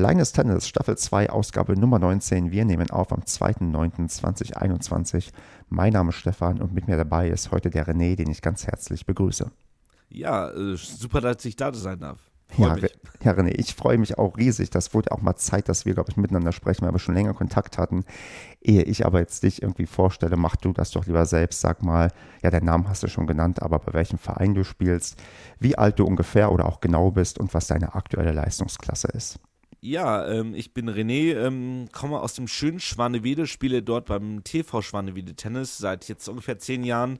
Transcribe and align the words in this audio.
Kleines 0.00 0.32
Tennis, 0.32 0.66
Staffel 0.66 0.96
2, 0.96 1.28
Ausgabe 1.28 1.78
Nummer 1.78 1.98
19. 1.98 2.50
Wir 2.50 2.64
nehmen 2.64 2.88
auf 2.88 3.12
am 3.12 3.20
2.9.2021. 3.20 5.28
Mein 5.68 5.92
Name 5.92 6.08
ist 6.08 6.16
Stefan 6.16 6.62
und 6.62 6.72
mit 6.72 6.88
mir 6.88 6.96
dabei 6.96 7.28
ist 7.28 7.50
heute 7.50 7.68
der 7.68 7.86
René, 7.86 8.16
den 8.16 8.30
ich 8.30 8.40
ganz 8.40 8.66
herzlich 8.66 9.04
begrüße. 9.04 9.50
Ja, 10.08 10.48
äh, 10.52 10.74
super, 10.76 11.20
dass 11.20 11.44
ich 11.44 11.54
da 11.54 11.74
sein 11.74 12.00
darf. 12.00 12.18
Ja, 12.56 12.76
ja, 13.22 13.32
René, 13.32 13.50
ich 13.50 13.74
freue 13.74 13.98
mich 13.98 14.16
auch 14.16 14.38
riesig. 14.38 14.70
Das 14.70 14.94
wurde 14.94 15.12
auch 15.12 15.20
mal 15.20 15.36
Zeit, 15.36 15.68
dass 15.68 15.84
wir, 15.84 15.92
glaube 15.92 16.10
ich, 16.10 16.16
miteinander 16.16 16.52
sprechen, 16.52 16.86
weil 16.86 16.94
wir 16.94 16.98
schon 16.98 17.14
länger 17.14 17.34
Kontakt 17.34 17.76
hatten. 17.76 18.06
Ehe 18.62 18.84
ich 18.84 19.04
aber 19.04 19.20
jetzt 19.20 19.42
dich 19.42 19.60
irgendwie 19.60 19.84
vorstelle, 19.84 20.38
mach 20.38 20.56
du 20.56 20.72
das 20.72 20.92
doch 20.92 21.04
lieber 21.04 21.26
selbst. 21.26 21.60
Sag 21.60 21.82
mal, 21.82 22.10
ja, 22.42 22.48
deinen 22.48 22.64
Namen 22.64 22.88
hast 22.88 23.02
du 23.02 23.08
schon 23.08 23.26
genannt, 23.26 23.60
aber 23.60 23.78
bei 23.78 23.92
welchem 23.92 24.18
Verein 24.18 24.54
du 24.54 24.64
spielst, 24.64 25.22
wie 25.58 25.76
alt 25.76 25.98
du 25.98 26.06
ungefähr 26.06 26.52
oder 26.52 26.64
auch 26.64 26.80
genau 26.80 27.10
bist 27.10 27.38
und 27.38 27.52
was 27.52 27.66
deine 27.66 27.94
aktuelle 27.94 28.32
Leistungsklasse 28.32 29.08
ist. 29.08 29.38
Ja, 29.82 30.28
ähm, 30.28 30.54
ich 30.54 30.74
bin 30.74 30.90
René, 30.90 31.34
ähm, 31.34 31.88
komme 31.90 32.20
aus 32.20 32.34
dem 32.34 32.48
schönen 32.48 32.80
Schwanewede, 32.80 33.46
spiele 33.46 33.82
dort 33.82 34.06
beim 34.06 34.44
TV 34.44 34.82
Schwanewede 34.82 35.34
Tennis 35.34 35.78
seit 35.78 36.06
jetzt 36.06 36.28
ungefähr 36.28 36.58
zehn 36.58 36.84
Jahren. 36.84 37.18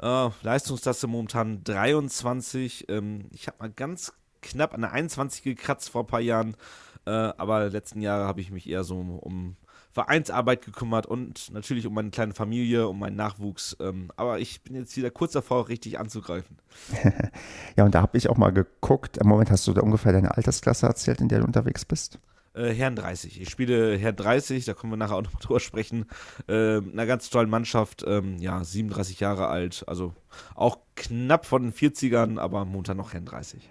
Äh, 0.00 0.30
Leistungsklasse 0.42 1.06
momentan 1.06 1.62
23. 1.64 2.88
Ähm, 2.88 3.26
ich 3.30 3.46
habe 3.46 3.58
mal 3.60 3.70
ganz 3.70 4.14
knapp 4.40 4.72
an 4.72 4.80
der 4.82 4.92
21 4.92 5.42
gekratzt 5.42 5.90
vor 5.90 6.04
ein 6.04 6.06
paar 6.06 6.20
Jahren, 6.20 6.56
äh, 7.04 7.10
aber 7.10 7.68
letzten 7.68 8.00
Jahre 8.00 8.24
habe 8.24 8.40
ich 8.40 8.50
mich 8.50 8.68
eher 8.68 8.84
so 8.84 8.98
um, 8.98 9.18
um 9.18 9.56
Vereinsarbeit 9.98 10.64
gekümmert 10.64 11.06
und 11.06 11.52
natürlich 11.52 11.84
um 11.84 11.92
meine 11.92 12.10
kleine 12.10 12.32
Familie, 12.32 12.86
um 12.86 13.00
meinen 13.00 13.16
Nachwuchs. 13.16 13.76
Ähm, 13.80 14.12
aber 14.14 14.38
ich 14.38 14.62
bin 14.62 14.76
jetzt 14.76 14.96
wieder 14.96 15.10
kurz 15.10 15.32
davor, 15.32 15.66
richtig 15.68 15.98
anzugreifen. 15.98 16.56
ja, 17.76 17.84
und 17.84 17.96
da 17.96 18.02
habe 18.02 18.16
ich 18.16 18.28
auch 18.30 18.36
mal 18.36 18.52
geguckt. 18.52 19.16
Im 19.16 19.26
Moment 19.26 19.50
hast 19.50 19.66
du 19.66 19.72
da 19.72 19.80
ungefähr 19.80 20.12
deine 20.12 20.36
Altersklasse 20.36 20.86
erzählt, 20.86 21.20
in 21.20 21.26
der 21.26 21.40
du 21.40 21.46
unterwegs 21.46 21.84
bist? 21.84 22.20
Äh, 22.54 22.72
Herrn 22.74 22.94
30. 22.94 23.40
Ich 23.40 23.50
spiele 23.50 23.98
Herrn 23.98 24.14
30, 24.14 24.66
da 24.66 24.74
können 24.74 24.92
wir 24.92 24.96
nachher 24.96 25.16
auch 25.16 25.22
noch 25.22 25.34
drüber 25.40 25.58
sprechen. 25.58 26.06
Äh, 26.46 26.76
einer 26.76 27.06
ganz 27.06 27.28
tollen 27.28 27.50
Mannschaft, 27.50 28.04
ähm, 28.06 28.38
ja, 28.38 28.62
37 28.62 29.18
Jahre 29.18 29.48
alt, 29.48 29.82
also 29.88 30.14
auch 30.54 30.78
knapp 30.94 31.44
von 31.44 31.62
den 31.62 31.72
40ern, 31.72 32.38
aber 32.38 32.64
momentan 32.64 32.98
noch 32.98 33.14
Herrn 33.14 33.24
30. 33.24 33.68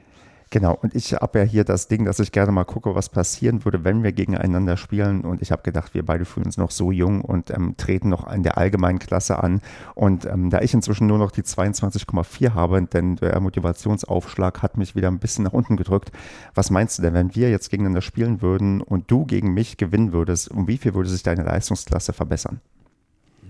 Genau, 0.50 0.78
und 0.82 0.96
ich 0.96 1.14
habe 1.14 1.40
ja 1.40 1.46
hier 1.46 1.64
das 1.66 1.88
Ding, 1.88 2.06
dass 2.06 2.20
ich 2.20 2.32
gerne 2.32 2.52
mal 2.52 2.64
gucke, 2.64 2.96
was 2.96 3.10
passieren 3.10 3.66
würde, 3.66 3.84
wenn 3.84 4.04
wir 4.04 4.14
gegeneinander 4.14 4.78
spielen. 4.78 5.22
Und 5.22 5.42
ich 5.42 5.52
habe 5.52 5.62
gedacht, 5.62 5.94
wir 5.94 6.06
beide 6.06 6.24
fühlen 6.26 6.46
uns 6.46 6.58
noch 6.58 6.72
so 6.72 6.92
jung 6.92 7.22
und 7.22 7.52
ähm, 7.52 7.76
treten 7.76 8.10
noch 8.10 8.32
in 8.32 8.44
der 8.44 8.58
allgemeinen 8.58 9.00
Klasse 9.00 9.44
an. 9.44 9.62
Und 9.94 10.26
ähm, 10.26 10.50
da 10.50 10.62
ich 10.62 10.74
inzwischen 10.74 11.08
nur 11.08 11.18
noch 11.18 11.32
die 11.32 11.44
22,4 11.44 12.54
habe, 12.54 12.82
denn 12.84 13.18
der 13.18 13.40
Motivationsaufschlag 13.42 14.62
hat 14.62 14.78
mich 14.78 14.96
wieder 14.96 15.10
ein 15.10 15.20
bisschen 15.20 15.44
nach 15.44 15.54
unten 15.54 15.76
gedrückt. 15.76 16.12
Was 16.56 16.70
meinst 16.70 16.98
du 16.98 17.02
denn, 17.02 17.14
wenn 17.14 17.36
wir 17.36 17.50
jetzt 17.50 17.70
gegeneinander 17.70 18.02
spielen 18.02 18.42
würden 18.42 18.82
und 18.82 19.12
du 19.12 19.26
gegen 19.26 19.54
mich 19.54 19.76
gewinnen 19.76 20.14
würdest, 20.14 20.50
um 20.50 20.68
wie 20.68 20.78
viel 20.78 20.94
würde 20.94 21.10
sich 21.10 21.24
deine 21.24 21.44
Leistungsklasse 21.44 22.14
verbessern? 22.14 22.62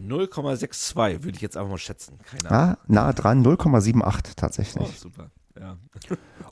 0,62 0.08 1.24
würde 1.24 1.36
ich 1.36 1.42
jetzt 1.42 1.58
einfach 1.58 1.72
mal 1.72 1.78
schätzen. 1.78 2.20
Keine 2.24 2.50
Ahnung. 2.52 2.76
Ah, 2.76 2.78
nah 2.88 3.14
dran, 3.14 3.46
0,78 3.46 4.36
tatsächlich. 4.36 4.88
Oh, 4.88 4.94
super. 4.96 5.30
Ja. 5.60 5.78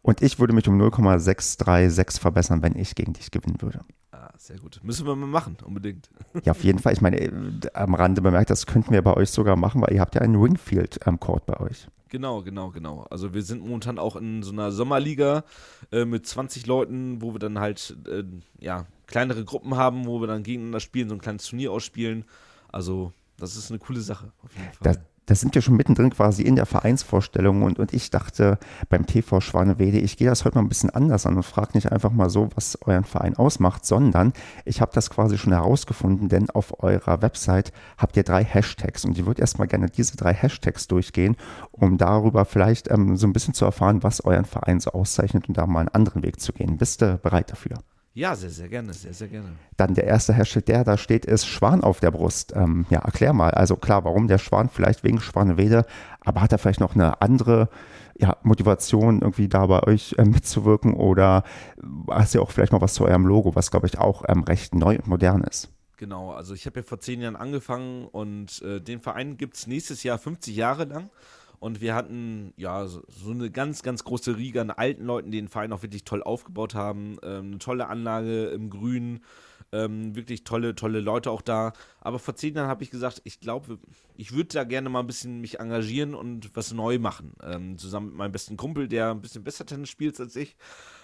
Und 0.02 0.22
ich 0.22 0.40
würde 0.40 0.54
mich 0.54 0.68
um 0.68 0.78
0,636 0.78 2.20
verbessern, 2.20 2.62
wenn 2.62 2.76
ich 2.76 2.96
gegen 2.96 3.14
dich 3.14 3.32
gewinnen 3.32 3.62
würde. 3.62 3.82
Ah, 4.12 4.32
sehr 4.38 4.58
gut. 4.58 4.80
Müssen 4.84 5.06
wir 5.06 5.16
mal 5.16 5.28
machen, 5.28 5.58
unbedingt. 5.64 6.10
Ja, 6.44 6.52
auf 6.52 6.64
jeden 6.64 6.80
Fall. 6.80 6.94
Ich 6.94 7.02
meine, 7.02 7.20
äh, 7.20 7.32
am 7.74 7.96
Rande 7.96 8.22
bemerkt, 8.22 8.50
das 8.50 8.66
könnten 8.66 8.92
wir 8.92 9.02
bei 9.02 9.14
euch 9.14 9.30
sogar 9.30 9.56
machen, 9.56 9.82
weil 9.82 9.94
ihr 9.94 10.02
habt 10.02 10.16
ja 10.16 10.22
einen 10.22 10.36
Ringfield-Court 10.36 11.44
ähm, 11.48 11.54
bei 11.54 11.60
euch. 11.60 11.88
Genau, 12.10 12.44
genau, 12.44 12.70
genau. 12.72 13.06
Also 13.10 13.34
wir 13.34 13.42
sind 13.42 13.62
momentan 13.62 14.00
auch 14.00 14.16
in 14.16 14.44
so 14.44 14.52
einer 14.52 14.72
Sommerliga 14.72 15.44
äh, 15.92 16.06
mit 16.06 16.26
20 16.26 16.66
Leuten, 16.66 17.22
wo 17.22 17.34
wir 17.34 17.40
dann 17.40 17.60
halt 17.60 17.98
äh, 18.08 18.24
ja, 18.60 18.86
kleinere 19.08 19.44
Gruppen 19.44 19.76
haben, 19.76 20.06
wo 20.06 20.22
wir 20.22 20.28
dann 20.28 20.44
gegeneinander 20.44 20.80
spielen, 20.80 21.10
so 21.10 21.16
ein 21.16 21.22
kleines 21.22 21.46
Turnier 21.48 21.72
ausspielen. 21.72 22.26
Also 22.72 23.12
das 23.38 23.58
ist 23.58 23.70
eine 23.70 23.80
coole 23.80 24.02
Sache, 24.02 24.32
auf 24.44 24.54
jeden 24.56 24.72
Fall. 24.74 24.94
Das, 24.94 25.00
da 25.26 25.36
sind 25.36 25.56
wir 25.56 25.62
schon 25.62 25.76
mittendrin 25.76 26.12
quasi 26.12 26.44
in 26.44 26.56
der 26.56 26.66
Vereinsvorstellung 26.66 27.64
und, 27.64 27.80
und 27.80 27.94
ich 27.94 28.10
dachte 28.10 28.60
beim 28.90 29.06
TV 29.06 29.42
Schwanewede, 29.42 29.98
ich 29.98 30.18
gehe 30.18 30.30
das 30.30 30.46
heute 30.46 30.58
mal 30.58 30.64
ein 30.64 30.70
bisschen 30.70 30.92
anders 30.92 31.26
an 31.26 31.36
und 31.36 31.44
frage 31.44 31.72
nicht 31.74 31.92
einfach 31.92 32.12
mal 32.12 32.30
so, 32.30 32.50
was 32.56 32.78
euren 32.86 33.04
Verein 33.04 33.36
ausmacht, 33.36 33.86
sondern 33.86 34.34
ich 34.66 34.82
habe 34.82 34.92
das 34.94 35.10
quasi 35.10 35.38
schon 35.38 35.54
herausgefunden, 35.54 36.30
denn 36.30 36.50
auf 36.50 36.84
eurer 36.84 37.22
Website 37.22 37.72
habt 37.98 38.18
ihr 38.18 38.24
drei 38.24 38.44
Hashtags 38.44 39.06
und 39.06 39.18
ich 39.18 39.26
würde 39.26 39.42
erstmal 39.42 39.68
gerne 39.68 39.90
diese 39.90 40.16
drei 40.16 40.34
Hashtags 40.34 40.88
durchgehen, 40.88 41.36
um 41.72 41.98
darüber 41.98 42.46
vielleicht 42.46 42.92
ähm, 42.92 43.18
so 43.18 43.26
ein 43.26 43.34
bisschen 43.34 43.54
zu 43.54 43.66
erfahren, 43.66 44.04
was 44.04 44.22
euren 44.22 44.46
Verein 44.46 44.80
so 44.80 44.92
auszeichnet 44.92 45.48
und 45.48 45.58
da 45.58 45.66
mal 45.66 45.80
einen 45.80 45.90
anderen 45.90 46.24
Weg 46.24 46.40
zu 46.40 46.54
gehen. 46.54 46.78
Bist 46.78 47.02
du 47.02 47.18
bereit 47.18 47.52
dafür? 47.52 47.78
Ja, 48.16 48.34
sehr, 48.34 48.50
sehr 48.50 48.70
gerne, 48.70 48.94
sehr, 48.94 49.14
sehr 49.14 49.28
gerne. 49.28 49.50
Dann 49.76 49.94
der 49.94 50.06
erste 50.06 50.32
Hashtag, 50.32 50.66
der 50.68 50.86
da 50.86 50.98
steht, 50.98 51.26
ist 51.26 51.46
Schwan 51.46 51.84
auf 51.84 52.00
der 52.00 52.12
Brust. 52.12 52.54
Ähm, 52.56 52.86
ja, 52.90 53.00
erklär 53.00 53.34
mal. 53.34 53.52
Also 53.52 53.76
klar, 53.76 54.06
warum 54.06 54.30
der 54.30 54.38
Schwan? 54.38 54.70
Vielleicht 54.70 55.04
wegen 55.04 55.20
Schwanewede, 55.20 55.86
aber 56.22 56.40
hat 56.40 56.54
er 56.54 56.58
vielleicht 56.58 56.80
noch 56.80 56.96
eine 56.96 57.22
andere 57.22 57.68
ja, 58.18 58.38
Motivation, 58.44 59.22
irgendwie 59.22 59.50
da 59.50 59.66
bei 59.66 59.84
euch 59.84 60.16
äh, 60.18 60.24
mitzuwirken? 60.24 60.94
Oder 60.94 61.44
hast 62.10 62.34
du 62.34 62.42
auch 62.42 62.52
vielleicht 62.52 62.72
mal 62.72 62.80
was 62.80 62.94
zu 62.94 63.04
eurem 63.04 63.26
Logo, 63.26 63.54
was 63.54 63.70
glaube 63.70 63.88
ich 63.88 63.98
auch 63.98 64.24
ähm, 64.30 64.44
recht 64.44 64.76
neu 64.76 64.96
und 64.96 65.08
modern 65.08 65.44
ist? 65.44 65.70
Genau, 65.98 66.32
also 66.32 66.54
ich 66.54 66.66
habe 66.66 66.80
ja 66.80 66.84
vor 66.84 67.02
zehn 67.02 67.20
Jahren 67.20 67.36
angefangen 67.36 68.08
und 68.08 68.62
äh, 68.62 68.80
den 68.80 69.02
Verein 69.02 69.36
gibt 69.36 69.58
es 69.58 69.68
nächstes 69.68 70.04
Jahr 70.04 70.18
50 70.18 70.56
Jahre 70.56 70.86
lang. 70.86 71.10
Und 71.60 71.82
wir 71.82 71.96
hatten 71.96 72.54
ja 72.58 72.86
so, 72.88 73.04
so, 73.08 73.32
eine 73.32 73.52
ganz, 73.52 73.84
ganz 73.84 74.04
große 74.04 74.38
Riege 74.38 74.62
an 74.62 74.72
alten 74.72 75.06
Leuten, 75.06 75.32
die 75.32 75.40
den 75.40 75.48
Verein 75.48 75.72
auch 75.74 75.84
wirklich 75.84 76.04
toll 76.04 76.24
aufgebaut 76.24 76.76
haben. 76.76 77.18
Ähm, 77.24 77.48
eine 77.48 77.58
tolle 77.60 77.88
Anlage 77.88 78.46
im 78.48 78.70
Grün, 78.70 79.22
ähm, 79.72 80.16
wirklich 80.16 80.44
tolle, 80.44 80.76
tolle 80.76 81.00
Leute 81.00 81.32
auch 81.32 81.42
da. 81.42 81.74
Aber 82.00 82.20
vor 82.20 82.36
zehn 82.36 82.56
Jahren 82.56 82.68
habe 82.68 82.84
ich 82.84 82.92
gesagt, 82.92 83.22
ich 83.24 83.40
glaube, 83.40 83.80
ich 84.16 84.32
würde 84.32 84.50
da 84.50 84.64
gerne 84.64 84.90
mal 84.90 85.00
ein 85.00 85.08
bisschen 85.08 85.42
mich 85.42 85.60
engagieren 85.60 86.16
und 86.16 86.56
was 86.56 86.74
neu 86.74 87.00
machen. 87.00 87.34
Ähm, 87.44 87.78
zusammen 87.78 88.08
mit 88.08 88.16
meinem 88.16 88.32
besten 88.32 88.58
Kumpel, 88.58 88.88
der 88.88 89.12
ein 89.12 89.22
bisschen 89.22 89.44
besser 89.44 89.66
Tennis 89.66 89.90
spielt 89.90 90.20
als 90.20 90.36
ich. 90.36 90.56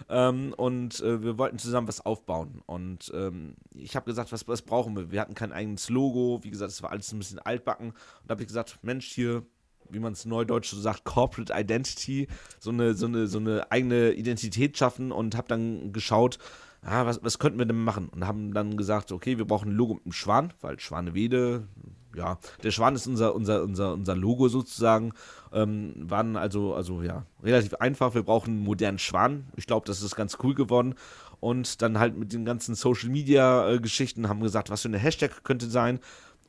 Ähm, 0.09 0.53
und 0.55 0.99
äh, 1.01 1.21
wir 1.23 1.37
wollten 1.37 1.59
zusammen 1.59 1.87
was 1.87 2.05
aufbauen. 2.05 2.61
Und 2.65 3.11
ähm, 3.13 3.55
ich 3.75 3.95
habe 3.95 4.05
gesagt, 4.05 4.31
was, 4.31 4.47
was 4.47 4.61
brauchen 4.61 4.95
wir? 4.95 5.11
Wir 5.11 5.21
hatten 5.21 5.35
kein 5.35 5.51
eigenes 5.51 5.89
Logo. 5.89 6.39
Wie 6.43 6.51
gesagt, 6.51 6.71
es 6.71 6.83
war 6.83 6.91
alles 6.91 7.11
ein 7.11 7.19
bisschen 7.19 7.39
altbacken. 7.39 7.89
Und 7.89 7.97
da 8.27 8.33
habe 8.33 8.43
ich 8.43 8.47
gesagt, 8.47 8.79
Mensch, 8.83 9.07
hier 9.07 9.45
wie 9.91 9.99
man 9.99 10.13
es 10.13 10.25
neudeutsch 10.25 10.69
so 10.69 10.79
sagt, 10.79 11.03
Corporate 11.03 11.53
Identity, 11.55 12.27
so 12.59 12.71
eine, 12.71 12.93
so 12.93 13.05
eine, 13.05 13.27
so 13.27 13.39
eine 13.39 13.71
eigene 13.71 14.11
Identität 14.11 14.77
schaffen 14.77 15.11
und 15.11 15.35
habe 15.35 15.47
dann 15.47 15.93
geschaut, 15.93 16.37
ah, 16.83 17.05
was, 17.05 17.23
was 17.23 17.39
könnten 17.39 17.59
wir 17.59 17.65
denn 17.65 17.83
machen? 17.83 18.09
Und 18.09 18.25
haben 18.25 18.53
dann 18.53 18.77
gesagt, 18.77 19.11
okay, 19.11 19.37
wir 19.37 19.45
brauchen 19.45 19.69
ein 19.69 19.75
Logo 19.75 19.95
mit 19.95 20.05
einem 20.05 20.13
Schwan, 20.13 20.53
weil 20.61 20.79
Schwanewede, 20.79 21.67
ja, 22.15 22.39
der 22.63 22.71
Schwan 22.71 22.95
ist 22.95 23.07
unser, 23.07 23.35
unser, 23.35 23.63
unser, 23.63 23.93
unser 23.93 24.15
Logo 24.15 24.47
sozusagen. 24.49 25.13
Ähm, 25.53 25.93
waren 25.97 26.35
also, 26.35 26.73
also 26.73 27.01
ja, 27.01 27.25
relativ 27.43 27.75
einfach. 27.75 28.15
Wir 28.15 28.23
brauchen 28.23 28.51
einen 28.51 28.63
modernen 28.63 28.99
Schwan. 28.99 29.45
Ich 29.55 29.65
glaube, 29.65 29.85
das 29.85 30.01
ist 30.01 30.15
ganz 30.15 30.37
cool 30.43 30.55
geworden. 30.55 30.95
Und 31.39 31.81
dann 31.81 31.99
halt 31.99 32.17
mit 32.17 32.33
den 32.33 32.45
ganzen 32.45 32.75
Social 32.75 33.09
Media 33.09 33.69
äh, 33.69 33.79
Geschichten 33.79 34.29
haben 34.29 34.41
gesagt, 34.41 34.69
was 34.69 34.83
für 34.83 34.89
eine 34.89 34.99
Hashtag 34.99 35.43
könnte 35.43 35.69
sein. 35.69 35.99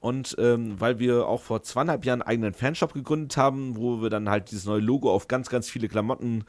Und 0.02 0.34
ähm, 0.40 0.80
weil 0.80 0.98
wir 0.98 1.28
auch 1.28 1.40
vor 1.40 1.62
zweieinhalb 1.62 2.04
Jahren 2.04 2.22
einen 2.22 2.28
eigenen 2.28 2.54
Fanshop 2.54 2.92
gegründet 2.92 3.36
haben, 3.36 3.76
wo 3.76 4.02
wir 4.02 4.10
dann 4.10 4.28
halt 4.28 4.50
dieses 4.50 4.64
neue 4.64 4.80
Logo 4.80 5.12
auf 5.12 5.28
ganz, 5.28 5.48
ganz 5.48 5.70
viele 5.70 5.86
Klamotten 5.86 6.42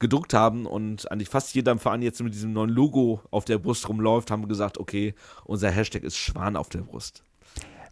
gedruckt 0.00 0.34
haben 0.34 0.66
und 0.66 1.08
eigentlich 1.12 1.28
fast 1.28 1.54
jeder 1.54 1.70
im 1.70 1.78
Verein 1.78 2.02
jetzt 2.02 2.20
mit 2.20 2.34
diesem 2.34 2.52
neuen 2.52 2.68
Logo 2.68 3.20
auf 3.30 3.44
der 3.44 3.58
Brust 3.58 3.88
rumläuft, 3.88 4.32
haben 4.32 4.42
wir 4.42 4.48
gesagt, 4.48 4.78
okay, 4.78 5.14
unser 5.44 5.70
Hashtag 5.70 6.02
ist 6.02 6.16
Schwan 6.16 6.56
auf 6.56 6.68
der 6.68 6.80
Brust. 6.80 7.22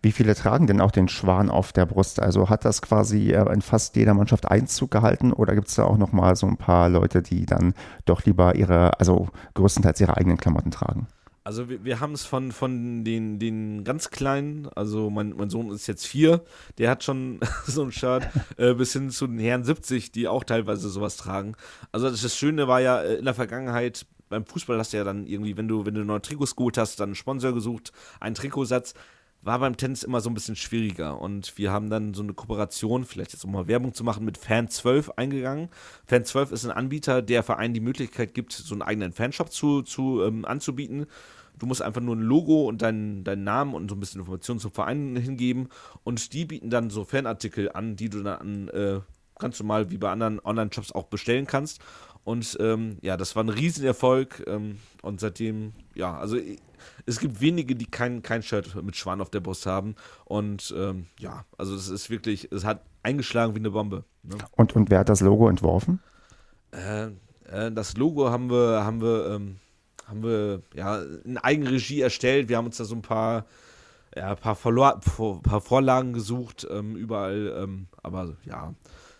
Wie 0.02 0.10
viele 0.10 0.34
tragen 0.34 0.66
denn 0.66 0.80
auch 0.80 0.90
den 0.90 1.06
Schwan 1.06 1.48
auf 1.48 1.72
der 1.72 1.86
Brust? 1.86 2.20
Also 2.20 2.50
hat 2.50 2.64
das 2.64 2.82
quasi 2.82 3.30
äh, 3.30 3.52
in 3.54 3.62
fast 3.62 3.94
jeder 3.94 4.14
Mannschaft 4.14 4.50
Einzug 4.50 4.90
gehalten 4.90 5.32
oder 5.32 5.54
gibt 5.54 5.68
es 5.68 5.76
da 5.76 5.84
auch 5.84 5.96
nochmal 5.96 6.34
so 6.34 6.48
ein 6.48 6.56
paar 6.56 6.88
Leute, 6.88 7.22
die 7.22 7.46
dann 7.46 7.72
doch 8.04 8.24
lieber 8.24 8.56
ihre, 8.56 8.98
also 8.98 9.28
größtenteils 9.54 10.00
ihre 10.00 10.16
eigenen 10.16 10.38
Klamotten 10.38 10.72
tragen? 10.72 11.06
Also 11.46 11.68
wir, 11.68 11.84
wir 11.84 12.00
haben 12.00 12.12
es 12.12 12.24
von, 12.24 12.52
von 12.52 13.04
den, 13.04 13.38
den 13.38 13.84
ganz 13.84 14.10
Kleinen, 14.10 14.66
also 14.74 15.10
mein, 15.10 15.34
mein 15.36 15.50
Sohn 15.50 15.70
ist 15.70 15.86
jetzt 15.86 16.06
vier, 16.06 16.42
der 16.78 16.90
hat 16.90 17.04
schon 17.04 17.38
so 17.66 17.82
ein 17.84 17.92
Shirt, 17.92 18.26
äh, 18.56 18.72
bis 18.72 18.94
hin 18.94 19.10
zu 19.10 19.26
den 19.26 19.38
Herren 19.38 19.62
70, 19.62 20.10
die 20.10 20.26
auch 20.26 20.42
teilweise 20.42 20.88
sowas 20.88 21.18
tragen. 21.18 21.54
Also 21.92 22.08
das 22.08 22.34
Schöne 22.34 22.66
war 22.66 22.80
ja, 22.80 23.02
äh, 23.02 23.16
in 23.16 23.26
der 23.26 23.34
Vergangenheit 23.34 24.06
beim 24.30 24.46
Fußball 24.46 24.78
hast 24.78 24.92
du 24.92 24.96
ja 24.96 25.04
dann 25.04 25.26
irgendwie, 25.26 25.56
wenn 25.56 25.68
du, 25.68 25.84
wenn 25.86 25.94
du 25.94 26.04
neue 26.04 26.22
Trikots 26.22 26.56
geholt 26.56 26.78
hast, 26.78 26.98
dann 26.98 27.10
einen 27.10 27.14
Sponsor 27.14 27.52
gesucht, 27.52 27.92
einen 28.20 28.34
Trikotsatz. 28.34 28.94
War 29.44 29.58
beim 29.58 29.76
Tennis 29.76 30.02
immer 30.02 30.20
so 30.20 30.30
ein 30.30 30.34
bisschen 30.34 30.56
schwieriger. 30.56 31.20
Und 31.20 31.56
wir 31.58 31.70
haben 31.70 31.90
dann 31.90 32.14
so 32.14 32.22
eine 32.22 32.32
Kooperation, 32.32 33.04
vielleicht 33.04 33.32
jetzt 33.32 33.44
um 33.44 33.52
mal 33.52 33.68
Werbung 33.68 33.92
zu 33.92 34.02
machen, 34.02 34.24
mit 34.24 34.38
Fan 34.38 34.68
12 34.68 35.10
eingegangen. 35.16 35.68
Fan 36.06 36.24
12 36.24 36.52
ist 36.52 36.64
ein 36.64 36.70
Anbieter, 36.70 37.20
der 37.20 37.42
Vereinen 37.42 37.74
die 37.74 37.80
Möglichkeit 37.80 38.32
gibt, 38.32 38.52
so 38.52 38.74
einen 38.74 38.82
eigenen 38.82 39.12
Fanshop 39.12 39.52
zu, 39.52 39.82
zu 39.82 40.22
ähm, 40.22 40.44
anzubieten. 40.44 41.06
Du 41.58 41.66
musst 41.66 41.82
einfach 41.82 42.00
nur 42.00 42.16
ein 42.16 42.22
Logo 42.22 42.66
und 42.66 42.82
deinen, 42.82 43.22
deinen 43.22 43.44
Namen 43.44 43.74
und 43.74 43.88
so 43.88 43.94
ein 43.94 44.00
bisschen 44.00 44.20
Informationen 44.20 44.60
zum 44.60 44.72
Verein 44.72 45.14
hingeben. 45.14 45.68
Und 46.02 46.32
die 46.32 46.46
bieten 46.46 46.70
dann 46.70 46.90
so 46.90 47.04
Fanartikel 47.04 47.70
an, 47.70 47.96
die 47.96 48.08
du 48.08 48.22
dann 48.22 48.68
äh, 48.68 49.00
ganz 49.38 49.60
normal 49.60 49.90
wie 49.90 49.98
bei 49.98 50.10
anderen 50.10 50.40
Online-Shops 50.40 50.92
auch 50.92 51.04
bestellen 51.04 51.46
kannst. 51.46 51.80
Und 52.24 52.56
ähm, 52.58 52.96
ja, 53.02 53.16
das 53.16 53.36
war 53.36 53.44
ein 53.44 53.50
Riesenerfolg. 53.50 54.44
Ähm, 54.46 54.78
und 55.02 55.20
seitdem, 55.20 55.72
ja, 55.94 56.16
also 56.16 56.38
es 57.06 57.20
gibt 57.20 57.40
wenige, 57.40 57.76
die 57.76 57.86
kein, 57.86 58.22
kein 58.22 58.42
Shirt 58.42 58.82
mit 58.82 58.96
Schwan 58.96 59.20
auf 59.20 59.30
der 59.30 59.40
Brust 59.40 59.66
haben. 59.66 59.94
Und 60.24 60.74
ähm, 60.76 61.06
ja, 61.18 61.44
also 61.58 61.74
es 61.74 61.88
ist 61.88 62.10
wirklich, 62.10 62.50
es 62.50 62.64
hat 62.64 62.82
eingeschlagen 63.02 63.54
wie 63.54 63.58
eine 63.58 63.70
Bombe. 63.70 64.04
Ne? 64.22 64.36
Und, 64.52 64.74
und 64.74 64.90
wer 64.90 65.00
hat 65.00 65.08
das 65.08 65.20
Logo 65.20 65.48
entworfen? 65.48 66.00
Äh, 66.72 67.08
äh, 67.50 67.70
das 67.72 67.96
Logo 67.96 68.30
haben 68.30 68.50
wir, 68.50 68.84
haben 68.84 69.02
wir, 69.02 69.26
ähm, 69.34 69.56
haben 70.06 70.22
wir 70.22 70.62
ja 70.74 71.02
in 71.24 71.38
Eigenregie 71.38 72.00
erstellt. 72.00 72.48
Wir 72.48 72.56
haben 72.56 72.66
uns 72.66 72.78
da 72.78 72.84
so 72.84 72.94
ein 72.94 73.02
paar, 73.02 73.44
ja, 74.16 74.34
paar, 74.34 74.56
Verlo 74.56 74.90
paar 75.42 75.60
Vorlagen 75.60 76.14
gesucht, 76.14 76.66
ähm, 76.70 76.96
überall. 76.96 77.54
Ähm, 77.62 77.86
aber 78.02 78.36
ja, 78.44 78.74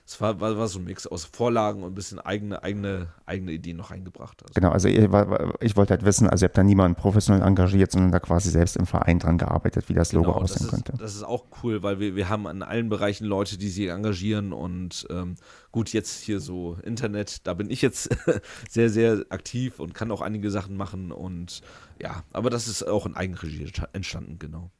es 0.06 0.20
war, 0.20 0.38
war, 0.38 0.58
war, 0.58 0.68
so 0.68 0.78
ein 0.78 0.84
Mix 0.84 1.06
aus 1.06 1.24
Vorlagen 1.24 1.82
und 1.82 1.92
ein 1.92 1.94
bisschen 1.94 2.18
eigene, 2.18 2.62
eigene, 2.62 3.08
eigene 3.24 3.52
Ideen 3.52 3.78
noch 3.78 3.90
eingebracht. 3.90 4.42
Also. 4.42 4.52
Genau, 4.54 4.70
also 4.70 4.86
ich, 4.86 4.98
ich, 4.98 5.76
wollte 5.76 5.90
halt 5.92 6.04
wissen, 6.04 6.28
also 6.28 6.44
ihr 6.44 6.48
habt 6.48 6.58
da 6.58 6.62
niemanden 6.62 6.94
professionell 6.94 7.42
engagiert, 7.42 7.90
sondern 7.90 8.12
da 8.12 8.20
quasi 8.20 8.50
selbst 8.50 8.76
im 8.76 8.84
Verein 8.84 9.18
dran 9.18 9.38
gearbeitet, 9.38 9.88
wie 9.88 9.94
das 9.94 10.12
Logo 10.12 10.32
genau, 10.32 10.42
aussehen 10.42 10.66
das 10.66 10.66
ist, 10.66 10.70
könnte. 10.70 10.92
Das 10.98 11.14
ist 11.14 11.22
auch 11.22 11.46
cool, 11.62 11.82
weil 11.82 12.00
wir, 12.00 12.16
wir 12.16 12.28
haben 12.28 12.46
an 12.46 12.62
allen 12.62 12.90
Bereichen 12.90 13.24
Leute, 13.24 13.56
die 13.56 13.70
sich 13.70 13.88
engagieren 13.88 14.52
und 14.52 15.06
ähm, 15.08 15.36
gut, 15.72 15.90
jetzt 15.94 16.20
hier 16.20 16.38
so 16.38 16.76
Internet, 16.82 17.46
da 17.46 17.54
bin 17.54 17.70
ich 17.70 17.80
jetzt 17.80 18.10
sehr, 18.68 18.90
sehr 18.90 19.24
aktiv 19.30 19.80
und 19.80 19.94
kann 19.94 20.10
auch 20.10 20.20
einige 20.20 20.50
Sachen 20.50 20.76
machen 20.76 21.12
und 21.12 21.62
ja, 22.00 22.24
aber 22.32 22.50
das 22.50 22.68
ist 22.68 22.82
auch 22.86 23.06
in 23.06 23.16
Eigenregie 23.16 23.72
entstanden, 23.94 24.38
genau. 24.38 24.70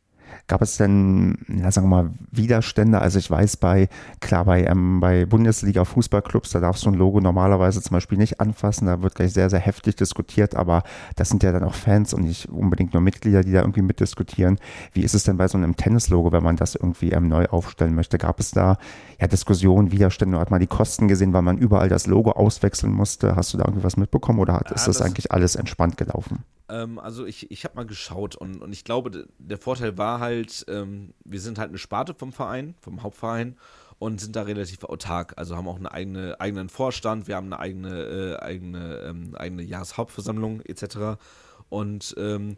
Gab 0.47 0.61
es 0.61 0.77
denn, 0.77 1.39
ja, 1.49 1.71
sagen 1.71 1.89
wir 1.89 2.03
mal, 2.03 2.11
Widerstände? 2.31 3.01
Also 3.01 3.19
ich 3.19 3.31
weiß 3.31 3.57
bei, 3.57 3.89
klar, 4.21 4.45
bei, 4.45 4.65
ähm, 4.65 5.01
bei 5.01 5.25
Bundesliga-Fußballclubs, 5.25 6.51
da 6.51 6.61
darfst 6.61 6.85
du 6.85 6.91
ein 6.91 6.95
Logo 6.95 7.21
normalerweise 7.21 7.81
zum 7.81 7.95
Beispiel 7.95 8.19
nicht 8.19 8.41
anfassen, 8.41 8.87
da 8.87 9.01
wird 9.01 9.15
gleich 9.15 9.33
sehr, 9.33 9.49
sehr 9.49 9.61
heftig 9.61 9.97
diskutiert, 9.97 10.55
aber 10.55 10.83
das 11.17 11.31
sind 11.31 11.43
ja 11.43 11.53
dann 11.53 11.65
auch 11.65 11.75
Fans 11.75 12.13
und 12.13 12.25
nicht 12.25 12.51
unbedingt 12.51 12.93
nur 12.93 13.01
Mitglieder, 13.01 13.43
die 13.43 13.53
da 13.53 13.61
irgendwie 13.61 13.81
mitdiskutieren. 13.81 14.59
Wie 14.93 15.03
ist 15.03 15.15
es 15.15 15.25
denn 15.25 15.39
bei 15.39 15.49
so 15.49 15.57
einem 15.57 15.77
Tennis-Logo, 15.77 16.33
wenn 16.33 16.43
man 16.43 16.57
das 16.57 16.75
irgendwie 16.75 17.13
ähm, 17.13 17.29
neu 17.29 17.47
aufstellen 17.47 17.95
möchte? 17.95 18.19
Gab 18.19 18.39
es 18.39 18.51
da 18.51 18.77
ja 19.19 19.27
Diskussionen, 19.27 19.93
Widerstände, 19.93 20.39
hat 20.39 20.51
man 20.51 20.61
die 20.61 20.67
Kosten 20.67 21.09
gesehen, 21.09 21.33
weil 21.33 21.43
man 21.43 21.57
überall 21.57 21.89
das 21.89 22.07
Logo 22.07 22.33
auswechseln 22.33 22.93
musste? 22.93 23.35
Hast 23.35 23.55
du 23.55 23.59
da 23.59 23.65
irgendwie 23.65 23.85
was 23.85 23.97
mitbekommen 23.97 24.41
oder 24.41 24.53
hat, 24.55 24.69
ja, 24.69 24.75
ist 24.75 24.87
das, 24.89 24.99
das 24.99 25.07
eigentlich 25.07 25.33
alles 25.33 25.57
entspannt 25.57 25.97
gelaufen? 25.97 26.45
Ähm, 26.69 26.99
also 26.99 27.27
ich, 27.27 27.51
ich 27.51 27.65
habe 27.65 27.77
mal 27.77 27.87
geschaut 27.87 28.37
und, 28.37 28.63
und 28.63 28.73
ich 28.73 28.85
glaube, 28.85 29.27
der 29.39 29.59
Vorteil 29.59 29.99
war 29.99 30.21
halt, 30.21 30.65
ähm, 30.69 31.15
wir 31.25 31.41
sind 31.41 31.59
halt 31.59 31.69
eine 31.69 31.79
Sparte 31.79 32.15
vom 32.15 32.33
Verein, 32.33 32.75
vom 32.81 33.03
Hauptverein 33.03 33.57
und 33.99 34.21
sind 34.21 34.37
da 34.37 34.43
relativ 34.43 34.85
autark. 34.85 35.35
Also 35.37 35.57
haben 35.57 35.69
auch 35.69 35.77
einen 35.77 35.87
eigene, 35.87 36.41
eigenen 36.41 36.69
Vorstand, 36.69 37.29
wir 37.29 37.37
haben 37.37 37.47
eine 37.47 37.59
eigene, 37.59 38.03
äh, 38.03 38.37
eigene, 38.37 38.99
ähm, 39.01 39.35
eigene 39.37 39.63
Jahreshauptversammlung 39.63 40.61
etc. 40.63 41.21
Und 41.69 42.15
ähm, 42.19 42.57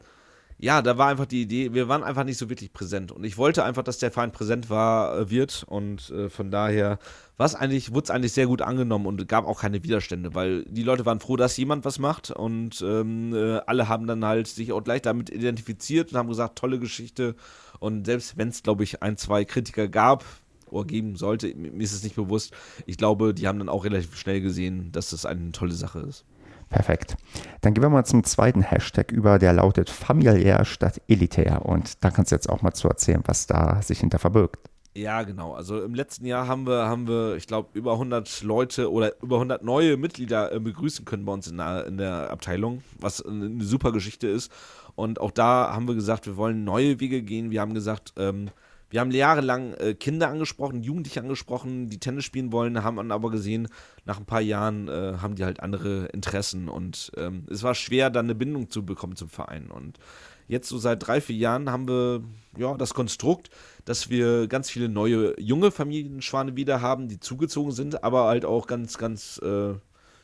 ja, 0.59 0.81
da 0.81 0.97
war 0.97 1.09
einfach 1.09 1.27
die 1.27 1.43
Idee, 1.43 1.75
wir 1.75 1.89
waren 1.89 2.03
einfach 2.03 2.25
nicht 2.25 2.39
so 2.39 2.49
wirklich 2.49 2.73
präsent. 2.73 3.13
Und 3.13 3.25
ich 3.25 3.37
wollte 3.37 3.65
einfach, 3.65 3.83
dass 3.83 3.99
der 3.99 4.11
Verein 4.11 4.33
präsent 4.33 4.71
war, 4.71 5.19
äh, 5.19 5.31
wird. 5.31 5.65
Und 5.69 6.11
äh, 6.11 6.31
von 6.31 6.51
daher 6.51 6.99
eigentlich, 7.39 7.93
wurde 7.93 8.05
es 8.05 8.11
eigentlich 8.11 8.33
sehr 8.33 8.47
gut 8.47 8.63
angenommen 8.63 9.07
und 9.07 9.29
gab 9.29 9.47
auch 9.47 9.61
keine 9.61 9.83
Widerstände, 9.83 10.35
weil 10.35 10.65
die 10.65 10.83
Leute 10.83 11.05
waren 11.05 11.21
froh, 11.21 11.37
dass 11.37 11.57
jemand 11.59 11.85
was 11.85 11.99
macht 11.99 12.31
und 12.31 12.81
ähm, 12.81 13.35
äh, 13.35 13.59
alle 13.67 13.91
haben 13.91 14.07
dann 14.07 14.25
halt 14.25 14.47
sich 14.47 14.73
auch 14.73 14.83
gleich 14.83 15.03
damit 15.03 15.29
identifiziert 15.29 16.13
und 16.13 16.19
haben 16.19 16.29
gesagt, 16.31 16.57
tolle 16.57 16.79
Geschichte. 16.79 17.35
Und 17.79 18.07
selbst 18.07 18.39
wenn 18.39 18.49
es, 18.49 18.63
glaube 18.63 18.85
ich, 18.85 19.03
ein, 19.03 19.19
zwei 19.19 19.45
Kritiker 19.45 19.89
gab, 19.89 20.25
oder 20.71 20.87
geben 20.87 21.17
sollte, 21.17 21.55
mir 21.55 21.81
ist 21.81 21.93
es 21.93 22.03
nicht 22.03 22.17
bewusst, 22.17 22.53
ich 22.87 22.97
glaube, 22.97 23.35
die 23.35 23.47
haben 23.47 23.59
dann 23.59 23.69
auch 23.69 23.85
relativ 23.85 24.17
schnell 24.17 24.41
gesehen, 24.41 24.91
dass 24.93 25.11
das 25.11 25.25
eine 25.25 25.53
tolle 25.53 25.75
Sache 25.75 26.01
ist. 26.01 26.25
Perfekt. 26.69 27.17
Dann 27.61 27.75
gehen 27.75 27.83
wir 27.83 27.89
mal 27.89 28.05
zum 28.05 28.25
zweiten 28.25 28.63
Hashtag 28.63 29.13
über, 29.13 29.39
der 29.39 29.53
lautet 29.53 29.89
familiär 29.89 30.65
statt 30.65 31.01
elitär. 31.09 31.65
Und 31.65 32.03
da 32.05 32.11
kannst 32.11 32.33
du 32.33 32.37
jetzt 32.37 32.49
auch 32.49 32.63
mal 32.63 32.73
zu 32.73 32.89
erzählen, 32.89 33.23
was 33.27 33.47
da 33.47 33.81
sich 33.83 34.01
hinter 34.01 34.19
verbirgt. 34.19 34.59
Ja, 34.97 35.23
genau. 35.25 35.53
Also 35.53 35.83
im 35.83 35.95
letzten 35.95 36.25
Jahr 36.25 36.49
haben 36.49 36.67
wir, 36.67 36.87
haben 36.87 37.07
wir 37.07 37.37
ich 37.37 37.47
glaube, 37.47 37.69
über 37.75 37.93
100 37.93 38.43
Leute 38.43 38.91
oder 38.91 39.13
über 39.23 39.37
100 39.37 39.63
neue 39.63 39.99
Mitglieder 39.99 40.53
äh, 40.53 40.59
begrüßen 40.59 41.05
können 41.05 41.27
bei 41.27 41.35
uns 41.35 41.49
in 41.49 41.59
der, 41.59 41.87
in 41.87 41.99
der 41.99 42.31
Abteilung, 42.31 42.83
was 42.99 43.25
eine 43.25 43.63
super 43.63 43.93
Geschichte 43.93 44.27
ist. 44.27 44.51
Und 44.95 45.21
auch 45.21 45.31
da 45.31 45.73
haben 45.75 45.87
wir 45.87 45.95
gesagt, 45.95 46.27
wir 46.27 46.39
wollen 46.39 46.65
neue 46.65 46.99
Wege 46.99 47.23
gehen. 47.23 47.51
Wir 47.51 47.61
haben 47.61 47.75
gesagt, 47.75 48.15
ähm, 48.17 48.49
wir 48.89 49.01
haben 49.01 49.11
jahrelang 49.11 49.75
äh, 49.75 49.95
Kinder 49.95 50.29
angesprochen, 50.29 50.83
Jugendliche 50.83 51.21
angesprochen, 51.21 51.89
die 51.89 51.99
Tennis 51.99 52.25
spielen 52.25 52.53
wollen, 52.53 52.85
haben 52.85 52.97
dann 52.97 53.11
aber 53.11 53.31
gesehen, 53.31 53.69
nach 54.05 54.19
ein 54.19 54.27
paar 54.27 54.41
Jahren 54.41 54.89
äh, 54.89 55.15
haben 55.21 55.35
die 55.35 55.45
halt 55.45 55.61
andere 55.61 56.07
Interessen 56.07 56.69
und 56.69 57.11
ähm, 57.17 57.47
es 57.51 57.63
war 57.63 57.75
schwer, 57.75 58.11
dann 58.11 58.27
eine 58.27 58.35
Bindung 58.35 58.71
zu 58.71 58.85
bekommen 58.85 59.17
zum 59.17 59.29
Verein. 59.29 59.71
Und 59.71 59.99
jetzt 60.47 60.69
so 60.69 60.79
seit 60.79 61.07
drei, 61.07 61.21
vier 61.21 61.37
Jahren 61.37 61.71
haben 61.71 61.89
wir 61.89 62.23
ja 62.57 62.75
das 62.77 62.95
Konstrukt, 62.95 63.51
dass 63.85 64.09
wir 64.09 64.47
ganz 64.47 64.71
viele 64.71 64.89
neue 64.89 65.39
junge 65.41 65.73
Familienschwane 65.73 66.57
wieder 66.57 66.81
haben, 66.81 67.09
die 67.09 67.19
zugezogen 67.19 67.73
sind, 67.73 68.05
aber 68.05 68.27
halt 68.27 68.45
auch 68.45 68.69
ganz, 68.69 68.99
ganz 68.99 69.41
äh, 69.43 69.75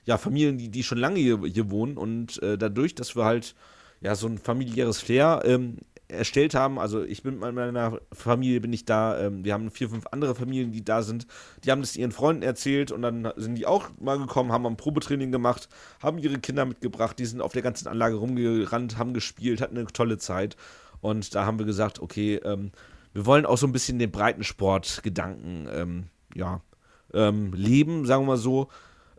ja, 0.04 0.18
Familien, 0.18 0.58
die, 0.58 0.68
die 0.68 0.82
schon 0.82 0.98
lange 0.98 1.18
hier, 1.18 1.40
hier 1.44 1.70
wohnen 1.70 1.96
und 1.96 2.42
äh, 2.42 2.56
dadurch, 2.56 2.94
dass 2.94 3.16
wir 3.16 3.24
halt 3.24 3.54
ja 4.00 4.14
so 4.14 4.26
ein 4.26 4.38
familiäres 4.38 5.00
Flair 5.00 5.42
ähm, 5.44 5.78
erstellt 6.12 6.54
haben. 6.54 6.78
Also 6.78 7.02
ich 7.02 7.22
bin 7.22 7.38
mit 7.38 7.54
meiner 7.54 8.00
Familie 8.12 8.60
bin 8.60 8.72
ich 8.72 8.84
da. 8.84 9.18
Ähm, 9.18 9.44
wir 9.44 9.54
haben 9.54 9.70
vier, 9.70 9.88
fünf 9.88 10.06
andere 10.10 10.34
Familien, 10.34 10.72
die 10.72 10.84
da 10.84 11.02
sind. 11.02 11.26
Die 11.64 11.70
haben 11.70 11.80
das 11.80 11.96
ihren 11.96 12.12
Freunden 12.12 12.42
erzählt 12.42 12.92
und 12.92 13.02
dann 13.02 13.32
sind 13.36 13.56
die 13.56 13.66
auch 13.66 13.90
mal 14.00 14.18
gekommen, 14.18 14.52
haben 14.52 14.66
ein 14.66 14.76
Probetraining 14.76 15.32
gemacht, 15.32 15.68
haben 16.02 16.18
ihre 16.18 16.38
Kinder 16.38 16.64
mitgebracht. 16.64 17.18
Die 17.18 17.26
sind 17.26 17.40
auf 17.40 17.52
der 17.52 17.62
ganzen 17.62 17.88
Anlage 17.88 18.16
rumgerannt, 18.16 18.98
haben 18.98 19.14
gespielt, 19.14 19.60
hatten 19.60 19.76
eine 19.76 19.86
tolle 19.86 20.18
Zeit. 20.18 20.56
Und 21.00 21.34
da 21.34 21.44
haben 21.44 21.58
wir 21.58 21.66
gesagt, 21.66 22.00
okay, 22.00 22.36
ähm, 22.44 22.70
wir 23.12 23.26
wollen 23.26 23.46
auch 23.46 23.58
so 23.58 23.66
ein 23.66 23.72
bisschen 23.72 23.98
den 23.98 24.10
Breitensportgedanken 24.10 25.68
ähm, 25.72 26.04
ja, 26.34 26.60
ähm, 27.12 27.52
leben, 27.52 28.06
sagen 28.06 28.22
wir 28.22 28.28
mal 28.28 28.36
so. 28.36 28.68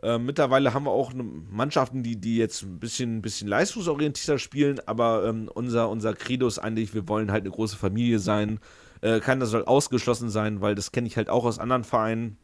Ähm, 0.04 0.26
mittlerweile 0.26 0.74
haben 0.74 0.84
wir 0.84 0.90
auch 0.90 1.12
Mannschaften, 1.14 2.02
die, 2.02 2.16
die 2.16 2.36
jetzt 2.36 2.62
ein 2.62 2.78
bisschen, 2.78 3.22
bisschen 3.22 3.48
leistungsorientierter 3.48 4.38
spielen, 4.38 4.78
aber 4.86 5.26
ähm, 5.26 5.50
unser, 5.52 5.88
unser 5.88 6.12
Credo 6.12 6.46
ist 6.46 6.58
eigentlich, 6.58 6.92
wir 6.92 7.08
wollen 7.08 7.32
halt 7.32 7.44
eine 7.44 7.50
große 7.50 7.76
Familie 7.76 8.18
sein. 8.18 8.60
Äh, 9.00 9.20
keiner 9.20 9.46
soll 9.46 9.64
ausgeschlossen 9.64 10.28
sein, 10.28 10.60
weil 10.60 10.74
das 10.74 10.92
kenne 10.92 11.06
ich 11.06 11.16
halt 11.16 11.30
auch 11.30 11.44
aus 11.44 11.58
anderen 11.58 11.84
Vereinen 11.84 12.36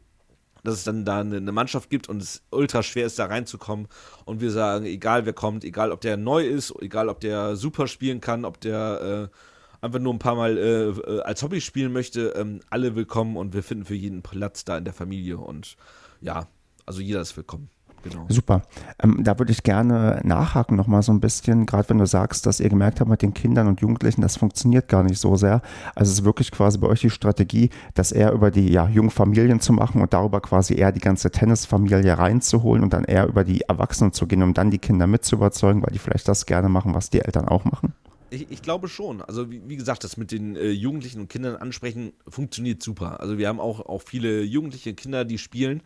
dass 0.63 0.75
es 0.75 0.83
dann 0.83 1.05
da 1.05 1.21
eine, 1.21 1.37
eine, 1.37 1.51
Mannschaft 1.51 1.89
gibt 1.89 2.07
und 2.07 2.21
es 2.21 2.43
ultra 2.51 2.83
schwer 2.83 3.07
ist, 3.07 3.17
da 3.17 3.25
reinzukommen. 3.25 3.87
Und 4.25 4.41
wir 4.41 4.51
sagen, 4.51 4.85
egal 4.85 5.25
wer 5.25 5.33
kommt, 5.33 5.63
egal 5.63 5.91
ob 5.91 6.01
der 6.01 6.17
neu 6.17 6.45
ist, 6.45 6.71
egal 6.81 7.09
ob 7.09 7.19
der 7.19 7.55
super 7.55 7.87
spielen 7.87 8.21
kann, 8.21 8.45
ob 8.45 8.61
der 8.61 9.29
äh, 9.31 9.85
einfach 9.85 9.99
nur 9.99 10.13
ein 10.13 10.19
paar 10.19 10.35
Mal 10.35 10.57
äh, 10.59 10.89
äh, 10.89 11.21
als 11.21 11.41
Hobby 11.41 11.61
spielen 11.61 11.91
möchte, 11.91 12.33
ähm, 12.35 12.59
alle 12.69 12.95
willkommen 12.95 13.37
und 13.37 13.53
wir 13.53 13.63
finden 13.63 13.85
für 13.85 13.95
jeden 13.95 14.21
Platz 14.21 14.63
da 14.63 14.77
in 14.77 14.85
der 14.85 14.93
Familie 14.93 15.37
und 15.37 15.77
ja, 16.21 16.47
also 16.91 17.01
jeder 17.01 17.21
ist 17.21 17.37
willkommen. 17.37 17.69
Genau. 18.03 18.25
Super. 18.27 18.63
Ähm, 19.01 19.23
da 19.23 19.39
würde 19.39 19.53
ich 19.53 19.63
gerne 19.63 20.19
nachhaken 20.25 20.75
nochmal 20.75 21.03
so 21.03 21.13
ein 21.13 21.21
bisschen, 21.21 21.65
gerade 21.65 21.87
wenn 21.87 21.99
du 21.99 22.05
sagst, 22.05 22.45
dass 22.45 22.59
ihr 22.59 22.67
gemerkt 22.67 22.99
habt 22.99 23.09
mit 23.09 23.21
den 23.21 23.33
Kindern 23.33 23.67
und 23.67 23.79
Jugendlichen, 23.79 24.21
das 24.21 24.35
funktioniert 24.35 24.89
gar 24.89 25.03
nicht 25.03 25.17
so 25.17 25.37
sehr. 25.37 25.61
Also 25.95 26.11
es 26.11 26.19
ist 26.19 26.25
wirklich 26.25 26.51
quasi 26.51 26.79
bei 26.79 26.87
euch 26.87 26.99
die 26.99 27.09
Strategie, 27.09 27.69
das 27.93 28.11
eher 28.11 28.33
über 28.33 28.51
die 28.51 28.73
ja, 28.73 28.89
jungen 28.89 29.09
Familien 29.09 29.61
zu 29.61 29.71
machen 29.71 30.01
und 30.01 30.11
darüber 30.11 30.41
quasi 30.41 30.73
eher 30.75 30.91
die 30.91 30.99
ganze 30.99 31.31
Tennisfamilie 31.31 32.17
reinzuholen 32.17 32.83
und 32.83 32.91
dann 32.91 33.05
eher 33.05 33.25
über 33.25 33.45
die 33.45 33.61
Erwachsenen 33.61 34.11
zu 34.11 34.27
gehen, 34.27 34.43
um 34.43 34.53
dann 34.53 34.69
die 34.69 34.79
Kinder 34.79 35.07
mitzuüberzeugen, 35.07 35.81
weil 35.81 35.93
die 35.93 35.99
vielleicht 35.99 36.27
das 36.27 36.45
gerne 36.45 36.67
machen, 36.67 36.93
was 36.93 37.09
die 37.09 37.21
Eltern 37.21 37.47
auch 37.47 37.63
machen. 37.63 37.93
Ich, 38.31 38.49
ich, 38.49 38.61
glaube 38.61 38.89
schon. 38.89 39.21
Also 39.21 39.51
wie, 39.51 39.61
wie, 39.67 39.77
gesagt, 39.77 40.03
das 40.03 40.17
mit 40.17 40.31
den 40.31 40.55
äh, 40.55 40.69
Jugendlichen 40.69 41.19
und 41.21 41.29
Kindern 41.29 41.57
ansprechen 41.57 42.11
funktioniert 42.27 42.81
super. 42.81 43.19
Also 43.19 43.37
wir 43.37 43.47
haben 43.47 43.59
auch, 43.59 43.81
auch 43.81 44.01
viele 44.01 44.41
jugendliche 44.41 44.93
Kinder, 44.93 45.25
die 45.25 45.37
spielen, 45.37 45.81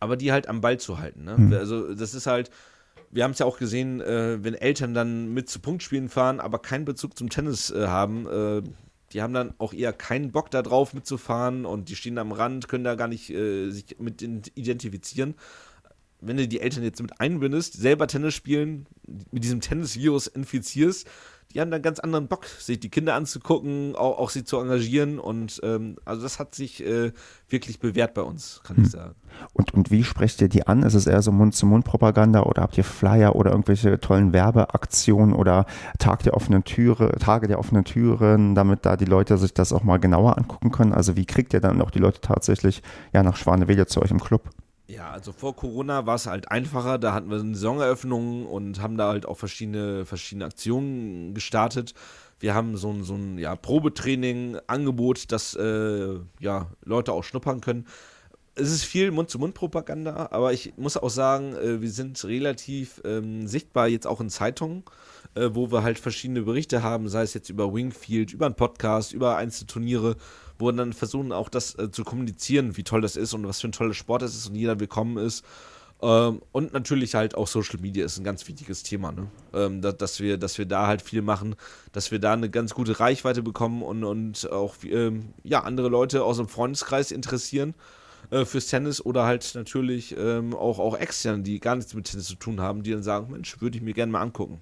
aber 0.00 0.16
die 0.16 0.32
halt 0.32 0.48
am 0.48 0.60
Ball 0.60 0.78
zu 0.78 0.98
halten. 0.98 1.24
Ne? 1.24 1.36
Mhm. 1.38 1.52
Also 1.52 1.94
das 1.94 2.14
ist 2.14 2.26
halt, 2.26 2.50
wir 3.10 3.24
haben 3.24 3.32
es 3.32 3.38
ja 3.38 3.46
auch 3.46 3.58
gesehen, 3.58 4.00
äh, 4.00 4.42
wenn 4.42 4.54
Eltern 4.54 4.94
dann 4.94 5.32
mit 5.32 5.48
zu 5.48 5.60
Punktspielen 5.60 6.08
fahren, 6.08 6.40
aber 6.40 6.58
keinen 6.58 6.84
Bezug 6.84 7.16
zum 7.16 7.30
Tennis 7.30 7.70
äh, 7.70 7.86
haben, 7.86 8.26
äh, 8.26 8.62
die 9.12 9.22
haben 9.22 9.34
dann 9.34 9.54
auch 9.58 9.72
eher 9.72 9.92
keinen 9.92 10.32
Bock 10.32 10.50
darauf 10.50 10.94
mitzufahren 10.94 11.64
und 11.64 11.88
die 11.88 11.96
stehen 11.96 12.18
am 12.18 12.32
Rand, 12.32 12.68
können 12.68 12.84
da 12.84 12.94
gar 12.94 13.08
nicht 13.08 13.30
äh, 13.30 13.70
sich 13.70 13.96
mit 13.98 14.22
identifizieren 14.22 15.34
wenn 16.20 16.36
du 16.36 16.46
die 16.46 16.60
Eltern 16.60 16.84
jetzt 16.84 17.00
mit 17.00 17.20
einbindest, 17.20 17.74
selber 17.74 18.06
Tennis 18.06 18.34
spielen, 18.34 18.86
mit 19.30 19.44
diesem 19.44 19.60
Tennis-Virus 19.60 20.26
infizierst, 20.26 21.08
die 21.52 21.60
haben 21.60 21.70
dann 21.70 21.82
ganz 21.82 21.98
anderen 21.98 22.28
Bock, 22.28 22.44
sich 22.46 22.78
die 22.78 22.90
Kinder 22.90 23.14
anzugucken, 23.14 23.96
auch, 23.96 24.18
auch 24.18 24.30
sie 24.30 24.44
zu 24.44 24.58
engagieren. 24.58 25.18
Und 25.18 25.60
ähm, 25.64 25.96
also 26.04 26.22
das 26.22 26.38
hat 26.38 26.54
sich 26.54 26.84
äh, 26.84 27.12
wirklich 27.48 27.80
bewährt 27.80 28.14
bei 28.14 28.22
uns, 28.22 28.60
kann 28.64 28.76
hm. 28.76 28.84
ich 28.84 28.90
sagen. 28.90 29.14
Und, 29.52 29.74
und 29.74 29.90
wie 29.90 30.04
sprecht 30.04 30.40
ihr 30.40 30.48
die 30.48 30.66
an? 30.66 30.82
Ist 30.82 30.94
es 30.94 31.06
eher 31.06 31.22
so 31.22 31.32
Mund-zu-Mund-Propaganda 31.32 32.42
oder 32.42 32.62
habt 32.62 32.78
ihr 32.78 32.84
Flyer 32.84 33.34
oder 33.34 33.50
irgendwelche 33.50 33.98
tollen 34.00 34.32
Werbeaktionen 34.32 35.34
oder 35.34 35.66
Tag 35.98 36.22
der 36.22 36.34
offenen 36.34 36.64
Türe, 36.64 37.16
Tage 37.18 37.48
der 37.48 37.58
offenen 37.58 37.84
Türen, 37.84 38.54
damit 38.54 38.86
da 38.86 38.96
die 38.96 39.04
Leute 39.04 39.36
sich 39.36 39.52
das 39.52 39.72
auch 39.72 39.82
mal 39.82 39.98
genauer 39.98 40.38
angucken 40.38 40.70
können? 40.70 40.92
Also 40.92 41.16
wie 41.16 41.26
kriegt 41.26 41.52
ihr 41.52 41.60
dann 41.60 41.82
auch 41.82 41.90
die 41.90 41.98
Leute 41.98 42.20
tatsächlich 42.20 42.82
ja 43.12 43.22
nach 43.22 43.36
Schwanewede 43.36 43.86
zu 43.86 44.00
euch 44.02 44.10
im 44.10 44.20
Club? 44.20 44.50
Ja, 44.90 45.12
also 45.12 45.30
vor 45.30 45.54
Corona 45.54 46.04
war 46.06 46.16
es 46.16 46.26
halt 46.26 46.50
einfacher. 46.50 46.98
Da 46.98 47.12
hatten 47.14 47.30
wir 47.30 47.38
eine 47.38 47.54
Saisoneröffnung 47.54 48.46
und 48.46 48.82
haben 48.82 48.96
da 48.96 49.08
halt 49.08 49.24
auch 49.24 49.38
verschiedene, 49.38 50.04
verschiedene 50.04 50.46
Aktionen 50.46 51.32
gestartet. 51.32 51.94
Wir 52.40 52.54
haben 52.54 52.76
so 52.76 52.90
ein, 52.90 53.04
so 53.04 53.14
ein 53.14 53.38
ja, 53.38 53.54
Probetraining, 53.54 54.58
Angebot, 54.66 55.30
dass 55.30 55.54
äh, 55.54 56.18
ja, 56.40 56.66
Leute 56.84 57.12
auch 57.12 57.22
schnuppern 57.22 57.60
können. 57.60 57.86
Es 58.56 58.72
ist 58.72 58.82
viel 58.82 59.12
Mund-zu-Mund-Propaganda, 59.12 60.30
aber 60.32 60.52
ich 60.52 60.76
muss 60.76 60.96
auch 60.96 61.08
sagen, 61.08 61.54
äh, 61.54 61.80
wir 61.80 61.90
sind 61.90 62.22
relativ 62.24 63.00
ähm, 63.04 63.46
sichtbar 63.46 63.86
jetzt 63.86 64.08
auch 64.08 64.20
in 64.20 64.28
Zeitungen, 64.28 64.82
äh, 65.36 65.50
wo 65.52 65.70
wir 65.70 65.84
halt 65.84 66.00
verschiedene 66.00 66.42
Berichte 66.42 66.82
haben, 66.82 67.08
sei 67.08 67.22
es 67.22 67.32
jetzt 67.32 67.48
über 67.48 67.72
Wingfield, 67.72 68.32
über 68.32 68.46
einen 68.46 68.56
Podcast, 68.56 69.12
über 69.12 69.36
Einzelturniere 69.36 70.16
wo 70.60 70.66
wir 70.66 70.72
dann 70.72 70.92
versuchen 70.92 71.32
auch 71.32 71.48
das 71.48 71.74
äh, 71.78 71.90
zu 71.90 72.04
kommunizieren, 72.04 72.76
wie 72.76 72.84
toll 72.84 73.00
das 73.00 73.16
ist 73.16 73.34
und 73.34 73.46
was 73.46 73.60
für 73.60 73.68
ein 73.68 73.72
toller 73.72 73.94
Sport 73.94 74.22
das 74.22 74.36
ist 74.36 74.48
und 74.48 74.54
jeder 74.54 74.78
willkommen 74.78 75.16
ist. 75.16 75.44
Ähm, 76.02 76.40
und 76.52 76.72
natürlich 76.72 77.14
halt 77.14 77.34
auch 77.34 77.46
Social 77.46 77.78
Media 77.80 78.04
ist 78.04 78.18
ein 78.18 78.24
ganz 78.24 78.46
wichtiges 78.48 78.82
Thema, 78.82 79.12
ne? 79.12 79.28
Ähm, 79.52 79.82
da, 79.82 79.92
dass, 79.92 80.20
wir, 80.20 80.38
dass 80.38 80.56
wir 80.56 80.66
da 80.66 80.86
halt 80.86 81.02
viel 81.02 81.22
machen, 81.22 81.56
dass 81.92 82.10
wir 82.10 82.18
da 82.18 82.32
eine 82.32 82.48
ganz 82.48 82.74
gute 82.74 83.00
Reichweite 83.00 83.42
bekommen 83.42 83.82
und, 83.82 84.04
und 84.04 84.50
auch 84.50 84.76
ähm, 84.84 85.34
ja, 85.42 85.62
andere 85.62 85.88
Leute 85.88 86.24
aus 86.24 86.38
dem 86.38 86.48
Freundeskreis 86.48 87.10
interessieren 87.10 87.74
äh, 88.30 88.44
fürs 88.44 88.68
Tennis 88.68 89.04
oder 89.04 89.24
halt 89.24 89.54
natürlich 89.54 90.16
ähm, 90.16 90.54
auch, 90.54 90.78
auch 90.78 90.96
extern, 90.96 91.42
die 91.42 91.60
gar 91.60 91.76
nichts 91.76 91.92
mit 91.94 92.10
Tennis 92.10 92.26
zu 92.26 92.36
tun 92.36 92.60
haben, 92.60 92.82
die 92.82 92.92
dann 92.92 93.02
sagen, 93.02 93.32
Mensch, 93.32 93.60
würde 93.60 93.76
ich 93.76 93.82
mir 93.82 93.92
gerne 93.92 94.12
mal 94.12 94.22
angucken. 94.22 94.60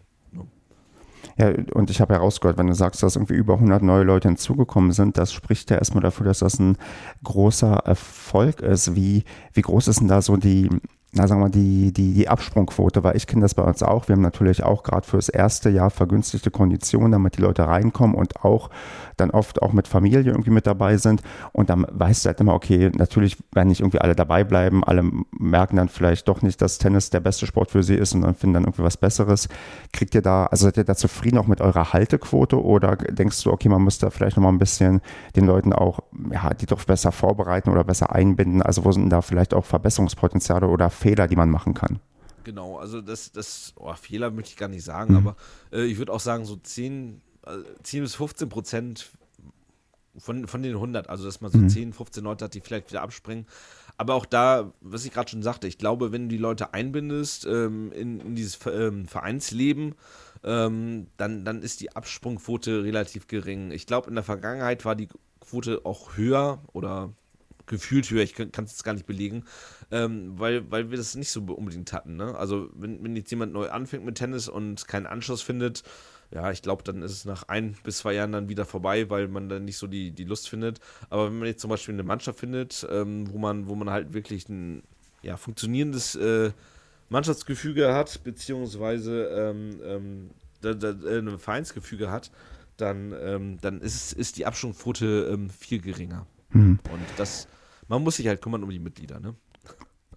Ja, 1.37 1.53
und 1.75 1.91
ich 1.91 2.01
habe 2.01 2.15
herausgehört, 2.15 2.59
wenn 2.59 2.67
du 2.67 2.75
sagst, 2.75 3.03
dass 3.03 3.17
irgendwie 3.17 3.35
über 3.35 3.55
100 3.55 3.83
neue 3.83 4.03
Leute 4.03 4.29
hinzugekommen 4.29 4.93
sind, 4.93 5.19
das 5.19 5.33
spricht 5.33 5.71
ja 5.71 5.79
erstmal 5.79 6.03
dafür, 6.03 6.27
dass 6.27 6.41
das 6.41 6.59
ein 6.59 6.77
großer 7.23 7.75
Erfolg 7.85 8.61
ist. 8.61 8.95
Wie, 8.95 9.25
wie 9.53 9.63
groß 9.63 9.89
ist 9.89 10.01
denn 10.01 10.09
da 10.09 10.21
so 10.23 10.37
die, 10.37 10.69
na 11.13 11.27
sagen 11.27 11.41
wir, 11.41 11.49
die, 11.49 11.91
die, 11.93 12.13
die 12.13 12.29
Absprungquote, 12.29 13.03
weil 13.03 13.17
ich 13.17 13.27
kenne 13.27 13.41
das 13.41 13.55
bei 13.55 13.63
uns 13.63 13.83
auch. 13.83 14.09
Wir 14.09 14.15
haben 14.15 14.23
natürlich 14.23 14.63
auch 14.63 14.83
gerade 14.83 15.07
fürs 15.07 15.31
erste 15.31 15.71
Jahr 15.71 15.89
vergünstigte 15.89 16.51
Konditionen, 16.51 17.13
damit 17.13 17.39
die 17.39 17.43
Leute 17.43 17.67
reinkommen 17.67 18.15
und 18.15 18.45
auch 18.45 18.69
dann 19.17 19.31
oft 19.31 19.63
auch 19.63 19.73
mit 19.73 19.89
Familie 19.89 20.21
irgendwie 20.21 20.51
mit 20.51 20.67
dabei 20.67 20.99
sind. 20.99 21.23
Und 21.53 21.71
dann 21.71 21.87
weißt 21.91 22.25
du 22.25 22.29
halt 22.29 22.41
immer, 22.41 22.53
okay, 22.53 22.91
natürlich 22.95 23.39
werden 23.53 23.69
nicht 23.69 23.81
irgendwie 23.81 24.03
alle 24.03 24.15
dabei 24.15 24.45
bleiben. 24.45 24.85
Alle 24.85 25.03
merken 25.33 25.77
dann 25.77 25.89
vielleicht 25.89 26.29
doch 26.29 26.43
nicht, 26.43 26.61
dass 26.61 26.77
Tennis 26.77 27.09
der 27.09 27.21
beste 27.21 27.47
Sport 27.47 27.71
für 27.71 27.83
sie 27.83 27.95
ist 27.95 28.15
und 28.15 28.21
dann 28.21 28.35
finden 28.35 28.55
dann 28.55 28.65
irgendwie 28.65 28.83
was 28.83 28.99
Besseres. 28.99 29.49
Kriegt 29.95 30.15
ihr 30.15 30.23
da, 30.23 30.45
also 30.47 30.67
seid 30.67 30.77
ihr 30.77 30.85
da 30.85 30.95
zufrieden 30.95 31.39
auch 31.39 31.47
mit 31.47 31.63
eurer 31.63 31.95
Haltequote 31.95 32.63
oder 32.63 32.97
denkst 32.97 33.43
du, 33.45 33.51
okay, 33.51 33.71
man 33.71 33.83
müsste 33.83 34.11
vielleicht 34.11 34.37
nochmal 34.37 34.53
ein 34.53 34.59
bisschen 34.59 35.01
den 35.37 35.47
Leuten 35.47 35.73
auch, 35.73 36.01
ja, 36.31 36.53
die 36.53 36.67
doch 36.67 36.85
besser 36.85 37.13
vorbereiten 37.13 37.71
oder 37.71 37.83
besser 37.83 38.13
einbinden? 38.15 38.61
Also 38.61 38.85
wo 38.85 38.93
sind 38.93 39.09
da 39.09 39.23
vielleicht 39.23 39.55
auch 39.55 39.65
Verbesserungspotenziale 39.65 40.69
oder 40.69 40.91
Fehler, 40.91 41.08
die 41.15 41.37
man 41.37 41.51
machen 41.51 41.75
kann? 41.75 42.01
Genau, 42.45 42.79
also 42.79 43.01
das, 43.01 43.33
das 43.33 43.75
oh, 43.77 43.93
Fehler 43.95 44.31
möchte 44.31 44.51
ich 44.51 44.57
gar 44.57 44.69
nicht 44.69 44.85
sagen, 44.85 45.15
mhm. 45.15 45.19
aber 45.19 45.37
äh, 45.73 45.85
ich 45.85 45.99
würde 45.99 46.13
auch 46.13 46.21
sagen, 46.21 46.45
so 46.45 46.57
10 46.57 47.21
10 47.83 48.03
bis 48.03 48.15
15 48.15 48.49
Prozent 48.49 49.11
von, 50.17 50.47
von 50.49 50.63
den 50.63 50.75
100, 50.75 51.09
also 51.09 51.25
dass 51.25 51.41
man 51.41 51.51
so 51.51 51.59
mhm. 51.59 51.69
10, 51.69 51.93
15 51.93 52.25
Leute 52.25 52.45
hat, 52.45 52.55
die 52.55 52.61
vielleicht 52.61 52.91
wieder 52.91 53.03
abspringen. 53.03 53.47
Aber 53.97 54.15
auch 54.15 54.27
da, 54.27 54.73
was 54.81 55.05
ich 55.05 55.13
gerade 55.13 55.31
schon 55.31 55.43
sagte, 55.43 55.67
ich 55.67 55.79
glaube, 55.79 56.13
wenn 56.13 56.23
du 56.23 56.29
die 56.29 56.43
Leute 56.43 56.75
einbindest 56.75 57.47
ähm, 57.47 57.93
in, 57.93 58.21
in, 58.21 58.35
dieses 58.35 58.59
ähm, 58.67 59.07
Vereinsleben, 59.07 59.95
ähm, 60.45 61.09
dann, 61.17 61.45
dann 61.45 61.63
ist 61.63 61.81
die 61.81 61.95
Absprungquote 61.95 62.85
relativ 62.85 63.27
gering. 63.27 63.71
Ich 63.71 63.87
glaube, 63.87 64.09
in 64.09 64.15
der 64.15 64.25
Vergangenheit 64.25 64.85
war 64.85 64.95
die 64.95 65.09
Quote 65.41 65.81
auch 65.85 66.17
höher 66.17 66.63
oder 66.73 67.13
gefühlt 67.69 68.11
höher, 68.11 68.23
ich 68.23 68.35
kann 68.35 68.65
es 68.65 68.73
jetzt 68.73 68.85
gar 68.85 68.95
nicht 68.95 69.07
belegen, 69.07 69.45
ähm, 69.91 70.39
weil, 70.39 70.71
weil 70.71 70.91
wir 70.91 70.99
das 70.99 71.15
nicht 71.15 71.31
so 71.31 71.41
unbedingt 71.43 71.93
hatten. 71.93 72.17
Ne? 72.17 72.35
Also, 72.37 72.71
wenn, 72.75 73.03
wenn 73.05 73.17
jetzt 73.17 73.31
jemand 73.31 73.53
neu 73.53 73.69
anfängt 73.69 74.05
mit 74.05 74.17
Tennis 74.17 74.49
und 74.49 74.89
keinen 74.89 75.07
Anschluss 75.07 75.43
findet, 75.43 75.85
ja, 76.31 76.51
ich 76.51 76.61
glaube, 76.61 76.83
dann 76.83 77.01
ist 77.03 77.13
es 77.13 77.25
nach 77.25 77.45
ein 77.45 77.75
bis 77.85 77.99
zwei 77.99 78.13
Jahren 78.13 78.33
dann 78.33 78.49
wieder 78.49 78.67
vorbei, 78.67 79.09
weil 79.09 79.29
man 79.29 79.49
dann 79.49 79.65
nicht 79.65 79.79
so 79.79 79.87
die, 79.87 80.11
die 80.11 80.25
Lust 80.25 80.49
findet. 80.49 80.79
Aber 81.09 81.27
wenn 81.27 81.39
man 81.39 81.49
jetzt 81.49 81.63
zum 81.63 81.71
Beispiel 81.71 81.95
eine 81.95 82.03
Mannschaft 82.03 82.41
findet, 82.41 82.87
ähm, 82.91 83.33
wo, 83.33 83.39
man, 83.39 83.67
wo 83.69 83.75
man 83.75 83.89
halt 83.89 84.13
wirklich 84.13 84.49
ein 84.49 84.83
ja, 85.23 85.37
funktionierendes 85.37 86.17
äh, 86.17 86.51
Mannschaftsgefüge 87.09 87.95
hat, 87.95 88.23
beziehungsweise 88.25 89.25
ähm, 89.25 89.81
ähm, 89.83 90.31
da, 90.61 90.75
da, 90.75 90.91
äh, 90.91 91.19
ein 91.19 91.39
Vereinsgefüge 91.39 92.11
hat, 92.11 92.31
dann, 92.77 93.15
ähm, 93.21 93.59
dann 93.61 93.81
ist, 93.81 94.13
ist 94.13 94.37
die 94.37 94.47
Abschwungquote 94.47 95.31
ähm, 95.33 95.49
viel 95.51 95.81
geringer. 95.81 96.27
Mhm. 96.51 96.79
Und 96.93 97.03
das, 97.17 97.49
man 97.89 98.03
muss 98.03 98.17
sich 98.17 98.27
halt 98.27 98.41
kümmern 98.41 98.63
um 98.63 98.71
die 98.71 98.79
Mitglieder, 98.79 99.21
ne? 99.21 99.35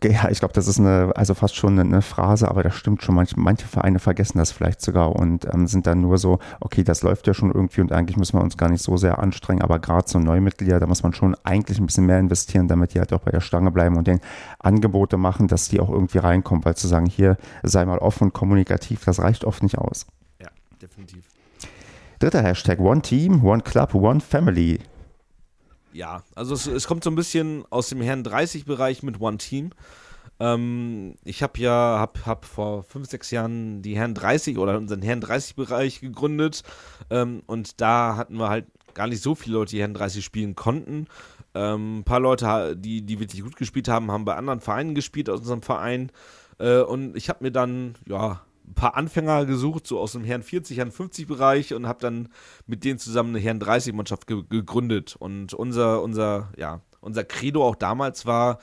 Ja, 0.03 0.29
ich 0.31 0.39
glaube, 0.39 0.55
das 0.55 0.67
ist 0.67 0.79
eine, 0.79 1.11
also 1.15 1.35
fast 1.35 1.55
schon 1.55 1.77
eine 1.77 2.01
Phrase, 2.01 2.47
aber 2.47 2.63
das 2.63 2.73
stimmt 2.73 3.03
schon. 3.03 3.13
Manche, 3.13 3.39
manche 3.39 3.67
Vereine 3.67 3.99
vergessen 3.99 4.39
das 4.39 4.51
vielleicht 4.51 4.81
sogar 4.81 5.15
und 5.15 5.45
ähm, 5.53 5.67
sind 5.67 5.85
dann 5.85 6.01
nur 6.01 6.17
so, 6.17 6.39
okay, 6.59 6.83
das 6.83 7.03
läuft 7.03 7.27
ja 7.27 7.35
schon 7.35 7.51
irgendwie 7.51 7.81
und 7.81 7.91
eigentlich 7.91 8.17
müssen 8.17 8.35
wir 8.35 8.41
uns 8.41 8.57
gar 8.57 8.69
nicht 8.69 8.81
so 8.81 8.97
sehr 8.97 9.19
anstrengen, 9.19 9.61
aber 9.61 9.77
gerade 9.77 10.09
so 10.09 10.17
Neumitglieder, 10.17 10.79
da 10.79 10.87
muss 10.87 11.03
man 11.03 11.13
schon 11.13 11.35
eigentlich 11.43 11.77
ein 11.77 11.85
bisschen 11.85 12.07
mehr 12.07 12.17
investieren, 12.17 12.67
damit 12.67 12.95
die 12.95 12.99
halt 12.99 13.13
auch 13.13 13.19
bei 13.19 13.29
der 13.29 13.41
Stange 13.41 13.69
bleiben 13.69 13.95
und 13.95 14.07
den 14.07 14.21
Angebote 14.57 15.17
machen, 15.17 15.47
dass 15.47 15.69
die 15.69 15.79
auch 15.79 15.89
irgendwie 15.89 16.17
reinkommen, 16.17 16.65
weil 16.65 16.75
zu 16.75 16.87
sagen, 16.87 17.05
hier 17.05 17.37
sei 17.61 17.85
mal 17.85 17.99
offen 17.99 18.25
und 18.25 18.33
kommunikativ, 18.33 19.05
das 19.05 19.19
reicht 19.19 19.45
oft 19.45 19.61
nicht 19.61 19.77
aus. 19.77 20.07
Ja, 20.41 20.47
definitiv. 20.81 21.25
Dritter 22.17 22.41
Hashtag, 22.41 22.79
One 22.79 23.03
Team, 23.03 23.45
One 23.45 23.61
Club, 23.61 23.93
One 23.93 24.19
Family. 24.19 24.79
Ja, 25.93 26.24
also 26.36 26.53
es, 26.53 26.67
es, 26.67 26.88
kommt 26.88 27.03
so 27.03 27.10
ein 27.10 27.15
bisschen 27.15 27.65
aus 27.69 27.89
dem 27.89 28.01
Herrn 28.01 28.24
30-Bereich 28.24 29.03
mit 29.03 29.19
One 29.19 29.38
Team. 29.38 29.71
Ähm, 30.39 31.15
ich 31.24 31.43
habe 31.43 31.60
ja 31.60 31.98
hab, 32.00 32.25
hab 32.25 32.45
vor 32.45 32.83
fünf, 32.83 33.10
sechs 33.10 33.31
Jahren 33.31 33.81
die 33.81 33.95
Herren 33.95 34.13
30 34.13 34.57
oder 34.57 34.77
unseren 34.77 35.01
Herrn 35.01 35.21
30-Bereich 35.21 36.00
gegründet 36.00 36.63
ähm, 37.10 37.43
und 37.45 37.81
da 37.81 38.15
hatten 38.15 38.38
wir 38.38 38.50
halt 38.50 38.65
gar 38.93 39.07
nicht 39.07 39.21
so 39.21 39.36
viele 39.36 39.55
Leute, 39.55 39.71
die 39.71 39.81
Herren 39.81 39.93
30 39.93 40.24
spielen 40.24 40.55
konnten. 40.55 41.07
Ähm, 41.53 42.00
ein 42.00 42.03
paar 42.03 42.19
Leute, 42.19 42.75
die, 42.77 43.01
die 43.01 43.19
wirklich 43.19 43.41
gut 43.41 43.55
gespielt 43.55 43.88
haben, 43.88 44.12
haben 44.12 44.25
bei 44.25 44.36
anderen 44.36 44.62
Vereinen 44.62 44.95
gespielt 44.95 45.29
aus 45.29 45.41
unserem 45.41 45.62
Verein. 45.62 46.12
Äh, 46.60 46.79
und 46.79 47.15
ich 47.15 47.29
habe 47.29 47.43
mir 47.43 47.51
dann, 47.51 47.95
ja, 48.05 48.41
ein 48.71 48.75
paar 48.75 48.95
Anfänger 48.95 49.45
gesucht, 49.45 49.85
so 49.85 49.99
aus 49.99 50.13
dem 50.13 50.23
Herren 50.23 50.43
40, 50.43 50.77
Herren 50.77 50.91
50 50.91 51.27
Bereich 51.27 51.73
und 51.73 51.87
habe 51.87 51.99
dann 51.99 52.29
mit 52.65 52.83
denen 52.83 52.99
zusammen 52.99 53.29
eine 53.29 53.39
Herren 53.39 53.59
30 53.59 53.93
Mannschaft 53.93 54.27
ge 54.27 54.43
gegründet. 54.49 55.15
Und 55.19 55.53
unser, 55.53 56.01
unser, 56.01 56.51
ja, 56.57 56.81
unser 57.01 57.23
Credo 57.23 57.63
auch 57.65 57.75
damals 57.75 58.25
war, 58.25 58.59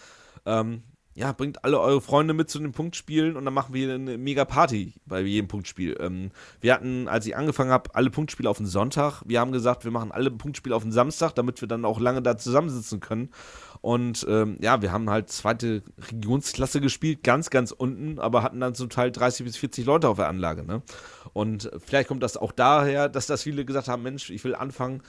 ähm, 0.46 0.82
ja, 1.18 1.32
bringt 1.32 1.64
alle 1.64 1.80
eure 1.80 2.00
Freunde 2.00 2.32
mit 2.32 2.48
zu 2.48 2.60
den 2.60 2.70
Punktspielen 2.70 3.36
und 3.36 3.44
dann 3.44 3.52
machen 3.52 3.74
wir 3.74 3.92
eine 3.92 4.16
mega 4.16 4.44
Party 4.44 4.94
bei 5.04 5.20
jedem 5.20 5.48
Punktspiel. 5.48 5.96
Ähm, 5.98 6.30
wir 6.60 6.72
hatten, 6.72 7.08
als 7.08 7.26
ich 7.26 7.34
angefangen 7.34 7.72
habe, 7.72 7.92
alle 7.96 8.08
Punktspiele 8.08 8.48
auf 8.48 8.58
den 8.58 8.66
Sonntag. 8.66 9.22
Wir 9.26 9.40
haben 9.40 9.50
gesagt, 9.50 9.82
wir 9.82 9.90
machen 9.90 10.12
alle 10.12 10.30
Punktspiele 10.30 10.76
auf 10.76 10.84
den 10.84 10.92
Samstag, 10.92 11.34
damit 11.34 11.60
wir 11.60 11.66
dann 11.66 11.84
auch 11.84 11.98
lange 11.98 12.22
da 12.22 12.38
zusammensitzen 12.38 13.00
können. 13.00 13.30
Und 13.80 14.24
ähm, 14.28 14.58
ja, 14.60 14.80
wir 14.80 14.92
haben 14.92 15.10
halt 15.10 15.28
zweite 15.28 15.82
Regionsklasse 16.08 16.80
gespielt, 16.80 17.24
ganz, 17.24 17.50
ganz 17.50 17.72
unten, 17.72 18.20
aber 18.20 18.44
hatten 18.44 18.60
dann 18.60 18.76
zum 18.76 18.88
Teil 18.88 19.10
30 19.10 19.44
bis 19.44 19.56
40 19.56 19.86
Leute 19.86 20.08
auf 20.08 20.18
der 20.18 20.28
Anlage. 20.28 20.62
Ne? 20.62 20.82
Und 21.32 21.68
vielleicht 21.84 22.06
kommt 22.06 22.22
das 22.22 22.36
auch 22.36 22.52
daher, 22.52 23.08
dass 23.08 23.26
das 23.26 23.42
viele 23.42 23.64
gesagt 23.64 23.88
haben, 23.88 24.04
Mensch, 24.04 24.30
ich 24.30 24.44
will 24.44 24.54
anfangen. 24.54 25.02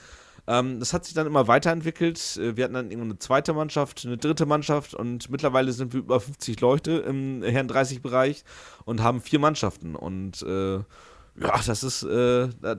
Ähm, 0.50 0.80
das 0.80 0.92
hat 0.92 1.04
sich 1.04 1.14
dann 1.14 1.28
immer 1.28 1.46
weiterentwickelt. 1.46 2.36
Äh, 2.36 2.56
wir 2.56 2.64
hatten 2.64 2.74
dann 2.74 2.90
irgendwo 2.90 3.04
eine 3.04 3.18
zweite 3.20 3.52
Mannschaft, 3.52 4.04
eine 4.04 4.16
dritte 4.16 4.46
Mannschaft 4.46 4.94
und 4.94 5.30
mittlerweile 5.30 5.72
sind 5.72 5.92
wir 5.92 6.00
über 6.00 6.18
50 6.18 6.60
Leute 6.60 6.90
im 7.06 7.44
Herren 7.44 7.68
30 7.68 8.02
Bereich 8.02 8.42
und 8.84 9.00
haben 9.00 9.20
vier 9.20 9.38
Mannschaften. 9.38 9.94
Und 9.94 10.42
äh, 10.42 10.74
ja, 10.74 11.60
das 11.64 11.84
ist, 11.84 12.02
äh, 12.02 12.48
da 12.60 12.76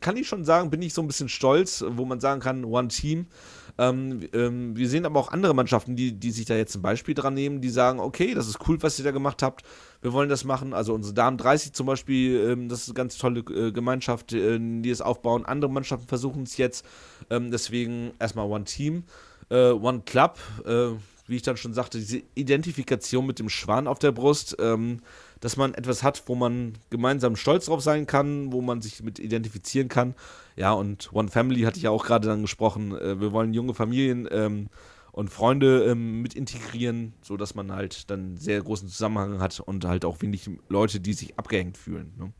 kann 0.00 0.18
ich 0.18 0.28
schon 0.28 0.44
sagen, 0.44 0.68
bin 0.68 0.82
ich 0.82 0.92
so 0.92 1.00
ein 1.00 1.06
bisschen 1.06 1.30
stolz, 1.30 1.82
wo 1.88 2.04
man 2.04 2.20
sagen 2.20 2.42
kann, 2.42 2.64
One 2.66 2.88
Team. 2.88 3.28
Ähm, 3.76 4.28
ähm, 4.32 4.76
wir 4.76 4.88
sehen 4.88 5.04
aber 5.04 5.18
auch 5.18 5.32
andere 5.32 5.54
Mannschaften, 5.54 5.96
die, 5.96 6.12
die 6.12 6.30
sich 6.30 6.46
da 6.46 6.54
jetzt 6.54 6.76
ein 6.76 6.82
Beispiel 6.82 7.14
dran 7.14 7.34
nehmen, 7.34 7.60
die 7.60 7.70
sagen, 7.70 7.98
okay, 7.98 8.34
das 8.34 8.46
ist 8.46 8.58
cool, 8.68 8.80
was 8.82 8.98
ihr 8.98 9.04
da 9.04 9.10
gemacht 9.10 9.42
habt, 9.42 9.64
wir 10.00 10.12
wollen 10.12 10.28
das 10.28 10.44
machen. 10.44 10.74
Also 10.74 10.94
unsere 10.94 11.14
Damen 11.14 11.38
30 11.38 11.72
zum 11.72 11.86
Beispiel, 11.86 12.50
ähm, 12.50 12.68
das 12.68 12.82
ist 12.82 12.88
eine 12.88 12.94
ganz 12.94 13.18
tolle 13.18 13.40
äh, 13.40 13.72
Gemeinschaft, 13.72 14.32
äh, 14.32 14.58
die 14.60 14.90
es 14.90 15.00
aufbauen. 15.00 15.44
Andere 15.44 15.70
Mannschaften 15.70 16.06
versuchen 16.06 16.44
es 16.44 16.56
jetzt. 16.56 16.86
Ähm, 17.30 17.50
deswegen 17.50 18.12
erstmal 18.20 18.46
One 18.46 18.64
Team, 18.64 19.04
äh, 19.50 19.70
One 19.70 20.02
Club, 20.04 20.38
äh, 20.64 20.90
wie 21.26 21.36
ich 21.36 21.42
dann 21.42 21.56
schon 21.56 21.72
sagte, 21.72 21.98
diese 21.98 22.22
Identifikation 22.34 23.26
mit 23.26 23.38
dem 23.38 23.48
Schwan 23.48 23.88
auf 23.88 23.98
der 23.98 24.12
Brust, 24.12 24.56
ähm, 24.60 25.00
dass 25.44 25.58
man 25.58 25.74
etwas 25.74 26.02
hat, 26.02 26.22
wo 26.24 26.34
man 26.34 26.72
gemeinsam 26.88 27.36
stolz 27.36 27.66
drauf 27.66 27.82
sein 27.82 28.06
kann, 28.06 28.50
wo 28.50 28.62
man 28.62 28.80
sich 28.80 29.02
mit 29.02 29.18
identifizieren 29.18 29.88
kann. 29.88 30.14
Ja, 30.56 30.72
und 30.72 31.12
One 31.12 31.28
Family 31.28 31.60
hatte 31.64 31.76
ich 31.76 31.82
ja 31.82 31.90
auch 31.90 32.06
gerade 32.06 32.26
dann 32.26 32.40
gesprochen. 32.40 32.96
Äh, 32.96 33.20
wir 33.20 33.30
wollen 33.32 33.52
junge 33.52 33.74
Familien 33.74 34.26
ähm, 34.30 34.68
und 35.12 35.28
Freunde 35.28 35.84
ähm, 35.84 36.22
mit 36.22 36.32
integrieren, 36.32 37.12
sodass 37.20 37.54
man 37.54 37.72
halt 37.72 38.10
dann 38.10 38.38
sehr 38.38 38.62
großen 38.62 38.88
Zusammenhang 38.88 39.42
hat 39.42 39.60
und 39.60 39.84
halt 39.84 40.06
auch 40.06 40.22
wenig 40.22 40.48
Leute, 40.70 40.98
die 40.98 41.12
sich 41.12 41.38
abgehängt 41.38 41.76
fühlen. 41.76 42.14
Ne? 42.16 42.32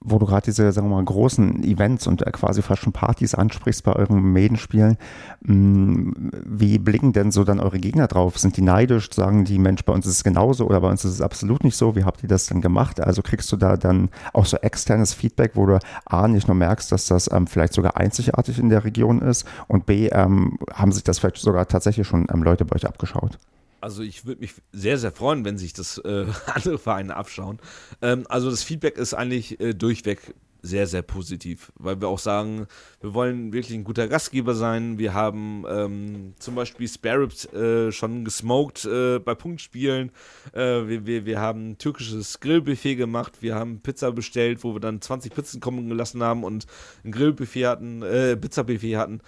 Wo 0.00 0.18
du 0.18 0.26
gerade 0.26 0.44
diese, 0.44 0.70
sagen 0.72 0.88
wir 0.88 0.96
mal, 0.96 1.04
großen 1.04 1.64
Events 1.64 2.06
und 2.06 2.26
äh, 2.26 2.30
quasi 2.30 2.62
fast 2.62 2.82
schon 2.82 2.92
Partys 2.92 3.34
ansprichst 3.34 3.82
bei 3.82 3.94
euren 3.94 4.20
Medenspielen, 4.32 4.98
mm, 5.42 6.10
wie 6.44 6.78
blicken 6.78 7.12
denn 7.12 7.32
so 7.32 7.44
dann 7.44 7.60
eure 7.60 7.78
Gegner 7.78 8.06
drauf? 8.06 8.38
Sind 8.38 8.56
die 8.56 8.62
neidisch? 8.62 9.10
Sagen 9.12 9.44
die, 9.44 9.58
Mensch, 9.58 9.84
bei 9.84 9.92
uns 9.92 10.06
ist 10.06 10.16
es 10.16 10.24
genauso 10.24 10.66
oder 10.66 10.80
bei 10.80 10.90
uns 10.90 11.04
ist 11.04 11.12
es 11.12 11.20
absolut 11.20 11.64
nicht 11.64 11.76
so? 11.76 11.96
Wie 11.96 12.04
habt 12.04 12.22
ihr 12.22 12.28
das 12.28 12.46
dann 12.46 12.60
gemacht? 12.60 13.00
Also 13.00 13.22
kriegst 13.22 13.50
du 13.52 13.56
da 13.56 13.76
dann 13.76 14.10
auch 14.32 14.46
so 14.46 14.58
externes 14.58 15.14
Feedback, 15.14 15.52
wo 15.54 15.66
du 15.66 15.78
A, 16.04 16.28
nicht 16.28 16.46
nur 16.46 16.56
merkst, 16.56 16.92
dass 16.92 17.06
das 17.06 17.30
ähm, 17.32 17.46
vielleicht 17.46 17.72
sogar 17.72 17.96
einzigartig 17.96 18.58
in 18.58 18.68
der 18.68 18.84
Region 18.84 19.20
ist 19.20 19.46
und 19.66 19.86
B, 19.86 20.08
ähm, 20.08 20.58
haben 20.72 20.92
sich 20.92 21.04
das 21.04 21.18
vielleicht 21.18 21.38
sogar 21.38 21.66
tatsächlich 21.66 22.06
schon 22.06 22.26
ähm, 22.32 22.42
Leute 22.42 22.64
bei 22.64 22.76
euch 22.76 22.86
abgeschaut? 22.86 23.38
Also 23.86 24.02
ich 24.02 24.26
würde 24.26 24.40
mich 24.40 24.52
sehr, 24.72 24.98
sehr 24.98 25.12
freuen, 25.12 25.44
wenn 25.44 25.58
sich 25.58 25.72
das 25.72 25.98
äh, 25.98 26.26
andere 26.46 26.76
Vereine 26.76 27.14
abschauen. 27.14 27.60
Ähm, 28.02 28.26
also 28.28 28.50
das 28.50 28.64
Feedback 28.64 28.98
ist 28.98 29.14
eigentlich 29.14 29.60
äh, 29.60 29.74
durchweg 29.74 30.34
sehr, 30.60 30.88
sehr 30.88 31.02
positiv, 31.02 31.70
weil 31.76 32.00
wir 32.00 32.08
auch 32.08 32.18
sagen, 32.18 32.66
wir 33.00 33.14
wollen 33.14 33.52
wirklich 33.52 33.78
ein 33.78 33.84
guter 33.84 34.08
Gastgeber 34.08 34.56
sein. 34.56 34.98
Wir 34.98 35.14
haben 35.14 35.64
ähm, 35.68 36.34
zum 36.40 36.56
Beispiel 36.56 36.88
Sparrows 36.88 37.44
äh, 37.52 37.92
schon 37.92 38.24
gesmoked 38.24 38.86
äh, 38.86 39.20
bei 39.20 39.36
Punktspielen. 39.36 40.10
Äh, 40.52 40.88
wir, 40.88 41.06
wir, 41.06 41.24
wir 41.24 41.40
haben 41.40 41.78
türkisches 41.78 42.40
Grillbuffet 42.40 42.96
gemacht. 42.96 43.34
Wir 43.40 43.54
haben 43.54 43.82
Pizza 43.82 44.10
bestellt, 44.10 44.64
wo 44.64 44.74
wir 44.74 44.80
dann 44.80 45.00
20 45.00 45.32
Pizzen 45.32 45.60
kommen 45.60 45.88
gelassen 45.88 46.24
haben 46.24 46.42
und 46.42 46.66
ein 47.04 47.12
Grillbuffet 47.12 47.66
hatten, 47.66 48.02
äh, 48.02 48.36
Pizzabuffet 48.36 48.96
hatten. 48.96 49.20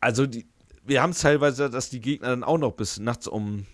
Also 0.00 0.26
die, 0.26 0.46
wir 0.86 1.02
haben 1.02 1.10
es 1.10 1.20
teilweise, 1.20 1.68
dass 1.68 1.90
die 1.90 2.00
Gegner 2.00 2.28
dann 2.28 2.44
auch 2.44 2.58
noch 2.58 2.72
bis 2.72 2.98
nachts 2.98 3.26
um 3.26 3.66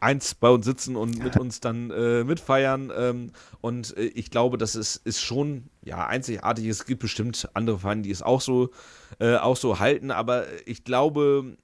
eins 0.00 0.34
bei 0.34 0.48
uns 0.48 0.64
sitzen 0.64 0.96
und 0.96 1.22
mit 1.22 1.36
uns 1.36 1.60
dann 1.60 1.90
äh, 1.90 2.24
mitfeiern. 2.24 2.92
Ähm, 2.96 3.32
und 3.60 3.96
äh, 3.96 4.02
ich 4.02 4.30
glaube, 4.30 4.58
das 4.58 4.74
ist, 4.74 4.96
ist 5.04 5.20
schon 5.20 5.64
ja, 5.82 6.06
einzigartig. 6.06 6.66
Es 6.66 6.86
gibt 6.86 7.00
bestimmt 7.00 7.48
andere 7.54 7.78
Vereine, 7.78 8.02
die 8.02 8.10
es 8.10 8.22
auch 8.22 8.40
so, 8.40 8.70
äh, 9.18 9.36
auch 9.36 9.56
so 9.56 9.78
halten, 9.78 10.10
aber 10.10 10.44
ich 10.66 10.84
glaube, 10.84 11.56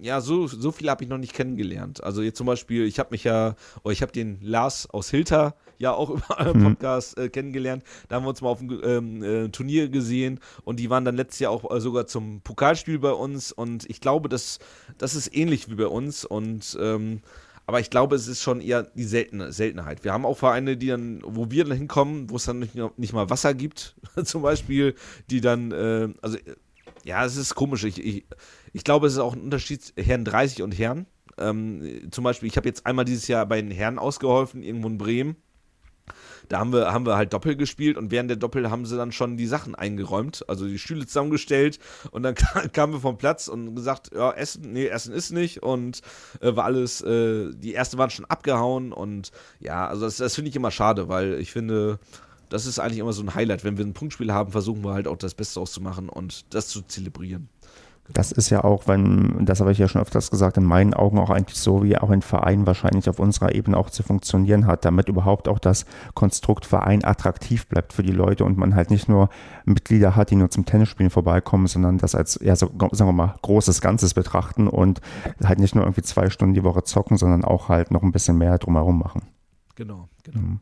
ja, 0.00 0.20
so, 0.20 0.46
so 0.46 0.72
viel 0.72 0.90
habe 0.90 1.04
ich 1.04 1.10
noch 1.10 1.18
nicht 1.18 1.34
kennengelernt. 1.34 2.02
Also 2.02 2.22
jetzt 2.22 2.38
zum 2.38 2.46
Beispiel, 2.46 2.84
ich 2.84 2.98
habe 2.98 3.10
mich 3.12 3.24
ja, 3.24 3.54
oder 3.82 3.92
ich 3.92 4.02
habe 4.02 4.12
den 4.12 4.38
Lars 4.40 4.88
aus 4.90 5.10
Hilter 5.10 5.54
ja 5.78 5.92
auch 5.92 6.10
über 6.10 6.38
euren 6.38 6.60
mhm. 6.60 6.64
Podcast 6.64 7.18
äh, 7.18 7.28
kennengelernt. 7.28 7.84
Da 8.08 8.16
haben 8.16 8.24
wir 8.24 8.30
uns 8.30 8.40
mal 8.40 8.48
auf 8.48 8.58
dem 8.58 8.80
ähm, 8.82 9.22
äh, 9.22 9.48
Turnier 9.50 9.88
gesehen 9.88 10.40
und 10.64 10.80
die 10.80 10.90
waren 10.90 11.04
dann 11.04 11.16
letztes 11.16 11.40
Jahr 11.40 11.52
auch 11.52 11.70
äh, 11.74 11.80
sogar 11.80 12.06
zum 12.06 12.40
Pokalspiel 12.40 12.98
bei 12.98 13.12
uns 13.12 13.52
und 13.52 13.88
ich 13.88 14.00
glaube, 14.00 14.28
das, 14.28 14.58
das 14.98 15.14
ist 15.14 15.34
ähnlich 15.34 15.70
wie 15.70 15.76
bei 15.76 15.86
uns 15.86 16.24
und 16.24 16.76
ähm, 16.80 17.20
aber 17.66 17.80
ich 17.80 17.90
glaube, 17.90 18.16
es 18.16 18.28
ist 18.28 18.42
schon 18.42 18.60
eher 18.60 18.82
die 18.82 19.04
Selten 19.04 19.50
Seltenheit. 19.52 20.04
Wir 20.04 20.12
haben 20.12 20.26
auch 20.26 20.36
Vereine, 20.36 20.76
die 20.76 20.88
dann, 20.88 21.22
wo 21.24 21.50
wir 21.50 21.64
dann 21.64 21.76
hinkommen, 21.76 22.28
wo 22.30 22.36
es 22.36 22.44
dann 22.44 22.58
nicht, 22.58 22.74
nicht 22.98 23.12
mal 23.12 23.30
Wasser 23.30 23.54
gibt, 23.54 23.96
zum 24.24 24.42
Beispiel, 24.42 24.94
die 25.30 25.40
dann, 25.40 25.72
äh, 25.72 26.08
also 26.20 26.38
ja, 27.04 27.24
es 27.24 27.36
ist 27.36 27.54
komisch. 27.54 27.84
Ich, 27.84 28.04
ich, 28.04 28.26
ich 28.72 28.84
glaube, 28.84 29.06
es 29.06 29.14
ist 29.14 29.18
auch 29.18 29.34
ein 29.34 29.42
Unterschied 29.42 29.92
Herren 29.96 30.24
30 30.24 30.62
und 30.62 30.78
Herren. 30.78 31.06
Ähm, 31.38 32.08
zum 32.10 32.24
Beispiel, 32.24 32.48
ich 32.48 32.56
habe 32.56 32.68
jetzt 32.68 32.86
einmal 32.86 33.04
dieses 33.04 33.28
Jahr 33.28 33.46
bei 33.46 33.60
den 33.60 33.70
Herren 33.70 33.98
ausgeholfen, 33.98 34.62
irgendwo 34.62 34.88
in 34.88 34.98
Bremen. 34.98 35.36
Da 36.48 36.58
haben 36.58 36.72
wir, 36.72 36.92
haben 36.92 37.06
wir 37.06 37.16
halt 37.16 37.32
Doppel 37.32 37.56
gespielt 37.56 37.96
und 37.96 38.10
während 38.10 38.30
der 38.30 38.36
Doppel 38.36 38.70
haben 38.70 38.86
sie 38.86 38.96
dann 38.96 39.12
schon 39.12 39.36
die 39.36 39.46
Sachen 39.46 39.74
eingeräumt, 39.74 40.44
also 40.48 40.66
die 40.66 40.78
Stühle 40.78 41.06
zusammengestellt 41.06 41.78
und 42.10 42.22
dann 42.22 42.34
kamen 42.72 42.92
wir 42.92 43.00
vom 43.00 43.18
Platz 43.18 43.48
und 43.48 43.74
gesagt, 43.74 44.10
ja, 44.14 44.32
Essen, 44.32 44.72
nee, 44.72 44.86
Essen 44.86 45.12
ist 45.14 45.30
nicht 45.30 45.62
und 45.62 46.00
äh, 46.40 46.54
war 46.54 46.64
alles, 46.64 47.00
äh, 47.02 47.50
die 47.54 47.72
erste 47.72 47.98
waren 47.98 48.10
schon 48.10 48.24
abgehauen 48.24 48.92
und 48.92 49.30
ja, 49.60 49.86
also 49.86 50.04
das, 50.04 50.18
das 50.18 50.34
finde 50.34 50.50
ich 50.50 50.56
immer 50.56 50.70
schade, 50.70 51.08
weil 51.08 51.34
ich 51.40 51.52
finde, 51.52 51.98
das 52.48 52.66
ist 52.66 52.78
eigentlich 52.78 52.98
immer 52.98 53.12
so 53.12 53.22
ein 53.22 53.34
Highlight. 53.34 53.64
Wenn 53.64 53.78
wir 53.78 53.84
ein 53.84 53.94
Punktspiel 53.94 54.32
haben, 54.32 54.52
versuchen 54.52 54.84
wir 54.84 54.94
halt 54.94 55.08
auch 55.08 55.16
das 55.16 55.34
Beste 55.34 55.60
auszumachen 55.60 56.08
und 56.08 56.54
das 56.54 56.68
zu 56.68 56.82
zelebrieren. 56.82 57.48
Das 58.12 58.32
ist 58.32 58.50
ja 58.50 58.62
auch, 58.64 58.86
wenn, 58.86 59.46
das 59.46 59.60
habe 59.60 59.72
ich 59.72 59.78
ja 59.78 59.88
schon 59.88 60.02
öfters 60.02 60.30
gesagt, 60.30 60.58
in 60.58 60.64
meinen 60.64 60.92
Augen 60.92 61.18
auch 61.18 61.30
eigentlich 61.30 61.58
so, 61.58 61.82
wie 61.82 61.96
auch 61.96 62.10
ein 62.10 62.20
Verein 62.20 62.66
wahrscheinlich 62.66 63.08
auf 63.08 63.18
unserer 63.18 63.54
Ebene 63.54 63.78
auch 63.78 63.88
zu 63.88 64.02
funktionieren 64.02 64.66
hat, 64.66 64.84
damit 64.84 65.08
überhaupt 65.08 65.48
auch 65.48 65.58
das 65.58 65.86
Konstrukt 66.12 66.66
Verein 66.66 67.02
attraktiv 67.02 67.66
bleibt 67.66 67.94
für 67.94 68.02
die 68.02 68.12
Leute 68.12 68.44
und 68.44 68.58
man 68.58 68.74
halt 68.74 68.90
nicht 68.90 69.08
nur 69.08 69.30
Mitglieder 69.64 70.16
hat, 70.16 70.30
die 70.30 70.36
nur 70.36 70.50
zum 70.50 70.66
Tennisspielen 70.66 71.08
vorbeikommen, 71.08 71.66
sondern 71.66 71.96
das 71.96 72.14
als, 72.14 72.38
ja, 72.42 72.54
so, 72.56 72.70
sagen 72.92 73.08
wir 73.08 73.12
mal, 73.12 73.36
großes 73.40 73.80
Ganzes 73.80 74.12
betrachten 74.12 74.68
und 74.68 75.00
halt 75.42 75.58
nicht 75.58 75.74
nur 75.74 75.84
irgendwie 75.84 76.02
zwei 76.02 76.28
Stunden 76.28 76.54
die 76.54 76.64
Woche 76.64 76.82
zocken, 76.82 77.16
sondern 77.16 77.42
auch 77.42 77.70
halt 77.70 77.90
noch 77.90 78.02
ein 78.02 78.12
bisschen 78.12 78.36
mehr 78.36 78.58
drumherum 78.58 78.98
machen. 78.98 79.22
Genau, 79.76 80.08
genau. 80.22 80.40
Mhm. 80.40 80.60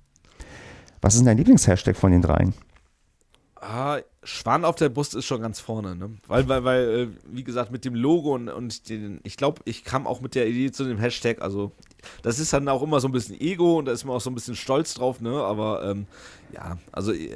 Was 1.00 1.14
ist 1.14 1.20
denn 1.20 1.26
dein 1.26 1.38
Lieblingshashtag 1.38 1.96
von 1.96 2.12
den 2.12 2.22
dreien? 2.22 2.54
Ah, 3.64 4.00
Schwan 4.24 4.64
auf 4.64 4.74
der 4.74 4.88
Brust 4.88 5.14
ist 5.14 5.24
schon 5.24 5.40
ganz 5.40 5.60
vorne, 5.60 5.94
ne? 5.94 6.10
Weil, 6.26 6.48
weil, 6.48 6.64
weil, 6.64 6.82
äh, 6.82 7.08
wie 7.30 7.44
gesagt, 7.44 7.70
mit 7.70 7.84
dem 7.84 7.94
Logo 7.94 8.34
und, 8.34 8.48
und 8.48 8.88
den, 8.88 9.20
ich 9.22 9.36
glaube, 9.36 9.62
ich 9.66 9.84
kam 9.84 10.08
auch 10.08 10.20
mit 10.20 10.34
der 10.34 10.48
Idee 10.48 10.72
zu 10.72 10.82
dem 10.82 10.98
Hashtag, 10.98 11.40
also 11.40 11.70
das 12.22 12.40
ist 12.40 12.52
dann 12.52 12.68
auch 12.68 12.82
immer 12.82 12.98
so 12.98 13.06
ein 13.06 13.12
bisschen 13.12 13.40
Ego 13.40 13.78
und 13.78 13.84
da 13.84 13.92
ist 13.92 14.04
man 14.04 14.16
auch 14.16 14.20
so 14.20 14.30
ein 14.30 14.34
bisschen 14.34 14.56
stolz 14.56 14.94
drauf, 14.94 15.20
ne? 15.20 15.44
Aber 15.44 15.84
ähm, 15.84 16.06
ja, 16.52 16.76
also 16.90 17.12
ich, 17.12 17.30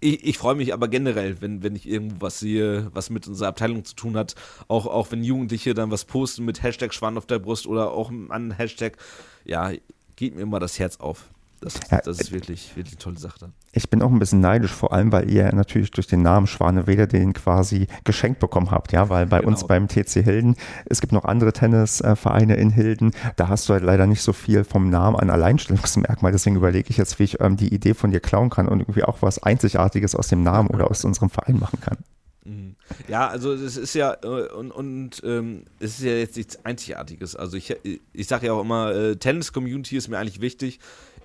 ich 0.00 0.36
freue 0.36 0.54
mich 0.54 0.74
aber 0.74 0.86
generell, 0.88 1.40
wenn, 1.40 1.62
wenn 1.62 1.74
ich 1.74 1.88
irgendwas 1.88 2.40
sehe, 2.40 2.90
was 2.92 3.08
mit 3.08 3.26
unserer 3.26 3.48
Abteilung 3.48 3.82
zu 3.86 3.94
tun 3.94 4.18
hat. 4.18 4.34
Auch, 4.68 4.84
auch 4.86 5.10
wenn 5.12 5.24
Jugendliche 5.24 5.72
dann 5.72 5.90
was 5.90 6.04
posten 6.04 6.44
mit 6.44 6.62
Hashtag 6.62 6.92
Schwan 6.92 7.16
auf 7.16 7.24
der 7.24 7.38
Brust 7.38 7.66
oder 7.66 7.92
auch 7.92 8.10
an 8.28 8.50
Hashtag, 8.50 8.98
ja, 9.46 9.72
geht 10.16 10.34
mir 10.34 10.42
immer 10.42 10.60
das 10.60 10.78
Herz 10.78 10.98
auf. 10.98 11.30
Das, 11.60 11.74
ja, 11.90 12.00
das 12.02 12.18
ist 12.18 12.32
wirklich, 12.32 12.74
wirklich 12.74 12.94
eine 12.94 13.02
tolle 13.02 13.18
Sache. 13.18 13.52
Ich 13.72 13.90
bin 13.90 14.00
auch 14.00 14.10
ein 14.10 14.18
bisschen 14.18 14.40
neidisch, 14.40 14.72
vor 14.72 14.94
allem, 14.94 15.12
weil 15.12 15.30
ihr 15.30 15.54
natürlich 15.54 15.90
durch 15.90 16.06
den 16.06 16.22
Namen 16.22 16.46
Schwaneweder 16.46 17.06
den 17.06 17.34
quasi 17.34 17.86
geschenkt 18.04 18.40
bekommen 18.40 18.70
habt, 18.70 18.92
ja, 18.92 19.10
weil 19.10 19.26
bei 19.26 19.40
genau. 19.40 19.50
uns 19.50 19.66
beim 19.66 19.86
TC 19.86 20.24
Hilden, 20.24 20.56
es 20.86 21.02
gibt 21.02 21.12
noch 21.12 21.26
andere 21.26 21.52
Tennisvereine 21.52 22.54
in 22.54 22.70
Hilden, 22.70 23.12
da 23.36 23.48
hast 23.48 23.68
du 23.68 23.74
halt 23.74 23.84
leider 23.84 24.06
nicht 24.06 24.22
so 24.22 24.32
viel 24.32 24.64
vom 24.64 24.88
Namen 24.88 25.16
an 25.16 25.28
Alleinstellungsmerkmal, 25.28 26.32
deswegen 26.32 26.56
überlege 26.56 26.88
ich 26.88 26.96
jetzt, 26.96 27.18
wie 27.18 27.24
ich 27.24 27.40
ähm, 27.40 27.58
die 27.58 27.74
Idee 27.74 27.92
von 27.92 28.10
dir 28.10 28.20
klauen 28.20 28.48
kann 28.48 28.66
und 28.66 28.80
irgendwie 28.80 29.04
auch 29.04 29.18
was 29.20 29.42
Einzigartiges 29.42 30.14
aus 30.14 30.28
dem 30.28 30.42
Namen 30.42 30.68
oder 30.70 30.90
aus 30.90 31.04
unserem 31.04 31.28
Verein 31.28 31.58
machen 31.58 31.80
kann. 31.82 31.98
Mhm. 32.44 32.76
Ja, 33.06 33.28
also 33.28 33.52
es 33.52 33.76
ist 33.76 33.94
ja 33.94 34.16
äh, 34.22 34.48
und, 34.52 34.70
und 34.70 35.20
ähm, 35.24 35.64
es 35.78 35.98
ist 35.98 36.04
ja 36.04 36.12
jetzt 36.12 36.36
nichts 36.36 36.64
Einzigartiges. 36.64 37.36
Also 37.36 37.56
ich, 37.56 37.76
ich 38.12 38.26
sage 38.26 38.46
ja 38.46 38.54
auch 38.54 38.62
immer, 38.62 38.94
äh, 38.94 39.16
Tennis-Community 39.16 39.96
ist 39.96 40.08
mir 40.08 40.18
eigentlich 40.18 40.40
wichtig 40.40 40.80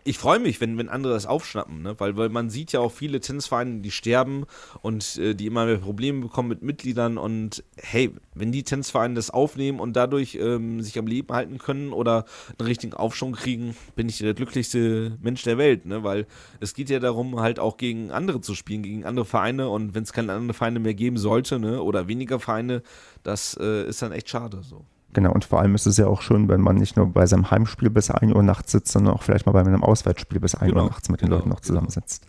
ich 0.07 0.19
freue 0.19 0.37
mich, 0.37 0.61
wenn, 0.61 0.77
wenn 0.77 0.87
andere 0.87 1.13
das 1.13 1.25
aufschnappen, 1.25 1.81
ne? 1.81 1.99
weil, 1.99 2.15
weil 2.15 2.29
man 2.29 2.51
sieht 2.51 2.71
ja 2.71 2.79
auch 2.79 2.91
viele 2.91 3.19
Tennisvereine, 3.19 3.81
die 3.81 3.89
sterben 3.89 4.45
und 4.83 5.17
äh, 5.17 5.33
die 5.33 5.47
immer 5.47 5.65
mehr 5.65 5.79
Probleme 5.79 6.21
bekommen 6.21 6.47
mit 6.47 6.61
Mitgliedern 6.61 7.17
und 7.17 7.63
hey, 7.75 8.11
wenn 8.35 8.51
die 8.51 8.61
Tennisvereine 8.61 9.15
das 9.15 9.31
aufnehmen 9.31 9.79
und 9.79 9.95
dadurch 9.95 10.35
ähm, 10.35 10.79
sich 10.81 10.99
am 10.99 11.07
Leben 11.07 11.33
halten 11.33 11.57
können 11.57 11.91
oder 11.91 12.25
einen 12.59 12.67
richtigen 12.67 12.93
Aufschwung 12.93 13.33
kriegen, 13.33 13.75
bin 13.95 14.07
ich 14.07 14.19
der 14.19 14.35
glücklichste 14.35 15.17
Mensch 15.21 15.41
der 15.41 15.57
Welt, 15.57 15.87
ne? 15.87 16.03
weil 16.03 16.27
es 16.59 16.75
geht 16.75 16.91
ja 16.91 16.99
darum, 16.99 17.39
halt 17.39 17.59
auch 17.59 17.77
gegen 17.77 18.11
andere 18.11 18.41
zu 18.41 18.53
spielen, 18.53 18.83
gegen 18.83 19.05
andere 19.05 19.25
Vereine 19.25 19.69
und 19.69 19.95
wenn 19.95 20.03
es 20.03 20.13
keine 20.13 20.33
anderen 20.33 20.53
Vereine 20.53 20.79
mehr 20.79 20.93
geben 20.93 21.17
sollte 21.17 21.57
ne? 21.57 21.81
oder 21.81 22.07
weniger 22.07 22.39
Vereine, 22.39 22.83
das 23.23 23.57
äh, 23.59 23.87
ist 23.89 24.03
dann 24.03 24.11
echt 24.11 24.29
schade 24.29 24.61
so. 24.61 24.85
Genau, 25.15 25.31
und 25.31 25.45
vor 25.45 25.61
allem 25.61 25.75
ist 25.75 25.85
es 25.85 25.95
ja 25.95 26.07
auch 26.07 26.21
schön, 26.21 26.49
wenn 26.49 26.59
man 26.59 26.75
nicht 26.75 26.97
nur 26.97 27.07
bei 27.07 27.25
seinem 27.25 27.49
Heimspiel 27.49 27.89
bis 27.89 28.11
1 28.11 28.33
Uhr 28.33 28.43
nachts 28.43 28.73
sitzt, 28.73 28.91
sondern 28.91 29.13
auch 29.13 29.23
vielleicht 29.23 29.45
mal 29.45 29.53
bei 29.53 29.61
einem 29.61 29.81
Auswärtsspiel 29.81 30.41
bis 30.41 30.55
1 30.55 30.73
genau, 30.73 30.83
Uhr 30.83 30.89
nachts 30.89 31.07
mit 31.07 31.21
den 31.21 31.27
genau, 31.27 31.37
Leuten 31.37 31.49
noch 31.49 31.61
genau. 31.61 31.67
zusammensitzt. 31.67 32.27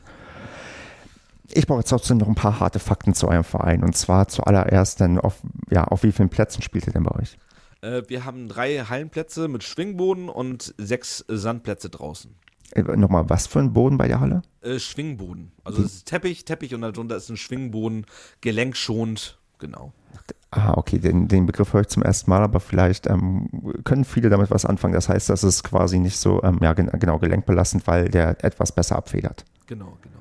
Ich 1.52 1.66
brauche 1.66 1.80
jetzt 1.80 1.88
trotzdem 1.88 2.18
noch 2.18 2.28
ein 2.28 2.36
paar 2.36 2.60
harte 2.60 2.78
Fakten 2.78 3.12
zu 3.12 3.26
eurem 3.26 3.42
Verein. 3.42 3.82
Und 3.82 3.96
zwar 3.96 4.28
zuallererst 4.28 5.00
dann 5.00 5.18
auf, 5.18 5.40
ja, 5.68 5.82
auf 5.82 6.04
wie 6.04 6.12
vielen 6.12 6.28
Plätzen 6.28 6.62
spielt 6.62 6.86
ihr 6.86 6.92
denn 6.92 7.02
bei 7.02 7.10
euch? 7.16 7.36
Äh, 7.80 8.02
wir 8.06 8.24
haben 8.24 8.48
drei 8.48 8.78
Hallenplätze 8.78 9.48
mit 9.48 9.64
Schwingboden 9.64 10.28
und 10.28 10.72
sechs 10.78 11.24
Sandplätze 11.26 11.90
draußen. 11.90 12.36
Äh, 12.70 12.82
nochmal, 12.82 13.28
was 13.28 13.48
für 13.48 13.58
ein 13.58 13.72
Boden 13.72 13.98
bei 13.98 14.06
der 14.06 14.20
Halle? 14.20 14.42
Äh, 14.60 14.78
Schwingboden. 14.78 15.50
Also 15.64 15.82
es 15.82 15.92
ist 15.92 16.06
Teppich, 16.06 16.44
Teppich 16.44 16.72
und 16.72 16.82
darunter 16.82 17.16
ist 17.16 17.30
ein 17.30 17.36
Schwingboden, 17.36 18.06
gelenkschonend, 18.42 19.40
genau. 19.58 19.92
Ah, 20.50 20.74
okay, 20.76 20.98
den, 20.98 21.28
den 21.28 21.44
Begriff 21.44 21.72
höre 21.72 21.82
ich 21.82 21.88
zum 21.88 22.02
ersten 22.02 22.30
Mal, 22.30 22.42
aber 22.42 22.60
vielleicht 22.60 23.08
ähm, 23.08 23.48
können 23.84 24.04
viele 24.04 24.30
damit 24.30 24.50
was 24.50 24.64
anfangen. 24.64 24.94
Das 24.94 25.08
heißt, 25.08 25.28
das 25.28 25.44
ist 25.44 25.64
quasi 25.64 25.98
nicht 25.98 26.16
so, 26.16 26.42
ähm, 26.42 26.58
ja, 26.62 26.72
gen 26.72 26.90
genau, 26.98 27.18
gelenkbelastend, 27.18 27.86
weil 27.86 28.08
der 28.08 28.42
etwas 28.44 28.72
besser 28.72 28.96
abfedert. 28.96 29.44
Genau, 29.66 29.98
genau. 30.02 30.16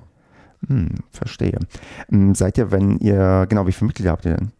Hm, 0.67 0.95
verstehe. 1.11 1.59
Ähm, 2.11 2.35
seid 2.35 2.57
ihr, 2.57 2.71
wenn 2.71 2.97
ihr, 2.97 3.45
genau, 3.47 3.67
wie 3.67 3.71
viele 3.71 3.87
Mitglieder 3.87 4.11
habt 4.11 4.25
ihr 4.25 4.35
denn? 4.35 4.51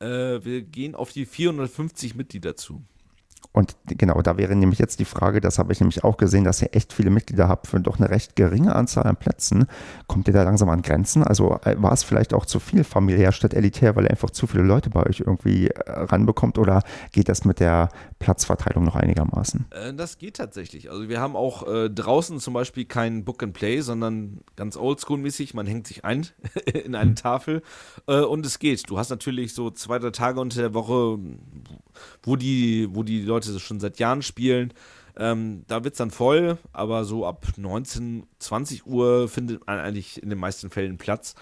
Äh, 0.00 0.44
wir 0.44 0.62
gehen 0.62 0.94
auf 0.94 1.12
die 1.12 1.26
450 1.26 2.14
Mitglieder 2.14 2.56
zu. 2.56 2.82
Und 3.52 3.76
genau, 3.86 4.20
da 4.22 4.36
wäre 4.36 4.54
nämlich 4.54 4.78
jetzt 4.78 5.00
die 5.00 5.04
Frage, 5.04 5.40
das 5.40 5.58
habe 5.58 5.72
ich 5.72 5.80
nämlich 5.80 6.04
auch 6.04 6.16
gesehen, 6.16 6.44
dass 6.44 6.62
ihr 6.62 6.68
echt 6.76 6.92
viele 6.92 7.10
Mitglieder 7.10 7.48
habt 7.48 7.66
für 7.66 7.80
doch 7.80 7.98
eine 7.98 8.10
recht 8.10 8.36
geringe 8.36 8.74
Anzahl 8.74 9.04
an 9.06 9.16
Plätzen. 9.16 9.66
Kommt 10.06 10.28
ihr 10.28 10.34
da 10.34 10.42
langsam 10.42 10.68
an 10.68 10.82
Grenzen? 10.82 11.24
Also 11.24 11.58
äh, 11.64 11.74
war 11.78 11.92
es 11.92 12.04
vielleicht 12.04 12.34
auch 12.34 12.46
zu 12.46 12.60
viel 12.60 12.84
familiär 12.84 13.32
statt 13.32 13.54
elitär, 13.54 13.96
weil 13.96 14.04
ihr 14.04 14.10
einfach 14.10 14.30
zu 14.30 14.46
viele 14.46 14.62
Leute 14.62 14.90
bei 14.90 15.04
euch 15.04 15.20
irgendwie 15.20 15.68
äh, 15.68 15.90
ranbekommt 15.90 16.58
oder 16.58 16.82
geht 17.12 17.28
das 17.28 17.44
mit 17.44 17.58
der 17.58 17.88
Platzverteilung 18.18 18.84
noch 18.84 18.96
einigermaßen? 18.96 19.66
Äh, 19.70 19.94
das 19.94 20.18
geht 20.18 20.36
tatsächlich. 20.36 20.90
Also 20.90 21.08
wir 21.08 21.20
haben 21.20 21.34
auch 21.34 21.66
äh, 21.66 21.88
draußen 21.90 22.38
zum 22.40 22.54
Beispiel 22.54 22.84
kein 22.84 23.24
Book 23.24 23.42
and 23.42 23.54
Play, 23.54 23.80
sondern 23.80 24.40
ganz 24.56 24.76
oldschool-mäßig, 24.76 25.54
man 25.54 25.66
hängt 25.66 25.86
sich 25.86 26.04
ein 26.04 26.26
in 26.72 26.94
eine 26.94 27.14
Tafel 27.14 27.62
äh, 28.06 28.20
und 28.20 28.44
es 28.46 28.58
geht. 28.58 28.88
Du 28.88 28.98
hast 28.98 29.10
natürlich 29.10 29.54
so 29.54 29.70
zwei, 29.70 29.98
drei 29.98 30.10
Tage 30.10 30.40
unter 30.40 30.60
der 30.60 30.74
Woche, 30.74 31.18
wo 32.22 32.36
die, 32.36 32.88
wo 32.90 33.02
die 33.02 33.22
Leute 33.22 33.58
schon 33.60 33.80
seit 33.80 33.98
Jahren 33.98 34.22
spielen. 34.22 34.72
Ähm, 35.16 35.64
da 35.66 35.82
wird 35.82 35.94
es 35.94 35.98
dann 35.98 36.10
voll, 36.10 36.58
aber 36.72 37.04
so 37.04 37.26
ab 37.26 37.46
19, 37.56 38.24
20 38.38 38.86
Uhr 38.86 39.28
findet 39.28 39.66
man 39.66 39.78
eigentlich 39.78 40.22
in 40.22 40.30
den 40.30 40.38
meisten 40.38 40.70
Fällen 40.70 40.96
Platz. 40.96 41.34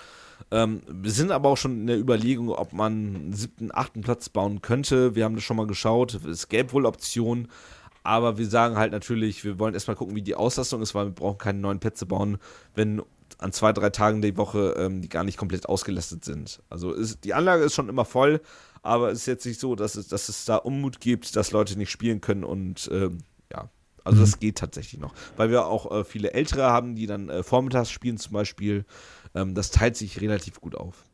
Ähm, 0.51 0.83
wir 0.89 1.11
sind 1.11 1.31
aber 1.31 1.51
auch 1.51 1.57
schon 1.57 1.81
in 1.81 1.87
der 1.87 1.99
Überlegung, 1.99 2.51
ob 2.51 2.73
man 2.73 2.93
einen 2.93 3.33
siebten, 3.33 3.71
achten 3.73 4.01
Platz 4.01 4.29
bauen 4.29 4.63
könnte. 4.63 5.15
Wir 5.15 5.25
haben 5.25 5.35
das 5.35 5.45
schon 5.45 5.57
mal 5.57 5.67
geschaut. 5.67 6.15
Es 6.15 6.49
gäbe 6.49 6.73
wohl 6.73 6.87
Optionen. 6.87 7.49
Aber 8.03 8.39
wir 8.39 8.47
sagen 8.47 8.77
halt 8.77 8.93
natürlich, 8.93 9.45
wir 9.45 9.59
wollen 9.59 9.75
erstmal 9.75 9.97
gucken, 9.97 10.15
wie 10.15 10.23
die 10.23 10.37
Auslastung 10.37 10.81
ist, 10.81 10.95
weil 10.95 11.07
wir 11.07 11.13
brauchen 11.13 11.39
keine 11.39 11.59
neuen 11.59 11.81
Plätze 11.81 12.07
bauen, 12.07 12.39
wenn 12.75 13.03
an 13.39 13.53
zwei, 13.53 13.73
drei 13.73 13.91
Tagen 13.91 14.23
die 14.23 14.37
Woche 14.37 14.77
ähm, 14.79 15.03
die 15.03 15.09
gar 15.09 15.25
nicht 15.25 15.37
komplett 15.37 15.69
ausgelastet 15.69 16.25
sind. 16.25 16.63
Also 16.71 16.93
ist, 16.93 17.25
die 17.25 17.35
Anlage 17.35 17.65
ist 17.65 17.75
schon 17.75 17.89
immer 17.89 18.05
voll, 18.05 18.41
aber 18.87 19.11
es 19.11 19.21
ist 19.21 19.27
jetzt 19.27 19.47
nicht 19.47 19.61
so, 19.61 19.75
dass 19.75 19.97
es, 19.97 20.09
dass 20.09 20.29
es 20.29 20.45
da 20.45 20.57
Unmut 20.57 21.01
gibt, 21.01 21.37
dass 21.37 21.51
Leute 21.51 21.77
nicht 21.77 21.91
spielen 21.91 22.21
können 22.21 22.45
und 22.45 22.89
ähm, 22.93 23.19
ja, 23.53 23.69
also 24.05 24.21
das 24.21 24.37
mhm. 24.37 24.41
geht 24.41 24.59
tatsächlich 24.59 25.01
noch. 25.01 25.13
Weil 25.37 25.51
wir 25.51 25.67
auch 25.67 25.91
äh, 25.91 26.05
viele 26.05 26.33
Ältere 26.33 26.65
haben, 26.65 26.95
die 26.95 27.07
dann 27.07 27.29
äh, 27.29 27.43
vormittags 27.43 27.91
spielen 27.91 28.19
zum 28.19 28.33
Beispiel. 28.33 28.85
Ähm, 29.35 29.55
das 29.55 29.71
teilt 29.71 29.97
sich 29.97 30.21
relativ 30.21 30.61
gut 30.61 30.77
auf. 30.77 31.05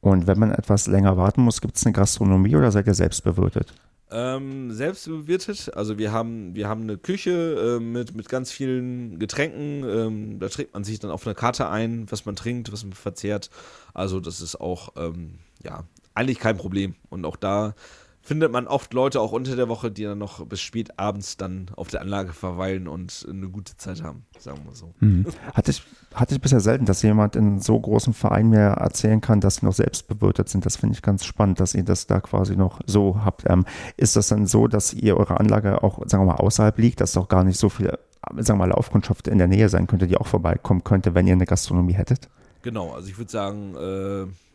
Und 0.00 0.26
wenn 0.26 0.38
man 0.38 0.52
etwas 0.52 0.86
länger 0.86 1.16
warten 1.16 1.42
muss, 1.42 1.60
gibt 1.60 1.76
es 1.76 1.84
eine 1.84 1.92
Gastronomie 1.92 2.54
oder 2.54 2.70
seid 2.70 2.86
ihr 2.86 2.94
selbst 2.94 3.24
bewirtet? 3.24 3.74
Ähm, 4.10 4.72
selbst 4.72 5.06
bewirtet. 5.06 5.74
Also 5.74 5.98
wir 5.98 6.12
haben, 6.12 6.54
wir 6.54 6.68
haben 6.68 6.82
eine 6.82 6.96
Küche 6.96 7.76
äh, 7.78 7.82
mit, 7.82 8.14
mit 8.14 8.28
ganz 8.28 8.50
vielen 8.50 9.18
Getränken. 9.18 9.84
Ähm, 9.84 10.38
da 10.38 10.48
trägt 10.48 10.72
man 10.72 10.84
sich 10.84 10.98
dann 10.98 11.10
auf 11.10 11.26
eine 11.26 11.34
Karte 11.34 11.68
ein, 11.68 12.10
was 12.10 12.24
man 12.24 12.36
trinkt, 12.36 12.72
was 12.72 12.84
man 12.84 12.94
verzehrt. 12.94 13.50
Also 13.92 14.20
das 14.20 14.40
ist 14.40 14.60
auch 14.60 14.94
ähm, 14.96 15.40
ja 15.62 15.84
eigentlich 16.18 16.38
kein 16.38 16.56
Problem. 16.56 16.94
Und 17.08 17.24
auch 17.24 17.36
da 17.36 17.74
findet 18.20 18.52
man 18.52 18.66
oft 18.66 18.92
Leute 18.92 19.20
auch 19.20 19.32
unter 19.32 19.56
der 19.56 19.68
Woche, 19.68 19.90
die 19.90 20.02
dann 20.02 20.18
noch 20.18 20.44
bis 20.44 20.60
spät 20.60 20.98
abends 20.98 21.38
dann 21.38 21.70
auf 21.76 21.88
der 21.88 22.02
Anlage 22.02 22.34
verweilen 22.34 22.86
und 22.86 23.26
eine 23.28 23.48
gute 23.48 23.76
Zeit 23.78 24.02
haben, 24.02 24.26
sagen 24.38 24.60
wir 24.66 24.74
so. 24.74 24.92
Hm. 24.98 25.24
Hatte, 25.54 25.70
ich, 25.70 25.82
hatte 26.12 26.34
ich 26.34 26.40
bisher 26.40 26.60
selten, 26.60 26.84
dass 26.84 27.00
jemand 27.02 27.36
in 27.36 27.60
so 27.60 27.80
großen 27.80 28.12
Vereinen 28.12 28.50
mir 28.50 28.58
erzählen 28.58 29.22
kann, 29.22 29.40
dass 29.40 29.56
sie 29.56 29.64
noch 29.64 29.72
selbst 29.72 30.08
bewirtet 30.08 30.50
sind. 30.50 30.66
Das 30.66 30.76
finde 30.76 30.94
ich 30.94 31.02
ganz 31.02 31.24
spannend, 31.24 31.58
dass 31.60 31.74
ihr 31.74 31.84
das 31.84 32.06
da 32.06 32.20
quasi 32.20 32.54
noch 32.54 32.80
so 32.84 33.24
habt. 33.24 33.44
Ähm, 33.48 33.64
ist 33.96 34.16
das 34.16 34.28
dann 34.28 34.46
so, 34.46 34.66
dass 34.66 34.92
ihr 34.92 35.16
eure 35.16 35.40
Anlage 35.40 35.82
auch, 35.82 36.06
sagen 36.06 36.26
wir 36.26 36.34
mal, 36.34 36.40
außerhalb 36.40 36.76
liegt, 36.78 37.00
dass 37.00 37.16
auch 37.16 37.28
gar 37.28 37.44
nicht 37.44 37.58
so 37.58 37.70
viel, 37.70 37.96
sagen 38.36 38.58
wir 38.58 38.66
mal, 38.66 38.70
Laufkundschaft 38.70 39.28
in 39.28 39.38
der 39.38 39.48
Nähe 39.48 39.70
sein 39.70 39.86
könnte, 39.86 40.06
die 40.06 40.18
auch 40.18 40.26
vorbeikommen 40.26 40.84
könnte, 40.84 41.14
wenn 41.14 41.26
ihr 41.26 41.32
eine 41.32 41.46
Gastronomie 41.46 41.94
hättet? 41.94 42.28
Genau, 42.60 42.92
also 42.92 43.08
ich 43.08 43.16
würde 43.16 43.30
sagen, 43.30 43.74
äh 43.76 44.47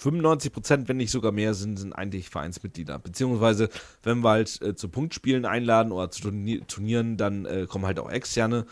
95 0.00 0.52
Prozent, 0.52 0.88
wenn 0.88 0.96
nicht 0.96 1.10
sogar 1.10 1.32
mehr, 1.32 1.54
sind, 1.54 1.78
sind 1.78 1.92
eigentlich 1.92 2.30
Vereinsmitglieder. 2.30 2.98
Beziehungsweise, 2.98 3.68
wenn 4.02 4.20
wir 4.20 4.30
halt 4.30 4.60
äh, 4.62 4.74
zu 4.74 4.88
Punktspielen 4.88 5.44
einladen 5.44 5.92
oder 5.92 6.10
zu 6.10 6.30
Turnieren, 6.66 7.16
dann 7.16 7.44
äh, 7.44 7.66
kommen 7.68 7.86
halt 7.86 7.98
auch 7.98 8.10
Externe. 8.10 8.66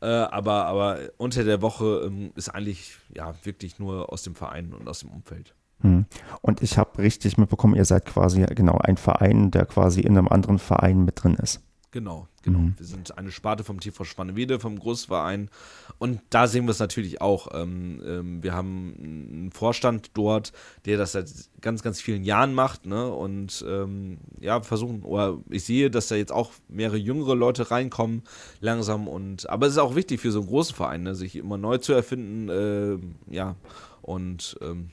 Äh, 0.00 0.06
aber, 0.06 0.66
aber 0.66 0.98
unter 1.16 1.44
der 1.44 1.62
Woche 1.62 2.02
ähm, 2.06 2.32
ist 2.34 2.48
eigentlich 2.48 2.96
ja 3.14 3.34
wirklich 3.44 3.78
nur 3.78 4.12
aus 4.12 4.22
dem 4.22 4.34
Verein 4.34 4.74
und 4.74 4.88
aus 4.88 5.00
dem 5.00 5.10
Umfeld. 5.10 5.54
Hm. 5.82 6.06
Und 6.40 6.62
ich 6.62 6.78
habe 6.78 6.98
richtig 6.98 7.38
mitbekommen, 7.38 7.76
ihr 7.76 7.84
seid 7.84 8.04
quasi 8.04 8.44
genau 8.46 8.78
ein 8.78 8.96
Verein, 8.96 9.50
der 9.50 9.66
quasi 9.66 10.00
in 10.00 10.18
einem 10.18 10.28
anderen 10.28 10.58
Verein 10.58 11.04
mit 11.04 11.22
drin 11.22 11.34
ist. 11.34 11.60
Genau, 11.92 12.26
genau. 12.42 12.58
Mhm. 12.58 12.74
Wir 12.78 12.86
sind 12.86 13.18
eine 13.18 13.30
Sparte 13.30 13.64
vom 13.64 13.78
TV 13.78 14.04
Spannewede, 14.04 14.58
vom 14.58 14.78
Großverein. 14.78 15.50
Und 15.98 16.22
da 16.30 16.46
sehen 16.46 16.64
wir 16.64 16.70
es 16.70 16.78
natürlich 16.78 17.20
auch. 17.20 17.48
Ähm, 17.52 18.02
ähm, 18.04 18.42
wir 18.42 18.54
haben 18.54 18.94
einen 18.98 19.50
Vorstand 19.52 20.10
dort, 20.14 20.54
der 20.86 20.96
das 20.96 21.12
seit 21.12 21.30
ganz, 21.60 21.82
ganz 21.82 22.00
vielen 22.00 22.24
Jahren 22.24 22.54
macht. 22.54 22.86
Ne? 22.86 23.12
Und 23.12 23.62
ähm, 23.68 24.18
ja, 24.40 24.62
versuchen, 24.62 25.02
oder 25.02 25.38
ich 25.50 25.64
sehe, 25.64 25.90
dass 25.90 26.08
da 26.08 26.14
jetzt 26.14 26.32
auch 26.32 26.52
mehrere 26.66 26.96
jüngere 26.96 27.34
Leute 27.34 27.70
reinkommen, 27.70 28.22
langsam. 28.60 29.06
Und 29.06 29.50
aber 29.50 29.66
es 29.66 29.74
ist 29.74 29.78
auch 29.78 29.94
wichtig 29.94 30.18
für 30.18 30.32
so 30.32 30.40
einen 30.40 30.48
großen 30.48 30.74
Verein, 30.74 31.02
ne? 31.02 31.14
sich 31.14 31.36
immer 31.36 31.58
neu 31.58 31.76
zu 31.76 31.92
erfinden. 31.92 32.48
Äh, 32.48 33.34
ja, 33.34 33.54
und 34.00 34.56
ähm, 34.62 34.92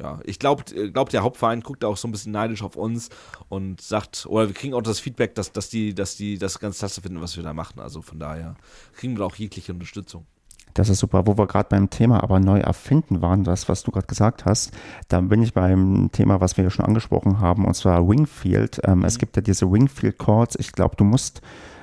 ja, 0.00 0.20
ich 0.24 0.38
glaube, 0.38 0.64
glaub, 0.90 1.10
der 1.10 1.22
Hauptverein 1.22 1.60
guckt 1.60 1.84
auch 1.84 1.96
so 1.96 2.08
ein 2.08 2.12
bisschen 2.12 2.32
neidisch 2.32 2.62
auf 2.62 2.76
uns 2.76 3.10
und 3.48 3.80
sagt, 3.80 4.26
oder 4.26 4.48
wir 4.48 4.54
kriegen 4.54 4.74
auch 4.74 4.82
das 4.82 5.00
Feedback, 5.00 5.34
dass, 5.34 5.52
dass 5.52 5.68
die, 5.68 5.94
dass 5.94 6.16
die 6.16 6.38
das 6.38 6.58
ganz 6.58 6.78
klasse 6.78 7.02
finden, 7.02 7.20
was 7.20 7.36
wir 7.36 7.42
da 7.42 7.52
machen. 7.52 7.80
Also 7.80 8.00
von 8.00 8.18
daher 8.18 8.56
kriegen 8.94 9.18
wir 9.18 9.26
auch 9.26 9.34
jegliche 9.34 9.72
Unterstützung. 9.72 10.26
Das 10.74 10.88
ist 10.88 11.00
super. 11.00 11.26
Wo 11.26 11.36
wir 11.36 11.46
gerade 11.46 11.68
beim 11.68 11.90
Thema 11.90 12.22
aber 12.22 12.40
neu 12.40 12.58
erfinden 12.60 13.20
waren, 13.20 13.44
das, 13.44 13.68
was 13.68 13.82
du 13.82 13.90
gerade 13.90 14.06
gesagt 14.06 14.46
hast, 14.46 14.72
da 15.08 15.20
bin 15.20 15.42
ich 15.42 15.52
beim 15.52 16.08
Thema, 16.12 16.40
was 16.40 16.56
wir 16.56 16.64
ja 16.64 16.70
schon 16.70 16.86
angesprochen 16.86 17.40
haben, 17.40 17.66
und 17.66 17.74
zwar 17.74 18.08
Wingfield. 18.08 18.80
Ähm, 18.84 19.00
mhm. 19.00 19.04
Es 19.04 19.18
gibt 19.18 19.36
ja 19.36 19.42
diese 19.42 19.70
Wingfield 19.70 20.18
Chords. 20.18 20.56
Ich 20.58 20.72
glaube, 20.72 20.96
du 20.96 21.04
musst 21.04 21.42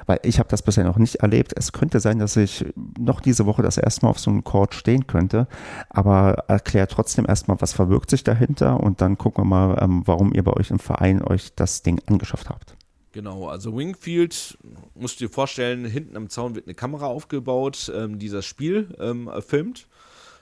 weil 0.09 0.19
ich 0.23 0.39
habe 0.39 0.49
das 0.49 0.63
bisher 0.63 0.85
noch 0.85 0.97
nicht 0.97 1.17
erlebt. 1.17 1.53
Es 1.55 1.71
könnte 1.71 1.99
sein, 1.99 2.17
dass 2.17 2.35
ich 2.35 2.65
noch 2.97 3.21
diese 3.21 3.45
Woche 3.45 3.61
das 3.61 3.77
erste 3.77 4.03
Mal 4.03 4.09
auf 4.09 4.19
so 4.19 4.31
einem 4.31 4.43
Chord 4.43 4.73
stehen 4.73 5.05
könnte, 5.05 5.47
aber 5.87 6.45
erklär 6.47 6.87
trotzdem 6.87 7.27
erstmal, 7.27 7.61
was 7.61 7.73
verbirgt 7.73 8.09
sich 8.09 8.23
dahinter 8.23 8.79
und 8.79 9.01
dann 9.01 9.19
gucken 9.19 9.43
wir 9.43 9.45
mal, 9.45 9.77
ähm, 9.79 10.01
warum 10.05 10.33
ihr 10.33 10.43
bei 10.43 10.53
euch 10.53 10.71
im 10.71 10.79
Verein 10.79 11.21
euch 11.21 11.53
das 11.53 11.83
Ding 11.83 12.01
angeschafft 12.07 12.49
habt. 12.49 12.75
Genau, 13.11 13.49
also 13.49 13.77
Wingfield, 13.77 14.57
musst 14.95 15.21
du 15.21 15.27
dir 15.27 15.31
vorstellen, 15.31 15.85
hinten 15.85 16.17
am 16.17 16.27
Zaun 16.29 16.55
wird 16.55 16.65
eine 16.65 16.73
Kamera 16.73 17.05
aufgebaut, 17.05 17.91
ähm, 17.95 18.17
die 18.17 18.29
das 18.29 18.45
Spiel 18.45 18.95
ähm, 18.99 19.29
filmt 19.45 19.87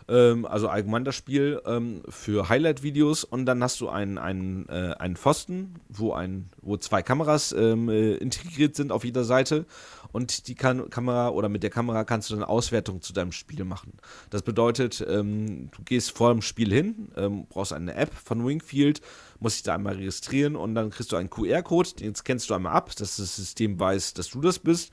ähm, 0.09 0.45
also 0.45 0.69
allgemein 0.69 1.05
das 1.05 1.15
Spiel, 1.15 1.61
ähm, 1.65 2.01
für 2.09 2.49
Highlight-Videos 2.49 3.23
und 3.23 3.45
dann 3.45 3.63
hast 3.63 3.81
du 3.81 3.89
einen, 3.89 4.17
einen, 4.17 4.67
äh, 4.69 4.95
einen 4.97 5.15
Pfosten, 5.15 5.75
wo, 5.89 6.13
ein, 6.13 6.49
wo 6.61 6.77
zwei 6.77 7.01
Kameras 7.01 7.51
ähm, 7.51 7.89
äh, 7.89 8.15
integriert 8.15 8.75
sind 8.75 8.91
auf 8.91 9.03
jeder 9.03 9.23
Seite 9.23 9.65
und 10.11 10.47
die 10.47 10.55
kann, 10.55 10.89
Kamera 10.89 11.29
oder 11.29 11.49
mit 11.49 11.63
der 11.63 11.69
Kamera 11.69 12.03
kannst 12.03 12.29
du 12.29 12.35
dann 12.35 12.43
Auswertung 12.43 13.01
zu 13.01 13.13
deinem 13.13 13.31
Spiel 13.31 13.65
machen. 13.65 13.93
Das 14.29 14.41
bedeutet, 14.41 15.05
ähm, 15.07 15.69
du 15.71 15.83
gehst 15.83 16.11
vor 16.11 16.31
dem 16.31 16.41
Spiel 16.41 16.71
hin, 16.73 17.09
ähm, 17.17 17.45
brauchst 17.49 17.73
eine 17.73 17.95
App 17.95 18.13
von 18.13 18.45
Wingfield, 18.45 19.01
musst 19.39 19.57
dich 19.57 19.63
da 19.63 19.75
einmal 19.75 19.95
registrieren 19.95 20.55
und 20.55 20.75
dann 20.75 20.89
kriegst 20.89 21.11
du 21.11 21.17
einen 21.17 21.29
QR-Code, 21.29 21.95
den 21.99 22.15
scannst 22.15 22.49
du 22.49 22.53
einmal 22.53 22.73
ab, 22.73 22.95
dass 22.95 23.17
das 23.17 23.35
System 23.35 23.79
weiß, 23.79 24.13
dass 24.13 24.29
du 24.29 24.41
das 24.41 24.59
bist 24.59 24.91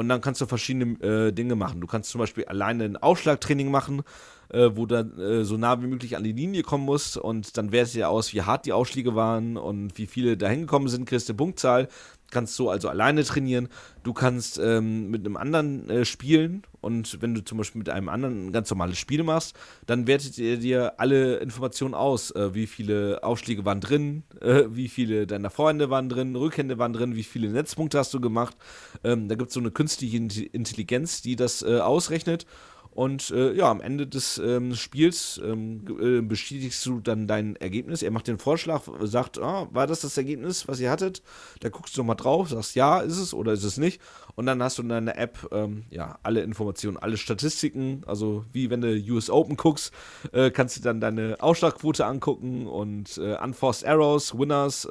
und 0.00 0.08
dann 0.08 0.22
kannst 0.22 0.40
du 0.40 0.46
verschiedene 0.46 0.98
äh, 1.02 1.30
Dinge 1.30 1.56
machen. 1.56 1.82
Du 1.82 1.86
kannst 1.86 2.08
zum 2.08 2.20
Beispiel 2.20 2.46
alleine 2.46 2.84
ein 2.84 2.96
Aufschlagtraining 2.96 3.70
machen, 3.70 4.00
äh, 4.48 4.70
wo 4.72 4.86
du 4.86 4.94
äh, 4.94 5.44
so 5.44 5.58
nah 5.58 5.82
wie 5.82 5.88
möglich 5.88 6.16
an 6.16 6.24
die 6.24 6.32
Linie 6.32 6.62
kommen 6.62 6.86
musst 6.86 7.18
und 7.18 7.58
dann 7.58 7.70
wertet 7.70 7.96
ihr 7.96 8.08
aus, 8.08 8.32
wie 8.32 8.40
hart 8.40 8.64
die 8.64 8.72
Ausschläge 8.72 9.14
waren 9.14 9.58
und 9.58 9.98
wie 9.98 10.06
viele 10.06 10.38
da 10.38 10.48
hingekommen 10.48 10.88
sind, 10.88 11.04
kriegst 11.04 11.28
du 11.28 11.34
Punktzahl 11.34 11.88
kannst 12.30 12.56
so 12.56 12.70
also 12.70 12.88
alleine 12.88 13.24
trainieren. 13.24 13.68
Du 14.02 14.12
kannst 14.12 14.58
ähm, 14.58 15.10
mit 15.10 15.26
einem 15.26 15.36
anderen 15.36 15.88
äh, 15.90 16.04
spielen 16.04 16.62
und 16.80 17.20
wenn 17.20 17.34
du 17.34 17.44
zum 17.44 17.58
Beispiel 17.58 17.80
mit 17.80 17.90
einem 17.90 18.08
anderen 18.08 18.46
ein 18.46 18.52
ganz 18.52 18.70
normales 18.70 18.98
Spiel 18.98 19.22
machst, 19.22 19.54
dann 19.86 20.06
wertet 20.06 20.38
ihr 20.38 20.56
dir 20.56 20.94
alle 20.98 21.36
Informationen 21.36 21.94
aus. 21.94 22.30
Äh, 22.30 22.54
wie 22.54 22.66
viele 22.66 23.22
Aufschläge 23.22 23.64
waren 23.64 23.80
drin, 23.80 24.22
äh, 24.40 24.64
wie 24.70 24.88
viele 24.88 25.26
deiner 25.26 25.50
Vorhände 25.50 25.90
waren 25.90 26.08
drin, 26.08 26.34
Rückhände 26.36 26.78
waren 26.78 26.92
drin, 26.92 27.14
wie 27.14 27.22
viele 27.22 27.50
Netzpunkte 27.50 27.98
hast 27.98 28.14
du 28.14 28.20
gemacht. 28.20 28.56
Ähm, 29.04 29.28
da 29.28 29.34
gibt 29.34 29.48
es 29.48 29.54
so 29.54 29.60
eine 29.60 29.70
künstliche 29.70 30.16
Intelligenz, 30.16 31.22
die 31.22 31.36
das 31.36 31.62
äh, 31.62 31.78
ausrechnet 31.78 32.46
und 32.92 33.30
äh, 33.30 33.52
ja, 33.52 33.70
am 33.70 33.80
Ende 33.80 34.06
des 34.06 34.38
ähm, 34.38 34.74
Spiels 34.74 35.40
ähm, 35.44 35.84
äh, 36.00 36.20
bestätigst 36.22 36.84
du 36.86 37.00
dann 37.00 37.28
dein 37.28 37.56
Ergebnis. 37.56 38.02
Er 38.02 38.10
macht 38.10 38.26
den 38.26 38.38
Vorschlag, 38.38 38.82
sagt, 39.02 39.38
ah, 39.38 39.68
war 39.70 39.86
das 39.86 40.00
das 40.00 40.16
Ergebnis, 40.16 40.66
was 40.66 40.80
ihr 40.80 40.90
hattet? 40.90 41.22
Da 41.60 41.68
guckst 41.68 41.96
du 41.96 42.00
nochmal 42.00 42.16
drauf, 42.16 42.48
sagst, 42.48 42.74
ja, 42.74 42.98
ist 42.98 43.18
es 43.18 43.32
oder 43.32 43.52
ist 43.52 43.64
es 43.64 43.76
nicht. 43.76 44.00
Und 44.34 44.46
dann 44.46 44.62
hast 44.62 44.78
du 44.78 44.82
in 44.82 44.88
deiner 44.88 45.16
App 45.16 45.48
ähm, 45.52 45.84
ja, 45.90 46.18
alle 46.24 46.42
Informationen, 46.42 46.96
alle 46.96 47.16
Statistiken. 47.16 48.02
Also 48.06 48.44
wie 48.52 48.70
wenn 48.70 48.80
du 48.80 48.88
US 49.12 49.30
Open 49.30 49.56
guckst, 49.56 49.92
äh, 50.32 50.50
kannst 50.50 50.76
du 50.76 50.80
dann 50.80 51.00
deine 51.00 51.36
Ausschlagquote 51.38 52.04
angucken 52.04 52.66
und 52.66 53.18
äh, 53.18 53.36
Unforced 53.36 53.86
Arrows, 53.86 54.36
Winners. 54.36 54.88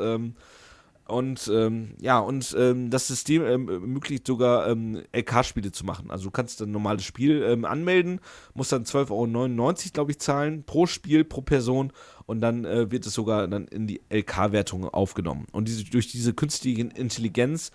Und 1.10 1.50
ähm, 1.52 1.96
ja, 2.00 2.20
und 2.20 2.56
ähm, 2.58 2.92
das 2.92 3.08
System 3.08 3.44
ähm, 3.44 3.68
ermöglicht 3.68 4.28
sogar 4.28 4.68
ähm, 4.68 5.02
LK-Spiele 5.12 5.72
zu 5.72 5.84
machen. 5.86 6.12
Also 6.12 6.26
du 6.26 6.32
kannst 6.32 6.62
ein 6.62 6.72
normales 6.72 7.04
Spiel 7.04 7.42
ähm, 7.42 7.66
anmelden, 7.66 8.22
musst 8.54 8.72
dann 8.72 8.84
12,99 8.84 9.10
Euro, 9.12 9.74
glaube 9.94 10.12
ich, 10.12 10.20
zahlen 10.20 10.64
pro 10.64 10.86
Spiel, 10.86 11.24
pro 11.24 11.42
Person 11.42 11.92
und 12.28 12.42
dann 12.42 12.64
äh, 12.64 12.92
wird 12.92 13.08
es 13.08 13.14
sogar 13.14 13.48
dann 13.48 13.68
in 13.68 13.88
die 13.88 14.02
LK-Wertung 14.10 14.88
aufgenommen. 14.88 15.48
Und 15.52 15.68
diese, 15.68 15.84
durch 15.86 16.08
diese 16.12 16.34
künstliche 16.34 16.82
Intelligenz 16.82 17.72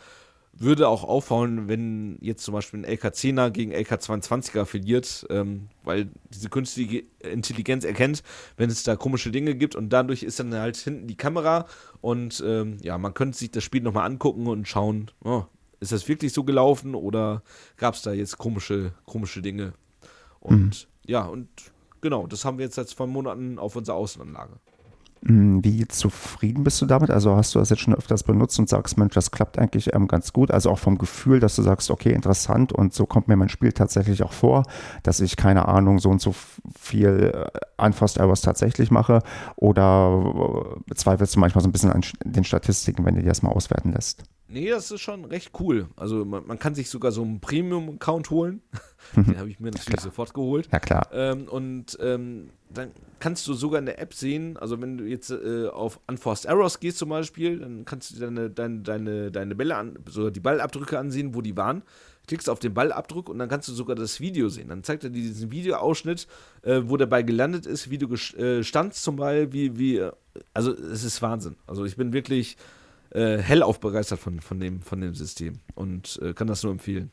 würde 0.57 0.89
auch 0.89 1.05
auffallen, 1.05 1.69
wenn 1.69 2.19
jetzt 2.21 2.45
zum 2.45 2.55
Beispiel 2.55 2.85
ein 2.85 2.97
LK10er 2.97 3.51
gegen 3.51 3.73
LK22er 3.73 4.65
verliert, 4.65 5.27
ähm, 5.31 5.69
weil 5.83 6.11
diese 6.31 6.49
künstliche 6.49 7.05
Intelligenz 7.21 7.85
erkennt, 7.85 8.23
wenn 8.57 8.71
es 8.71 8.83
da 8.83 8.97
komische 8.97 9.31
Dinge 9.31 9.55
gibt 9.55 9.75
und 9.75 9.91
dadurch 9.91 10.23
ist 10.23 10.39
dann 10.39 10.55
halt 10.55 10.77
hinten 10.77 11.07
die 11.07 11.17
Kamera 11.17 11.67
und 12.01 12.43
ähm, 12.47 12.79
ja, 12.83 12.99
man 12.99 13.15
könnte 13.15 13.39
sich 13.39 13.51
das 13.51 13.65
Spiel 13.65 13.83
nochmal 13.83 14.07
angucken 14.07 14.47
und 14.47 14.69
schauen, 14.69 15.11
oh, 15.25 15.45
ist 15.81 15.93
das 15.93 16.09
wirklich 16.09 16.33
so 16.33 16.45
gelaufen 16.45 16.95
oder 16.95 17.43
gab 17.77 17.95
es 17.95 18.03
da 18.03 18.13
jetzt 18.13 18.39
komische, 18.39 18.93
komische 19.05 19.43
Dinge? 19.43 19.75
Und 20.41 20.89
mhm. 20.89 21.11
ja, 21.11 21.23
und 21.25 21.49
genau, 22.01 22.27
das 22.27 22.45
haben 22.45 22.59
wir 22.59 22.65
jetzt 22.65 22.77
seit 22.77 22.89
zwei 22.89 23.07
Monaten 23.07 23.59
auf 23.59 23.77
unserer 23.77 23.97
Außenanlage. 23.97 24.55
Hm, 25.27 25.65
wie 25.65 25.89
zufrieden 25.89 26.65
bist 26.65 26.83
du 26.83 26.87
damit? 26.87 27.11
Also 27.11 27.35
hast 27.35 27.55
du 27.55 27.59
das 27.59 27.71
jetzt 27.71 27.81
schon 27.81 27.95
öfters 27.95 28.25
benutzt 28.25 28.59
und 28.59 28.69
sagst, 28.69 28.99
Mensch, 28.99 29.15
das 29.15 29.31
klappt 29.31 29.59
eigentlich 29.59 29.95
ähm, 29.95 30.07
ganz 30.07 30.35
gut. 30.35 30.51
Also 30.51 30.71
auch 30.71 30.79
vom 30.79 30.99
Gefühl, 30.99 31.41
dass 31.41 31.57
du 31.57 31.63
sagst, 31.63 31.91
okay, 31.91 32.13
interessant 32.13 32.75
und 32.75 32.93
so 32.93 33.07
kommt 33.07 33.29
mir 33.29 33.37
mein 33.37 33.49
Spiel 33.49 33.73
tatsächlich 33.73 34.23
auch 34.23 34.33
vor, 34.33 34.65
dass 35.03 35.21
ich 35.21 35.37
keine 35.37 35.67
Ahnung, 35.67 35.99
so 35.99 36.11
und 36.11 36.21
so 36.21 36.35
viel 36.79 37.33
äh, 37.35 37.83
Unforced 37.83 38.19
Errors 38.19 38.43
tatsächlich 38.43 38.91
mache 38.91 39.23
oder 39.57 40.77
äh, 40.91 40.95
zweifelst 40.95 41.37
du 41.37 41.41
manchmal 41.41 41.63
so 41.63 41.69
ein 41.69 41.73
bisschen 41.73 41.91
an 41.91 42.03
den 42.25 42.45
Statistiken, 42.45 43.07
wenn 43.07 43.15
du 43.15 43.23
dir 43.23 43.29
das 43.29 43.43
mal 43.43 43.51
auswerten 43.51 43.93
lässt? 43.93 44.25
Nee, 44.55 44.71
das 44.71 44.89
ist 44.93 45.01
schon 45.01 45.25
recht 45.25 45.51
cool. 45.59 45.89
Also 45.97 46.25
man, 46.25 46.47
man 46.47 46.61
kann 46.61 46.77
sich 46.77 46.89
sogar 46.89 47.11
so 47.11 47.23
einen 47.23 47.41
Premium-Account 47.41 48.31
holen. 48.31 48.63
Den 49.17 49.37
habe 49.37 49.51
ich 49.51 49.59
mir 49.59 49.73
natürlich 49.73 50.01
sofort 50.01 50.33
geholt. 50.33 50.69
Ja, 50.71 50.79
klar. 50.79 51.09
Ähm, 51.13 51.49
und 51.49 51.99
ähm, 52.01 52.51
dann 52.73 52.93
kannst 53.19 53.49
du 53.49 53.55
sogar 53.55 53.81
in 53.81 53.87
der 53.87 53.99
App 53.99 54.15
sehen, 54.15 54.57
also 54.57 54.81
wenn 54.81 54.97
du 54.97 55.05
jetzt 55.05 55.31
äh, 55.31 55.67
auf 55.67 55.99
Unforced 56.07 56.49
Errors 56.49 56.79
gehst 56.79 56.99
zum 56.99 57.09
Beispiel, 57.09 57.59
dann 57.59 57.85
kannst 57.85 58.15
du 58.15 58.21
deine, 58.21 58.49
deine, 58.49 58.79
deine, 58.79 59.33
deine 59.33 59.55
Bälle 59.57 59.75
an, 59.75 59.99
so 60.09 60.31
die 60.31 60.41
Ballabdrücke 60.41 61.01
ansehen, 61.01 61.35
wo 61.35 61.41
die 61.41 61.57
waren. 61.57 61.83
Klickst 62.29 62.49
auf 62.49 62.61
den 62.61 62.75
Ballabdruck 62.75 63.29
und 63.29 63.41
dann 63.41 63.49
kannst 63.49 63.69
du 63.69 63.73
sogar 63.73 63.97
das 63.97 64.21
Video 64.21 64.49
sehen. 64.49 64.69
Dann 64.69 64.85
zeigt 64.85 65.03
er 65.03 65.11
dir 65.11 65.21
diesen 65.21 65.51
Videoausschnitt, 65.51 66.29
äh, 66.63 66.83
wo 66.85 66.97
der 66.97 67.07
Ball 67.07 67.25
gelandet 67.25 67.67
ist, 67.67 67.91
wie 67.91 67.99
du 67.99 68.15
äh, 68.15 68.63
standst 68.63 69.03
zum 69.03 69.17
Ball, 69.17 69.53
wie, 69.53 69.77
wie, 69.79 69.97
äh, 69.97 70.13
also 70.55 70.73
es 70.73 71.03
ist 71.03 71.21
Wahnsinn. 71.23 71.57
Also 71.67 71.85
ich 71.85 71.97
bin 71.97 72.13
wirklich 72.13 72.57
äh, 73.15 73.39
hellauf 73.39 73.81
begeistert 73.81 74.19
von, 74.19 74.41
von, 74.41 74.61
dem, 74.61 74.83
von 74.83 75.01
dem 75.01 75.15
System 75.15 75.61
und 75.75 76.19
äh, 76.23 76.35
kann 76.35 76.47
das 76.47 76.63
nur 76.63 76.73
empfehlen. 76.73 77.11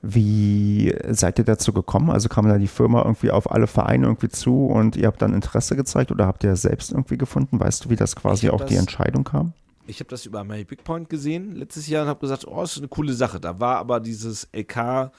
Wie 0.00 0.94
seid 1.08 1.38
ihr 1.40 1.44
dazu 1.44 1.72
gekommen? 1.72 2.10
Also 2.10 2.28
kam 2.28 2.48
da 2.48 2.56
die 2.58 2.68
Firma 2.68 3.02
irgendwie 3.02 3.32
auf 3.32 3.50
alle 3.50 3.66
Vereine 3.66 4.06
irgendwie 4.06 4.28
zu 4.28 4.66
und 4.66 4.94
ihr 4.96 5.08
habt 5.08 5.20
dann 5.20 5.34
Interesse 5.34 5.74
gezeigt 5.74 6.12
oder 6.12 6.26
habt 6.26 6.44
ihr 6.44 6.54
selbst 6.54 6.92
irgendwie 6.92 7.18
gefunden? 7.18 7.58
Weißt 7.58 7.84
du, 7.84 7.90
wie 7.90 7.96
das 7.96 8.14
quasi 8.14 8.48
auch 8.48 8.60
das, 8.60 8.68
die 8.68 8.76
Entscheidung 8.76 9.24
kam? 9.24 9.52
Ich 9.88 9.98
habe 9.98 10.08
das 10.08 10.24
über 10.26 10.44
My 10.44 10.64
Big 10.64 10.84
Point 10.84 11.10
gesehen 11.10 11.56
letztes 11.56 11.88
Jahr 11.88 12.04
und 12.04 12.08
habe 12.08 12.20
gesagt, 12.20 12.46
oh, 12.46 12.62
ist 12.62 12.78
eine 12.78 12.88
coole 12.88 13.12
Sache. 13.12 13.40
Da 13.40 13.58
war 13.58 13.78
aber 13.78 13.98
dieses 13.98 14.48
LK 14.52 15.10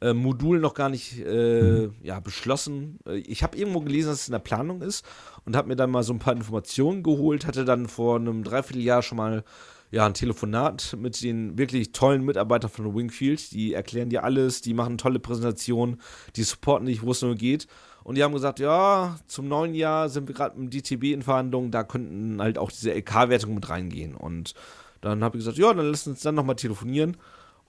äh, 0.00 0.12
Modul 0.12 0.60
noch 0.60 0.74
gar 0.74 0.88
nicht 0.88 1.18
äh, 1.24 1.62
mhm. 1.62 1.94
ja, 2.02 2.20
beschlossen. 2.20 2.98
Äh, 3.06 3.18
ich 3.18 3.42
habe 3.42 3.56
irgendwo 3.56 3.80
gelesen, 3.80 4.10
dass 4.10 4.22
es 4.22 4.28
in 4.28 4.32
der 4.32 4.38
Planung 4.38 4.82
ist 4.82 5.04
und 5.48 5.56
habe 5.56 5.68
mir 5.68 5.76
dann 5.76 5.90
mal 5.90 6.02
so 6.02 6.12
ein 6.12 6.18
paar 6.18 6.34
Informationen 6.34 7.02
geholt, 7.02 7.46
hatte 7.46 7.64
dann 7.64 7.88
vor 7.88 8.16
einem 8.16 8.44
Dreivierteljahr 8.44 9.00
schon 9.00 9.16
mal 9.16 9.44
ja, 9.90 10.04
ein 10.04 10.12
Telefonat 10.12 10.94
mit 10.98 11.22
den 11.22 11.56
wirklich 11.56 11.92
tollen 11.92 12.22
Mitarbeitern 12.22 12.70
von 12.70 12.94
Wingfield. 12.94 13.52
Die 13.52 13.72
erklären 13.72 14.10
dir 14.10 14.24
alles, 14.24 14.60
die 14.60 14.74
machen 14.74 14.98
tolle 14.98 15.20
Präsentationen, 15.20 16.02
die 16.36 16.42
supporten 16.42 16.86
dich, 16.86 17.02
wo 17.02 17.12
es 17.12 17.22
nur 17.22 17.34
geht. 17.34 17.66
Und 18.04 18.16
die 18.16 18.24
haben 18.24 18.34
gesagt, 18.34 18.60
ja, 18.60 19.18
zum 19.26 19.48
neuen 19.48 19.74
Jahr 19.74 20.10
sind 20.10 20.28
wir 20.28 20.34
gerade 20.34 20.60
mit 20.60 20.74
DTB 20.74 21.14
in 21.14 21.22
Verhandlungen, 21.22 21.70
da 21.70 21.82
könnten 21.82 22.42
halt 22.42 22.58
auch 22.58 22.70
diese 22.70 22.92
LK-Wertungen 22.92 23.54
mit 23.54 23.70
reingehen. 23.70 24.16
Und 24.16 24.52
dann 25.00 25.24
habe 25.24 25.38
ich 25.38 25.44
gesagt, 25.44 25.56
ja, 25.56 25.72
dann 25.72 25.86
lass 25.86 26.06
uns 26.06 26.20
dann 26.20 26.34
nochmal 26.34 26.56
telefonieren. 26.56 27.16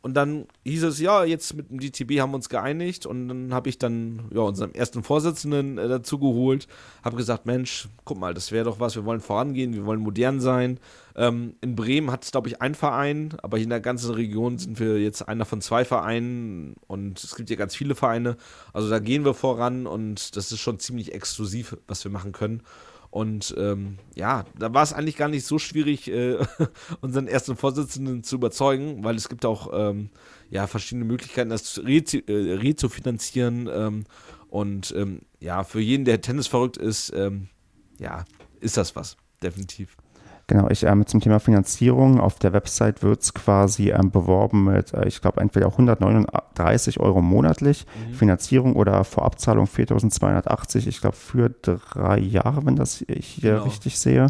Und 0.01 0.13
dann 0.13 0.45
hieß 0.63 0.83
es, 0.83 0.99
ja, 0.99 1.25
jetzt 1.25 1.53
mit 1.55 1.69
dem 1.69 1.79
DTB 1.79 2.21
haben 2.21 2.31
wir 2.31 2.35
uns 2.35 2.47
geeinigt 2.47 3.05
und 3.05 3.27
dann 3.27 3.53
habe 3.53 3.67
ich 3.67 3.77
dann 3.77 4.29
ja, 4.33 4.41
unseren 4.41 4.73
ersten 4.73 5.03
Vorsitzenden 5.03 5.77
äh, 5.77 5.89
dazu 5.89 6.19
geholt, 6.19 6.67
habe 7.03 7.17
gesagt, 7.17 7.45
Mensch, 7.45 7.89
guck 8.05 8.17
mal, 8.17 8.33
das 8.33 8.53
wäre 8.53 8.63
doch 8.63 8.79
was, 8.79 8.95
wir 8.95 9.03
wollen 9.03 9.19
vorangehen, 9.19 9.73
wir 9.73 9.85
wollen 9.85 9.99
modern 9.99 10.39
sein. 10.39 10.79
Ähm, 11.17 11.55
in 11.59 11.75
Bremen 11.75 12.11
hat 12.11 12.23
es, 12.23 12.31
glaube 12.31 12.47
ich, 12.47 12.61
ein 12.61 12.75
Verein, 12.75 13.35
aber 13.43 13.57
in 13.57 13.69
der 13.69 13.81
ganzen 13.81 14.13
Region 14.13 14.57
sind 14.57 14.79
wir 14.79 15.01
jetzt 15.01 15.27
einer 15.27 15.43
von 15.43 15.59
zwei 15.59 15.83
Vereinen 15.83 16.75
und 16.87 17.21
es 17.21 17.35
gibt 17.35 17.49
ja 17.49 17.57
ganz 17.57 17.75
viele 17.75 17.93
Vereine. 17.93 18.37
Also 18.71 18.89
da 18.89 18.99
gehen 18.99 19.25
wir 19.25 19.33
voran 19.33 19.85
und 19.85 20.37
das 20.37 20.53
ist 20.53 20.59
schon 20.59 20.79
ziemlich 20.79 21.13
exklusiv, 21.13 21.75
was 21.87 22.05
wir 22.05 22.11
machen 22.11 22.31
können. 22.31 22.63
Und 23.11 23.55
ähm, 23.57 23.97
ja, 24.15 24.45
da 24.57 24.73
war 24.73 24.83
es 24.83 24.93
eigentlich 24.93 25.17
gar 25.17 25.29
nicht 25.29 25.45
so 25.45 25.57
schwierig, 25.57 26.09
äh, 26.11 26.37
unseren 27.01 27.27
ersten 27.27 27.55
Vorsitzenden 27.55 28.23
zu 28.23 28.35
überzeugen, 28.35 29.03
weil 29.03 29.15
es 29.15 29.29
gibt 29.29 29.45
auch 29.45 29.71
ähm, 29.73 30.09
ja, 30.49 30.67
verschiedene 30.67 31.05
Möglichkeiten, 31.05 31.49
das 31.49 31.79
re, 31.79 31.97
äh, 31.97 32.53
re 32.53 32.75
zu 32.75 32.87
finanzieren. 32.87 33.67
Ähm, 33.71 34.03
und 34.49 34.93
ähm, 34.95 35.21
ja, 35.39 35.63
für 35.63 35.79
jeden, 35.79 36.05
der 36.05 36.21
Tennis 36.21 36.47
verrückt 36.47 36.77
ist, 36.77 37.11
ähm, 37.15 37.47
ja, 37.99 38.25
ist 38.59 38.77
das 38.77 38.95
was, 38.95 39.17
definitiv. 39.41 39.95
Genau, 40.49 40.67
ich 40.67 40.83
ähm, 40.83 41.05
zum 41.05 41.19
Thema 41.21 41.39
Finanzierung. 41.39 42.19
Auf 42.19 42.39
der 42.39 42.53
Website 42.53 43.03
wird 43.03 43.21
es 43.21 43.35
quasi 43.35 43.91
ähm, 43.91 44.09
beworben 44.09 44.63
mit, 44.63 44.95
äh, 44.95 45.07
ich 45.07 45.21
glaube, 45.21 45.41
entweder 45.41 45.67
139 45.67 46.99
Euro 46.99 47.21
monatlich 47.21 47.85
mhm. 47.85 48.15
Finanzierung 48.15 48.75
oder 48.75 49.03
Vorabzahlung 49.03 49.67
4280, 49.67 50.87
ich 50.87 51.01
glaube, 51.01 51.15
für 51.15 51.51
drei 51.51 52.17
Jahre, 52.17 52.65
wenn 52.65 52.75
das 52.75 53.05
ich 53.07 53.27
hier 53.27 53.51
genau. 53.51 53.63
richtig 53.65 53.99
sehe. 53.99 54.25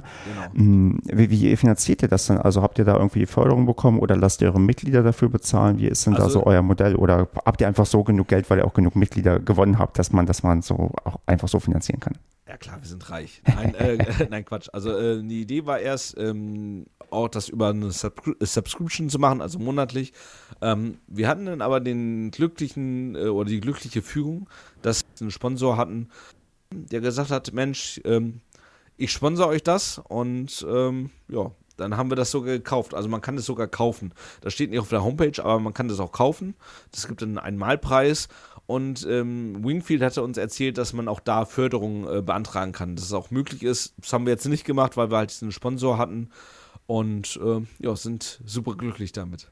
Genau. 0.51 0.65
Mm, 0.65 0.99
wie, 1.05 1.29
wie, 1.29 1.55
finanziert 1.55 2.01
ihr 2.01 2.09
das 2.09 2.27
denn? 2.27 2.37
Also 2.37 2.61
habt 2.63 2.79
ihr 2.79 2.85
da 2.85 2.97
irgendwie 2.97 3.25
Förderung 3.25 3.65
bekommen 3.65 3.99
oder 3.99 4.17
lasst 4.17 4.41
ihr 4.41 4.49
eure 4.49 4.59
Mitglieder 4.59 5.03
dafür 5.03 5.29
bezahlen? 5.29 5.79
Wie 5.79 5.87
ist 5.87 6.05
denn 6.05 6.15
also, 6.15 6.25
da 6.25 6.31
so 6.33 6.45
euer 6.45 6.61
Modell? 6.61 6.97
Oder 6.97 7.29
habt 7.45 7.61
ihr 7.61 7.67
einfach 7.69 7.85
so 7.85 8.03
genug 8.03 8.27
Geld, 8.27 8.49
weil 8.49 8.57
ihr 8.57 8.65
auch 8.65 8.73
genug 8.73 8.97
Mitglieder 8.97 9.39
gewonnen 9.39 9.79
habt, 9.79 9.97
dass 9.97 10.11
man 10.11 10.25
das 10.25 10.43
man 10.43 10.63
so 10.63 10.91
auch 11.05 11.21
einfach 11.27 11.47
so 11.47 11.61
finanzieren 11.61 12.01
kann? 12.01 12.15
Klar, 12.59 12.81
wir 12.81 12.87
sind 12.87 13.09
reich. 13.09 13.41
Nein, 13.47 13.73
äh, 13.75 13.97
nein 14.29 14.45
Quatsch. 14.45 14.67
Also 14.73 14.97
äh, 14.97 15.21
die 15.23 15.41
Idee 15.41 15.65
war 15.65 15.79
erst, 15.79 16.17
ähm, 16.17 16.85
auch 17.09 17.27
das 17.27 17.49
über 17.49 17.69
eine 17.69 17.91
Subscri 17.91 18.35
Subscription 18.39 19.09
zu 19.09 19.19
machen, 19.19 19.41
also 19.41 19.59
monatlich. 19.59 20.13
Ähm, 20.61 20.99
wir 21.07 21.27
hatten 21.27 21.45
dann 21.45 21.61
aber 21.61 21.79
den 21.79 22.31
glücklichen 22.31 23.15
äh, 23.15 23.27
oder 23.27 23.49
die 23.49 23.61
glückliche 23.61 24.01
Fügung, 24.01 24.49
dass 24.81 25.05
wir 25.17 25.25
einen 25.25 25.31
Sponsor 25.31 25.77
hatten, 25.77 26.09
der 26.71 27.01
gesagt 27.01 27.31
hat, 27.31 27.53
Mensch, 27.53 28.01
ähm, 28.03 28.41
ich 28.97 29.11
sponsor 29.11 29.47
euch 29.47 29.63
das 29.63 30.01
und 30.09 30.65
ähm, 30.69 31.09
ja, 31.29 31.51
dann 31.79 31.97
haben 31.97 32.11
wir 32.11 32.15
das 32.15 32.31
sogar 32.31 32.53
gekauft. 32.53 32.93
Also 32.93 33.09
man 33.09 33.21
kann 33.21 33.37
es 33.37 33.45
sogar 33.45 33.67
kaufen. 33.67 34.13
Das 34.41 34.53
steht 34.53 34.69
nicht 34.69 34.79
auf 34.79 34.89
der 34.89 35.03
Homepage, 35.03 35.43
aber 35.43 35.59
man 35.59 35.73
kann 35.73 35.87
das 35.87 35.99
auch 35.99 36.11
kaufen. 36.11 36.55
Es 36.93 37.07
gibt 37.07 37.23
einen 37.23 37.57
Malpreis 37.57 38.27
und 38.65 39.05
ähm, 39.09 39.63
Wingfield 39.63 40.01
hatte 40.03 40.21
uns 40.21 40.37
erzählt, 40.37 40.77
dass 40.77 40.93
man 40.93 41.07
auch 41.07 41.19
da 41.19 41.45
Förderung 41.45 42.07
äh, 42.07 42.21
beantragen 42.21 42.71
kann, 42.71 42.95
dass 42.95 43.05
es 43.05 43.13
auch 43.13 43.31
möglich 43.31 43.63
ist. 43.63 43.95
Das 43.97 44.13
haben 44.13 44.25
wir 44.25 44.33
jetzt 44.33 44.45
nicht 44.47 44.63
gemacht, 44.63 44.95
weil 44.95 45.09
wir 45.09 45.17
halt 45.17 45.31
diesen 45.31 45.51
Sponsor 45.51 45.97
hatten 45.97 46.29
und 46.85 47.39
äh, 47.43 47.61
ja, 47.79 47.95
sind 47.95 48.41
super 48.45 48.75
glücklich 48.75 49.11
damit. 49.11 49.47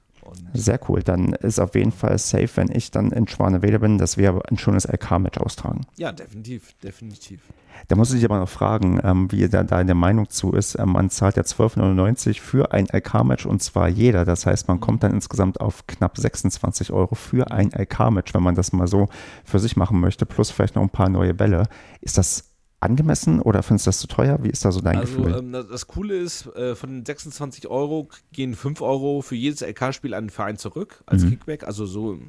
Sehr 0.54 0.80
cool. 0.88 1.04
Dann 1.04 1.34
ist 1.34 1.60
auf 1.60 1.76
jeden 1.76 1.92
Fall 1.92 2.18
safe, 2.18 2.50
wenn 2.56 2.72
ich 2.72 2.92
dann 2.92 3.12
in 3.12 3.28
Schwanewede 3.28 3.80
bin, 3.80 3.98
dass 3.98 4.18
wir 4.18 4.42
ein 4.50 4.58
schönes 4.58 4.86
LK-Match 4.86 5.38
austragen. 5.38 5.86
Ja, 5.98 6.12
definitiv, 6.12 6.74
definitiv. 6.84 7.42
Da 7.88 7.96
muss 7.96 8.14
ich 8.14 8.26
aber 8.26 8.40
noch 8.40 8.50
fragen, 8.50 9.00
ähm, 9.04 9.32
wie 9.32 9.48
da 9.48 9.64
deine 9.64 9.94
Meinung 9.94 10.30
zu 10.30 10.54
ist. 10.54 10.78
Ähm, 10.80 10.90
man 10.90 11.10
zahlt 11.10 11.38
ja 11.38 11.44
12,99 11.44 12.42
für 12.42 12.72
ein 12.72 12.88
LK-Match 12.92 13.46
und 13.46 13.62
zwar 13.62 13.88
jeder. 13.88 14.26
Das 14.26 14.46
heißt, 14.46 14.68
man 14.68 14.80
kommt 14.80 15.04
dann 15.04 15.14
insgesamt 15.14 15.62
auf 15.62 15.86
knapp 15.88 16.18
26 16.18 16.92
Euro 16.92 17.16
für 17.16 17.52
ein 17.52 17.72
LK-Match, 17.72 18.34
wenn 18.34 18.44
man 18.44 18.56
das 18.56 18.74
mal 18.74 18.88
so 18.88 19.10
für 19.46 19.60
sich 19.60 19.78
machen 19.78 20.00
möchte, 20.00 20.26
plus 20.26 20.50
vielleicht 20.50 20.76
noch 20.76 20.84
ein 20.84 20.90
paar 20.90 21.10
neue 21.10 21.34
Bälle. 21.34 21.68
Ist 22.02 22.18
das 22.18 22.57
angemessen 22.80 23.42
oder 23.42 23.64
findest 23.64 23.88
du 23.88 23.90
das 23.90 24.00
zu 24.00 24.08
teuer? 24.08 24.40
Wie 24.42 24.50
ist 24.50 24.64
da 24.64 24.72
so 24.72 24.82
dein 24.82 24.98
also, 24.98 25.18
Gefühl? 25.18 25.36
Ähm, 25.38 25.52
das 25.52 25.88
Coole 25.88 26.16
ist, 26.18 26.48
äh, 26.56 26.76
von 26.76 26.90
den 26.90 27.06
26 27.06 27.68
Euro 27.68 28.08
gehen 28.32 28.56
5 28.56 28.82
Euro 28.82 29.22
für 29.22 29.36
jedes 29.36 29.62
LK-Spiel 29.62 30.14
an 30.14 30.26
den 30.26 30.30
Verein 30.30 30.58
zurück 30.58 31.02
als 31.06 31.24
mhm. 31.24 31.32
Kickback. 31.32 31.64
Also 31.64 31.86
so, 31.86 32.20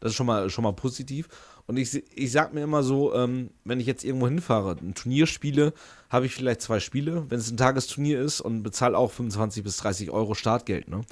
das 0.00 0.10
ist 0.10 0.16
schon 0.16 0.26
mal, 0.26 0.48
schon 0.50 0.64
mal 0.64 0.72
positiv. 0.72 1.28
Und 1.66 1.76
ich, 1.76 2.02
ich 2.16 2.32
sag 2.32 2.54
mir 2.54 2.62
immer 2.62 2.82
so, 2.82 3.14
ähm, 3.14 3.50
wenn 3.64 3.80
ich 3.80 3.86
jetzt 3.86 4.04
irgendwo 4.04 4.26
hinfahre, 4.26 4.76
ein 4.80 4.94
Turnier 4.94 5.26
spiele, 5.26 5.72
habe 6.08 6.26
ich 6.26 6.34
vielleicht 6.34 6.60
zwei 6.60 6.80
Spiele, 6.80 7.26
wenn 7.28 7.38
es 7.38 7.50
ein 7.50 7.56
Tagesturnier 7.56 8.20
ist 8.20 8.40
und 8.40 8.62
bezahle 8.62 8.96
auch 8.98 9.12
25 9.12 9.62
bis 9.62 9.76
30 9.76 10.10
Euro 10.10 10.34
Startgeld. 10.34 10.88
Ne? 10.88 11.02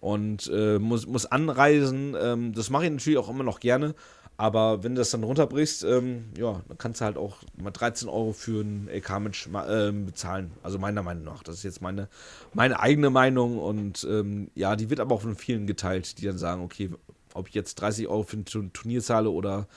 Und 0.00 0.50
äh, 0.52 0.78
muss, 0.78 1.06
muss 1.06 1.26
anreisen, 1.26 2.16
ähm, 2.20 2.52
das 2.54 2.70
mache 2.70 2.86
ich 2.86 2.90
natürlich 2.90 3.18
auch 3.18 3.28
immer 3.28 3.44
noch 3.44 3.60
gerne, 3.60 3.94
Aber 4.40 4.82
wenn 4.82 4.94
du 4.94 5.00
das 5.00 5.10
dann 5.10 5.22
runterbrichst, 5.22 5.84
ähm, 5.84 6.24
ja, 6.34 6.62
dann 6.66 6.78
kannst 6.78 7.02
du 7.02 7.04
halt 7.04 7.18
auch 7.18 7.36
mal 7.62 7.72
13 7.72 8.08
Euro 8.08 8.32
für 8.32 8.62
einen 8.62 8.88
LK-Match 8.88 9.48
äh, 9.48 9.92
bezahlen. 9.92 10.52
Also 10.62 10.78
meiner 10.78 11.02
Meinung 11.02 11.24
nach. 11.24 11.42
Das 11.42 11.56
ist 11.56 11.62
jetzt 11.62 11.82
meine, 11.82 12.08
meine 12.54 12.80
eigene 12.80 13.10
Meinung 13.10 13.58
und 13.58 14.02
ähm, 14.08 14.50
ja, 14.54 14.76
die 14.76 14.88
wird 14.88 14.98
aber 14.98 15.14
auch 15.14 15.20
von 15.20 15.36
vielen 15.36 15.66
geteilt, 15.66 16.16
die 16.16 16.24
dann 16.24 16.38
sagen, 16.38 16.62
okay, 16.62 16.88
ob 17.34 17.48
ich 17.48 17.54
jetzt 17.54 17.74
30 17.74 18.08
Euro 18.08 18.22
für 18.22 18.38
ein 18.38 18.72
Turnier 18.72 19.02
zahle 19.02 19.28
oder 19.28 19.68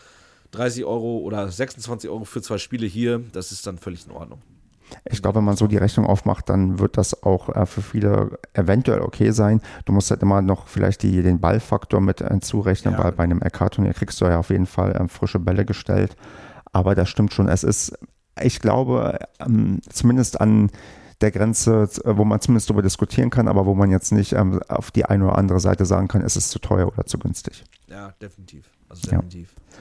30 0.52 0.86
Euro 0.86 1.18
oder 1.18 1.52
26 1.52 2.10
Euro 2.10 2.24
für 2.24 2.42
zwei 2.42 2.58
Spiele 2.58 2.88
hier, 2.88 3.22
das 3.34 3.52
ist 3.52 3.68
dann 3.68 3.78
völlig 3.78 4.06
in 4.06 4.14
Ordnung. 4.14 4.42
Ich 5.06 5.22
glaube, 5.22 5.38
wenn 5.38 5.46
man 5.46 5.56
so 5.56 5.68
die 5.68 5.78
Rechnung 5.78 6.06
aufmacht, 6.06 6.50
dann 6.50 6.80
wird 6.80 6.98
das 6.98 7.24
auch 7.24 7.50
äh, 7.50 7.66
für 7.66 7.82
viele 7.82 8.40
eventuell 8.54 9.02
okay 9.02 9.32
sein. 9.32 9.62
Du 9.86 9.94
musst 9.94 10.12
halt 10.12 10.22
immer 10.22 10.42
noch 10.42 10.68
vielleicht 10.68 11.04
die, 11.04 11.22
den 11.22 11.40
Ballfaktor 11.40 12.02
mit 12.02 12.22
äh, 12.22 12.40
zurechnen, 12.40 12.96
ja. 12.96 13.04
weil 13.04 13.12
bei 13.14 13.24
einem 13.24 13.42
RK-Turnier 13.42 13.94
kriegst 13.94 14.20
du 14.22 14.26
ja 14.26 14.40
auf 14.40 14.50
jeden 14.50 14.66
Fall 14.66 14.96
ähm, 15.00 15.10
frische 15.10 15.40
Bälle 15.40 15.66
gestellt. 15.66 16.16
Aber 16.72 16.96
das 16.96 17.10
stimmt 17.10 17.34
schon. 17.34 17.48
Es 17.48 17.64
ist, 17.64 17.98
ich 18.42 18.60
glaube, 18.60 19.20
ähm, 19.40 19.82
zumindest 19.90 20.42
an 20.42 20.72
der 21.22 21.32
Grenze, 21.32 21.88
wo 22.04 22.26
man 22.26 22.42
zumindest 22.42 22.70
darüber 22.70 22.82
diskutieren 22.82 23.30
kann, 23.30 23.48
aber 23.48 23.66
wo 23.66 23.76
man 23.76 23.90
jetzt 23.92 24.12
nicht 24.12 24.34
ähm, 24.34 24.60
auf 24.68 24.92
die 24.92 25.06
eine 25.06 25.26
oder 25.26 25.38
andere 25.38 25.60
Seite 25.60 25.86
sagen 25.86 26.08
kann, 26.08 26.22
es 26.22 26.36
ist 26.36 26.50
zu 26.50 26.60
teuer 26.60 26.88
oder 26.88 27.06
zu 27.06 27.18
günstig. 27.18 27.64
Ja, 27.88 28.14
definitiv. 28.22 28.70
Also 28.90 29.10
definitiv. 29.10 29.54
Ja. 29.56 29.74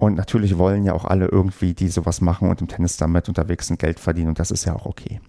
Und 0.00 0.16
natürlich 0.16 0.56
wollen 0.56 0.84
ja 0.84 0.94
auch 0.94 1.04
alle 1.04 1.26
irgendwie, 1.26 1.74
die 1.74 1.88
sowas 1.88 2.22
machen 2.22 2.48
und 2.48 2.62
im 2.62 2.68
Tennis 2.68 2.96
damit 2.96 3.28
unterwegs 3.28 3.66
sind, 3.66 3.78
Geld 3.78 4.00
verdienen 4.00 4.28
und 4.28 4.38
das 4.38 4.50
ist 4.50 4.64
ja 4.64 4.74
auch 4.74 4.86
okay. 4.86 5.20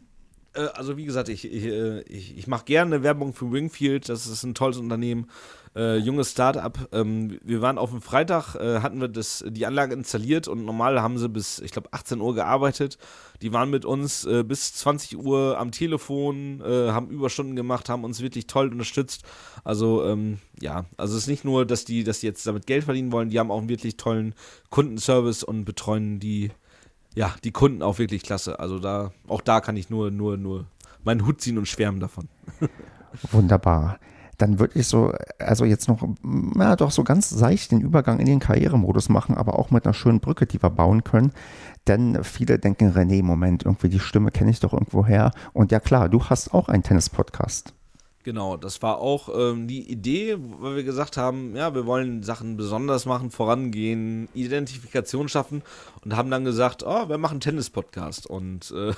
Äh, 0.53 0.67
also 0.73 0.97
wie 0.97 1.05
gesagt, 1.05 1.29
ich, 1.29 1.45
ich, 1.45 1.65
äh, 1.65 2.01
ich, 2.01 2.37
ich 2.37 2.47
mache 2.47 2.65
gerne 2.65 3.03
Werbung 3.03 3.33
für 3.33 3.51
Wingfield, 3.51 4.09
das 4.09 4.27
ist 4.27 4.43
ein 4.43 4.55
tolles 4.55 4.77
Unternehmen 4.77 5.27
äh, 5.75 5.97
junges 5.97 6.31
Start-up. 6.31 6.89
Ähm, 6.91 7.39
wir 7.43 7.61
waren 7.61 7.77
auf 7.77 7.91
dem 7.91 8.01
Freitag, 8.01 8.55
äh, 8.55 8.81
hatten 8.81 8.99
wir 8.99 9.07
das, 9.07 9.43
die 9.47 9.65
Anlage 9.65 9.93
installiert 9.93 10.47
und 10.47 10.65
normal 10.65 11.01
haben 11.01 11.17
sie 11.17 11.29
bis, 11.29 11.59
ich 11.59 11.71
glaube, 11.71 11.89
18 11.91 12.19
Uhr 12.19 12.35
gearbeitet. 12.35 12.97
Die 13.41 13.53
waren 13.53 13.69
mit 13.69 13.85
uns 13.85 14.25
äh, 14.25 14.43
bis 14.43 14.73
20 14.75 15.17
Uhr 15.17 15.57
am 15.57 15.71
Telefon, 15.71 16.61
äh, 16.61 16.91
haben 16.91 17.09
Überstunden 17.09 17.55
gemacht, 17.55 17.89
haben 17.89 18.03
uns 18.03 18.21
wirklich 18.21 18.47
toll 18.47 18.69
unterstützt. 18.69 19.23
Also 19.63 20.05
ähm, 20.05 20.39
ja, 20.59 20.85
also 20.97 21.15
es 21.15 21.23
ist 21.23 21.29
nicht 21.29 21.45
nur, 21.45 21.65
dass 21.65 21.85
die, 21.85 22.03
dass 22.03 22.19
die 22.19 22.27
jetzt 22.27 22.45
damit 22.45 22.67
Geld 22.67 22.83
verdienen 22.83 23.11
wollen, 23.11 23.29
die 23.29 23.39
haben 23.39 23.51
auch 23.51 23.59
einen 23.59 23.69
wirklich 23.69 23.97
tollen 23.97 24.35
Kundenservice 24.69 25.43
und 25.43 25.65
betreuen 25.65 26.19
die, 26.19 26.51
ja, 27.15 27.33
die 27.43 27.51
Kunden 27.51 27.81
auch 27.81 27.99
wirklich 27.99 28.23
klasse. 28.23 28.59
Also 28.59 28.79
da, 28.79 29.11
auch 29.27 29.41
da 29.41 29.61
kann 29.61 29.77
ich 29.77 29.89
nur, 29.89 30.11
nur, 30.11 30.37
nur 30.37 30.65
meinen 31.03 31.25
Hut 31.25 31.41
ziehen 31.41 31.57
und 31.57 31.67
schwärmen 31.67 31.99
davon. 31.99 32.27
Wunderbar 33.31 33.99
dann 34.41 34.59
würde 34.59 34.79
ich 34.79 34.87
so, 34.87 35.13
also 35.37 35.65
jetzt 35.65 35.87
noch, 35.87 36.01
ja, 36.57 36.75
doch 36.75 36.91
so 36.91 37.03
ganz 37.03 37.29
seicht 37.29 37.71
den 37.71 37.81
Übergang 37.81 38.19
in 38.19 38.25
den 38.25 38.39
Karrieremodus 38.39 39.09
machen, 39.09 39.37
aber 39.37 39.59
auch 39.59 39.69
mit 39.69 39.85
einer 39.85 39.93
schönen 39.93 40.19
Brücke, 40.19 40.47
die 40.47 40.61
wir 40.61 40.71
bauen 40.71 41.03
können. 41.03 41.31
Denn 41.87 42.23
viele 42.23 42.57
denken, 42.57 42.91
René, 42.91 43.23
Moment, 43.23 43.65
irgendwie 43.65 43.89
die 43.89 43.99
Stimme 43.99 44.31
kenne 44.31 44.51
ich 44.51 44.59
doch 44.59 44.73
irgendwo 44.73 45.05
her. 45.05 45.31
Und 45.53 45.71
ja 45.71 45.79
klar, 45.79 46.09
du 46.09 46.23
hast 46.25 46.53
auch 46.53 46.69
einen 46.69 46.83
Tennis-Podcast. 46.83 47.73
Genau, 48.23 48.55
das 48.55 48.83
war 48.83 48.99
auch 48.99 49.29
ähm, 49.35 49.67
die 49.67 49.89
Idee, 49.91 50.37
weil 50.37 50.75
wir 50.75 50.83
gesagt 50.83 51.17
haben, 51.17 51.55
ja, 51.55 51.73
wir 51.73 51.87
wollen 51.87 52.21
Sachen 52.21 52.55
besonders 52.55 53.07
machen, 53.07 53.31
vorangehen, 53.31 54.29
Identifikation 54.35 55.27
schaffen 55.27 55.63
und 56.05 56.15
haben 56.15 56.29
dann 56.29 56.45
gesagt, 56.45 56.83
oh, 56.85 57.09
wir 57.09 57.17
machen 57.17 57.39
Tennis-Podcast 57.39 58.27
und 58.27 58.71
äh, 58.75 58.93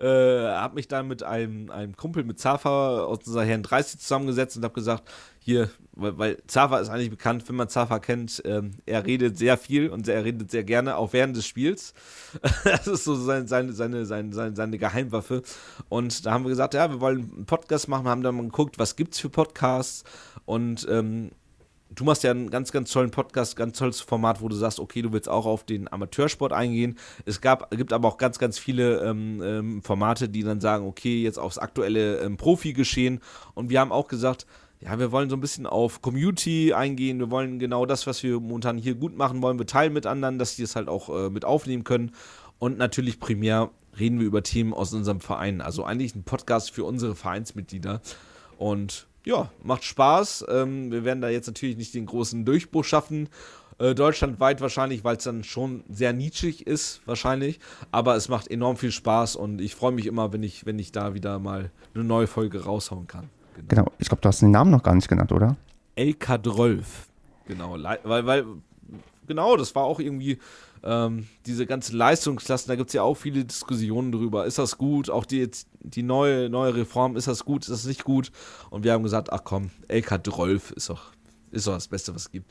äh, 0.02 0.54
habe 0.54 0.76
mich 0.76 0.88
dann 0.88 1.08
mit 1.08 1.22
einem, 1.22 1.70
einem 1.70 1.94
Kumpel 1.94 2.24
mit 2.24 2.38
Zafa 2.40 3.04
aus 3.04 3.18
unserer 3.26 3.44
Herren 3.44 3.62
30 3.62 4.00
zusammengesetzt 4.00 4.56
und 4.56 4.64
habe 4.64 4.74
gesagt, 4.74 5.10
hier, 5.44 5.70
weil, 5.92 6.18
weil 6.18 6.42
Zafa 6.46 6.78
ist 6.78 6.88
eigentlich 6.88 7.10
bekannt, 7.10 7.48
wenn 7.48 7.56
man 7.56 7.68
Zafa 7.68 7.98
kennt, 7.98 8.42
ähm, 8.44 8.72
er 8.86 9.04
redet 9.04 9.36
sehr 9.36 9.56
viel 9.56 9.88
und 9.88 10.06
er 10.06 10.24
redet 10.24 10.50
sehr 10.50 10.62
gerne, 10.62 10.96
auch 10.96 11.12
während 11.12 11.36
des 11.36 11.46
Spiels. 11.46 11.94
das 12.64 12.86
ist 12.86 13.04
so 13.04 13.16
seine, 13.16 13.48
seine, 13.48 13.72
seine, 13.72 14.06
seine, 14.06 14.54
seine 14.54 14.78
Geheimwaffe. 14.78 15.42
Und 15.88 16.24
da 16.24 16.32
haben 16.32 16.44
wir 16.44 16.50
gesagt, 16.50 16.74
ja, 16.74 16.90
wir 16.90 17.00
wollen 17.00 17.32
einen 17.34 17.46
Podcast 17.46 17.88
machen, 17.88 18.06
haben 18.06 18.22
dann 18.22 18.36
mal 18.36 18.42
geguckt, 18.44 18.78
was 18.78 18.94
gibt 18.94 19.14
es 19.14 19.20
für 19.20 19.30
Podcasts 19.30 20.04
und 20.44 20.86
ähm, 20.88 21.32
du 21.94 22.04
machst 22.04 22.22
ja 22.22 22.30
einen 22.30 22.50
ganz, 22.50 22.72
ganz 22.72 22.90
tollen 22.90 23.10
Podcast, 23.10 23.56
ganz 23.56 23.78
tolles 23.78 24.00
Format, 24.00 24.40
wo 24.40 24.48
du 24.48 24.56
sagst, 24.56 24.80
okay, 24.80 25.02
du 25.02 25.12
willst 25.12 25.28
auch 25.28 25.46
auf 25.46 25.64
den 25.64 25.92
Amateursport 25.92 26.52
eingehen. 26.52 26.98
Es 27.26 27.40
gab, 27.40 27.70
gibt 27.70 27.92
aber 27.92 28.08
auch 28.08 28.16
ganz, 28.16 28.38
ganz 28.38 28.58
viele 28.58 29.00
ähm, 29.00 29.42
ähm, 29.42 29.82
Formate, 29.82 30.28
die 30.28 30.42
dann 30.42 30.60
sagen, 30.60 30.86
okay, 30.86 31.22
jetzt 31.22 31.38
aufs 31.38 31.58
aktuelle 31.58 32.18
ähm, 32.20 32.36
Profi-Geschehen. 32.36 33.20
Und 33.54 33.70
wir 33.70 33.80
haben 33.80 33.92
auch 33.92 34.08
gesagt, 34.08 34.46
ja, 34.84 34.98
wir 34.98 35.12
wollen 35.12 35.30
so 35.30 35.36
ein 35.36 35.40
bisschen 35.40 35.66
auf 35.66 36.02
Community 36.02 36.72
eingehen. 36.72 37.20
Wir 37.20 37.30
wollen 37.30 37.58
genau 37.58 37.86
das, 37.86 38.06
was 38.06 38.22
wir 38.22 38.40
momentan 38.40 38.78
hier 38.78 38.94
gut 38.94 39.16
machen 39.16 39.40
wollen, 39.40 39.58
wir 39.58 39.66
teilen 39.66 39.92
mit 39.92 40.06
anderen, 40.06 40.38
dass 40.38 40.56
die 40.56 40.62
es 40.62 40.74
halt 40.74 40.88
auch 40.88 41.08
äh, 41.08 41.30
mit 41.30 41.44
aufnehmen 41.44 41.84
können. 41.84 42.12
Und 42.58 42.78
natürlich 42.78 43.20
primär 43.20 43.70
reden 43.98 44.18
wir 44.18 44.26
über 44.26 44.42
Themen 44.42 44.74
aus 44.74 44.92
unserem 44.92 45.20
Verein. 45.20 45.60
Also 45.60 45.84
eigentlich 45.84 46.14
ein 46.14 46.24
Podcast 46.24 46.72
für 46.72 46.84
unsere 46.84 47.14
Vereinsmitglieder. 47.14 48.00
Und 48.58 49.06
ja, 49.24 49.50
macht 49.62 49.84
Spaß. 49.84 50.46
Ähm, 50.48 50.90
wir 50.90 51.04
werden 51.04 51.20
da 51.20 51.28
jetzt 51.28 51.46
natürlich 51.46 51.76
nicht 51.76 51.94
den 51.94 52.06
großen 52.06 52.44
Durchbruch 52.44 52.84
schaffen. 52.84 53.28
Äh, 53.78 53.94
deutschlandweit 53.94 54.60
wahrscheinlich, 54.60 55.04
weil 55.04 55.16
es 55.16 55.24
dann 55.24 55.44
schon 55.44 55.84
sehr 55.88 56.12
niedrig 56.12 56.66
ist, 56.66 57.02
wahrscheinlich. 57.06 57.60
Aber 57.92 58.16
es 58.16 58.28
macht 58.28 58.48
enorm 58.48 58.76
viel 58.76 58.92
Spaß 58.92 59.36
und 59.36 59.60
ich 59.60 59.76
freue 59.76 59.92
mich 59.92 60.06
immer, 60.06 60.32
wenn 60.32 60.42
ich, 60.42 60.66
wenn 60.66 60.78
ich 60.80 60.90
da 60.90 61.14
wieder 61.14 61.38
mal 61.38 61.70
eine 61.94 62.04
neue 62.04 62.26
Folge 62.26 62.64
raushauen 62.64 63.06
kann. 63.06 63.30
Genau, 63.54 63.84
genau. 63.84 63.92
ich 63.98 64.08
glaube, 64.08 64.20
du 64.20 64.28
hast 64.28 64.42
den 64.42 64.50
Namen 64.50 64.70
noch 64.70 64.82
gar 64.82 64.94
nicht 64.94 65.08
genannt, 65.08 65.32
oder? 65.32 65.56
Elka 65.94 66.38
Drolf. 66.38 67.08
Genau, 67.46 67.76
weil, 68.04 68.26
weil, 68.26 68.46
genau, 69.26 69.56
das 69.56 69.74
war 69.74 69.84
auch 69.84 70.00
irgendwie 70.00 70.38
ähm, 70.84 71.26
diese 71.46 71.66
ganzen 71.66 71.96
Leistungsklassen, 71.96 72.68
da 72.68 72.76
gibt 72.76 72.90
es 72.90 72.94
ja 72.94 73.02
auch 73.02 73.14
viele 73.14 73.44
Diskussionen 73.44 74.12
drüber. 74.12 74.46
Ist 74.46 74.58
das 74.58 74.78
gut? 74.78 75.10
Auch 75.10 75.24
die, 75.24 75.48
die 75.80 76.02
neue, 76.02 76.48
neue 76.48 76.74
Reform, 76.74 77.16
ist 77.16 77.28
das 77.28 77.44
gut, 77.44 77.62
ist 77.62 77.70
das 77.70 77.84
nicht 77.84 78.04
gut? 78.04 78.32
Und 78.70 78.84
wir 78.84 78.92
haben 78.92 79.02
gesagt, 79.02 79.32
ach 79.32 79.42
komm, 79.44 79.70
Elka 79.88 80.18
Drolf 80.18 80.72
ist 80.72 80.90
doch, 80.90 81.12
ist 81.50 81.66
doch 81.66 81.74
das 81.74 81.88
Beste, 81.88 82.14
was 82.14 82.22
es 82.22 82.30
gibt. 82.30 82.50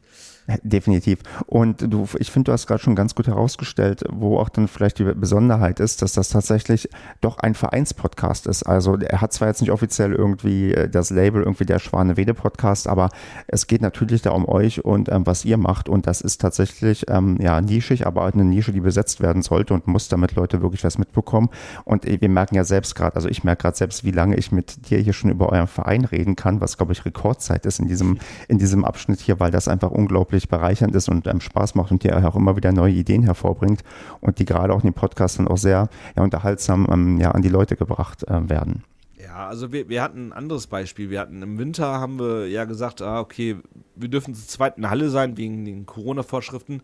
Definitiv. 0.64 1.20
Und 1.46 1.82
du, 1.94 2.08
ich 2.18 2.32
finde, 2.32 2.50
du 2.50 2.54
hast 2.54 2.68
gerade 2.68 2.82
schon 2.82 2.96
ganz 2.96 3.16
gut 3.16 3.28
herausgestellt, 3.28 4.04
wo 4.10 4.38
auch 4.38 4.50
dann 4.50 4.68
vielleicht 4.68 5.00
die 5.00 5.04
Besonderheit 5.04 5.80
ist, 5.80 6.02
dass 6.02 6.14
das 6.14 6.30
tatsächlich 6.30 6.90
doch 7.22 7.38
ein 7.38 7.54
Vereinspodcast 7.54 8.48
ist. 8.48 8.64
Also 8.64 8.98
er 8.98 9.22
hat 9.22 9.34
zwar 9.34 9.48
jetzt 9.48 9.62
nicht 9.62 9.72
offiziell 9.72 10.14
irgendwie 10.14 10.74
äh, 10.74 10.90
das 10.90 11.10
Label 11.10 11.44
irgendwie 11.44 11.66
der 11.66 11.80
Schwane-Wede 11.80 12.34
Podcast, 12.34 12.88
aber 12.88 13.10
es 13.48 13.68
geht 13.68 13.82
natürlich 13.82 14.22
da 14.22 14.32
um 14.32 14.48
euch 14.48 14.84
und 14.84 15.10
ähm, 15.10 15.26
was 15.26 15.46
ihr 15.46 15.58
macht. 15.58 15.90
Und 15.90 16.08
das 16.08 16.22
ist 16.22 16.42
tatsächlich 16.42 17.06
ähm, 17.10 17.38
ja 17.40 17.62
nischig, 17.62 18.06
aber 18.08 18.26
eine 18.26 18.44
Nische, 18.44 18.72
die 18.72 18.82
besetzt 18.82 19.22
werden 19.22 19.44
sollte 19.44 19.74
und 19.74 19.88
muss, 19.88 20.08
damit 20.08 20.36
Leute 20.36 20.62
wirklich 20.62 20.84
was 20.84 20.98
mitbekommen. 20.98 21.50
Und 21.86 22.06
äh, 22.06 22.20
wir 22.20 22.30
merken 22.30 22.56
ja 22.56 22.64
selbst 22.64 22.96
gerade, 22.96 23.16
also 23.16 23.30
ich 23.30 23.44
merke 23.44 23.64
gerade 23.64 23.78
selbst, 23.78 24.04
wie 24.04 24.12
lange 24.12 24.36
ich 24.36 24.52
mit 24.52 24.90
dir 24.90 25.00
hier 25.00 25.14
schon 25.14 25.30
über 25.30 25.50
euren 25.50 25.68
Verein 25.68 26.06
reden 26.06 26.36
kann, 26.36 26.62
was 26.62 26.78
glaube 26.78 26.94
ich 26.94 27.06
Rekordzeit 27.06 27.66
ist 27.66 27.80
in 27.80 27.88
diesem, 27.88 28.18
in 28.48 28.58
diesem 28.58 28.84
Abschnitt 28.86 29.20
hier, 29.20 29.40
weil 29.40 29.52
das 29.52 29.68
einfach 29.68 29.92
unglaublich 29.92 30.41
unglaublich 30.42 30.50
bereichernd 30.50 30.96
ist 30.96 31.10
und 31.10 31.28
einem 31.28 31.42
Spaß 31.42 31.76
macht 31.76 31.92
und 31.92 32.04
die 32.04 32.12
auch 32.12 32.36
immer 32.36 32.56
wieder 32.56 32.72
neue 32.72 32.94
Ideen 32.94 33.24
hervorbringt 33.24 33.84
und 34.22 34.40
die 34.40 34.46
gerade 34.46 34.74
auch 34.74 34.84
in 34.84 34.90
den 34.90 34.94
Podcasts 34.94 35.38
dann 35.38 35.48
auch 35.48 35.58
sehr 35.58 35.90
ja, 36.16 36.24
unterhaltsam 36.24 36.88
ähm, 36.92 37.18
ja, 37.20 37.32
an 37.32 37.42
die 37.42 37.50
Leute 37.50 37.76
gebracht 37.76 38.24
äh, 38.28 38.50
werden. 38.50 38.84
Ja, 39.18 39.48
also 39.48 39.72
wir, 39.72 39.88
wir 39.88 40.02
hatten 40.02 40.30
ein 40.30 40.34
anderes 40.34 40.68
Beispiel. 40.68 41.10
Wir 41.10 41.20
hatten 41.20 41.42
im 41.44 41.58
Winter, 41.58 42.00
haben 42.00 42.20
wir 42.20 42.48
ja 42.48 42.66
gesagt, 42.66 43.02
ah, 43.02 43.20
okay, 43.20 43.58
wir 43.96 44.10
dürfen 44.10 44.34
zur 44.34 44.48
zweiten 44.48 44.90
Halle 44.90 45.10
sein 45.10 45.38
wegen 45.38 45.64
den 45.64 45.86
Corona-Vorschriften. 45.86 46.82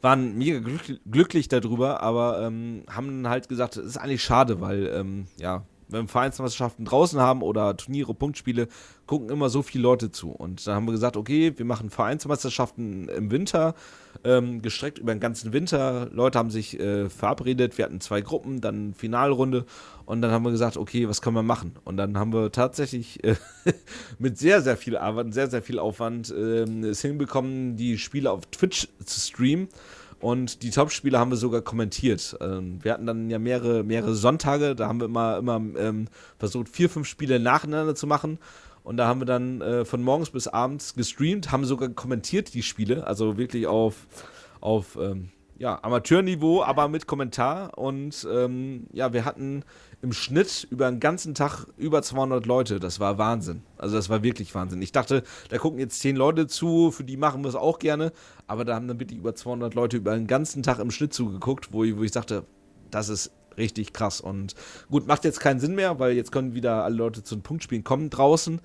Waren 0.00 0.38
mega 0.38 0.60
glücklich 1.10 1.48
darüber, 1.48 2.00
aber 2.02 2.40
ähm, 2.42 2.84
haben 2.88 3.28
halt 3.28 3.48
gesagt, 3.48 3.76
es 3.76 3.84
ist 3.84 3.96
eigentlich 3.98 4.22
schade, 4.22 4.60
weil 4.60 4.86
ähm, 4.94 5.26
ja, 5.38 5.64
wenn 5.90 6.04
wir 6.04 6.08
Vereinsmeisterschaften 6.08 6.84
draußen 6.84 7.20
haben 7.20 7.42
oder 7.42 7.76
Turniere, 7.76 8.14
Punktspiele, 8.14 8.68
gucken 9.06 9.28
immer 9.28 9.48
so 9.48 9.62
viele 9.62 9.82
Leute 9.82 10.10
zu. 10.10 10.30
Und 10.30 10.66
dann 10.66 10.76
haben 10.76 10.86
wir 10.86 10.92
gesagt, 10.92 11.16
okay, 11.16 11.52
wir 11.56 11.64
machen 11.64 11.90
Vereinsmeisterschaften 11.90 13.08
im 13.08 13.30
Winter, 13.30 13.74
ähm, 14.24 14.62
gestreckt 14.62 14.98
über 14.98 15.14
den 15.14 15.20
ganzen 15.20 15.52
Winter. 15.52 16.08
Leute 16.12 16.38
haben 16.38 16.50
sich 16.50 16.78
äh, 16.78 17.08
verabredet, 17.08 17.76
wir 17.76 17.84
hatten 17.84 18.00
zwei 18.00 18.20
Gruppen, 18.20 18.60
dann 18.60 18.94
Finalrunde 18.94 19.64
und 20.04 20.22
dann 20.22 20.30
haben 20.30 20.44
wir 20.44 20.50
gesagt, 20.50 20.76
okay, 20.76 21.08
was 21.08 21.22
können 21.22 21.36
wir 21.36 21.42
machen? 21.42 21.76
Und 21.84 21.96
dann 21.96 22.18
haben 22.18 22.32
wir 22.32 22.52
tatsächlich 22.52 23.22
äh, 23.24 23.36
mit 24.18 24.38
sehr, 24.38 24.62
sehr 24.62 24.76
viel 24.76 24.96
Arbeit, 24.96 25.34
sehr, 25.34 25.50
sehr 25.50 25.62
viel 25.62 25.78
Aufwand 25.78 26.30
äh, 26.30 26.62
es 26.62 27.02
hinbekommen, 27.02 27.76
die 27.76 27.98
Spiele 27.98 28.30
auf 28.30 28.46
Twitch 28.46 28.88
zu 29.04 29.20
streamen. 29.20 29.68
Und 30.20 30.62
die 30.62 30.70
Topspiele 30.70 31.18
haben 31.18 31.30
wir 31.30 31.36
sogar 31.36 31.62
kommentiert. 31.62 32.36
Ähm, 32.40 32.78
wir 32.82 32.92
hatten 32.92 33.06
dann 33.06 33.30
ja 33.30 33.38
mehrere, 33.38 33.82
mehrere 33.82 34.14
Sonntage, 34.14 34.76
da 34.76 34.86
haben 34.86 35.00
wir 35.00 35.06
immer, 35.06 35.38
immer 35.38 35.56
ähm, 35.78 36.08
versucht, 36.38 36.68
vier, 36.68 36.90
fünf 36.90 37.08
Spiele 37.08 37.40
nacheinander 37.40 37.94
zu 37.94 38.06
machen. 38.06 38.38
Und 38.82 38.98
da 38.98 39.06
haben 39.06 39.20
wir 39.20 39.26
dann 39.26 39.60
äh, 39.60 39.84
von 39.84 40.02
morgens 40.02 40.30
bis 40.30 40.46
abends 40.46 40.94
gestreamt, 40.94 41.52
haben 41.52 41.64
sogar 41.64 41.88
kommentiert 41.90 42.54
die 42.54 42.62
Spiele, 42.62 43.06
also 43.06 43.38
wirklich 43.38 43.66
auf, 43.66 44.06
auf 44.60 44.96
ähm, 45.00 45.30
ja, 45.58 45.78
Amateurniveau, 45.82 46.62
aber 46.62 46.88
mit 46.88 47.06
Kommentar. 47.06 47.78
Und 47.78 48.26
ähm, 48.30 48.86
ja, 48.92 49.12
wir 49.12 49.24
hatten 49.24 49.62
im 50.02 50.12
Schnitt 50.12 50.66
über 50.70 50.90
den 50.90 51.00
ganzen 51.00 51.34
Tag 51.34 51.66
über 51.76 52.02
200 52.02 52.46
Leute. 52.46 52.80
Das 52.80 53.00
war 53.00 53.18
Wahnsinn. 53.18 53.62
Also 53.76 53.96
das 53.96 54.08
war 54.08 54.22
wirklich 54.22 54.54
Wahnsinn. 54.54 54.80
Ich 54.80 54.92
dachte, 54.92 55.22
da 55.50 55.58
gucken 55.58 55.78
jetzt 55.78 56.00
10 56.00 56.16
Leute 56.16 56.46
zu, 56.46 56.90
für 56.90 57.04
die 57.04 57.16
machen 57.16 57.42
wir 57.42 57.48
es 57.48 57.54
auch 57.54 57.78
gerne. 57.78 58.12
Aber 58.46 58.64
da 58.64 58.74
haben 58.74 58.88
dann 58.88 58.98
wirklich 58.98 59.18
über 59.18 59.34
200 59.34 59.74
Leute 59.74 59.98
über 59.98 60.14
den 60.14 60.26
ganzen 60.26 60.62
Tag 60.62 60.78
im 60.78 60.90
Schnitt 60.90 61.12
zugeguckt, 61.12 61.72
wo 61.72 61.84
ich, 61.84 61.96
wo 61.96 62.02
ich 62.02 62.12
sagte, 62.12 62.44
das 62.90 63.08
ist 63.08 63.30
richtig 63.58 63.92
krass. 63.92 64.20
Und 64.20 64.54
gut, 64.90 65.06
macht 65.06 65.24
jetzt 65.24 65.40
keinen 65.40 65.60
Sinn 65.60 65.74
mehr, 65.74 65.98
weil 65.98 66.12
jetzt 66.12 66.32
können 66.32 66.54
wieder 66.54 66.84
alle 66.84 66.96
Leute 66.96 67.22
zu 67.22 67.36
den 67.36 67.42
Punktspielen 67.42 67.84
kommen 67.84 68.08
draußen. 68.10 68.60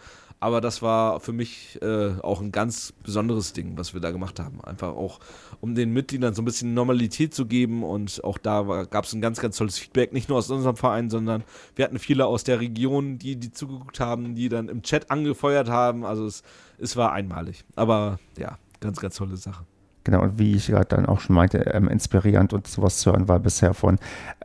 Aber 0.45 0.61
das 0.61 0.83
war 0.83 1.19
für 1.21 1.33
mich 1.33 1.79
äh, 1.81 2.19
auch 2.21 2.39
ein 2.39 2.51
ganz 2.51 2.93
besonderes 3.01 3.53
Ding, 3.53 3.79
was 3.79 3.95
wir 3.95 3.99
da 3.99 4.11
gemacht 4.11 4.39
haben. 4.39 4.63
Einfach 4.63 4.89
auch, 4.89 5.19
um 5.59 5.73
den 5.73 5.91
Mitgliedern 5.91 6.35
so 6.35 6.43
ein 6.43 6.45
bisschen 6.45 6.75
Normalität 6.75 7.33
zu 7.33 7.47
geben. 7.47 7.81
Und 7.81 8.23
auch 8.23 8.37
da 8.37 8.85
gab 8.87 9.05
es 9.05 9.13
ein 9.13 9.21
ganz, 9.21 9.41
ganz 9.41 9.57
tolles 9.57 9.79
Feedback. 9.79 10.13
Nicht 10.13 10.29
nur 10.29 10.37
aus 10.37 10.51
unserem 10.51 10.75
Verein, 10.75 11.09
sondern 11.09 11.43
wir 11.75 11.83
hatten 11.83 11.97
viele 11.97 12.27
aus 12.27 12.43
der 12.43 12.59
Region, 12.59 13.17
die, 13.17 13.37
die 13.37 13.53
zugeguckt 13.53 13.99
haben, 13.99 14.35
die 14.35 14.47
dann 14.47 14.69
im 14.69 14.83
Chat 14.83 15.09
angefeuert 15.09 15.67
haben. 15.67 16.05
Also 16.05 16.27
es, 16.27 16.43
es 16.77 16.95
war 16.95 17.11
einmalig. 17.11 17.65
Aber 17.75 18.19
ja, 18.37 18.59
ganz, 18.81 18.99
ganz 18.99 19.15
tolle 19.15 19.37
Sache. 19.37 19.65
Genau, 20.03 20.21
und 20.21 20.37
wie 20.37 20.53
ich 20.53 20.67
gerade 20.67 20.85
dann 20.85 21.07
auch 21.07 21.21
schon 21.21 21.35
meinte, 21.35 21.57
ähm, 21.73 21.87
inspirierend 21.87 22.53
und 22.53 22.67
sowas 22.67 22.99
zu 22.99 23.11
hören 23.11 23.27
war 23.27 23.39
bisher 23.39 23.73
von 23.73 23.97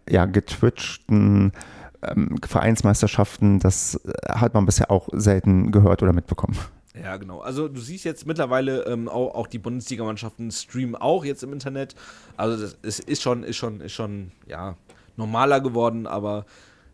ja, 0.09 0.25
getwitchten 0.25 1.53
ähm, 2.03 2.37
Vereinsmeisterschaften, 2.47 3.59
das 3.59 3.97
äh, 4.05 4.33
hat 4.33 4.55
man 4.55 4.67
bisher 4.67 4.91
auch 4.91 5.09
selten 5.13 5.73
gehört 5.73 6.03
oder 6.03 6.13
mitbekommen. 6.13 6.57
Ja, 7.01 7.17
genau. 7.17 7.41
Also 7.41 7.69
du 7.69 7.81
siehst 7.81 8.05
jetzt 8.05 8.27
mittlerweile 8.27 8.85
ähm, 8.87 9.09
auch, 9.09 9.35
auch, 9.35 9.47
die 9.47 9.59
Bundesligamannschaften 9.59 10.51
streamen 10.51 10.97
auch 10.97 11.25
jetzt 11.25 11.43
im 11.43 11.53
Internet. 11.53 11.95
Also 12.37 12.61
das 12.61 12.77
ist, 12.83 13.01
ist 13.01 13.23
schon, 13.23 13.45
ist 13.45 13.57
schon, 13.57 13.81
ist 13.81 13.93
schon, 13.93 14.33
ja, 14.47 14.77
normaler 15.17 15.61
geworden, 15.61 16.07
aber 16.07 16.47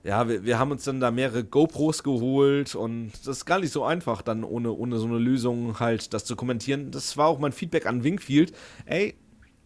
ja, 0.04 0.28
wir, 0.28 0.44
wir 0.44 0.58
haben 0.58 0.70
uns 0.70 0.84
dann 0.84 1.00
da 1.00 1.10
mehrere 1.10 1.44
GoPros 1.44 2.02
geholt 2.02 2.74
und 2.74 3.12
das 3.24 3.38
ist 3.38 3.44
gar 3.46 3.58
nicht 3.58 3.72
so 3.72 3.84
einfach, 3.84 4.22
dann 4.22 4.44
ohne, 4.44 4.72
ohne 4.72 4.98
so 4.98 5.06
eine 5.06 5.18
Lösung 5.18 5.80
halt 5.80 6.14
das 6.14 6.24
zu 6.24 6.36
kommentieren. 6.36 6.90
Das 6.90 7.16
war 7.16 7.26
auch 7.26 7.38
mein 7.38 7.52
Feedback 7.52 7.86
an 7.86 8.04
Wingfield. 8.04 8.52
Ey, 8.84 9.16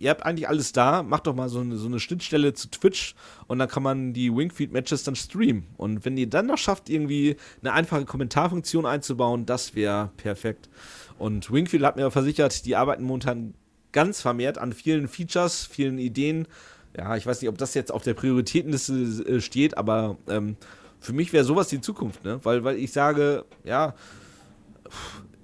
ihr 0.00 0.10
habt 0.10 0.24
eigentlich 0.24 0.48
alles 0.48 0.72
da, 0.72 1.02
macht 1.02 1.26
doch 1.26 1.34
mal 1.34 1.48
so 1.48 1.60
eine, 1.60 1.76
so 1.76 1.86
eine 1.86 2.00
Schnittstelle 2.00 2.54
zu 2.54 2.70
Twitch 2.70 3.14
und 3.46 3.58
dann 3.58 3.68
kann 3.68 3.82
man 3.82 4.12
die 4.12 4.34
Wingfield-Matches 4.34 5.04
dann 5.04 5.14
streamen. 5.14 5.66
Und 5.76 6.04
wenn 6.04 6.16
ihr 6.16 6.28
dann 6.28 6.46
noch 6.46 6.58
schafft, 6.58 6.88
irgendwie 6.88 7.36
eine 7.60 7.74
einfache 7.74 8.06
Kommentarfunktion 8.06 8.86
einzubauen, 8.86 9.46
das 9.46 9.74
wäre 9.74 10.10
perfekt. 10.16 10.68
Und 11.18 11.52
Wingfield 11.52 11.84
hat 11.84 11.96
mir 11.96 12.10
versichert, 12.10 12.64
die 12.64 12.76
arbeiten 12.76 13.04
momentan 13.04 13.54
ganz 13.92 14.22
vermehrt 14.22 14.56
an 14.56 14.72
vielen 14.72 15.06
Features, 15.06 15.66
vielen 15.66 15.98
Ideen. 15.98 16.48
Ja, 16.96 17.14
ich 17.16 17.26
weiß 17.26 17.42
nicht, 17.42 17.50
ob 17.50 17.58
das 17.58 17.74
jetzt 17.74 17.92
auf 17.92 18.02
der 18.02 18.14
Prioritätenliste 18.14 18.94
äh, 18.94 19.40
steht, 19.40 19.76
aber 19.76 20.16
ähm, 20.28 20.56
für 20.98 21.12
mich 21.12 21.32
wäre 21.34 21.44
sowas 21.44 21.68
die 21.68 21.80
Zukunft, 21.80 22.24
ne? 22.24 22.40
Weil, 22.42 22.64
weil 22.64 22.76
ich 22.76 22.92
sage, 22.92 23.44
ja, 23.64 23.94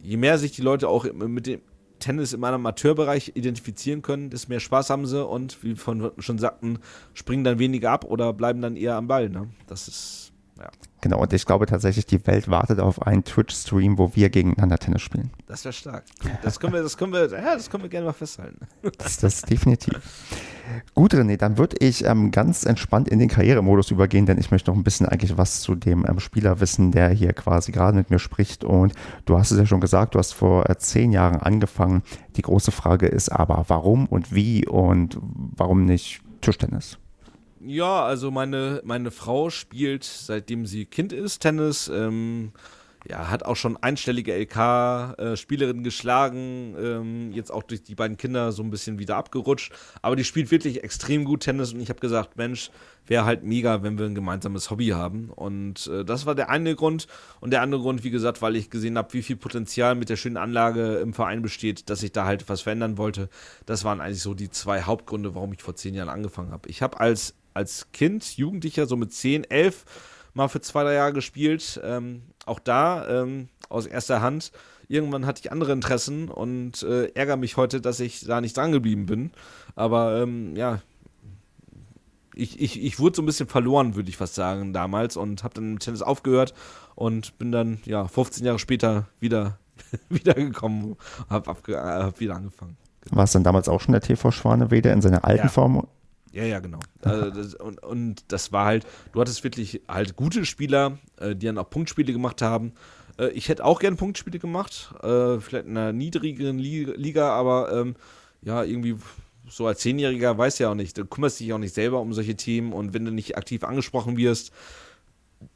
je 0.03 0.17
mehr 0.17 0.39
sich 0.39 0.53
die 0.53 0.63
Leute 0.63 0.89
auch 0.89 1.05
mit 1.13 1.47
dem 1.47 1.61
Tennis 1.99 2.33
im 2.33 2.45
Amateurbereich 2.45 3.33
identifizieren 3.35 4.03
können, 4.03 4.31
desto 4.31 4.49
mehr 4.49 4.61
Spaß 4.61 4.91
haben 4.91 5.07
sie 5.07 5.25
und 5.25 5.63
wie 5.63 5.77
wir 5.77 6.13
schon 6.19 6.39
sagten, 6.39 6.79
springen 7.15 7.45
dann 7.45 7.59
weniger 7.59 7.91
ab 7.91 8.05
oder 8.05 8.33
bleiben 8.33 8.61
dann 8.61 8.77
eher 8.77 8.97
am 8.97 9.09
Ball. 9.09 9.29
Ne? 9.29 9.49
Das 9.67 9.89
ist, 9.89 10.33
ja. 10.59 10.71
Genau, 11.03 11.21
und 11.21 11.33
ich 11.33 11.45
glaube 11.47 11.67
tatsächlich, 11.67 12.07
die 12.07 12.27
Welt 12.27 12.49
wartet 12.49 12.81
auf 12.81 13.03
einen 13.03 13.23
Twitch-Stream, 13.23 13.99
wo 13.99 14.17
wir 14.17 14.31
gegeneinander 14.31 14.79
Tennis 14.79 15.03
spielen. 15.03 15.31
Das 15.47 15.65
wäre 15.65 15.73
stark. 15.73 16.05
Das 16.43 16.59
können 16.59 16.73
wir, 16.73 16.83
das 16.83 16.97
können 16.97 17.13
wir, 17.13 17.31
ja, 17.31 17.55
das 17.55 17.71
können 17.71 17.85
wir 17.85 17.91
gerne 17.91 18.07
mal 18.07 18.13
festhalten. 18.13 18.67
Das, 18.99 19.19
das 19.19 19.43
definitiv. 19.43 19.95
Gut, 20.95 21.15
René, 21.15 21.37
dann 21.37 21.59
würde 21.59 21.77
ich 21.79 22.05
ähm, 22.05 22.31
ganz 22.31 22.65
entspannt 22.65 23.09
in 23.09 23.19
den 23.19 23.29
Karrieremodus 23.29 23.91
übergehen, 23.91 24.27
denn 24.27 24.39
ich 24.39 24.51
möchte 24.51 24.71
noch 24.71 24.77
ein 24.77 24.85
bisschen 24.85 25.07
eigentlich 25.07 25.37
was 25.37 25.61
zu 25.61 25.75
dem 25.75 26.05
ähm, 26.09 26.19
Spieler 26.19 26.61
wissen, 26.61 26.91
der 26.91 27.11
hier 27.11 27.33
quasi 27.35 27.73
gerade 27.73 27.97
mit 27.97 28.11
mir 28.11 28.19
spricht. 28.19 28.65
Und 28.65 28.93
du 29.27 29.39
hast 29.39 29.53
es 29.53 29.59
ja 29.59 29.67
schon 29.67 29.81
gesagt, 29.81 30.15
du 30.15 30.19
hast 30.19 30.33
vor 30.33 30.69
äh, 30.69 30.77
zehn 30.79 31.13
Jahren 31.13 31.37
angefangen. 31.37 32.03
Die 32.37 32.43
große 32.43 32.73
Frage 32.73 33.07
ist 33.07 33.29
aber, 33.29 33.67
warum 33.69 34.07
und 34.07 34.35
wie 34.35 34.67
und 34.67 35.19
warum 35.21 35.85
nicht 35.85 36.23
Tischtennis? 36.41 36.99
Ja, 37.67 38.05
also 38.05 38.31
meine, 38.31 38.81
meine 38.85 39.11
Frau 39.11 39.51
spielt, 39.51 40.05
seitdem 40.05 40.67
sie 40.67 40.87
Kind 40.87 41.13
ist, 41.13 41.41
Tennis. 41.41 41.89
Ähm, 41.89 42.53
ja, 43.09 43.29
hat 43.29 43.45
auch 43.45 43.57
schon 43.57 43.77
einstellige 43.77 44.33
LK-Spielerinnen 44.37 45.83
äh, 45.83 45.85
geschlagen, 45.85 46.77
ähm, 46.79 47.33
jetzt 47.33 47.51
auch 47.51 47.65
durch 47.65 47.83
die 47.83 47.95
beiden 47.97 48.17
Kinder 48.17 48.53
so 48.53 48.63
ein 48.63 48.71
bisschen 48.71 48.99
wieder 49.01 49.17
abgerutscht. 49.17 49.73
Aber 50.01 50.15
die 50.15 50.25
spielt 50.25 50.51
wirklich 50.53 50.85
extrem 50.85 51.25
gut 51.25 51.43
Tennis 51.43 51.73
und 51.73 51.81
ich 51.81 51.89
habe 51.89 52.01
gesagt, 52.01 52.37
Mensch, 52.37 52.71
wäre 53.05 53.25
halt 53.25 53.43
mega, 53.43 53.83
wenn 53.83 53.99
wir 53.99 54.07
ein 54.07 54.15
gemeinsames 54.15 54.71
Hobby 54.71 54.89
haben. 54.89 55.31
Und 55.31 55.89
äh, 55.89 56.05
das 56.05 56.27
war 56.27 56.37
der 56.37 56.49
eine 56.49 56.77
Grund. 56.77 57.09
Und 57.41 57.51
der 57.51 57.63
andere 57.63 57.81
Grund, 57.81 58.05
wie 58.05 58.11
gesagt, 58.11 58.43
weil 58.43 58.55
ich 58.55 58.71
gesehen 58.71 58.97
habe, 58.97 59.13
wie 59.13 59.23
viel 59.23 59.37
Potenzial 59.37 59.97
mit 59.97 60.09
der 60.09 60.17
schönen 60.17 60.37
Anlage 60.37 60.97
im 60.97 61.13
Verein 61.15 61.43
besteht, 61.43 61.91
dass 61.91 62.03
ich 62.05 62.13
da 62.13 62.27
halt 62.27 62.49
was 62.49 62.63
verändern 62.63 62.97
wollte. 62.97 63.29
Das 63.67 63.85
waren 63.85 64.01
eigentlich 64.01 64.23
so 64.23 64.35
die 64.35 64.51
zwei 64.51 64.83
Hauptgründe, 64.83 65.35
warum 65.35 65.53
ich 65.53 65.63
vor 65.63 65.75
zehn 65.75 65.95
Jahren 65.95 66.09
angefangen 66.09 66.53
habe. 66.53 66.69
Ich 66.69 66.83
habe 66.83 67.01
als, 67.01 67.35
als 67.57 67.91
Kind, 67.93 68.37
Jugendlicher, 68.37 68.87
so 68.87 68.97
mit 68.97 69.13
zehn, 69.13 69.45
elf, 69.45 69.85
mal 70.35 70.49
für 70.49 70.61
zwei, 70.61 70.85
drei 70.85 70.95
Jahre 70.95 71.13
gespielt. 71.13 71.81
Ähm, 71.83 72.23
auch 72.45 72.61
da 72.61 73.23
ähm, 73.23 73.49
aus 73.69 73.87
erster 73.87 74.21
Hand. 74.21 74.53
Irgendwann 74.89 75.27
hatte 75.27 75.41
ich 75.43 75.51
andere 75.51 75.73
Interessen 75.73 76.29
und 76.29 76.83
äh, 76.85 77.07
ärgere 77.15 77.37
mich 77.37 77.57
heute, 77.57 77.81
dass 77.81 77.99
ich 77.99 78.21
da 78.21 78.41
nicht 78.41 78.57
dran 78.57 78.71
geblieben 78.71 79.07
bin. 79.07 79.33
Aber 79.75 80.23
ähm, 80.23 80.55
ja, 80.55 80.81
ich, 82.37 82.61
ich, 82.61 82.83
ich 82.85 83.01
wurde 83.01 83.17
so 83.17 83.23
ein 83.23 83.27
bisschen 83.27 83.49
verloren, 83.49 83.97
würde 83.97 84.11
ich 84.11 84.17
fast 84.17 84.35
sagen, 84.35 84.73
damals 84.73 85.17
und 85.17 85.43
habe 85.43 85.55
dann 85.55 85.73
mit 85.73 85.83
Tennis 85.83 86.03
aufgehört 86.03 86.55
und 86.95 87.39
bin 87.39 87.51
dann, 87.51 87.81
ja, 87.85 88.07
15 88.07 88.45
Jahre 88.45 88.59
später 88.59 89.09
wieder 89.19 89.59
wiedergekommen, 90.11 90.97
habe 91.29 91.51
hab 91.51 92.21
wieder 92.21 92.37
angefangen. 92.37 92.77
War 93.11 93.25
es 93.25 93.33
dann 93.33 93.45
damals 93.45 93.69
auch 93.69 93.81
schon 93.81 93.93
der 93.93 94.03
TV 94.03 94.31
Schwanewede 94.31 94.91
in 94.91 95.01
seiner 95.01 95.25
alten 95.25 95.47
ja. 95.47 95.53
Form? 95.53 95.87
Ja, 96.37 96.45
ja, 96.45 96.59
genau. 96.61 96.81
Also 97.01 97.31
das, 97.31 97.55
und, 97.55 97.83
und 97.83 98.25
das 98.29 98.53
war 98.53 98.67
halt, 98.67 98.87
du 99.15 99.23
hattest 99.23 99.43
wirklich 99.43 99.81
halt 99.89 100.17
gute 100.17 100.45
Spieler, 100.45 100.99
äh, 101.19 101.35
die 101.35 101.47
dann 101.47 101.57
auch 101.57 101.71
Punktspiele 101.71 102.13
gemacht 102.13 102.43
haben. 102.43 102.73
Äh, 103.19 103.29
ich 103.29 103.49
hätte 103.49 103.65
auch 103.65 103.81
gerne 103.81 103.97
Punktspiele 103.97 104.39
gemacht, 104.39 104.93
äh, 105.03 105.41
vielleicht 105.41 105.65
in 105.65 105.79
einer 105.79 105.95
niedrigeren 105.95 106.59
Liga, 106.59 107.31
aber 107.31 107.73
ähm, 107.73 107.97
ja, 108.43 108.63
irgendwie 108.65 108.97
so 109.49 109.67
als 109.67 109.81
Zehnjähriger 109.81 110.37
weiß 110.37 110.59
ja 110.59 110.71
auch 110.71 110.75
nicht, 110.75 110.99
du 110.99 111.07
kümmerst 111.07 111.41
dich 111.41 111.55
auch 111.55 111.59
nicht 111.59 111.73
selber 111.75 112.01
um 112.01 112.13
solche 112.13 112.37
Themen 112.37 112.75
und 112.75 112.93
wenn 112.93 113.07
du 113.07 113.13
nicht 113.13 113.39
aktiv 113.39 113.65
angesprochen 113.65 114.19
wirst, 114.19 114.53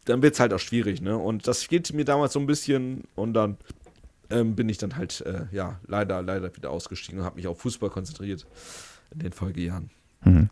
dann 0.06 0.22
wird 0.22 0.32
es 0.32 0.40
halt 0.40 0.54
auch 0.54 0.58
schwierig, 0.60 1.02
ne? 1.02 1.18
Und 1.18 1.46
das 1.46 1.64
fehlte 1.64 1.94
mir 1.94 2.06
damals 2.06 2.32
so 2.32 2.40
ein 2.40 2.46
bisschen 2.46 3.04
und 3.16 3.34
dann 3.34 3.58
ähm, 4.30 4.56
bin 4.56 4.70
ich 4.70 4.78
dann 4.78 4.96
halt, 4.96 5.20
äh, 5.26 5.44
ja, 5.52 5.78
leider, 5.86 6.22
leider 6.22 6.56
wieder 6.56 6.70
ausgestiegen 6.70 7.20
und 7.20 7.26
habe 7.26 7.36
mich 7.36 7.46
auf 7.46 7.60
Fußball 7.60 7.90
konzentriert 7.90 8.46
in 9.12 9.18
den 9.18 9.32
Folgejahren. 9.32 9.90
Mhm. 10.24 10.50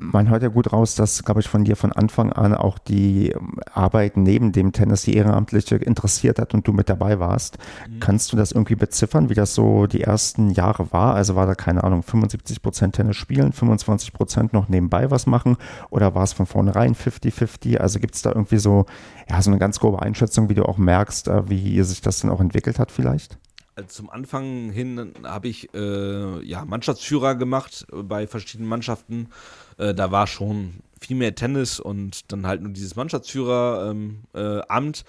Man 0.00 0.28
hört 0.28 0.44
ja 0.44 0.48
gut 0.48 0.72
raus, 0.72 0.94
dass, 0.94 1.24
glaube 1.24 1.40
ich, 1.40 1.48
von 1.48 1.64
dir 1.64 1.74
von 1.74 1.90
Anfang 1.92 2.32
an 2.32 2.54
auch 2.54 2.78
die 2.78 3.34
Arbeit 3.72 4.16
neben 4.16 4.52
dem 4.52 4.70
Tennis, 4.70 5.02
die 5.02 5.16
Ehrenamtliche, 5.16 5.74
interessiert 5.74 6.38
hat 6.38 6.54
und 6.54 6.68
du 6.68 6.72
mit 6.72 6.88
dabei 6.88 7.18
warst. 7.18 7.58
Mhm. 7.88 7.98
Kannst 7.98 8.32
du 8.32 8.36
das 8.36 8.52
irgendwie 8.52 8.76
beziffern, 8.76 9.28
wie 9.28 9.34
das 9.34 9.54
so 9.54 9.86
die 9.86 10.02
ersten 10.02 10.50
Jahre 10.50 10.92
war? 10.92 11.14
Also 11.14 11.34
war 11.34 11.46
da, 11.46 11.56
keine 11.56 11.82
Ahnung, 11.82 12.04
75 12.04 12.62
Prozent 12.62 12.94
Tennis 12.94 13.16
spielen, 13.16 13.52
25 13.52 14.12
Prozent 14.12 14.52
noch 14.52 14.68
nebenbei 14.68 15.10
was 15.10 15.26
machen 15.26 15.56
oder 15.90 16.14
war 16.14 16.22
es 16.22 16.32
von 16.32 16.46
vornherein 16.46 16.94
50-50? 16.94 17.78
Also 17.78 17.98
gibt 17.98 18.14
es 18.14 18.22
da 18.22 18.30
irgendwie 18.30 18.58
so, 18.58 18.86
ja, 19.28 19.42
so 19.42 19.50
eine 19.50 19.58
ganz 19.58 19.80
grobe 19.80 20.00
Einschätzung, 20.00 20.48
wie 20.48 20.54
du 20.54 20.64
auch 20.64 20.78
merkst, 20.78 21.26
äh, 21.26 21.50
wie 21.50 21.82
sich 21.82 22.02
das 22.02 22.20
dann 22.20 22.30
auch 22.30 22.40
entwickelt 22.40 22.78
hat 22.78 22.92
vielleicht? 22.92 23.36
Also 23.78 23.90
zum 23.90 24.10
Anfang 24.10 24.70
hin 24.70 25.14
habe 25.22 25.46
ich 25.46 25.72
äh, 25.72 26.44
ja, 26.44 26.64
Mannschaftsführer 26.64 27.36
gemacht 27.36 27.86
bei 27.92 28.26
verschiedenen 28.26 28.68
Mannschaften. 28.68 29.28
Äh, 29.76 29.94
da 29.94 30.10
war 30.10 30.26
schon 30.26 30.80
viel 31.00 31.16
mehr 31.16 31.36
Tennis 31.36 31.78
und 31.78 32.32
dann 32.32 32.44
halt 32.44 32.60
nur 32.60 32.72
dieses 32.72 32.96
Mannschaftsführeramt. 32.96 34.24
Ähm, 34.34 35.04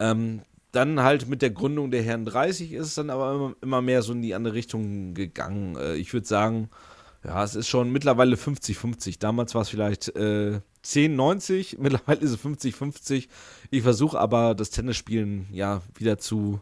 äh, 0.00 0.10
ähm, 0.10 0.42
dann 0.72 1.00
halt 1.00 1.28
mit 1.28 1.42
der 1.42 1.50
Gründung 1.50 1.92
der 1.92 2.02
Herren 2.02 2.24
30 2.24 2.72
ist 2.72 2.88
es 2.88 2.94
dann 2.96 3.10
aber 3.10 3.34
immer, 3.34 3.54
immer 3.62 3.82
mehr 3.82 4.02
so 4.02 4.12
in 4.12 4.20
die 4.20 4.34
andere 4.34 4.54
Richtung 4.54 5.14
gegangen. 5.14 5.76
Äh, 5.76 5.94
ich 5.94 6.12
würde 6.12 6.26
sagen, 6.26 6.70
ja, 7.24 7.44
es 7.44 7.54
ist 7.54 7.68
schon 7.68 7.92
mittlerweile 7.92 8.34
50-50. 8.34 9.20
Damals 9.20 9.54
war 9.54 9.62
es 9.62 9.68
vielleicht 9.68 10.08
äh, 10.16 10.58
10-90, 10.84 11.76
mittlerweile 11.78 12.20
ist 12.20 12.32
es 12.32 12.44
50-50. 12.44 13.28
Ich 13.70 13.82
versuche 13.82 14.18
aber 14.18 14.56
das 14.56 14.70
Tennisspielen 14.70 15.46
ja 15.52 15.82
wieder 15.94 16.18
zu 16.18 16.60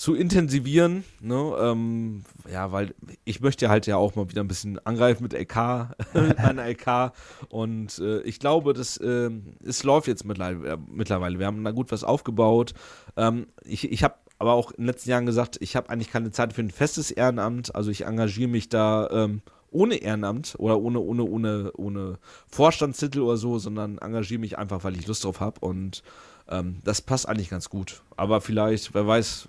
zu 0.00 0.14
intensivieren. 0.14 1.04
Ne? 1.20 1.54
Ähm, 1.60 2.24
ja, 2.50 2.72
weil 2.72 2.94
ich 3.26 3.42
möchte 3.42 3.68
halt 3.68 3.86
ja 3.86 3.98
auch 3.98 4.14
mal 4.14 4.30
wieder 4.30 4.42
ein 4.42 4.48
bisschen 4.48 4.78
angreifen 4.86 5.22
mit 5.22 5.34
LK, 5.34 5.90
mit 6.14 6.38
meiner 6.38 6.66
LK. 6.66 7.12
Und 7.50 7.98
äh, 7.98 8.22
ich 8.22 8.38
glaube, 8.38 8.72
dass 8.72 8.96
äh, 8.96 9.28
es 9.62 9.84
läuft 9.84 10.08
jetzt 10.08 10.24
mittlerweile. 10.24 11.38
Wir 11.38 11.44
haben 11.44 11.62
da 11.62 11.72
gut 11.72 11.92
was 11.92 12.02
aufgebaut. 12.02 12.72
Ähm, 13.18 13.48
ich 13.62 13.92
ich 13.92 14.02
habe 14.02 14.14
aber 14.38 14.54
auch 14.54 14.70
in 14.70 14.78
den 14.78 14.86
letzten 14.86 15.10
Jahren 15.10 15.26
gesagt, 15.26 15.58
ich 15.60 15.76
habe 15.76 15.90
eigentlich 15.90 16.10
keine 16.10 16.30
Zeit 16.30 16.54
für 16.54 16.62
ein 16.62 16.70
festes 16.70 17.10
Ehrenamt. 17.10 17.74
Also 17.74 17.90
ich 17.90 18.06
engagiere 18.06 18.48
mich 18.48 18.70
da 18.70 19.06
ähm, 19.10 19.42
ohne 19.70 19.96
Ehrenamt 19.96 20.54
oder 20.56 20.80
ohne, 20.80 21.00
ohne, 21.00 21.24
ohne, 21.24 21.72
ohne 21.74 22.18
Vorstandstitel 22.48 23.20
oder 23.20 23.36
so, 23.36 23.58
sondern 23.58 23.98
engagiere 23.98 24.40
mich 24.40 24.56
einfach, 24.56 24.82
weil 24.82 24.96
ich 24.96 25.06
Lust 25.06 25.24
drauf 25.24 25.40
habe. 25.40 25.60
Und 25.60 26.02
ähm, 26.48 26.78
das 26.84 27.02
passt 27.02 27.28
eigentlich 27.28 27.50
ganz 27.50 27.68
gut. 27.68 28.00
Aber 28.16 28.40
vielleicht, 28.40 28.94
wer 28.94 29.06
weiß, 29.06 29.46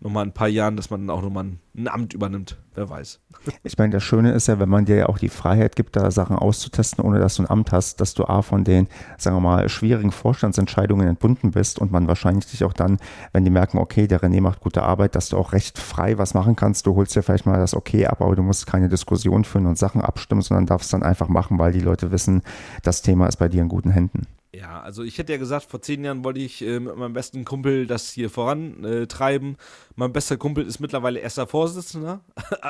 nochmal 0.00 0.24
ein 0.24 0.32
paar 0.32 0.48
Jahren, 0.48 0.76
dass 0.76 0.90
man 0.90 1.08
auch 1.10 1.22
nochmal 1.22 1.52
ein 1.76 1.88
Amt 1.88 2.14
übernimmt. 2.14 2.58
Wer 2.74 2.88
weiß. 2.88 3.20
Ich 3.62 3.76
meine, 3.76 3.92
das 3.92 4.02
Schöne 4.02 4.32
ist 4.32 4.46
ja, 4.46 4.58
wenn 4.58 4.68
man 4.68 4.84
dir 4.84 4.96
ja 4.96 5.06
auch 5.06 5.18
die 5.18 5.28
Freiheit 5.28 5.76
gibt, 5.76 5.96
da 5.96 6.10
Sachen 6.10 6.36
auszutesten, 6.36 7.04
ohne 7.04 7.18
dass 7.18 7.34
du 7.34 7.42
ein 7.42 7.50
Amt 7.50 7.72
hast, 7.72 8.00
dass 8.00 8.14
du 8.14 8.24
A 8.24 8.42
von 8.42 8.64
den, 8.64 8.88
sagen 9.18 9.36
wir 9.36 9.40
mal, 9.40 9.68
schwierigen 9.68 10.12
Vorstandsentscheidungen 10.12 11.06
entbunden 11.06 11.50
bist 11.50 11.78
und 11.78 11.92
man 11.92 12.08
wahrscheinlich 12.08 12.46
dich 12.46 12.64
auch 12.64 12.72
dann, 12.72 12.98
wenn 13.32 13.44
die 13.44 13.50
merken, 13.50 13.78
okay, 13.78 14.06
der 14.06 14.20
René 14.20 14.40
macht 14.40 14.60
gute 14.60 14.82
Arbeit, 14.82 15.14
dass 15.14 15.28
du 15.28 15.36
auch 15.36 15.52
recht 15.52 15.78
frei 15.78 16.16
was 16.16 16.32
machen 16.32 16.56
kannst. 16.56 16.86
Du 16.86 16.94
holst 16.94 17.14
dir 17.14 17.22
vielleicht 17.22 17.46
mal 17.46 17.58
das 17.58 17.74
Okay 17.74 18.06
ab, 18.06 18.22
aber 18.22 18.36
du 18.36 18.42
musst 18.42 18.66
keine 18.66 18.88
Diskussion 18.88 19.44
führen 19.44 19.66
und 19.66 19.78
Sachen 19.78 20.00
abstimmen, 20.00 20.42
sondern 20.42 20.66
darfst 20.66 20.92
dann 20.92 21.02
einfach 21.02 21.28
machen, 21.28 21.58
weil 21.58 21.72
die 21.72 21.80
Leute 21.80 22.10
wissen, 22.10 22.42
das 22.82 23.02
Thema 23.02 23.26
ist 23.26 23.36
bei 23.36 23.48
dir 23.48 23.62
in 23.62 23.68
guten 23.68 23.90
Händen. 23.90 24.26
Ja, 24.52 24.80
also 24.80 25.04
ich 25.04 25.16
hätte 25.18 25.32
ja 25.32 25.38
gesagt, 25.38 25.66
vor 25.66 25.80
zehn 25.80 26.04
Jahren 26.04 26.24
wollte 26.24 26.40
ich 26.40 26.60
äh, 26.62 26.80
mit 26.80 26.96
meinem 26.96 27.12
besten 27.12 27.44
Kumpel 27.44 27.86
das 27.86 28.10
hier 28.10 28.30
vorantreiben. 28.30 29.52
Äh, 29.52 29.56
mein 29.94 30.12
bester 30.12 30.36
Kumpel 30.36 30.66
ist 30.66 30.80
mittlerweile 30.80 31.20
erster 31.20 31.46
Vorsitzender. 31.46 32.20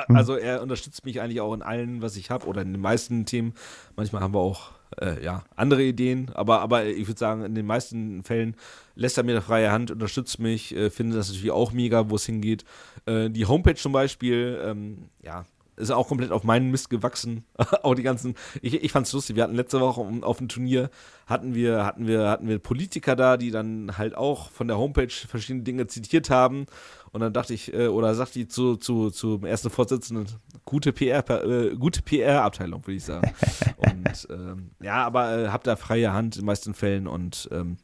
Mhm. 0.07 0.15
also 0.15 0.35
er 0.35 0.61
unterstützt 0.61 1.05
mich 1.05 1.21
eigentlich 1.21 1.41
auch 1.41 1.53
in 1.53 1.63
allen, 1.63 2.03
was 2.03 2.17
ich 2.17 2.29
habe 2.29 2.45
oder 2.45 2.61
in 2.61 2.73
den 2.73 2.81
meisten 2.81 3.25
Themen. 3.25 3.53
Manchmal 3.95 4.21
haben 4.21 4.35
wir 4.35 4.39
auch 4.41 4.71
äh, 4.99 5.23
ja, 5.23 5.43
andere 5.55 5.83
Ideen, 5.83 6.29
aber, 6.33 6.61
aber 6.61 6.85
ich 6.85 7.07
würde 7.07 7.19
sagen, 7.19 7.43
in 7.43 7.55
den 7.55 7.65
meisten 7.65 8.23
Fällen 8.23 8.55
lässt 8.95 9.17
er 9.17 9.23
mir 9.23 9.31
eine 9.31 9.41
freie 9.41 9.71
Hand, 9.71 9.89
unterstützt 9.89 10.39
mich, 10.39 10.75
äh, 10.75 10.89
finde 10.91 11.17
das 11.17 11.29
natürlich 11.29 11.51
auch 11.51 11.71
mega, 11.71 12.09
wo 12.09 12.15
es 12.15 12.25
hingeht. 12.25 12.63
Äh, 13.05 13.29
die 13.29 13.45
Homepage 13.45 13.75
zum 13.75 13.93
Beispiel, 13.93 14.61
ähm, 14.63 15.09
ja, 15.23 15.45
ist 15.75 15.91
auch 15.91 16.07
komplett 16.07 16.31
auf 16.31 16.43
meinen 16.43 16.71
Mist 16.71 16.89
gewachsen. 16.89 17.45
auch 17.83 17.95
die 17.95 18.03
ganzen, 18.03 18.35
ich, 18.61 18.83
ich 18.83 18.91
fand's 18.91 19.13
lustig, 19.13 19.35
wir 19.35 19.43
hatten 19.43 19.55
letzte 19.55 19.79
Woche 19.79 20.05
auf 20.21 20.37
dem 20.37 20.47
Turnier, 20.47 20.89
hatten 21.25 21.55
wir, 21.55 21.85
hatten 21.85 22.07
wir, 22.07 22.29
hatten 22.29 22.47
wir 22.47 22.59
Politiker 22.59 23.15
da, 23.15 23.37
die 23.37 23.51
dann 23.51 23.97
halt 23.97 24.15
auch 24.15 24.49
von 24.51 24.67
der 24.67 24.77
Homepage 24.77 25.09
verschiedene 25.09 25.63
Dinge 25.63 25.87
zitiert 25.87 26.29
haben. 26.29 26.65
Und 27.11 27.21
dann 27.21 27.33
dachte 27.33 27.53
ich, 27.53 27.73
äh, 27.73 27.87
oder 27.87 28.15
sagte 28.15 28.39
die 28.39 28.47
zu, 28.47 28.77
zu, 28.77 29.09
zum 29.09 29.43
ersten 29.43 29.69
Vorsitzenden, 29.69 30.27
gute 30.65 30.93
PR, 30.93 31.27
äh, 31.29 31.75
gute 31.75 32.01
PR-Abteilung, 32.01 32.85
würde 32.85 32.97
ich 32.97 33.03
sagen. 33.03 33.33
und 33.77 34.27
ähm, 34.29 34.71
ja, 34.81 35.05
aber 35.05 35.37
äh, 35.37 35.47
hab 35.49 35.63
da 35.63 35.75
freie 35.75 36.13
Hand 36.13 36.35
in 36.35 36.41
den 36.41 36.45
meisten 36.45 36.73
Fällen 36.73 37.07
und 37.07 37.49
ähm, 37.51 37.77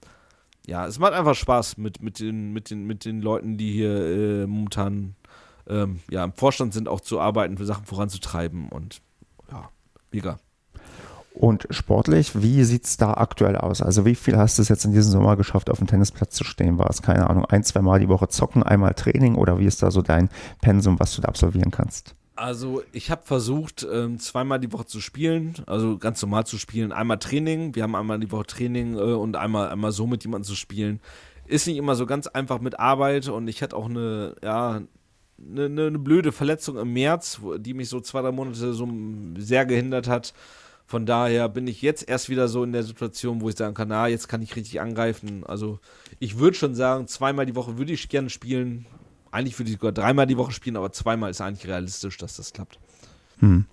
ja, 0.65 0.85
es 0.85 0.99
macht 0.99 1.13
einfach 1.13 1.35
Spaß 1.35 1.77
mit, 1.77 2.01
mit, 2.01 2.19
den, 2.19 2.51
mit, 2.51 2.69
den, 2.69 2.85
mit 2.85 3.05
den 3.05 3.21
Leuten, 3.21 3.57
die 3.57 3.71
hier 3.71 3.89
äh, 3.89 4.47
momentan 4.47 5.15
ähm, 5.69 5.99
ja, 6.09 6.23
im 6.23 6.33
Vorstand 6.33 6.73
sind, 6.73 6.87
auch 6.87 7.01
zu 7.01 7.19
arbeiten, 7.19 7.57
für 7.57 7.65
Sachen 7.65 7.85
voranzutreiben 7.85 8.69
und 8.69 9.01
ja, 9.51 9.69
mega. 10.11 10.39
Und 11.33 11.67
sportlich, 11.69 12.41
wie 12.41 12.63
sieht 12.63 12.85
es 12.85 12.97
da 12.97 13.13
aktuell 13.13 13.55
aus? 13.57 13.83
Also 13.83 14.05
wie 14.05 14.15
viel 14.15 14.37
hast 14.37 14.57
du 14.57 14.63
es 14.63 14.69
jetzt 14.69 14.85
in 14.85 14.91
diesem 14.91 15.11
Sommer 15.11 15.35
geschafft, 15.37 15.69
auf 15.69 15.77
dem 15.77 15.85
Tennisplatz 15.85 16.33
zu 16.33 16.43
stehen? 16.43 16.79
War 16.79 16.89
es, 16.89 17.03
keine 17.03 17.29
Ahnung, 17.29 17.45
ein, 17.45 17.63
zwei 17.63 17.81
Mal 17.81 17.99
die 17.99 18.09
Woche 18.09 18.27
zocken, 18.27 18.63
einmal 18.63 18.95
Training 18.95 19.35
oder 19.35 19.59
wie 19.59 19.65
ist 19.65 19.83
da 19.83 19.91
so 19.91 20.01
dein 20.01 20.29
Pensum, 20.61 20.99
was 20.99 21.15
du 21.15 21.21
da 21.21 21.27
absolvieren 21.27 21.69
kannst? 21.69 22.15
Also 22.35 22.81
ich 22.91 23.11
habe 23.11 23.21
versucht, 23.23 23.85
ähm, 23.91 24.19
zweimal 24.19 24.59
die 24.59 24.71
Woche 24.71 24.85
zu 24.85 24.99
spielen, 24.99 25.55
also 25.67 25.97
ganz 25.97 26.21
normal 26.21 26.45
zu 26.45 26.57
spielen. 26.57 26.91
Einmal 26.91 27.19
Training, 27.19 27.75
wir 27.75 27.83
haben 27.83 27.95
einmal 27.95 28.19
die 28.19 28.31
Woche 28.31 28.45
Training 28.45 28.95
äh, 28.95 28.99
und 28.99 29.35
einmal, 29.35 29.69
einmal 29.69 29.91
so 29.91 30.07
mit 30.07 30.23
jemandem 30.23 30.47
zu 30.47 30.55
spielen. 30.55 30.99
Ist 31.45 31.67
nicht 31.67 31.77
immer 31.77 31.95
so 31.95 32.05
ganz 32.05 32.27
einfach 32.27 32.61
mit 32.61 32.79
Arbeit 32.79 33.27
und 33.27 33.47
ich 33.47 33.61
hatte 33.61 33.75
auch 33.75 33.89
eine, 33.89 34.35
ja, 34.43 34.81
eine, 35.39 35.65
eine, 35.65 35.99
blöde 35.99 36.31
Verletzung 36.31 36.77
im 36.77 36.93
März, 36.93 37.39
die 37.59 37.73
mich 37.73 37.89
so 37.89 37.99
zwei, 37.99 38.21
drei 38.21 38.31
Monate 38.31 38.73
so 38.73 38.89
sehr 39.37 39.65
gehindert 39.65 40.07
hat. 40.07 40.33
Von 40.85 41.05
daher 41.05 41.49
bin 41.49 41.67
ich 41.67 41.81
jetzt 41.81 42.07
erst 42.07 42.29
wieder 42.29 42.47
so 42.47 42.63
in 42.63 42.71
der 42.71 42.83
Situation, 42.83 43.41
wo 43.41 43.49
ich 43.49 43.57
sagen 43.57 43.73
kann, 43.73 43.89
na, 43.89 44.07
jetzt 44.07 44.29
kann 44.29 44.41
ich 44.41 44.55
richtig 44.55 44.79
angreifen. 44.79 45.43
Also 45.45 45.79
ich 46.19 46.39
würde 46.39 46.55
schon 46.55 46.75
sagen, 46.75 47.07
zweimal 47.07 47.45
die 47.45 47.55
Woche 47.55 47.77
würde 47.77 47.91
ich 47.91 48.07
gerne 48.07 48.29
spielen. 48.29 48.85
Eigentlich 49.31 49.59
würde 49.59 49.69
ich 49.69 49.77
sogar 49.77 49.91
dreimal 49.91 50.27
die 50.27 50.37
Woche 50.37 50.53
spielen, 50.53 50.77
aber 50.77 50.93
zweimal 50.93 51.29
ist 51.29 51.41
eigentlich 51.41 51.67
realistisch, 51.67 52.17
dass 52.17 52.37
das 52.37 52.53
klappt. 52.53 52.79
Hm 53.39 53.65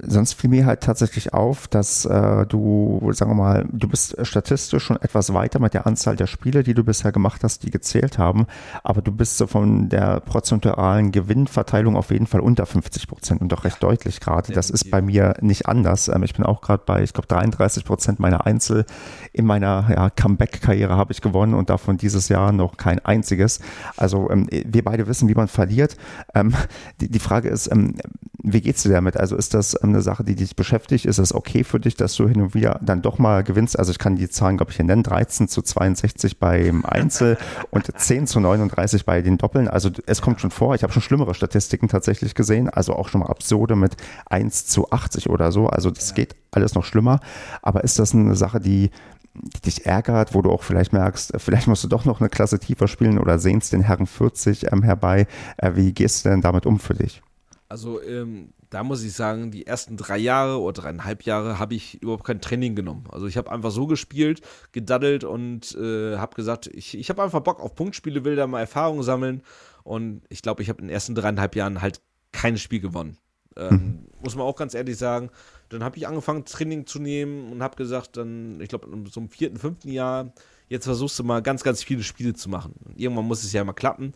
sonst 0.00 0.34
fiel 0.34 0.50
mir 0.50 0.64
halt 0.64 0.80
tatsächlich 0.80 1.34
auf, 1.34 1.66
dass 1.66 2.04
äh, 2.04 2.46
du, 2.46 3.10
sagen 3.12 3.32
wir 3.32 3.34
mal, 3.34 3.66
du 3.72 3.88
bist 3.88 4.16
statistisch 4.24 4.84
schon 4.84 5.00
etwas 5.00 5.34
weiter 5.34 5.58
mit 5.58 5.74
der 5.74 5.86
Anzahl 5.86 6.14
der 6.14 6.28
Spiele, 6.28 6.62
die 6.62 6.74
du 6.74 6.84
bisher 6.84 7.10
gemacht 7.10 7.42
hast, 7.42 7.64
die 7.64 7.70
gezählt 7.70 8.16
haben, 8.16 8.46
aber 8.84 9.02
du 9.02 9.10
bist 9.10 9.38
so 9.38 9.48
von 9.48 9.88
der 9.88 10.20
prozentualen 10.20 11.10
Gewinnverteilung 11.10 11.96
auf 11.96 12.10
jeden 12.10 12.26
Fall 12.26 12.40
unter 12.40 12.64
50 12.64 13.08
Prozent 13.08 13.40
und 13.40 13.50
doch 13.50 13.64
recht 13.64 13.82
deutlich 13.82 14.20
gerade. 14.20 14.52
Das 14.52 14.70
ist 14.70 14.90
bei 14.90 15.02
mir 15.02 15.34
nicht 15.40 15.66
anders. 15.66 16.08
Ähm, 16.08 16.22
ich 16.22 16.34
bin 16.34 16.44
auch 16.44 16.60
gerade 16.60 16.82
bei, 16.86 17.02
ich 17.02 17.12
glaube, 17.12 17.26
33 17.26 17.84
Prozent 17.84 18.20
meiner 18.20 18.46
Einzel 18.46 18.86
in 19.32 19.46
meiner 19.46 19.86
ja, 19.90 20.10
Comeback-Karriere 20.10 20.96
habe 20.96 21.12
ich 21.12 21.20
gewonnen 21.20 21.54
und 21.54 21.70
davon 21.70 21.96
dieses 21.96 22.28
Jahr 22.28 22.52
noch 22.52 22.76
kein 22.76 23.04
einziges. 23.04 23.60
Also 23.96 24.30
ähm, 24.30 24.48
wir 24.50 24.84
beide 24.84 25.06
wissen, 25.06 25.28
wie 25.28 25.34
man 25.34 25.48
verliert. 25.48 25.96
Ähm, 26.34 26.54
die, 27.00 27.10
die 27.10 27.18
Frage 27.18 27.48
ist, 27.48 27.70
ähm, 27.70 27.96
wie 28.40 28.60
geht's 28.60 28.84
dir 28.84 28.92
damit? 28.92 29.16
Also 29.16 29.36
ist 29.36 29.54
das 29.54 29.74
ähm, 29.82 29.90
eine 29.90 30.02
Sache, 30.02 30.24
die 30.24 30.34
dich 30.34 30.54
beschäftigt? 30.56 31.06
Ist 31.06 31.18
es 31.18 31.34
okay 31.34 31.64
für 31.64 31.80
dich, 31.80 31.96
dass 31.96 32.14
du 32.14 32.28
hin 32.28 32.40
und 32.40 32.54
wieder 32.54 32.78
dann 32.82 33.02
doch 33.02 33.18
mal 33.18 33.42
gewinnst? 33.42 33.78
Also 33.78 33.90
ich 33.90 33.98
kann 33.98 34.16
die 34.16 34.28
Zahlen, 34.28 34.56
glaube 34.56 34.70
ich, 34.70 34.76
hier 34.76 34.84
nennen. 34.84 35.02
13 35.02 35.48
zu 35.48 35.62
62 35.62 36.38
beim 36.38 36.84
Einzel 36.84 37.36
und 37.70 37.90
10 37.94 38.26
zu 38.26 38.40
39 38.40 39.04
bei 39.04 39.22
den 39.22 39.38
Doppeln. 39.38 39.68
Also 39.68 39.90
es 40.06 40.22
kommt 40.22 40.40
schon 40.40 40.50
vor. 40.50 40.74
Ich 40.74 40.82
habe 40.82 40.92
schon 40.92 41.02
schlimmere 41.02 41.34
Statistiken 41.34 41.88
tatsächlich 41.88 42.34
gesehen. 42.34 42.68
Also 42.68 42.94
auch 42.94 43.08
schon 43.08 43.20
mal 43.20 43.28
absurde 43.28 43.76
mit 43.76 43.96
1 44.26 44.66
zu 44.66 44.90
80 44.90 45.28
oder 45.30 45.50
so. 45.50 45.66
Also 45.66 45.90
das 45.90 46.14
geht 46.14 46.36
alles 46.50 46.74
noch 46.74 46.84
schlimmer. 46.84 47.20
Aber 47.62 47.84
ist 47.84 47.98
das 47.98 48.14
eine 48.14 48.36
Sache, 48.36 48.60
die 48.60 48.90
die 49.42 49.60
dich 49.60 49.86
ärgert, 49.86 50.34
wo 50.34 50.42
du 50.42 50.50
auch 50.50 50.62
vielleicht 50.62 50.92
merkst, 50.92 51.32
vielleicht 51.36 51.66
musst 51.66 51.84
du 51.84 51.88
doch 51.88 52.04
noch 52.04 52.20
eine 52.20 52.28
Klasse 52.28 52.58
tiefer 52.58 52.88
spielen 52.88 53.18
oder 53.18 53.38
sehnst 53.38 53.72
den 53.72 53.82
Herren 53.82 54.06
40 54.06 54.72
ähm, 54.72 54.82
herbei. 54.82 55.26
Äh, 55.56 55.72
wie 55.74 55.92
gehst 55.92 56.24
du 56.24 56.30
denn 56.30 56.40
damit 56.40 56.66
um 56.66 56.78
für 56.78 56.94
dich? 56.94 57.22
Also 57.68 58.00
ähm, 58.02 58.52
da 58.70 58.82
muss 58.82 59.02
ich 59.02 59.12
sagen, 59.12 59.50
die 59.50 59.66
ersten 59.66 59.96
drei 59.96 60.18
Jahre 60.18 60.60
oder 60.60 60.82
dreieinhalb 60.82 61.22
Jahre 61.22 61.58
habe 61.58 61.74
ich 61.74 62.02
überhaupt 62.02 62.24
kein 62.24 62.40
Training 62.40 62.74
genommen. 62.74 63.04
Also 63.10 63.26
ich 63.26 63.36
habe 63.36 63.50
einfach 63.50 63.70
so 63.70 63.86
gespielt, 63.86 64.42
gedaddelt 64.72 65.24
und 65.24 65.74
äh, 65.74 66.16
habe 66.16 66.34
gesagt, 66.34 66.66
ich, 66.66 66.96
ich 66.96 67.08
habe 67.10 67.22
einfach 67.22 67.40
Bock 67.40 67.60
auf 67.60 67.74
Punktspiele, 67.74 68.24
will 68.24 68.36
da 68.36 68.46
mal 68.46 68.60
Erfahrungen 68.60 69.02
sammeln. 69.02 69.42
Und 69.84 70.22
ich 70.28 70.42
glaube, 70.42 70.62
ich 70.62 70.68
habe 70.68 70.80
in 70.80 70.88
den 70.88 70.94
ersten 70.94 71.14
dreieinhalb 71.14 71.56
Jahren 71.56 71.80
halt 71.80 72.02
kein 72.32 72.58
Spiel 72.58 72.80
gewonnen. 72.80 73.16
Ähm, 73.56 73.70
mhm. 73.70 74.06
Muss 74.22 74.36
man 74.36 74.46
auch 74.46 74.56
ganz 74.56 74.74
ehrlich 74.74 74.98
sagen. 74.98 75.30
Dann 75.68 75.84
habe 75.84 75.96
ich 75.96 76.06
angefangen, 76.06 76.44
Training 76.44 76.86
zu 76.86 76.98
nehmen 76.98 77.52
und 77.52 77.62
habe 77.62 77.76
gesagt, 77.76 78.16
dann, 78.16 78.60
ich 78.60 78.68
glaube, 78.68 78.88
so 79.10 79.20
einem 79.20 79.28
vierten, 79.28 79.58
fünften 79.58 79.90
Jahr, 79.90 80.32
jetzt 80.68 80.84
versuchst 80.84 81.18
du 81.18 81.24
mal 81.24 81.42
ganz, 81.42 81.62
ganz 81.62 81.82
viele 81.82 82.02
Spiele 82.02 82.34
zu 82.34 82.48
machen. 82.48 82.74
Irgendwann 82.96 83.26
muss 83.26 83.44
es 83.44 83.52
ja 83.52 83.64
mal 83.64 83.72
klappen. 83.72 84.14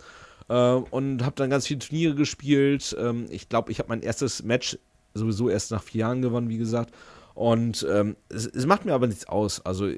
Äh, 0.49 0.55
und 0.55 1.25
habe 1.25 1.37
dann 1.37 1.51
ganz 1.51 1.67
viele 1.67 1.81
Turniere 1.81 2.15
gespielt. 2.15 2.97
Ähm, 2.99 3.27
ich 3.31 3.49
glaube, 3.49 3.71
ich 3.71 3.79
habe 3.79 3.89
mein 3.89 4.03
erstes 4.03 4.43
Match 4.43 4.79
sowieso 5.15 5.49
erst 5.49 5.71
nach 5.71 5.83
vier 5.83 6.01
Jahren 6.01 6.23
gewonnen, 6.23 6.49
wie 6.49 6.59
gesagt. 6.59 6.95
Und 7.35 7.87
ähm, 7.91 8.17
es, 8.29 8.47
es, 8.47 8.67
macht 8.67 8.85
mir 8.85 8.95
aber 8.95 9.07
nichts 9.07 9.27
aus. 9.27 9.65
Also 9.65 9.89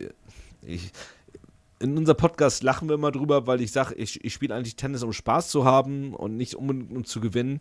ich, 0.63 0.93
in 1.81 1.99
unserem 1.99 2.17
Podcast 2.17 2.63
lachen 2.63 2.89
wir 2.89 2.95
immer 2.95 3.11
drüber, 3.11 3.47
weil 3.47 3.61
ich 3.61 3.73
sage, 3.73 3.95
ich, 3.95 4.25
ich 4.25 4.33
spiele 4.33 4.55
eigentlich 4.55 4.77
Tennis, 4.77 5.03
um 5.03 5.13
Spaß 5.13 5.49
zu 5.51 5.65
haben 5.65 6.15
und 6.15 6.37
nicht 6.37 6.55
unbedingt 6.55 6.93
um 6.93 7.05
zu 7.05 7.21
gewinnen. 7.21 7.61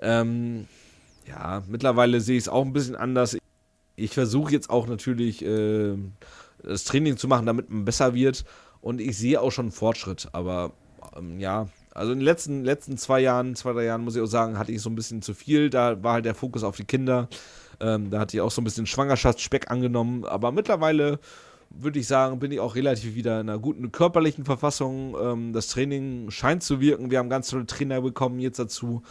Ähm, 0.00 0.66
ja, 1.28 1.62
mittlerweile 1.68 2.20
sehe 2.20 2.36
ich 2.36 2.44
es 2.44 2.48
auch 2.48 2.64
ein 2.64 2.72
bisschen 2.72 2.96
anders. 2.96 3.36
Ich 3.96 4.12
versuche 4.12 4.52
jetzt 4.52 4.70
auch 4.70 4.86
natürlich 4.86 5.44
äh, 5.44 5.96
das 6.62 6.84
Training 6.84 7.16
zu 7.16 7.28
machen, 7.28 7.46
damit 7.46 7.70
man 7.70 7.84
besser 7.84 8.14
wird. 8.14 8.44
Und 8.80 9.00
ich 9.00 9.18
sehe 9.18 9.40
auch 9.40 9.50
schon 9.50 9.70
Fortschritt. 9.70 10.28
Aber 10.32 10.72
ähm, 11.16 11.40
ja, 11.40 11.68
also 11.94 12.12
in 12.12 12.18
den 12.18 12.24
letzten, 12.24 12.64
letzten 12.64 12.96
zwei 12.96 13.20
Jahren, 13.20 13.56
zwei, 13.56 13.72
drei 13.72 13.84
Jahren, 13.84 14.04
muss 14.04 14.16
ich 14.16 14.22
auch 14.22 14.26
sagen, 14.26 14.58
hatte 14.58 14.72
ich 14.72 14.80
so 14.80 14.90
ein 14.90 14.94
bisschen 14.94 15.20
zu 15.20 15.34
viel. 15.34 15.68
Da 15.68 16.02
war 16.02 16.14
halt 16.14 16.24
der 16.24 16.34
Fokus 16.34 16.62
auf 16.62 16.76
die 16.76 16.84
Kinder. 16.84 17.28
Ähm, 17.80 18.10
da 18.10 18.20
hatte 18.20 18.36
ich 18.36 18.40
auch 18.40 18.50
so 18.50 18.60
ein 18.60 18.64
bisschen 18.64 18.86
Schwangerschaftsspeck 18.86 19.70
angenommen. 19.70 20.24
Aber 20.24 20.52
mittlerweile 20.52 21.18
würde 21.70 21.98
ich 21.98 22.06
sagen, 22.06 22.38
bin 22.38 22.52
ich 22.52 22.60
auch 22.60 22.76
relativ 22.76 23.14
wieder 23.14 23.40
in 23.40 23.48
einer 23.48 23.58
guten 23.58 23.92
körperlichen 23.92 24.44
Verfassung. 24.44 25.16
Ähm, 25.20 25.52
das 25.52 25.68
Training 25.68 26.30
scheint 26.30 26.62
zu 26.62 26.80
wirken. 26.80 27.10
Wir 27.10 27.18
haben 27.18 27.28
ganz 27.28 27.50
tolle 27.50 27.66
Trainer 27.66 28.00
bekommen 28.00 28.38
jetzt 28.38 28.58
dazu. 28.58 29.02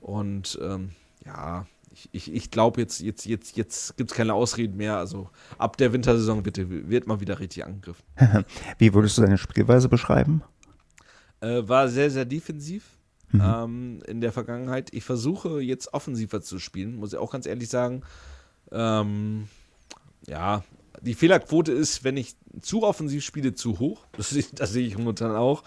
Und 0.00 0.58
ähm, 0.62 0.92
ja, 1.26 1.66
ich, 1.92 2.08
ich, 2.12 2.34
ich 2.34 2.50
glaube, 2.50 2.80
jetzt, 2.80 3.00
jetzt, 3.00 3.24
jetzt, 3.26 3.56
jetzt 3.56 3.96
gibt 3.96 4.10
es 4.10 4.16
keine 4.16 4.34
Ausreden 4.34 4.76
mehr. 4.76 4.96
Also 4.98 5.30
ab 5.58 5.76
der 5.76 5.92
Wintersaison 5.92 6.44
wird, 6.44 6.58
wird 6.68 7.06
man 7.06 7.20
wieder 7.20 7.40
richtig 7.40 7.64
angegriffen. 7.64 8.04
Wie 8.78 8.92
würdest 8.92 9.16
du 9.18 9.22
deine 9.22 9.38
Spielweise 9.38 9.88
beschreiben? 9.88 10.42
Äh, 11.40 11.62
war 11.66 11.88
sehr, 11.88 12.10
sehr 12.10 12.24
defensiv 12.24 12.84
mhm. 13.32 13.40
ähm, 13.42 14.02
in 14.06 14.20
der 14.20 14.32
Vergangenheit. 14.32 14.92
Ich 14.92 15.04
versuche 15.04 15.60
jetzt 15.60 15.94
offensiver 15.94 16.42
zu 16.42 16.58
spielen, 16.58 16.96
muss 16.96 17.12
ich 17.12 17.18
auch 17.18 17.32
ganz 17.32 17.46
ehrlich 17.46 17.68
sagen. 17.68 18.02
Ähm, 18.72 19.48
ja, 20.26 20.64
die 21.00 21.14
Fehlerquote 21.14 21.72
ist, 21.72 22.04
wenn 22.04 22.16
ich 22.16 22.36
zu 22.60 22.82
offensiv 22.82 23.24
spiele, 23.24 23.54
zu 23.54 23.78
hoch. 23.78 24.06
Das, 24.16 24.34
das 24.52 24.72
sehe 24.72 24.86
ich 24.86 24.96
momentan 24.96 25.34
auch. 25.36 25.62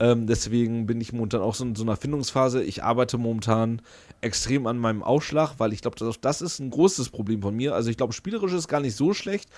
Ähm, 0.00 0.26
deswegen 0.26 0.86
bin 0.86 1.00
ich 1.00 1.12
momentan 1.12 1.40
auch 1.40 1.54
so 1.54 1.64
in 1.64 1.74
so 1.74 1.82
einer 1.82 1.96
Findungsphase. 1.96 2.62
Ich 2.62 2.82
arbeite 2.82 3.18
momentan 3.18 3.82
extrem 4.20 4.66
an 4.66 4.78
meinem 4.78 5.02
Ausschlag, 5.02 5.54
weil 5.58 5.72
ich 5.72 5.82
glaube, 5.82 5.96
das, 5.98 6.20
das 6.20 6.42
ist 6.42 6.58
ein 6.58 6.70
großes 6.70 7.10
Problem 7.10 7.42
von 7.42 7.54
mir. 7.54 7.74
Also 7.74 7.90
ich 7.90 7.96
glaube, 7.96 8.12
spielerisch 8.12 8.52
ist 8.52 8.68
gar 8.68 8.80
nicht 8.80 8.96
so 8.96 9.14
schlecht, 9.14 9.50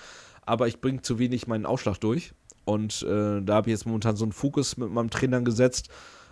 aber 0.45 0.67
ich 0.67 0.81
bringe 0.81 1.01
zu 1.01 1.19
wenig 1.19 1.47
meinen 1.47 1.65
Ausschlag 1.65 1.99
durch. 1.99 2.33
Und 2.65 3.03
äh, 3.03 3.41
da 3.41 3.55
habe 3.55 3.69
ich 3.69 3.73
jetzt 3.73 3.85
momentan 3.85 4.15
so 4.15 4.25
einen 4.25 4.31
Fokus 4.31 4.77
mit 4.77 4.91
meinem 4.91 5.09
Trainer 5.09 5.41
gesetzt. 5.41 5.89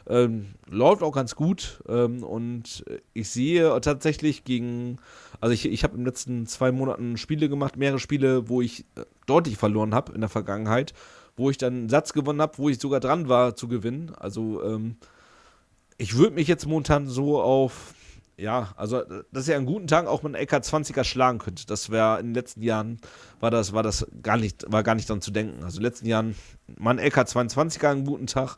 Ähm, 0.08 0.56
läuft 0.70 1.02
auch 1.02 1.14
ganz 1.14 1.36
gut 1.36 1.82
ähm, 1.88 2.24
und 2.24 2.84
ich 3.14 3.30
sehe 3.30 3.80
tatsächlich 3.80 4.44
gegen, 4.44 4.98
also 5.40 5.54
ich, 5.54 5.66
ich 5.66 5.84
habe 5.84 5.94
in 5.94 6.02
den 6.02 6.06
letzten 6.06 6.46
zwei 6.46 6.74
Monaten 6.74 7.16
Spiele 7.16 7.48
gemacht, 7.48 7.78
mehrere 7.78 8.00
Spiele, 8.00 8.50
wo 8.50 8.62
ich 8.62 8.82
äh, 8.96 9.06
deutlich 9.28 9.58
verloren 9.58 9.96
habe 9.96 10.12
in 10.12 10.20
der 10.20 10.30
Vergangenheit, 10.30 10.94
wo 11.38 11.50
ich 11.50 11.58
dann 11.58 11.74
einen 11.74 11.90
Satz 11.90 12.12
gewonnen 12.12 12.42
habe, 12.42 12.58
wo 12.58 12.68
ich 12.68 12.80
sogar 12.80 13.00
dran 13.00 13.30
war 13.30 13.56
zu 13.56 13.70
gewinnen. 13.70 14.12
Also 14.16 14.62
ähm, 14.64 14.98
ich 15.98 16.18
würde 16.18 16.36
mich 16.36 16.50
jetzt 16.50 16.68
momentan 16.68 17.08
so 17.08 17.42
auf, 17.42 17.94
ja, 18.36 18.74
also 18.76 19.04
dass 19.32 19.48
ich 19.48 19.56
an 19.56 19.66
guten 19.66 19.88
Tagen 19.88 20.08
auch 20.08 20.22
mit 20.22 20.36
einem 20.36 20.46
LK20er 20.46 21.06
schlagen 21.06 21.40
könnte. 21.40 21.66
Das 21.66 21.92
wäre 21.92 22.20
in 22.20 22.28
den 22.28 22.34
letzten 22.34 22.62
Jahren, 22.62 23.00
war 23.40 23.52
das, 23.52 23.72
war 23.72 23.84
das 23.84 24.06
gar 24.22 24.36
nicht, 24.36 24.66
war 24.70 24.84
gar 24.84 24.96
nicht 24.96 25.10
dran 25.10 25.22
zu 25.22 25.32
denken. 25.32 25.64
Also 25.64 25.78
in 25.78 25.84
den 25.84 25.90
letzten 25.90 26.08
Jahren 26.08 26.36
mal 26.78 27.00
ein 27.00 27.10
LK22er 27.10 27.88
an 27.88 28.06
guten 28.06 28.28
Tag 28.28 28.58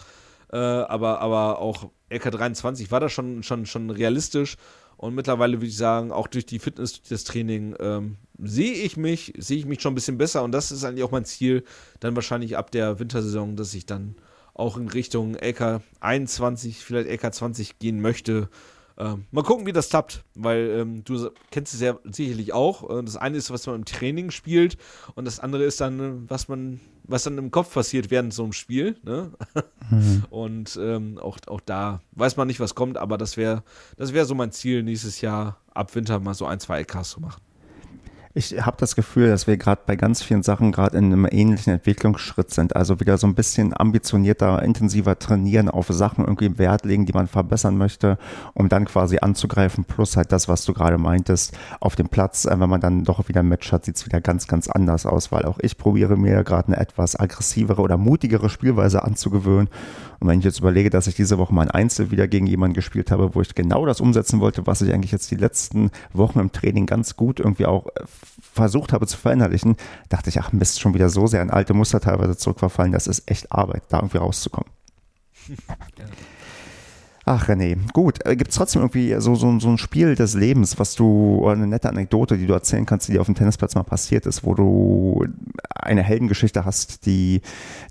äh, 0.51 0.57
aber, 0.57 1.21
aber 1.21 1.59
auch 1.59 1.89
LK23 2.09 2.91
war 2.91 2.99
das 2.99 3.11
schon, 3.11 3.43
schon, 3.43 3.65
schon 3.65 3.89
realistisch. 3.89 4.57
Und 4.97 5.13
mittlerweile 5.13 5.57
würde 5.57 5.67
ich 5.67 5.77
sagen, 5.77 6.11
auch 6.11 6.27
durch 6.27 6.45
die 6.45 6.59
Fitness, 6.59 6.93
durch 6.93 7.09
das 7.09 7.23
Training, 7.25 7.75
ähm, 7.79 8.17
sehe 8.41 8.73
ich 8.73 8.95
mich, 8.95 9.33
sehe 9.37 9.57
ich 9.57 9.65
mich 9.65 9.81
schon 9.81 9.91
ein 9.91 9.95
bisschen 9.95 10.17
besser. 10.17 10.43
Und 10.43 10.51
das 10.51 10.71
ist 10.71 10.83
eigentlich 10.83 11.03
auch 11.03 11.11
mein 11.11 11.25
Ziel, 11.25 11.63
dann 11.99 12.15
wahrscheinlich 12.15 12.57
ab 12.57 12.71
der 12.71 12.99
Wintersaison, 12.99 13.55
dass 13.55 13.73
ich 13.73 13.85
dann 13.85 14.15
auch 14.53 14.77
in 14.77 14.87
Richtung 14.87 15.35
LK 15.35 15.81
21, 15.99 16.77
vielleicht 16.77 17.09
LK 17.09 17.33
20 17.33 17.79
gehen 17.79 17.99
möchte. 18.01 18.49
Ähm, 18.97 19.25
mal 19.31 19.43
gucken, 19.43 19.65
wie 19.65 19.73
das 19.73 19.89
klappt, 19.89 20.23
weil 20.35 20.69
ähm, 20.69 21.03
du 21.03 21.29
kennst 21.51 21.73
es 21.73 21.81
ja 21.81 21.97
sicherlich 22.05 22.53
auch. 22.53 22.89
Äh, 22.89 23.03
das 23.03 23.17
eine 23.17 23.37
ist, 23.37 23.51
was 23.51 23.67
man 23.67 23.75
im 23.75 23.85
Training 23.85 24.31
spielt, 24.31 24.77
und 25.15 25.25
das 25.25 25.39
andere 25.39 25.63
ist 25.63 25.81
dann, 25.81 26.29
was 26.29 26.47
man 26.47 26.79
was 27.07 27.23
dann 27.23 27.37
im 27.37 27.51
Kopf 27.51 27.73
passiert 27.73 28.09
während 28.09 28.33
so 28.33 28.43
einem 28.43 28.53
Spiel. 28.53 28.97
Ne? 29.03 29.31
Mhm. 29.89 30.23
Und 30.29 30.79
ähm, 30.81 31.17
auch, 31.17 31.37
auch 31.47 31.61
da 31.61 32.01
weiß 32.13 32.37
man 32.37 32.47
nicht, 32.47 32.59
was 32.59 32.75
kommt, 32.75 32.97
aber 32.97 33.17
das 33.17 33.37
wäre 33.37 33.63
das 33.97 34.13
wär 34.13 34.25
so 34.25 34.35
mein 34.35 34.51
Ziel, 34.51 34.83
nächstes 34.83 35.21
Jahr 35.21 35.57
ab 35.73 35.93
Winter 35.95 36.19
mal 36.19 36.33
so 36.33 36.45
ein, 36.45 36.59
zwei 36.59 36.79
LKs 36.79 37.11
zu 37.11 37.21
machen. 37.21 37.41
Ich 38.37 38.65
habe 38.65 38.75
das 38.77 38.97
Gefühl, 38.97 39.29
dass 39.29 39.47
wir 39.47 39.55
gerade 39.55 39.79
bei 39.85 39.95
ganz 39.95 40.21
vielen 40.21 40.43
Sachen 40.43 40.73
gerade 40.73 40.97
in 40.97 41.05
einem 41.05 41.25
ähnlichen 41.31 41.71
Entwicklungsschritt 41.71 42.53
sind. 42.53 42.75
Also 42.75 42.99
wieder 42.99 43.17
so 43.17 43.27
ein 43.27 43.33
bisschen 43.33 43.73
ambitionierter, 43.73 44.61
intensiver 44.61 45.17
trainieren, 45.17 45.69
auf 45.69 45.87
Sachen 45.87 46.25
irgendwie 46.25 46.57
Wert 46.57 46.83
legen, 46.83 47.05
die 47.05 47.13
man 47.13 47.27
verbessern 47.27 47.77
möchte, 47.77 48.17
um 48.53 48.67
dann 48.67 48.83
quasi 48.83 49.19
anzugreifen. 49.19 49.85
Plus 49.85 50.17
halt 50.17 50.33
das, 50.33 50.49
was 50.49 50.65
du 50.65 50.73
gerade 50.73 50.97
meintest, 50.97 51.57
auf 51.79 51.95
dem 51.95 52.09
Platz, 52.09 52.43
äh, 52.43 52.59
wenn 52.59 52.69
man 52.69 52.81
dann 52.81 53.05
doch 53.05 53.29
wieder 53.29 53.39
ein 53.39 53.47
Match 53.47 53.71
hat, 53.71 53.85
sieht 53.85 53.95
es 53.95 54.05
wieder 54.05 54.19
ganz, 54.19 54.47
ganz 54.47 54.67
anders 54.67 55.05
aus, 55.05 55.31
weil 55.31 55.45
auch 55.45 55.59
ich 55.61 55.77
probiere 55.77 56.17
mir 56.17 56.43
gerade 56.43 56.67
eine 56.67 56.77
etwas 56.77 57.17
aggressivere 57.17 57.81
oder 57.81 57.95
mutigere 57.95 58.49
Spielweise 58.49 59.05
anzugewöhnen. 59.05 59.69
Und 60.19 60.27
wenn 60.27 60.39
ich 60.39 60.45
jetzt 60.45 60.59
überlege, 60.59 60.89
dass 60.89 61.07
ich 61.07 61.15
diese 61.15 61.37
Woche 61.37 61.53
mal 61.53 61.63
ein 61.63 61.71
Einzel 61.71 62.11
wieder 62.11 62.27
gegen 62.27 62.47
jemanden 62.47 62.73
gespielt 62.73 63.11
habe, 63.11 63.35
wo 63.35 63.41
ich 63.41 63.55
genau 63.55 63.85
das 63.85 64.01
umsetzen 64.01 64.39
wollte, 64.39 64.65
was 64.65 64.81
ich 64.81 64.93
eigentlich 64.93 65.11
jetzt 65.11 65.31
die 65.31 65.35
letzten 65.35 65.91
Wochen 66.13 66.39
im 66.39 66.51
Training 66.51 66.85
ganz 66.85 67.15
gut 67.15 67.39
irgendwie 67.39 67.65
auch 67.65 67.87
äh, 67.87 68.03
versucht 68.53 68.93
habe 68.93 69.07
zu 69.07 69.17
verinnerlichen, 69.17 69.75
dachte 70.09 70.29
ich, 70.29 70.39
ach 70.39 70.51
Mist, 70.51 70.79
schon 70.79 70.93
wieder 70.93 71.09
so 71.09 71.27
sehr 71.27 71.41
in 71.41 71.49
alte 71.49 71.73
Muster 71.73 71.99
teilweise 71.99 72.37
zurückverfallen, 72.37 72.91
das 72.91 73.07
ist 73.07 73.29
echt 73.29 73.51
Arbeit, 73.51 73.83
da 73.89 73.97
irgendwie 73.97 74.17
rauszukommen. 74.17 74.69
Ja. 75.97 76.05
Ach 77.27 77.47
René, 77.49 77.75
gut. 77.91 78.23
Äh, 78.23 78.35
Gibt 78.35 78.51
es 78.51 78.57
trotzdem 78.57 78.83
irgendwie 78.83 79.15
so, 79.19 79.33
so, 79.33 79.59
so 79.59 79.67
ein 79.67 79.79
Spiel 79.79 80.13
des 80.13 80.35
Lebens, 80.35 80.77
was 80.77 80.93
du, 80.93 81.39
oder 81.39 81.53
eine 81.53 81.65
nette 81.65 81.89
Anekdote, 81.89 82.37
die 82.37 82.45
du 82.45 82.53
erzählen 82.53 82.85
kannst, 82.85 83.07
die 83.07 83.13
dir 83.13 83.21
auf 83.21 83.25
dem 83.25 83.33
Tennisplatz 83.33 83.73
mal 83.73 83.81
passiert 83.81 84.27
ist, 84.27 84.43
wo 84.43 84.53
du 84.53 85.25
eine 85.73 86.03
Heldengeschichte 86.03 86.65
hast, 86.65 87.07
die, 87.07 87.41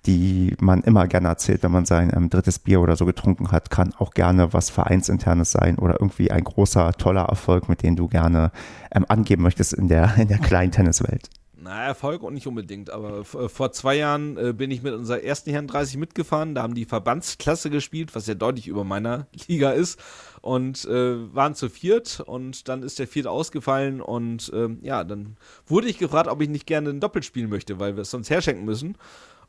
die 0.07 0.55
man 0.61 0.83
immer 0.83 1.09
gerne 1.09 1.27
erzählt, 1.27 1.65
wenn 1.65 1.73
man 1.73 1.85
sein 1.85 2.13
ähm, 2.15 2.31
drittes 2.31 2.61
Bier 2.61 2.81
oder 2.81 2.95
so 2.95 3.07
getrunken 3.07 3.51
hat, 3.51 3.71
kann 3.71 3.93
auch 3.99 4.13
gerne 4.13 4.53
was 4.53 4.71
Vereinsinternes 4.71 5.51
sein 5.51 5.79
oder 5.79 5.95
irgendwie 6.01 6.31
ein 6.31 6.45
großer, 6.45 6.93
toller 6.93 7.25
Erfolg, 7.25 7.69
mit 7.69 7.83
dem 7.83 7.97
du 7.97 8.07
gerne 8.07 8.53
ähm, 8.95 9.05
angeben 9.09 9.43
möchtest 9.43 9.73
in 9.73 9.89
der, 9.89 10.15
in 10.17 10.29
der 10.29 10.39
kleinen 10.39 10.71
Tenniswelt. 10.71 11.29
Na, 11.65 11.83
Erfolg 11.83 12.23
und 12.23 12.35
nicht 12.35 12.47
unbedingt, 12.47 12.91
aber 12.91 13.21
äh, 13.21 13.49
vor 13.49 13.73
zwei 13.73 13.97
Jahren 13.97 14.37
äh, 14.37 14.53
bin 14.53 14.71
ich 14.71 14.83
mit 14.83 14.93
unserer 14.93 15.23
ersten 15.23 15.51
Herren 15.51 15.67
30 15.67 15.97
mitgefahren. 15.97 16.55
Da 16.55 16.63
haben 16.63 16.75
die 16.75 16.85
Verbandsklasse 16.85 17.71
gespielt, 17.71 18.15
was 18.15 18.27
ja 18.27 18.35
deutlich 18.35 18.69
über 18.69 18.85
meiner 18.85 19.29
Liga 19.49 19.71
ist. 19.71 19.99
Und 20.43 20.85
äh, 20.85 21.35
waren 21.35 21.55
zu 21.55 21.71
viert 21.71 22.21
und 22.21 22.69
dann 22.69 22.83
ist 22.83 22.99
der 22.99 23.09
vierte 23.09 23.31
ausgefallen 23.31 24.03
und 24.03 24.53
ähm, 24.55 24.79
ja, 24.83 25.05
dann 25.05 25.39
wurde 25.67 25.89
ich 25.89 25.97
gefragt, 25.97 26.29
ob 26.29 26.43
ich 26.43 26.51
nicht 26.51 26.67
gerne 26.67 26.91
ein 26.91 27.01
Doppel 27.01 27.23
spielen 27.23 27.49
möchte, 27.49 27.81
weil 27.81 27.97
wir 27.97 28.03
es 28.03 28.11
sonst 28.11 28.29
herschenken 28.29 28.67
müssen. 28.67 28.99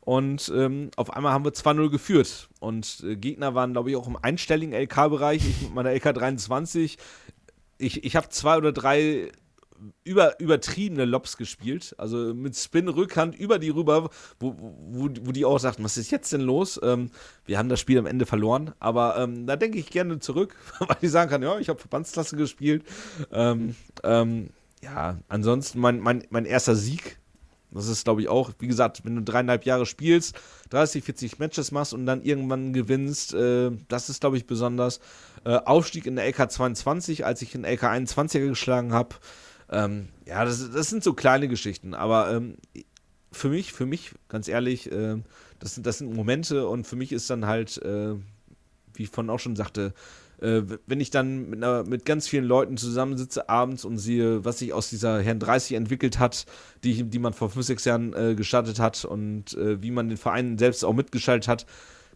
Und 0.00 0.50
ähm, 0.56 0.92
auf 0.96 1.12
einmal 1.12 1.32
haben 1.32 1.44
wir 1.44 1.52
2-0 1.52 1.90
geführt. 1.90 2.48
Und 2.60 3.04
äh, 3.06 3.16
Gegner 3.16 3.54
waren, 3.54 3.74
glaube 3.74 3.90
ich, 3.90 3.96
auch 3.96 4.06
im 4.06 4.16
einstelligen 4.16 4.72
LK-Bereich. 4.72 5.46
Ich 5.46 5.62
mit 5.64 5.74
meiner 5.74 5.92
LK 5.92 6.14
23. 6.14 6.96
Ich, 7.76 8.04
ich 8.04 8.16
habe 8.16 8.30
zwei 8.30 8.56
oder 8.56 8.72
drei 8.72 9.32
über, 10.04 10.38
übertriebene 10.40 11.04
Lobs 11.04 11.36
gespielt. 11.36 11.94
Also 11.98 12.34
mit 12.34 12.56
Spin, 12.56 12.88
Rückhand 12.88 13.38
über 13.38 13.58
die 13.58 13.70
rüber, 13.70 14.10
wo, 14.38 14.54
wo, 14.58 15.08
wo 15.22 15.32
die 15.32 15.44
auch 15.44 15.58
sagten, 15.58 15.84
was 15.84 15.96
ist 15.96 16.10
jetzt 16.10 16.32
denn 16.32 16.40
los? 16.40 16.80
Ähm, 16.82 17.10
wir 17.44 17.58
haben 17.58 17.68
das 17.68 17.80
Spiel 17.80 17.98
am 17.98 18.06
Ende 18.06 18.26
verloren. 18.26 18.72
Aber 18.78 19.18
ähm, 19.18 19.46
da 19.46 19.56
denke 19.56 19.78
ich 19.78 19.90
gerne 19.90 20.18
zurück, 20.18 20.56
weil 20.78 20.96
ich 21.00 21.10
sagen 21.10 21.30
kann, 21.30 21.42
ja, 21.42 21.58
ich 21.58 21.68
habe 21.68 21.78
Verbandsklasse 21.78 22.36
gespielt. 22.36 22.84
Ähm, 23.32 23.74
ähm, 24.02 24.50
ja, 24.82 25.18
ansonsten 25.28 25.80
mein, 25.80 26.00
mein, 26.00 26.24
mein 26.30 26.44
erster 26.44 26.74
Sieg. 26.74 27.18
Das 27.72 27.88
ist, 27.88 28.04
glaube 28.04 28.22
ich, 28.22 28.28
auch, 28.28 28.52
wie 28.58 28.68
gesagt, 28.68 29.04
wenn 29.04 29.16
du 29.16 29.22
dreieinhalb 29.22 29.66
Jahre 29.66 29.86
spielst, 29.86 30.36
30, 30.70 31.04
40 31.04 31.38
Matches 31.38 31.72
machst 31.72 31.92
und 31.92 32.06
dann 32.06 32.22
irgendwann 32.22 32.72
gewinnst, 32.72 33.34
äh, 33.34 33.70
das 33.88 34.08
ist, 34.08 34.20
glaube 34.20 34.36
ich, 34.36 34.46
besonders. 34.46 35.00
Äh, 35.44 35.56
Aufstieg 35.56 36.06
in 36.06 36.16
der 36.16 36.26
LK 36.26 36.50
22, 36.50 37.26
als 37.26 37.42
ich 37.42 37.54
in 37.54 37.64
LK 37.64 37.84
21er 37.84 38.48
geschlagen 38.48 38.92
habe. 38.92 39.16
Ähm, 39.70 40.08
ja, 40.26 40.44
das, 40.44 40.70
das, 40.70 40.88
sind 40.88 41.02
so 41.02 41.14
kleine 41.14 41.48
Geschichten, 41.48 41.94
aber 41.94 42.32
ähm, 42.32 42.56
für 43.32 43.48
mich, 43.48 43.72
für 43.72 43.86
mich, 43.86 44.12
ganz 44.28 44.48
ehrlich, 44.48 44.90
äh, 44.92 45.16
das, 45.58 45.74
sind, 45.74 45.86
das 45.86 45.98
sind 45.98 46.14
Momente 46.14 46.68
und 46.68 46.86
für 46.86 46.96
mich 46.96 47.12
ist 47.12 47.28
dann 47.30 47.46
halt, 47.46 47.78
äh, 47.78 48.14
wie 48.94 49.02
ich 49.02 49.10
vorhin 49.10 49.30
auch 49.30 49.40
schon 49.40 49.56
sagte, 49.56 49.92
äh, 50.40 50.62
wenn 50.86 51.00
ich 51.00 51.10
dann 51.10 51.50
mit, 51.50 51.62
einer, 51.62 51.84
mit, 51.84 52.04
ganz 52.04 52.28
vielen 52.28 52.44
Leuten 52.44 52.76
zusammensitze 52.76 53.48
abends 53.48 53.84
und 53.84 53.98
sehe, 53.98 54.44
was 54.44 54.58
sich 54.58 54.72
aus 54.72 54.90
dieser 54.90 55.20
Herrn 55.20 55.40
30 55.40 55.76
entwickelt 55.76 56.18
hat, 56.18 56.46
die, 56.84 57.04
die 57.04 57.18
man 57.18 57.32
vor 57.32 57.50
fünf, 57.50 57.66
sechs 57.66 57.84
Jahren 57.84 58.12
äh, 58.12 58.34
gestartet 58.34 58.78
hat 58.78 59.04
und 59.04 59.54
äh, 59.54 59.82
wie 59.82 59.90
man 59.90 60.08
den 60.08 60.18
Verein 60.18 60.58
selbst 60.58 60.84
auch 60.84 60.92
mitgeschaltet 60.92 61.48
hat, 61.48 61.66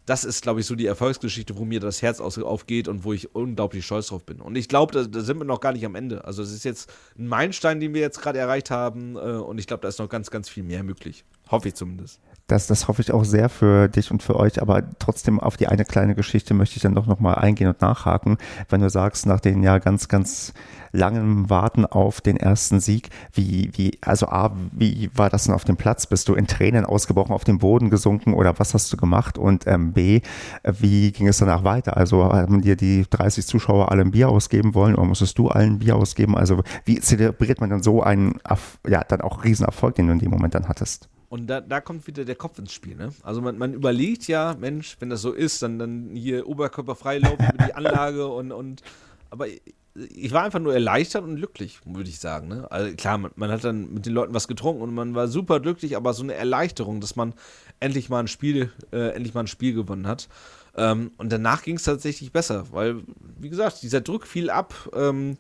das 0.06 0.24
ist, 0.24 0.42
glaube 0.42 0.60
ich, 0.60 0.66
so 0.66 0.74
die 0.74 0.86
Erfolgsgeschichte, 0.86 1.56
wo 1.56 1.64
mir 1.64 1.80
das 1.80 2.02
Herz 2.02 2.20
aufgeht 2.20 2.88
und 2.88 3.04
wo 3.04 3.12
ich 3.12 3.34
unglaublich 3.34 3.84
stolz 3.84 4.08
drauf 4.08 4.24
bin. 4.24 4.40
Und 4.40 4.56
ich 4.56 4.68
glaube, 4.68 4.92
da, 4.92 5.04
da, 5.04 5.20
sind 5.20 5.38
wir 5.38 5.44
noch 5.44 5.60
gar 5.60 5.72
nicht 5.72 5.84
am 5.84 5.94
Ende. 5.94 6.24
Also 6.24 6.42
es 6.42 6.52
ist 6.52 6.64
jetzt 6.64 6.90
ein 7.18 7.28
Meilenstein, 7.28 7.80
den 7.80 7.94
wir 7.94 8.00
jetzt 8.00 8.20
gerade 8.20 8.38
erreicht 8.38 8.70
haben. 8.70 9.16
Äh, 9.16 9.18
und 9.18 9.58
ich 9.58 9.66
glaube, 9.66 9.82
da 9.82 9.88
ist 9.88 9.98
noch 9.98 10.08
ganz, 10.08 10.30
ganz 10.30 10.48
viel 10.48 10.62
mehr 10.62 10.82
möglich. 10.82 11.24
Hoffe 11.50 11.68
ich 11.68 11.74
zumindest. 11.74 12.20
Das, 12.50 12.66
das 12.66 12.88
hoffe 12.88 13.00
ich 13.00 13.12
auch 13.12 13.24
sehr 13.24 13.48
für 13.48 13.88
dich 13.88 14.10
und 14.10 14.24
für 14.24 14.34
euch, 14.34 14.60
aber 14.60 14.82
trotzdem 14.98 15.38
auf 15.38 15.56
die 15.56 15.68
eine 15.68 15.84
kleine 15.84 16.16
Geschichte 16.16 16.52
möchte 16.52 16.76
ich 16.76 16.82
dann 16.82 16.96
doch 16.96 17.06
nochmal 17.06 17.36
eingehen 17.36 17.68
und 17.68 17.80
nachhaken. 17.80 18.38
Wenn 18.68 18.80
du 18.80 18.90
sagst, 18.90 19.24
nach 19.26 19.38
den 19.38 19.62
ja 19.62 19.78
ganz, 19.78 20.08
ganz 20.08 20.52
langen 20.90 21.48
Warten 21.48 21.86
auf 21.86 22.20
den 22.20 22.36
ersten 22.36 22.80
Sieg, 22.80 23.10
wie, 23.32 23.70
wie, 23.74 23.98
also 24.00 24.26
A, 24.26 24.50
wie 24.72 25.10
war 25.14 25.30
das 25.30 25.44
denn 25.44 25.54
auf 25.54 25.64
dem 25.64 25.76
Platz? 25.76 26.08
Bist 26.08 26.28
du 26.28 26.34
in 26.34 26.48
Tränen 26.48 26.84
ausgebrochen, 26.84 27.32
auf 27.32 27.44
den 27.44 27.58
Boden 27.58 27.88
gesunken 27.88 28.34
oder 28.34 28.58
was 28.58 28.74
hast 28.74 28.92
du 28.92 28.96
gemacht? 28.96 29.38
Und 29.38 29.68
ähm, 29.68 29.92
B, 29.92 30.20
wie 30.64 31.12
ging 31.12 31.28
es 31.28 31.38
danach 31.38 31.62
weiter? 31.62 31.96
Also 31.96 32.24
haben 32.24 32.62
dir 32.62 32.74
die 32.74 33.06
30 33.08 33.46
Zuschauer 33.46 33.92
alle 33.92 34.02
ein 34.02 34.10
Bier 34.10 34.28
ausgeben 34.28 34.74
wollen 34.74 34.96
oder 34.96 35.06
musstest 35.06 35.38
du 35.38 35.48
allen 35.48 35.74
ein 35.74 35.78
Bier 35.78 35.94
ausgeben? 35.94 36.36
Also 36.36 36.64
wie 36.84 36.98
zelebriert 36.98 37.60
man 37.60 37.70
dann 37.70 37.82
so 37.84 38.02
einen, 38.02 38.40
ja, 38.88 39.04
dann 39.04 39.20
auch 39.20 39.44
Riesenerfolg, 39.44 39.94
den 39.94 40.08
du 40.08 40.14
in 40.14 40.18
dem 40.18 40.30
Moment 40.30 40.56
dann 40.56 40.66
hattest? 40.68 41.08
Und 41.30 41.46
da, 41.46 41.60
da 41.60 41.80
kommt 41.80 42.08
wieder 42.08 42.24
der 42.24 42.34
Kopf 42.34 42.58
ins 42.58 42.72
Spiel. 42.72 42.96
Ne? 42.96 43.12
Also 43.22 43.40
man, 43.40 43.56
man 43.56 43.72
überlegt 43.72 44.26
ja, 44.26 44.56
Mensch, 44.58 44.96
wenn 44.98 45.10
das 45.10 45.22
so 45.22 45.32
ist, 45.32 45.62
dann, 45.62 45.78
dann 45.78 46.10
hier 46.12 46.48
oberkörperfrei 46.48 47.18
laufen 47.18 47.46
über 47.54 47.66
die 47.66 47.74
Anlage 47.74 48.26
und, 48.26 48.50
und 48.50 48.82
aber 49.30 49.46
ich 49.94 50.32
war 50.32 50.42
einfach 50.42 50.58
nur 50.58 50.74
erleichtert 50.74 51.22
und 51.22 51.36
glücklich, 51.36 51.78
würde 51.84 52.10
ich 52.10 52.18
sagen. 52.18 52.48
Ne? 52.48 52.66
Also 52.72 52.96
klar, 52.96 53.16
man, 53.18 53.30
man, 53.36 53.48
hat 53.48 53.62
dann 53.62 53.94
mit 53.94 54.06
den 54.06 54.12
Leuten 54.12 54.34
was 54.34 54.48
getrunken 54.48 54.82
und 54.82 54.92
man 54.92 55.14
war 55.14 55.28
super 55.28 55.60
glücklich, 55.60 55.96
aber 55.96 56.14
so 56.14 56.24
eine 56.24 56.34
Erleichterung, 56.34 57.00
dass 57.00 57.14
man 57.14 57.32
endlich 57.78 58.08
mal 58.08 58.18
ein 58.18 58.28
Spiel, 58.28 58.72
äh, 58.92 59.10
endlich 59.10 59.32
mal 59.32 59.42
ein 59.42 59.46
Spiel 59.46 59.72
gewonnen 59.72 60.08
hat. 60.08 60.28
Ähm, 60.76 61.12
und 61.16 61.30
danach 61.30 61.62
ging 61.62 61.76
es 61.76 61.84
tatsächlich 61.84 62.32
besser, 62.32 62.66
weil, 62.72 63.02
wie 63.38 63.50
gesagt, 63.50 63.82
dieser 63.82 64.00
Druck 64.00 64.26
fiel 64.26 64.50
ab. 64.50 64.74
Ähm, 64.94 65.36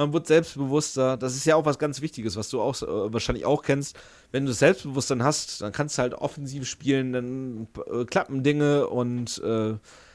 man 0.00 0.14
wird 0.14 0.26
selbstbewusster. 0.26 1.18
Das 1.18 1.36
ist 1.36 1.44
ja 1.44 1.56
auch 1.56 1.66
was 1.66 1.78
ganz 1.78 2.00
Wichtiges, 2.00 2.34
was 2.36 2.48
du 2.48 2.62
auch 2.62 2.80
äh, 2.80 3.12
wahrscheinlich 3.12 3.44
auch 3.44 3.62
kennst. 3.62 3.98
Wenn 4.32 4.46
du 4.46 4.52
Selbstbewusstsein 4.52 5.22
hast, 5.22 5.60
dann 5.60 5.72
kannst 5.72 5.98
du 5.98 6.02
halt 6.02 6.14
offensiv 6.14 6.66
spielen, 6.66 7.12
dann 7.12 7.68
äh, 7.92 8.06
klappen 8.06 8.42
Dinge 8.42 8.86
und 8.86 9.42
äh, 9.44 9.74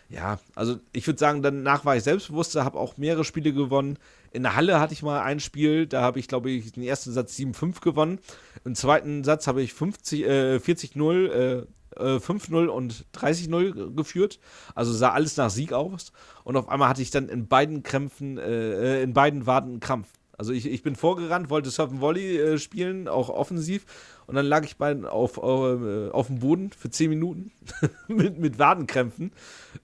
ja, 0.10 0.40
also 0.56 0.78
ich 0.92 1.06
würde 1.06 1.20
sagen, 1.20 1.44
danach 1.44 1.86
war 1.86 1.96
ich 1.96 2.04
selbstbewusster, 2.04 2.66
habe 2.66 2.80
auch 2.80 2.98
mehrere 2.98 3.24
Spiele 3.24 3.54
gewonnen. 3.54 3.98
In 4.32 4.44
der 4.44 4.56
Halle 4.56 4.80
hatte 4.80 4.94
ich 4.94 5.04
mal 5.04 5.22
ein 5.22 5.40
Spiel, 5.40 5.86
da 5.86 6.02
habe 6.02 6.18
ich, 6.18 6.28
glaube 6.28 6.50
ich, 6.50 6.72
den 6.72 6.84
ersten 6.84 7.12
Satz 7.12 7.38
7-5 7.38 7.82
gewonnen. 7.82 8.20
Im 8.64 8.74
zweiten 8.74 9.24
Satz 9.24 9.46
habe 9.46 9.62
ich 9.62 9.74
50, 9.74 10.24
äh, 10.24 10.56
40-0, 10.58 11.28
äh, 11.28 11.66
5-0 11.98 12.68
und 12.68 13.06
30-0 13.16 13.96
geführt. 13.96 14.40
Also 14.74 14.94
sah 14.94 15.12
alles 15.12 15.38
nach 15.38 15.50
Sieg 15.50 15.74
aus. 15.74 16.12
Und 16.44 16.58
auf 16.58 16.70
einmal 16.70 16.90
hatte 16.90 17.02
ich 17.02 17.12
dann 17.12 17.30
in 17.30 17.48
beiden 17.48 17.84
Krämpfen, 17.84 18.38
äh, 18.38 19.02
in 19.02 19.14
beiden 19.14 19.46
Waden 19.46 19.72
einen 19.72 19.80
Krampf. 19.80 20.08
Also 20.38 20.52
ich, 20.52 20.66
ich 20.66 20.84
bin 20.84 20.96
vorgerannt, 20.96 21.50
wollte 21.50 21.70
Surfen 21.70 22.02
Volley 22.02 22.38
äh, 22.38 22.58
spielen, 22.58 23.08
auch 23.08 23.30
offensiv. 23.30 23.86
Und 24.28 24.36
dann 24.36 24.46
lag 24.46 24.64
ich 24.66 24.78
bei, 24.78 24.96
auf, 25.06 25.38
äh, 25.38 26.10
auf 26.10 26.28
dem 26.28 26.40
Boden 26.40 26.72
für 26.72 26.90
10 26.90 27.10
Minuten 27.10 27.52
mit, 28.08 28.40
mit 28.40 28.60
Wadenkrämpfen. 28.60 29.32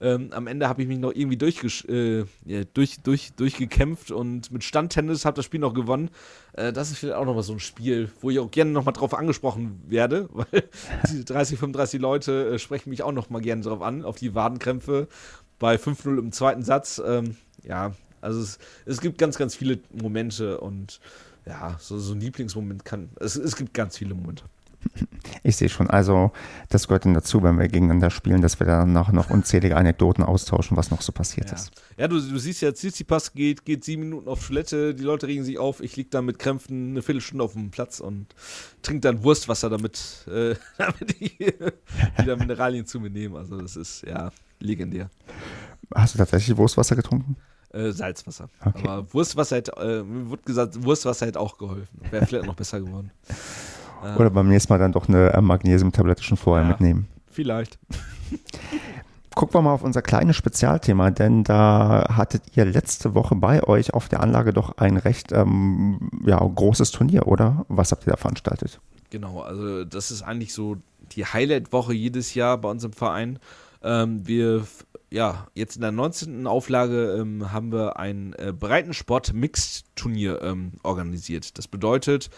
Ähm, 0.00 0.30
am 0.32 0.46
Ende 0.46 0.68
habe 0.68 0.82
ich 0.82 0.88
mich 0.88 0.98
noch 0.98 1.12
irgendwie 1.14 1.38
äh, 1.88 2.24
ja, 2.44 2.64
durch, 2.74 3.00
durch, 3.02 3.32
durchgekämpft 3.34 4.10
und 4.10 4.50
mit 4.50 4.64
Standtennis 4.64 5.24
habe 5.24 5.36
das 5.36 5.44
Spiel 5.44 5.60
noch 5.60 5.74
gewonnen. 5.74 6.10
Äh, 6.54 6.72
das 6.72 6.90
ist 6.90 6.98
vielleicht 6.98 7.16
auch 7.16 7.24
nochmal 7.24 7.42
so 7.42 7.52
ein 7.52 7.60
Spiel, 7.60 8.10
wo 8.20 8.30
ich 8.30 8.38
auch 8.38 8.50
gerne 8.50 8.72
nochmal 8.72 8.94
drauf 8.94 9.14
angesprochen 9.14 9.82
werde, 9.86 10.28
weil 10.32 10.64
diese 11.08 11.24
30, 11.24 11.58
35 11.58 12.00
Leute 12.00 12.54
äh, 12.54 12.58
sprechen 12.58 12.90
mich 12.90 13.02
auch 13.02 13.12
nochmal 13.12 13.42
gerne 13.42 13.62
drauf 13.62 13.82
an, 13.82 14.04
auf 14.04 14.16
die 14.16 14.34
Wadenkrämpfe 14.34 15.08
bei 15.58 15.76
5-0 15.76 16.18
im 16.18 16.32
zweiten 16.32 16.62
Satz. 16.62 17.00
Ähm, 17.04 17.36
ja, 17.62 17.92
also 18.20 18.40
es, 18.40 18.58
es 18.86 19.00
gibt 19.00 19.18
ganz, 19.18 19.36
ganz 19.36 19.54
viele 19.54 19.80
Momente 19.92 20.60
und 20.60 21.00
ja, 21.46 21.76
so, 21.78 21.98
so 21.98 22.14
ein 22.14 22.20
Lieblingsmoment 22.20 22.84
kann. 22.84 23.10
Es, 23.20 23.36
es 23.36 23.56
gibt 23.56 23.74
ganz 23.74 23.98
viele 23.98 24.14
Momente. 24.14 24.44
Ich 25.44 25.56
sehe 25.56 25.68
schon, 25.68 25.90
also 25.90 26.30
das 26.68 26.86
gehört 26.86 27.04
dann 27.04 27.14
dazu, 27.14 27.42
wenn 27.42 27.58
wir 27.58 27.66
gegeneinander 27.66 28.10
spielen, 28.10 28.42
dass 28.42 28.60
wir 28.60 28.66
danach 28.66 29.10
noch 29.10 29.30
unzählige 29.30 29.76
Anekdoten 29.76 30.22
austauschen, 30.22 30.76
was 30.76 30.90
noch 30.90 31.02
so 31.02 31.10
passiert 31.10 31.48
ja. 31.48 31.56
ist. 31.56 31.72
Ja, 31.96 32.06
du, 32.06 32.20
du 32.20 32.38
siehst 32.38 32.62
ja, 32.62 32.72
Tsitsipas 32.72 33.32
geht, 33.32 33.64
geht 33.64 33.82
sieben 33.82 34.02
Minuten 34.02 34.28
auf 34.28 34.46
Toilette, 34.46 34.94
die 34.94 35.02
Leute 35.02 35.26
regen 35.26 35.42
sich 35.42 35.58
auf, 35.58 35.80
ich 35.80 35.96
liege 35.96 36.10
da 36.10 36.22
mit 36.22 36.38
Krämpfen 36.38 36.90
eine 36.90 37.02
Viertelstunde 37.02 37.44
auf 37.44 37.54
dem 37.54 37.70
Platz 37.70 37.98
und 37.98 38.26
trinke 38.82 39.00
dann 39.00 39.24
Wurstwasser, 39.24 39.68
damit, 39.68 40.26
äh, 40.28 40.54
damit 40.78 41.16
ich 41.18 41.38
wieder 41.40 42.36
Mineralien 42.36 42.86
zu 42.86 43.00
mir 43.00 43.10
nehme. 43.10 43.38
Also 43.38 43.60
das 43.60 43.74
ist 43.74 44.02
ja 44.06 44.30
legendär. 44.60 45.10
Hast 45.92 46.14
du 46.14 46.18
tatsächlich 46.18 46.56
Wurstwasser 46.56 46.94
getrunken? 46.94 47.36
Äh, 47.72 47.92
Salzwasser. 47.92 48.48
Okay. 48.64 48.86
Aber 48.86 49.12
Wurstwasser 49.14 49.56
hätte, 49.56 49.72
äh, 49.72 50.02
wird 50.30 50.44
gesagt, 50.44 50.82
Wurstwasser 50.84 51.26
hätte 51.26 51.40
auch 51.40 51.56
geholfen. 51.56 52.00
Wäre 52.10 52.26
vielleicht 52.26 52.46
noch 52.46 52.54
besser 52.54 52.80
geworden. 52.80 53.10
Oder 54.18 54.30
beim 54.30 54.48
nächsten 54.48 54.72
Mal 54.72 54.78
dann 54.78 54.92
doch 54.92 55.08
eine 55.08 55.32
äh, 55.32 55.40
Magnesium-Tablette 55.40 56.22
schon 56.22 56.36
vorher 56.36 56.64
ja, 56.64 56.70
mitnehmen. 56.70 57.08
Vielleicht. 57.30 57.78
Gucken 59.34 59.54
wir 59.54 59.62
mal 59.62 59.72
auf 59.72 59.82
unser 59.82 60.02
kleines 60.02 60.36
Spezialthema, 60.36 61.10
denn 61.10 61.44
da 61.44 62.06
hattet 62.16 62.42
ihr 62.54 62.66
letzte 62.66 63.14
Woche 63.14 63.34
bei 63.34 63.62
euch 63.62 63.94
auf 63.94 64.08
der 64.08 64.20
Anlage 64.20 64.52
doch 64.52 64.76
ein 64.76 64.98
recht 64.98 65.32
ähm, 65.32 66.10
ja, 66.26 66.38
großes 66.38 66.90
Turnier, 66.90 67.26
oder? 67.26 67.64
Was 67.68 67.92
habt 67.92 68.06
ihr 68.06 68.10
da 68.10 68.16
veranstaltet? 68.18 68.80
Genau, 69.08 69.40
also 69.40 69.84
das 69.84 70.10
ist 70.10 70.22
eigentlich 70.22 70.52
so 70.52 70.76
die 71.12 71.24
Highlight-Woche 71.24 71.94
jedes 71.94 72.34
Jahr 72.34 72.58
bei 72.58 72.68
uns 72.68 72.84
im 72.84 72.92
Verein. 72.92 73.38
Ähm, 73.82 74.26
wir, 74.26 74.66
ja, 75.12 75.46
jetzt 75.54 75.76
in 75.76 75.82
der 75.82 75.92
19. 75.92 76.46
Auflage 76.46 77.16
ähm, 77.18 77.52
haben 77.52 77.70
wir 77.70 77.98
ein 77.98 78.32
äh, 78.34 78.52
Breitensport-Mixed-Turnier 78.52 80.40
ähm, 80.42 80.72
organisiert. 80.82 81.58
Das 81.58 81.68
bedeutet, 81.68 82.30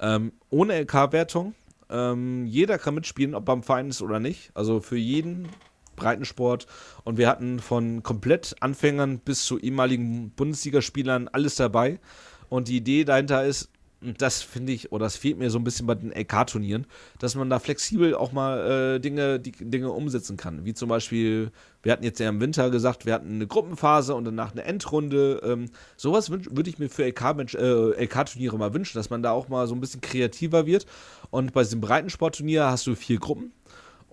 ähm, 0.00 0.32
ohne 0.48 0.80
LK-Wertung, 0.80 1.54
ähm, 1.90 2.46
jeder 2.46 2.78
kann 2.78 2.94
mitspielen, 2.94 3.34
ob 3.34 3.48
er 3.48 3.54
im 3.54 3.62
Verein 3.62 3.90
ist 3.90 4.00
oder 4.00 4.20
nicht. 4.20 4.50
Also 4.54 4.80
für 4.80 4.96
jeden 4.96 5.48
Breitensport. 5.96 6.66
Und 7.04 7.18
wir 7.18 7.28
hatten 7.28 7.60
von 7.60 8.02
komplett 8.02 8.56
Anfängern 8.60 9.18
bis 9.18 9.44
zu 9.44 9.58
ehemaligen 9.58 10.30
Bundesligaspielern 10.30 11.28
alles 11.28 11.56
dabei. 11.56 12.00
Und 12.48 12.68
die 12.68 12.78
Idee 12.78 13.04
dahinter 13.04 13.44
ist, 13.44 13.70
und 14.04 14.22
das 14.22 14.42
finde 14.42 14.72
ich, 14.72 14.92
oder 14.92 15.06
das 15.06 15.16
fehlt 15.16 15.38
mir 15.38 15.50
so 15.50 15.58
ein 15.58 15.64
bisschen 15.64 15.86
bei 15.86 15.94
den 15.94 16.12
LK-Turnieren, 16.12 16.86
dass 17.18 17.34
man 17.34 17.50
da 17.50 17.58
flexibel 17.58 18.14
auch 18.14 18.32
mal 18.32 18.96
äh, 18.96 19.00
Dinge, 19.00 19.40
die 19.40 19.52
Dinge 19.52 19.90
umsetzen 19.90 20.36
kann. 20.36 20.64
Wie 20.64 20.74
zum 20.74 20.88
Beispiel, 20.88 21.50
wir 21.82 21.92
hatten 21.92 22.04
jetzt 22.04 22.20
ja 22.20 22.28
im 22.28 22.40
Winter 22.40 22.70
gesagt, 22.70 23.06
wir 23.06 23.14
hatten 23.14 23.34
eine 23.34 23.46
Gruppenphase 23.46 24.14
und 24.14 24.24
danach 24.24 24.52
eine 24.52 24.64
Endrunde. 24.64 25.40
Ähm, 25.44 25.70
sowas 25.96 26.30
würde 26.30 26.70
ich 26.70 26.78
mir 26.78 26.88
für 26.88 27.04
LK-Turniere 27.04 27.96
äh, 27.96 28.04
LK 28.04 28.58
mal 28.58 28.74
wünschen, 28.74 28.98
dass 28.98 29.10
man 29.10 29.22
da 29.22 29.32
auch 29.32 29.48
mal 29.48 29.66
so 29.66 29.74
ein 29.74 29.80
bisschen 29.80 30.00
kreativer 30.00 30.66
wird. 30.66 30.86
Und 31.30 31.52
bei 31.52 31.62
diesem 31.62 31.80
Breitensportturnier 31.80 32.66
hast 32.66 32.86
du 32.86 32.94
vier 32.94 33.18
Gruppen 33.18 33.52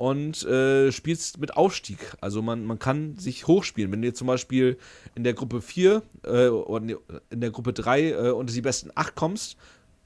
und 0.02 0.44
äh, 0.46 0.92
spielst 0.92 1.38
mit 1.38 1.56
Aufstieg. 1.56 2.00
Also 2.22 2.42
man, 2.42 2.66
man 2.66 2.80
kann 2.80 3.18
sich 3.18 3.46
hochspielen. 3.46 3.92
Wenn 3.92 4.02
du 4.02 4.08
jetzt 4.08 4.18
zum 4.18 4.26
Beispiel 4.26 4.80
in 5.14 5.24
der 5.24 5.36
Gruppe 5.36 5.62
4 5.62 6.02
äh, 6.24 6.48
oder 6.48 6.98
in 7.30 7.40
der 7.40 7.52
Gruppe 7.52 7.72
3 7.72 8.10
äh, 8.10 8.30
unter 8.32 8.52
die 8.52 8.62
besten 8.62 8.90
8 8.96 9.14
kommst, 9.14 9.58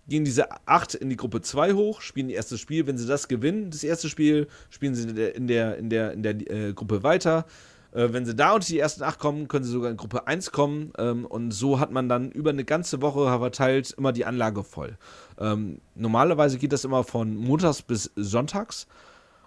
gehen 0.08 0.26
diese 0.26 0.48
acht 0.68 0.94
in 0.94 1.10
die 1.10 1.16
Gruppe 1.16 1.42
2 1.42 1.74
hoch, 1.74 2.02
spielen 2.02 2.28
das 2.28 2.36
erste 2.36 2.58
Spiel. 2.58 2.88
Wenn 2.88 2.98
sie 2.98 3.08
das 3.08 3.28
gewinnen, 3.28 3.72
das 3.72 3.84
erste 3.84 4.10
Spiel, 4.10 4.48
spielen 4.70 4.96
sie 4.96 5.08
in 5.10 5.16
der, 5.16 5.36
in 5.36 5.48
der, 5.48 5.78
in 5.78 5.90
der, 5.90 6.12
in 6.12 6.24
der 6.24 6.52
äh, 6.52 6.74
Gruppe 6.74 7.04
weiter. 7.04 7.46
Äh, 7.92 8.12
wenn 8.12 8.26
sie 8.26 8.36
da 8.36 8.54
unter 8.54 8.68
die 8.68 8.80
ersten 8.80 9.04
acht 9.04 9.20
kommen, 9.20 9.48
können 9.48 9.66
sie 9.66 9.72
sogar 9.72 9.90
in 9.90 9.98
Gruppe 9.98 10.28
1 10.28 10.52
kommen. 10.52 10.92
Ähm, 10.98 11.26
und 11.26 11.52
so 11.52 11.80
hat 11.80 11.92
man 11.92 12.10
dann 12.10 12.30
über 12.32 12.52
eine 12.52 12.66
ganze 12.66 13.02
Woche 13.02 13.26
verteilt 13.40 13.96
immer 13.98 14.12
die 14.12 14.26
Anlage 14.26 14.64
voll. 14.64 14.98
Ähm, 15.40 15.80
normalerweise 15.96 16.58
geht 16.58 16.74
das 16.74 16.84
immer 16.84 17.04
von 17.04 17.36
montags 17.36 17.82
bis 17.82 18.12
sonntags. 18.16 18.88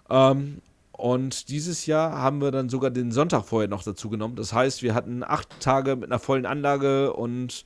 Ähm, 0.09 0.61
und 0.91 1.47
dieses 1.47 1.85
Jahr 1.85 2.11
haben 2.11 2.41
wir 2.41 2.51
dann 2.51 2.67
sogar 2.67 2.89
den 2.89 3.13
Sonntag 3.13 3.45
vorher 3.45 3.69
noch 3.69 3.83
dazu 3.83 4.09
genommen. 4.09 4.35
Das 4.35 4.51
heißt, 4.51 4.83
wir 4.83 4.93
hatten 4.93 5.23
acht 5.23 5.47
Tage 5.61 5.95
mit 5.95 6.11
einer 6.11 6.19
vollen 6.19 6.45
Anlage 6.45 7.13
und 7.13 7.63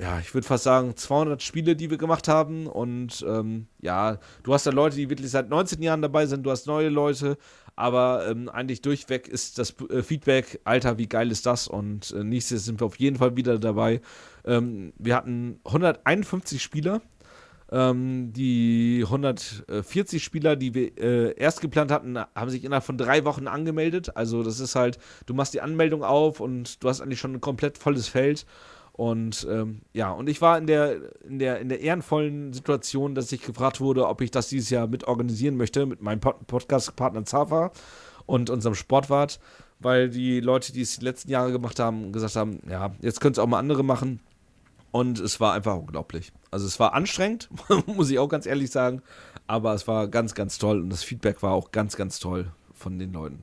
ja, 0.00 0.18
ich 0.18 0.34
würde 0.34 0.46
fast 0.46 0.64
sagen, 0.64 0.96
200 0.96 1.42
Spiele, 1.42 1.76
die 1.76 1.90
wir 1.90 1.98
gemacht 1.98 2.28
haben. 2.28 2.66
Und 2.66 3.24
ähm, 3.28 3.66
ja, 3.80 4.18
du 4.42 4.52
hast 4.52 4.66
da 4.66 4.70
Leute, 4.70 4.96
die 4.96 5.10
wirklich 5.10 5.30
seit 5.30 5.48
19 5.48 5.82
Jahren 5.82 6.02
dabei 6.02 6.26
sind, 6.26 6.44
du 6.44 6.50
hast 6.50 6.66
neue 6.66 6.88
Leute, 6.88 7.38
aber 7.76 8.26
ähm, 8.28 8.48
eigentlich 8.48 8.82
durchweg 8.82 9.28
ist 9.28 9.58
das 9.58 9.74
äh, 9.90 10.02
Feedback, 10.02 10.60
Alter, 10.64 10.98
wie 10.98 11.08
geil 11.08 11.30
ist 11.30 11.46
das? 11.46 11.68
Und 11.68 12.12
äh, 12.12 12.24
nächstes 12.24 12.64
sind 12.64 12.80
wir 12.80 12.86
auf 12.86 12.98
jeden 12.98 13.16
Fall 13.16 13.36
wieder 13.36 13.58
dabei. 13.58 14.00
Ähm, 14.44 14.92
wir 14.98 15.16
hatten 15.16 15.60
151 15.64 16.62
Spieler. 16.62 17.00
Ähm, 17.72 18.32
die 18.32 19.02
140 19.04 20.22
Spieler, 20.22 20.54
die 20.54 20.74
wir 20.74 20.98
äh, 20.98 21.34
erst 21.36 21.60
geplant 21.60 21.90
hatten, 21.90 22.18
haben 22.18 22.50
sich 22.50 22.62
innerhalb 22.64 22.84
von 22.84 22.98
drei 22.98 23.24
Wochen 23.24 23.48
angemeldet. 23.48 24.16
Also 24.16 24.42
das 24.42 24.60
ist 24.60 24.76
halt, 24.76 24.98
du 25.26 25.34
machst 25.34 25.54
die 25.54 25.60
Anmeldung 25.60 26.04
auf 26.04 26.40
und 26.40 26.82
du 26.82 26.88
hast 26.88 27.00
eigentlich 27.00 27.20
schon 27.20 27.34
ein 27.34 27.40
komplett 27.40 27.78
volles 27.78 28.06
Feld. 28.06 28.44
Und 28.96 29.44
ähm, 29.50 29.80
ja, 29.92 30.12
und 30.12 30.28
ich 30.28 30.40
war 30.40 30.56
in 30.56 30.68
der, 30.68 30.98
in, 31.24 31.40
der, 31.40 31.58
in 31.58 31.68
der 31.68 31.80
ehrenvollen 31.80 32.52
Situation, 32.52 33.16
dass 33.16 33.32
ich 33.32 33.42
gefragt 33.42 33.80
wurde, 33.80 34.06
ob 34.06 34.20
ich 34.20 34.30
das 34.30 34.48
dieses 34.48 34.70
Jahr 34.70 34.86
mit 34.86 35.02
organisieren 35.08 35.56
möchte, 35.56 35.84
mit 35.84 36.00
meinem 36.00 36.20
Pod 36.20 36.46
Podcast-Partner 36.46 37.24
Zafa 37.24 37.72
und 38.24 38.50
unserem 38.50 38.76
Sportwart, 38.76 39.40
weil 39.80 40.10
die 40.10 40.38
Leute, 40.38 40.72
die 40.72 40.82
es 40.82 41.00
die 41.00 41.04
letzten 41.04 41.28
Jahre 41.28 41.50
gemacht 41.50 41.80
haben, 41.80 42.12
gesagt 42.12 42.36
haben, 42.36 42.60
ja, 42.70 42.94
jetzt 43.00 43.20
können 43.20 43.32
es 43.32 43.40
auch 43.40 43.48
mal 43.48 43.58
andere 43.58 43.82
machen. 43.82 44.20
Und 44.92 45.18
es 45.18 45.40
war 45.40 45.54
einfach 45.54 45.74
unglaublich. 45.74 46.30
Also 46.52 46.66
es 46.66 46.78
war 46.78 46.94
anstrengend, 46.94 47.48
muss 47.86 48.10
ich 48.10 48.20
auch 48.20 48.28
ganz 48.28 48.46
ehrlich 48.46 48.70
sagen, 48.70 49.02
aber 49.48 49.74
es 49.74 49.88
war 49.88 50.06
ganz, 50.06 50.36
ganz 50.36 50.58
toll 50.58 50.80
und 50.80 50.90
das 50.90 51.02
Feedback 51.02 51.42
war 51.42 51.50
auch 51.50 51.72
ganz, 51.72 51.96
ganz 51.96 52.20
toll 52.20 52.52
von 52.72 52.96
den 53.00 53.12
Leuten. 53.12 53.42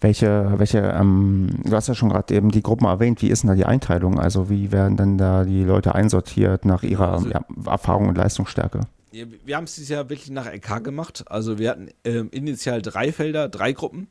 Welche, 0.00 0.52
welche, 0.56 0.78
ähm, 0.78 1.48
du 1.64 1.72
hast 1.72 1.88
ja 1.88 1.94
schon 1.94 2.10
gerade 2.10 2.34
eben 2.34 2.50
die 2.50 2.62
Gruppen 2.62 2.86
erwähnt, 2.86 3.22
wie 3.22 3.28
ist 3.28 3.42
denn 3.42 3.48
da 3.48 3.54
die 3.54 3.64
Einteilung? 3.64 4.18
Also 4.18 4.50
wie 4.50 4.70
werden 4.70 4.96
denn 4.96 5.16
da 5.16 5.44
die 5.44 5.64
Leute 5.64 5.94
einsortiert 5.94 6.64
nach 6.64 6.82
ihrer 6.82 7.14
also, 7.14 7.28
ja, 7.28 7.44
Erfahrung 7.64 8.08
und 8.08 8.18
Leistungsstärke? 8.18 8.82
Wir 9.10 9.56
haben 9.56 9.64
es 9.64 9.76
dieses 9.76 9.88
Jahr 9.88 10.10
wirklich 10.10 10.30
nach 10.30 10.46
LK 10.46 10.84
gemacht. 10.84 11.24
Also 11.28 11.58
wir 11.58 11.70
hatten 11.70 11.88
ähm, 12.04 12.28
initial 12.30 12.82
drei 12.82 13.12
Felder, 13.12 13.48
drei 13.48 13.72
Gruppen. 13.72 14.08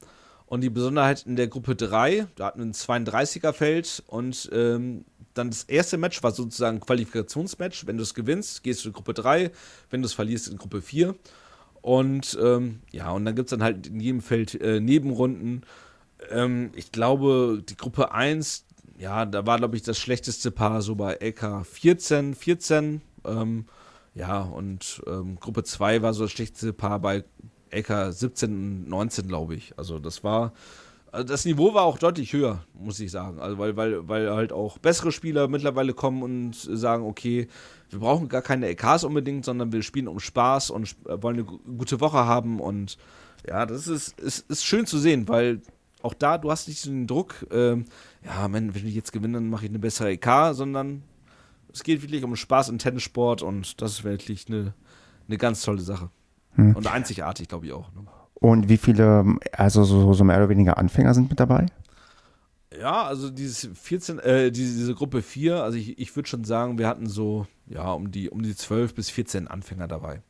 Und 0.48 0.62
die 0.62 0.70
Besonderheit 0.70 1.26
in 1.26 1.36
der 1.36 1.48
Gruppe 1.48 1.76
3, 1.76 2.28
da 2.36 2.48
hatten 2.48 2.60
wir 2.60 2.66
ein 2.66 2.74
32er-Feld 2.74 4.04
und 4.06 4.50
ähm, 4.54 5.04
dann 5.34 5.50
das 5.50 5.64
erste 5.64 5.98
Match 5.98 6.22
war 6.24 6.32
sozusagen 6.32 6.78
ein 6.78 6.82
Qualifikationsmatch. 6.82 7.88
Wenn 7.88 7.98
du 7.98 8.04
es 8.04 8.14
gewinnst, 8.14 8.64
gehst 8.64 8.86
du 8.86 8.90
in 8.90 8.94
Gruppe 8.94 9.14
3, 9.14 9.52
wenn 9.90 10.02
du 10.02 10.06
es 10.06 10.14
verlierst, 10.14 10.48
in 10.48 10.58
Gruppe 10.58 10.82
4. 10.82 11.16
Und 11.86 12.36
ähm, 12.42 12.80
ja, 12.92 13.12
und 13.12 13.26
dann 13.26 13.36
gibt 13.36 13.46
es 13.46 13.52
dann 13.52 13.62
halt 13.62 13.86
in 13.86 14.00
jedem 14.00 14.22
Feld 14.22 14.60
äh, 14.60 14.80
Nebenrunden. 14.80 15.62
Ähm, 16.32 16.72
ich 16.74 16.92
glaube, 16.92 17.62
die 17.70 17.78
Gruppe 17.78 18.12
1, 18.12 18.66
ja, 18.98 19.28
da 19.28 19.46
war, 19.46 19.60
glaube 19.60 19.76
ich, 19.76 19.84
das 19.84 20.00
schlechteste 20.00 20.50
Paar 20.50 20.82
so 20.82 20.96
bei 20.96 21.14
LK 21.22 21.64
14, 21.64 22.34
14. 22.34 23.02
Ähm, 23.24 23.66
ja, 24.16 24.42
und 24.42 25.04
ähm, 25.06 25.40
Gruppe 25.40 25.64
2 25.64 26.02
war 26.02 26.16
so 26.16 26.24
das 26.24 26.32
schlechteste 26.32 26.74
Paar 26.74 27.00
bei 27.00 27.24
LK 27.70 28.12
17 28.12 28.50
und 28.52 28.90
19, 28.90 29.28
glaube 29.28 29.54
ich. 29.54 29.78
Also 29.78 30.00
das 30.00 30.24
war 30.24 30.54
Also 31.12 31.28
das 31.28 31.46
Niveau 31.46 31.76
war 31.76 31.84
auch 31.84 32.00
deutlich 32.00 32.34
höher, 32.34 32.64
muss 32.74 33.00
ich 33.00 33.12
sagen. 33.12 33.40
Also 33.40 33.60
weil, 33.60 33.78
weil, 33.78 34.08
weil 34.08 34.32
halt 34.32 34.52
auch 34.52 34.80
bessere 34.80 35.12
Spieler 35.12 35.48
mittlerweile 35.48 35.94
kommen 35.94 36.24
und 36.24 36.56
sagen, 36.56 37.06
okay, 37.06 37.48
wir 37.90 38.00
brauchen 38.00 38.30
gar 38.30 38.42
keine 38.42 38.68
EKs 38.68 39.04
unbedingt, 39.04 39.46
sondern 39.46 39.72
wir 39.72 39.84
spielen 39.84 40.08
um 40.08 40.20
Spaß 40.20 40.70
und 40.70 40.96
wollen 41.06 41.40
eine 41.40 41.46
gute 41.78 42.00
Woche 42.00 42.26
haben. 42.26 42.60
Und 42.60 42.98
ja, 43.48 43.66
das 43.66 43.88
ist, 43.88 44.20
ist, 44.20 44.50
ist 44.50 44.66
schön 44.66 44.86
zu 44.86 44.98
sehen, 44.98 45.28
weil 45.28 45.62
auch 46.02 46.14
da, 46.14 46.38
du 46.38 46.52
hast 46.52 46.68
nicht 46.68 46.86
den 46.86 47.08
Druck, 47.08 47.48
ähm, 47.52 47.86
ja, 48.24 48.52
wenn, 48.52 48.76
wenn 48.76 48.88
ich 48.88 48.96
jetzt 48.96 49.12
gewinne, 49.12 49.34
dann 49.36 49.50
mache 49.50 49.66
ich 49.66 49.72
eine 49.72 49.80
bessere 49.80 50.12
EK, 50.12 50.54
sondern 50.54 51.04
es 51.72 51.84
geht 51.84 52.02
wirklich 52.02 52.24
um 52.24 52.36
Spaß 52.36 52.70
im 52.70 52.78
Tennissport 52.78 53.42
und 53.42 53.82
das 53.82 53.92
ist 53.92 54.04
wirklich 54.04 54.46
eine, 54.48 54.74
eine 55.28 55.38
ganz 55.38 55.62
tolle 55.62 55.82
Sache. 55.82 56.10
Hm. 56.56 56.76
Und 56.76 56.88
einzigartig, 56.88 57.48
glaube 57.48 57.66
ich 57.66 57.74
auch. 57.74 57.92
Ne? 57.94 58.06
Und 58.36 58.70
wie 58.70 58.78
viele, 58.78 59.38
also 59.52 59.84
so, 59.84 60.14
so 60.14 60.24
mehr 60.24 60.38
oder 60.38 60.50
weniger 60.50 60.78
Anfänger 60.78 61.14
sind 61.14 61.30
mit 61.30 61.40
dabei? 61.40 61.66
Ja, 62.80 63.03
also 63.03 63.30
dieses 63.30 63.70
14, 63.74 64.20
äh, 64.20 64.51
diese, 64.51 64.78
diese 64.78 64.95
Gruppe 64.95 65.22
4, 65.22 65.63
also 65.63 65.78
ich, 65.78 65.97
ich 65.99 66.16
würde 66.16 66.28
schon 66.28 66.43
sagen, 66.43 66.78
wir 66.78 66.88
hatten 66.88 67.07
so, 67.07 67.47
ja, 67.68 67.91
um 67.91 68.11
die, 68.11 68.30
um 68.30 68.41
die 68.41 68.55
12 68.55 68.95
bis 68.95 69.09
14 69.09 69.47
Anfänger 69.47 69.88
dabei. 69.88 70.22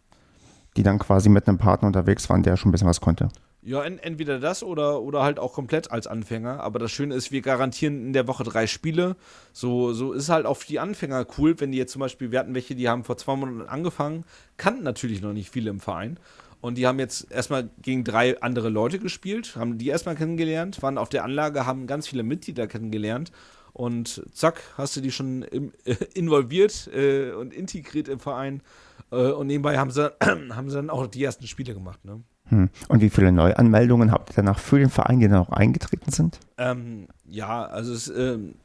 Die 0.77 0.83
dann 0.83 0.99
quasi 0.99 1.29
mit 1.29 1.47
einem 1.47 1.57
Partner 1.57 1.87
unterwegs 1.87 2.29
waren, 2.29 2.43
der 2.43 2.57
schon 2.57 2.69
ein 2.69 2.71
bisschen 2.73 2.87
was 2.87 3.01
konnte. 3.01 3.29
Ja, 3.67 3.83
en 3.83 3.97
entweder 3.97 4.39
das 4.39 4.61
oder, 4.61 5.01
oder 5.01 5.23
halt 5.23 5.39
auch 5.39 5.53
komplett 5.53 5.89
als 5.89 6.05
Anfänger. 6.05 6.59
Aber 6.59 6.77
das 6.77 6.91
Schöne 6.91 7.15
ist, 7.15 7.31
wir 7.31 7.41
garantieren 7.41 8.05
in 8.05 8.13
der 8.13 8.27
Woche 8.27 8.43
drei 8.43 8.67
Spiele. 8.67 9.15
So, 9.53 9.91
so 9.91 10.13
ist 10.13 10.29
halt 10.29 10.45
auch 10.45 10.57
für 10.57 10.67
die 10.67 10.79
Anfänger 10.79 11.25
cool, 11.39 11.59
wenn 11.59 11.71
die 11.71 11.79
jetzt 11.79 11.91
zum 11.91 12.01
Beispiel, 12.01 12.31
wir 12.31 12.37
hatten 12.37 12.53
welche, 12.53 12.75
die 12.75 12.87
haben 12.87 13.03
vor 13.03 13.17
zwei 13.17 13.35
Monaten 13.35 13.67
angefangen, 13.67 14.23
kannten 14.57 14.83
natürlich 14.83 15.21
noch 15.23 15.33
nicht 15.33 15.49
viele 15.49 15.71
im 15.71 15.79
Verein. 15.79 16.19
Und 16.65 16.79
die 16.79 16.87
haben 16.87 16.97
jetzt 16.97 17.31
erstmal 17.31 17.69
gegen 17.83 18.03
drei 18.03 18.41
andere 18.41 18.69
Leute 18.69 18.97
gespielt, 18.97 19.55
haben 19.55 19.77
die 19.77 19.89
erstmal 19.89 20.15
kennengelernt, 20.15 20.81
waren 20.81 20.97
auf 20.97 21.09
der 21.09 21.23
Anlage, 21.23 21.67
haben 21.67 21.85
ganz 21.85 22.07
viele 22.07 22.23
Mitglieder 22.23 22.65
kennengelernt. 22.65 23.31
Und 23.71 24.23
zack, 24.33 24.63
hast 24.75 24.95
du 24.95 25.01
die 25.01 25.11
schon 25.11 25.43
im, 25.43 25.73
äh, 25.83 25.93
involviert 26.15 26.89
äh, 26.91 27.33
und 27.33 27.53
integriert 27.53 28.07
im 28.07 28.19
Verein. 28.19 28.63
Äh, 29.11 29.31
und 29.33 29.45
nebenbei 29.45 29.77
haben 29.77 29.91
sie, 29.91 30.11
haben 30.23 30.71
sie 30.71 30.77
dann 30.77 30.89
auch 30.89 31.05
die 31.05 31.23
ersten 31.23 31.45
Spiele 31.45 31.75
gemacht. 31.75 32.03
Ne? 32.03 32.23
Hm. 32.45 32.69
Und 32.87 32.99
wie 32.99 33.11
viele 33.11 33.31
Neuanmeldungen 33.31 34.11
habt 34.11 34.31
ihr 34.31 34.37
danach 34.37 34.57
für 34.57 34.79
den 34.79 34.89
Verein, 34.89 35.19
die 35.19 35.27
dann 35.27 35.37
auch 35.37 35.49
eingetreten 35.49 36.11
sind? 36.11 36.39
Ähm, 36.57 37.09
ja, 37.29 37.63
also 37.65 37.93
es, 37.93 38.07
ähm, 38.07 38.55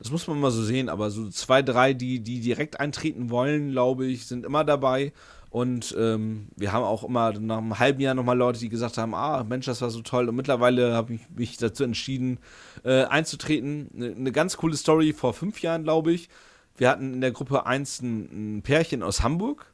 das 0.00 0.10
muss 0.10 0.26
man 0.26 0.40
mal 0.40 0.50
so 0.50 0.64
sehen, 0.64 0.88
aber 0.88 1.10
so 1.10 1.28
zwei, 1.28 1.62
drei, 1.62 1.94
die, 1.94 2.18
die 2.18 2.40
direkt 2.40 2.80
eintreten 2.80 3.30
wollen, 3.30 3.70
glaube 3.70 4.06
ich, 4.06 4.26
sind 4.26 4.44
immer 4.44 4.64
dabei. 4.64 5.12
Und 5.54 5.94
ähm, 5.96 6.48
wir 6.56 6.72
haben 6.72 6.82
auch 6.82 7.04
immer 7.04 7.32
nach 7.38 7.58
einem 7.58 7.78
halben 7.78 8.00
Jahr 8.00 8.14
nochmal 8.14 8.36
Leute, 8.36 8.58
die 8.58 8.68
gesagt 8.68 8.98
haben, 8.98 9.14
ah, 9.14 9.44
Mensch, 9.44 9.66
das 9.66 9.82
war 9.82 9.90
so 9.90 10.02
toll. 10.02 10.28
Und 10.28 10.34
mittlerweile 10.34 10.94
habe 10.94 11.14
ich 11.14 11.20
mich 11.30 11.56
dazu 11.58 11.84
entschieden, 11.84 12.40
äh, 12.82 13.04
einzutreten. 13.04 13.88
Eine 13.94 14.10
ne 14.16 14.32
ganz 14.32 14.56
coole 14.56 14.76
Story 14.76 15.12
vor 15.12 15.32
fünf 15.32 15.62
Jahren, 15.62 15.84
glaube 15.84 16.10
ich. 16.10 16.28
Wir 16.76 16.88
hatten 16.88 17.14
in 17.14 17.20
der 17.20 17.30
Gruppe 17.30 17.66
1 17.66 18.02
ein, 18.02 18.56
ein 18.56 18.62
Pärchen 18.62 19.04
aus 19.04 19.22
Hamburg. 19.22 19.72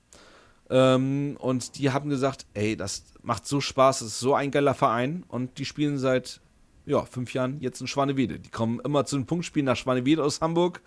Ähm, 0.69 1.39
und 1.39 1.79
die 1.79 1.91
haben 1.91 2.11
gesagt, 2.11 2.45
ey, 2.53 2.77
das 2.77 3.05
macht 3.23 3.47
so 3.47 3.63
Spaß, 3.63 4.01
das 4.01 4.09
ist 4.09 4.21
so 4.21 4.35
ein 4.35 4.51
geiler 4.51 4.75
Verein. 4.75 5.25
Und 5.29 5.57
die 5.57 5.65
spielen 5.65 5.97
seit 5.97 6.43
ja, 6.85 7.07
fünf 7.07 7.33
Jahren 7.33 7.59
jetzt 7.61 7.81
in 7.81 7.87
Schwanewede. 7.87 8.39
Die 8.39 8.51
kommen 8.51 8.81
immer 8.81 9.07
zu 9.07 9.17
den 9.17 9.25
Punktspielen 9.25 9.65
nach 9.65 9.77
Schwanewede 9.77 10.23
aus 10.23 10.43
Hamburg, 10.43 10.83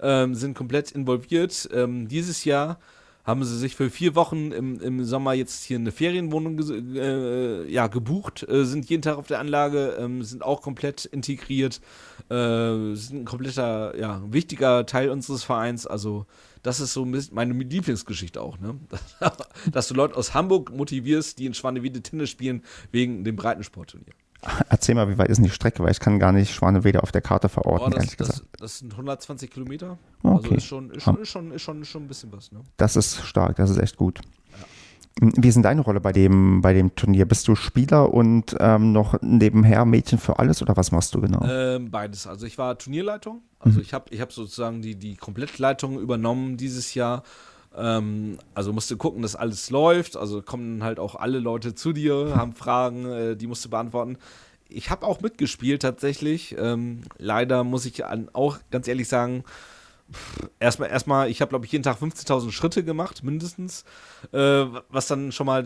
ähm, 0.00 0.36
sind 0.36 0.56
komplett 0.56 0.92
involviert. 0.92 1.68
Ähm, 1.72 2.06
dieses 2.06 2.44
Jahr 2.44 2.78
haben 3.26 3.42
sie 3.44 3.58
sich 3.58 3.74
für 3.74 3.90
vier 3.90 4.14
Wochen 4.14 4.52
im, 4.52 4.80
im 4.80 5.04
Sommer 5.04 5.34
jetzt 5.34 5.64
hier 5.64 5.78
eine 5.78 5.90
Ferienwohnung 5.90 6.60
äh, 6.94 7.68
ja, 7.68 7.88
gebucht, 7.88 8.48
äh, 8.48 8.64
sind 8.64 8.88
jeden 8.88 9.02
Tag 9.02 9.18
auf 9.18 9.26
der 9.26 9.40
Anlage, 9.40 9.96
äh, 9.96 10.22
sind 10.22 10.44
auch 10.44 10.62
komplett 10.62 11.04
integriert, 11.04 11.80
äh, 12.30 12.94
sind 12.94 13.22
ein 13.22 13.24
kompletter, 13.24 13.98
ja, 13.98 14.22
wichtiger 14.30 14.86
Teil 14.86 15.10
unseres 15.10 15.42
Vereins. 15.42 15.88
Also 15.88 16.26
das 16.62 16.78
ist 16.78 16.92
so 16.92 17.04
meine 17.32 17.52
Lieblingsgeschichte 17.52 18.40
auch, 18.40 18.58
ne? 18.58 18.78
Dass 19.72 19.88
du 19.88 19.94
Leute 19.94 20.16
aus 20.16 20.32
Hamburg 20.32 20.72
motivierst, 20.72 21.38
die 21.38 21.46
in 21.46 21.54
Schwanewede 21.54 22.02
Tennis 22.02 22.30
spielen, 22.30 22.62
wegen 22.92 23.24
dem 23.24 23.34
Breitensportturnier. 23.34 24.14
Erzähl 24.68 24.94
mal, 24.94 25.08
wie 25.08 25.18
weit 25.18 25.28
ist 25.28 25.38
denn 25.38 25.44
die 25.44 25.50
Strecke? 25.50 25.82
Weil 25.82 25.90
ich 25.90 26.00
kann 26.00 26.18
gar 26.18 26.32
nicht 26.32 26.52
Schwanewede 26.52 27.02
auf 27.02 27.12
der 27.12 27.22
Karte 27.22 27.48
verorten, 27.48 27.92
oh, 27.92 27.96
das. 27.96 28.16
Das, 28.16 28.44
das, 28.58 28.78
sind 28.78 28.92
120 28.92 29.50
Kilometer. 29.50 29.98
Also 30.22 30.36
okay. 30.36 30.44
Also 30.46 30.54
ist 30.54 30.64
schon, 30.64 30.90
ist 30.90 31.02
schon, 31.02 31.20
ist 31.20 31.28
schon, 31.28 31.52
ist 31.52 31.62
schon, 31.62 31.84
schon 31.84 32.04
ein 32.04 32.08
bisschen 32.08 32.32
was. 32.32 32.52
Ne? 32.52 32.60
Das 32.76 32.96
ist 32.96 33.22
stark, 33.22 33.56
das 33.56 33.70
ist 33.70 33.78
echt 33.78 33.96
gut. 33.96 34.20
Ja. 35.20 35.28
Wie 35.36 35.48
ist 35.48 35.54
denn 35.54 35.62
deine 35.62 35.80
Rolle 35.80 36.00
bei 36.00 36.12
dem, 36.12 36.60
bei 36.60 36.72
dem 36.72 36.94
Turnier? 36.94 37.26
Bist 37.26 37.48
du 37.48 37.54
Spieler 37.54 38.12
und 38.12 38.56
ähm, 38.60 38.92
noch 38.92 39.20
nebenher 39.22 39.84
Mädchen 39.84 40.18
für 40.18 40.38
alles 40.38 40.62
oder 40.62 40.76
was 40.76 40.92
machst 40.92 41.14
du 41.14 41.20
genau? 41.20 41.44
Ähm, 41.46 41.90
beides. 41.90 42.26
Also 42.26 42.46
ich 42.46 42.58
war 42.58 42.76
Turnierleitung. 42.78 43.42
Also 43.58 43.78
mhm. 43.78 43.82
ich 43.82 43.94
habe 43.94 44.06
ich 44.10 44.20
hab 44.20 44.32
sozusagen 44.32 44.82
die, 44.82 44.96
die 44.96 45.16
Komplettleitung 45.16 45.98
übernommen 45.98 46.56
dieses 46.56 46.94
Jahr. 46.94 47.22
Ähm, 47.76 48.38
also 48.54 48.72
musst 48.72 48.90
du 48.90 48.96
gucken, 48.96 49.22
dass 49.22 49.36
alles 49.36 49.70
läuft. 49.70 50.16
Also 50.16 50.42
kommen 50.42 50.82
halt 50.82 50.98
auch 50.98 51.14
alle 51.14 51.38
Leute 51.38 51.74
zu 51.74 51.92
dir, 51.92 52.34
haben 52.36 52.54
Fragen, 52.54 53.06
äh, 53.06 53.36
die 53.36 53.46
musst 53.46 53.64
du 53.64 53.70
beantworten. 53.70 54.18
Ich 54.68 54.90
habe 54.90 55.06
auch 55.06 55.20
mitgespielt 55.20 55.82
tatsächlich. 55.82 56.56
Ähm, 56.58 57.02
leider 57.18 57.64
muss 57.64 57.86
ich 57.86 58.04
an, 58.04 58.28
auch 58.32 58.58
ganz 58.70 58.88
ehrlich 58.88 59.08
sagen, 59.08 59.44
erstmal, 60.58 60.90
erstmal, 60.90 61.30
ich 61.30 61.40
habe 61.40 61.50
glaube 61.50 61.66
ich 61.66 61.72
jeden 61.72 61.84
Tag 61.84 61.98
15.000 61.98 62.50
Schritte 62.50 62.84
gemacht, 62.84 63.22
mindestens. 63.22 63.84
Äh, 64.32 64.66
was 64.88 65.06
dann 65.06 65.32
schon 65.32 65.46
mal, 65.46 65.64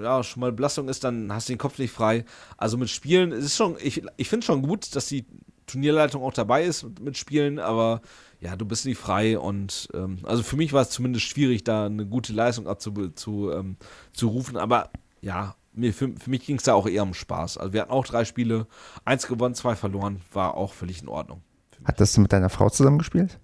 ja, 0.00 0.22
schon 0.22 0.40
mal 0.40 0.52
Belastung 0.52 0.88
ist, 0.88 1.04
dann 1.04 1.32
hast 1.32 1.48
du 1.48 1.54
den 1.54 1.58
Kopf 1.58 1.78
nicht 1.78 1.92
frei. 1.92 2.24
Also 2.56 2.76
mit 2.76 2.90
Spielen 2.90 3.32
ist 3.32 3.56
schon, 3.56 3.76
ich, 3.82 4.02
ich 4.16 4.28
finde 4.28 4.46
schon 4.46 4.62
gut, 4.62 4.94
dass 4.94 5.06
die 5.06 5.24
Turnierleitung 5.66 6.22
auch 6.22 6.32
dabei 6.32 6.64
ist 6.64 6.86
mit 7.00 7.16
Spielen, 7.16 7.58
aber 7.58 8.00
ja, 8.40 8.56
du 8.56 8.64
bist 8.64 8.86
nicht 8.86 8.98
frei 8.98 9.38
und 9.38 9.88
ähm, 9.94 10.18
also 10.24 10.42
für 10.42 10.56
mich 10.56 10.72
war 10.72 10.82
es 10.82 10.90
zumindest 10.90 11.26
schwierig, 11.26 11.64
da 11.64 11.86
eine 11.86 12.06
gute 12.06 12.32
Leistung 12.32 12.66
abzurufen, 12.66 13.16
zu, 13.16 13.50
ähm, 13.50 13.76
zu 14.12 14.28
rufen, 14.28 14.56
aber 14.56 14.90
ja, 15.20 15.56
mir, 15.72 15.92
für, 15.92 16.12
für 16.16 16.30
mich 16.30 16.44
ging 16.44 16.56
es 16.56 16.64
da 16.64 16.74
auch 16.74 16.86
eher 16.86 17.02
um 17.02 17.14
Spaß. 17.14 17.58
Also 17.58 17.72
wir 17.72 17.82
hatten 17.82 17.92
auch 17.92 18.06
drei 18.06 18.24
Spiele, 18.24 18.66
eins 19.04 19.26
gewonnen, 19.26 19.54
zwei 19.54 19.76
verloren, 19.76 20.20
war 20.32 20.54
auch 20.54 20.72
völlig 20.72 21.02
in 21.02 21.08
Ordnung. 21.08 21.42
Hattest 21.84 22.16
du 22.16 22.22
mit 22.22 22.32
deiner 22.32 22.48
Frau 22.48 22.70
zusammengespielt? 22.70 23.38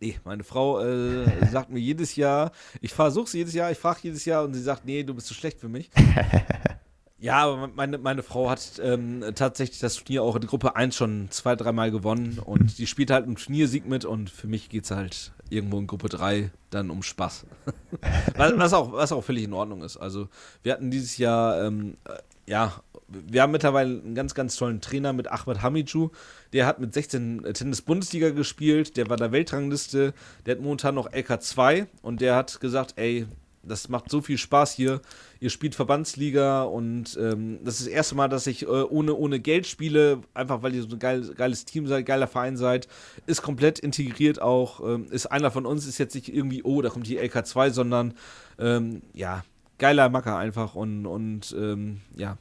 Nee, 0.00 0.18
meine 0.24 0.44
Frau 0.44 0.80
äh, 0.80 1.46
sagt 1.50 1.70
mir 1.70 1.80
jedes 1.80 2.16
Jahr, 2.16 2.52
ich 2.80 2.92
versuche 2.92 3.28
sie 3.28 3.38
jedes 3.38 3.54
Jahr, 3.54 3.70
ich 3.70 3.78
frage 3.78 4.00
jedes 4.02 4.24
Jahr 4.24 4.44
und 4.44 4.54
sie 4.54 4.62
sagt, 4.62 4.84
nee, 4.84 5.02
du 5.02 5.14
bist 5.14 5.26
zu 5.26 5.34
schlecht 5.34 5.58
für 5.58 5.68
mich. 5.68 5.90
Ja, 7.18 7.44
aber 7.44 7.68
meine, 7.68 7.96
meine 7.96 8.22
Frau 8.22 8.50
hat 8.50 8.78
ähm, 8.82 9.24
tatsächlich 9.34 9.78
das 9.78 9.96
Turnier 9.96 10.22
auch 10.22 10.36
in 10.36 10.46
Gruppe 10.46 10.76
1 10.76 10.94
schon 10.94 11.28
zwei, 11.30 11.56
dreimal 11.56 11.90
gewonnen 11.90 12.38
und 12.44 12.76
die 12.76 12.86
spielt 12.86 13.10
halt 13.10 13.24
einen 13.24 13.36
Turniersieg 13.36 13.86
mit 13.86 14.04
und 14.04 14.28
für 14.28 14.46
mich 14.46 14.68
geht 14.68 14.84
es 14.84 14.90
halt 14.90 15.32
irgendwo 15.48 15.78
in 15.78 15.86
Gruppe 15.86 16.10
3 16.10 16.50
dann 16.68 16.90
um 16.90 17.02
Spaß. 17.02 17.46
was, 18.36 18.72
auch, 18.74 18.92
was 18.92 19.12
auch 19.12 19.24
völlig 19.24 19.44
in 19.44 19.54
Ordnung 19.54 19.82
ist. 19.82 19.96
Also 19.96 20.28
wir 20.62 20.72
hatten 20.72 20.90
dieses 20.90 21.16
Jahr, 21.16 21.64
ähm, 21.64 21.96
äh, 22.04 22.50
ja, 22.50 22.74
wir 23.08 23.40
haben 23.40 23.52
mittlerweile 23.52 24.00
einen 24.00 24.14
ganz, 24.14 24.34
ganz 24.34 24.56
tollen 24.56 24.82
Trainer 24.82 25.14
mit 25.14 25.30
Ahmed 25.30 25.62
Hamidju. 25.62 26.10
Der 26.52 26.66
hat 26.66 26.80
mit 26.80 26.92
16 26.92 27.44
Tennis-Bundesliga 27.54 28.30
gespielt, 28.30 28.96
der 28.96 29.08
war 29.08 29.16
der 29.16 29.32
Weltrangliste, 29.32 30.12
der 30.44 30.56
hat 30.56 30.62
momentan 30.62 30.96
noch 30.96 31.10
LK2 31.10 31.86
und 32.02 32.20
der 32.20 32.36
hat 32.36 32.60
gesagt, 32.60 32.94
ey, 32.96 33.26
das 33.66 33.88
macht 33.88 34.10
so 34.10 34.20
viel 34.20 34.38
Spaß 34.38 34.72
hier. 34.72 35.00
Ihr 35.40 35.50
spielt 35.50 35.74
Verbandsliga 35.74 36.62
und 36.62 37.16
ähm, 37.20 37.58
das 37.64 37.80
ist 37.80 37.86
das 37.86 37.92
erste 37.92 38.14
Mal, 38.14 38.28
dass 38.28 38.46
ich 38.46 38.62
äh, 38.62 38.66
ohne, 38.66 39.14
ohne 39.14 39.40
Geld 39.40 39.66
spiele, 39.66 40.20
einfach 40.34 40.62
weil 40.62 40.74
ihr 40.74 40.82
so 40.82 40.88
ein 40.88 40.98
geil, 40.98 41.32
geiles 41.36 41.64
Team 41.64 41.86
seid, 41.86 42.06
geiler 42.06 42.26
Verein 42.26 42.56
seid. 42.56 42.88
Ist 43.26 43.42
komplett 43.42 43.78
integriert 43.78 44.40
auch. 44.40 44.80
Ähm, 44.80 45.06
ist 45.10 45.26
einer 45.26 45.50
von 45.50 45.66
uns, 45.66 45.86
ist 45.86 45.98
jetzt 45.98 46.14
nicht 46.14 46.32
irgendwie, 46.32 46.62
oh, 46.62 46.82
da 46.82 46.88
kommt 46.88 47.06
die 47.06 47.20
LK2, 47.20 47.70
sondern 47.70 48.14
ähm, 48.58 49.02
ja, 49.12 49.44
geiler 49.78 50.08
Macker 50.08 50.36
einfach 50.36 50.74
und, 50.74 51.06
und 51.06 51.54
ähm, 51.58 52.00
ja, 52.16 52.38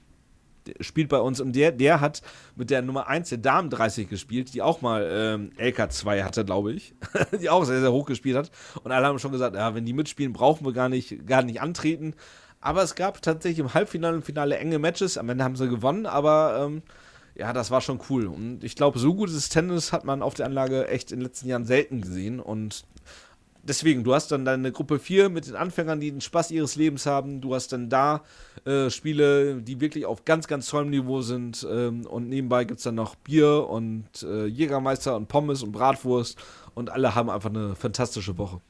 spielt 0.79 1.09
bei 1.09 1.19
uns 1.19 1.39
und 1.39 1.55
der, 1.55 1.71
der 1.71 2.01
hat 2.01 2.21
mit 2.55 2.69
der 2.69 2.81
Nummer 2.81 3.07
1 3.07 3.29
der 3.29 3.37
Damen 3.37 3.69
30 3.69 4.09
gespielt, 4.09 4.53
die 4.53 4.61
auch 4.61 4.81
mal 4.81 5.07
ähm, 5.09 5.51
LK2 5.57 6.23
hatte, 6.23 6.45
glaube 6.45 6.73
ich, 6.73 6.95
die 7.41 7.49
auch 7.49 7.63
sehr, 7.65 7.81
sehr 7.81 7.91
hoch 7.91 8.05
gespielt 8.05 8.37
hat. 8.37 8.51
Und 8.83 8.91
alle 8.91 9.07
haben 9.07 9.19
schon 9.19 9.31
gesagt, 9.31 9.55
ja, 9.55 9.75
wenn 9.75 9.85
die 9.85 9.93
mitspielen, 9.93 10.33
brauchen 10.33 10.65
wir 10.65 10.73
gar 10.73 10.89
nicht, 10.89 11.25
gar 11.27 11.43
nicht 11.43 11.61
antreten. 11.61 12.13
Aber 12.61 12.81
es 12.81 12.95
gab 12.95 13.21
tatsächlich 13.21 13.59
im 13.59 13.73
Halbfinale 13.73 14.15
und 14.15 14.25
Finale 14.25 14.57
enge 14.57 14.79
Matches. 14.79 15.17
Am 15.17 15.29
Ende 15.29 15.43
haben 15.43 15.55
sie 15.55 15.69
gewonnen, 15.69 16.05
aber 16.05 16.65
ähm, 16.65 16.81
ja, 17.35 17.53
das 17.53 17.69
war 17.69 17.81
schon 17.81 17.99
cool. 18.09 18.27
Und 18.27 18.63
ich 18.63 18.75
glaube, 18.75 18.97
so 18.97 19.13
gutes 19.13 19.49
Tennis 19.49 19.91
hat 19.91 20.05
man 20.05 20.21
auf 20.21 20.33
der 20.33 20.45
Anlage 20.45 20.87
echt 20.87 21.11
in 21.11 21.19
den 21.19 21.25
letzten 21.25 21.47
Jahren 21.47 21.65
selten 21.65 22.01
gesehen. 22.01 22.39
Und 22.39 22.85
deswegen, 23.65 24.03
du 24.03 24.13
hast 24.13 24.31
dann 24.31 24.45
deine 24.45 24.71
Gruppe 24.71 24.99
4 24.99 25.29
mit 25.29 25.47
den 25.47 25.55
Anfängern, 25.55 25.99
die 25.99 26.11
den 26.11 26.21
Spaß 26.21 26.51
ihres 26.51 26.75
Lebens 26.75 27.05
haben. 27.05 27.41
Du 27.41 27.53
hast 27.53 27.73
dann 27.73 27.89
da 27.89 28.23
äh, 28.65 28.89
Spiele, 28.89 29.61
die 29.61 29.81
wirklich 29.81 30.05
auf 30.05 30.25
ganz, 30.25 30.47
ganz 30.47 30.67
tollem 30.67 30.89
Niveau 30.89 31.21
sind. 31.21 31.67
Ähm, 31.69 32.05
und 32.05 32.29
nebenbei 32.29 32.63
gibt 32.63 32.79
es 32.79 32.83
dann 32.83 32.95
noch 32.95 33.15
Bier 33.15 33.67
und 33.67 34.23
äh, 34.23 34.45
Jägermeister 34.45 35.15
und 35.15 35.27
Pommes 35.27 35.63
und 35.63 35.71
Bratwurst. 35.71 36.37
Und 36.73 36.89
alle 36.89 37.15
haben 37.15 37.29
einfach 37.29 37.49
eine 37.49 37.75
fantastische 37.75 38.37
Woche. 38.37 38.61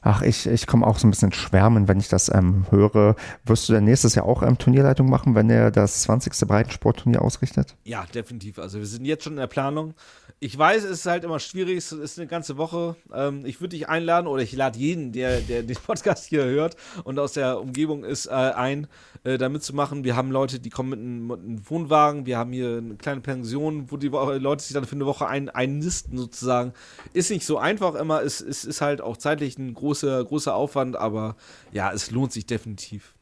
Ach, 0.00 0.22
ich, 0.22 0.46
ich 0.46 0.66
komme 0.66 0.86
auch 0.86 0.98
so 0.98 1.06
ein 1.06 1.10
bisschen 1.10 1.32
schwärmen, 1.32 1.88
wenn 1.88 1.98
ich 1.98 2.08
das 2.08 2.32
ähm, 2.32 2.66
höre. 2.70 3.16
Wirst 3.44 3.68
du 3.68 3.72
denn 3.72 3.84
nächstes 3.84 4.14
Jahr 4.14 4.26
auch 4.26 4.42
ähm, 4.42 4.56
Turnierleitung 4.56 5.08
machen, 5.08 5.34
wenn 5.34 5.50
er 5.50 5.70
das 5.70 6.02
20. 6.02 6.46
Breitensportturnier 6.46 7.20
ausrichtet? 7.22 7.74
Ja, 7.84 8.06
definitiv. 8.14 8.58
Also 8.58 8.78
wir 8.78 8.86
sind 8.86 9.04
jetzt 9.04 9.24
schon 9.24 9.34
in 9.34 9.40
der 9.40 9.48
Planung. 9.48 9.94
Ich 10.40 10.56
weiß, 10.56 10.84
es 10.84 11.00
ist 11.00 11.06
halt 11.06 11.24
immer 11.24 11.40
schwierig, 11.40 11.78
es 11.78 11.90
ist 11.90 12.18
eine 12.18 12.28
ganze 12.28 12.56
Woche. 12.56 12.94
Ähm, 13.12 13.44
ich 13.44 13.60
würde 13.60 13.76
dich 13.76 13.88
einladen 13.88 14.28
oder 14.28 14.42
ich 14.42 14.52
lade 14.52 14.78
jeden, 14.78 15.10
der, 15.10 15.40
der 15.40 15.64
den 15.64 15.76
Podcast 15.76 16.26
hier 16.26 16.44
hört 16.44 16.76
und 17.02 17.18
aus 17.18 17.32
der 17.32 17.60
Umgebung 17.60 18.04
ist, 18.04 18.26
äh, 18.26 18.30
ein, 18.30 18.86
äh, 19.24 19.36
da 19.36 19.48
mitzumachen. 19.48 20.04
Wir 20.04 20.14
haben 20.14 20.30
Leute, 20.30 20.60
die 20.60 20.70
kommen 20.70 20.90
mit 20.90 21.00
einem, 21.00 21.26
mit 21.26 21.40
einem, 21.40 21.70
Wohnwagen, 21.70 22.24
wir 22.24 22.38
haben 22.38 22.52
hier 22.52 22.78
eine 22.78 22.94
kleine 22.94 23.20
Pension, 23.20 23.90
wo 23.90 23.96
die 23.96 24.08
Leute 24.08 24.62
sich 24.62 24.74
dann 24.74 24.84
für 24.84 24.94
eine 24.94 25.06
Woche 25.06 25.26
ein, 25.26 25.48
einnisten 25.48 26.16
sozusagen. 26.16 26.72
Ist 27.14 27.30
nicht 27.30 27.44
so 27.44 27.58
einfach 27.58 27.96
immer, 27.96 28.22
es, 28.22 28.40
es 28.40 28.64
ist 28.64 28.80
halt 28.80 29.00
auch 29.00 29.16
zeitlich 29.16 29.58
ein 29.58 29.74
großer, 29.88 30.22
großer 30.22 30.54
Aufwand, 30.54 30.96
aber 30.96 31.34
ja, 31.72 31.90
es 31.92 32.10
lohnt 32.10 32.32
sich 32.32 32.44
definitiv. 32.44 33.14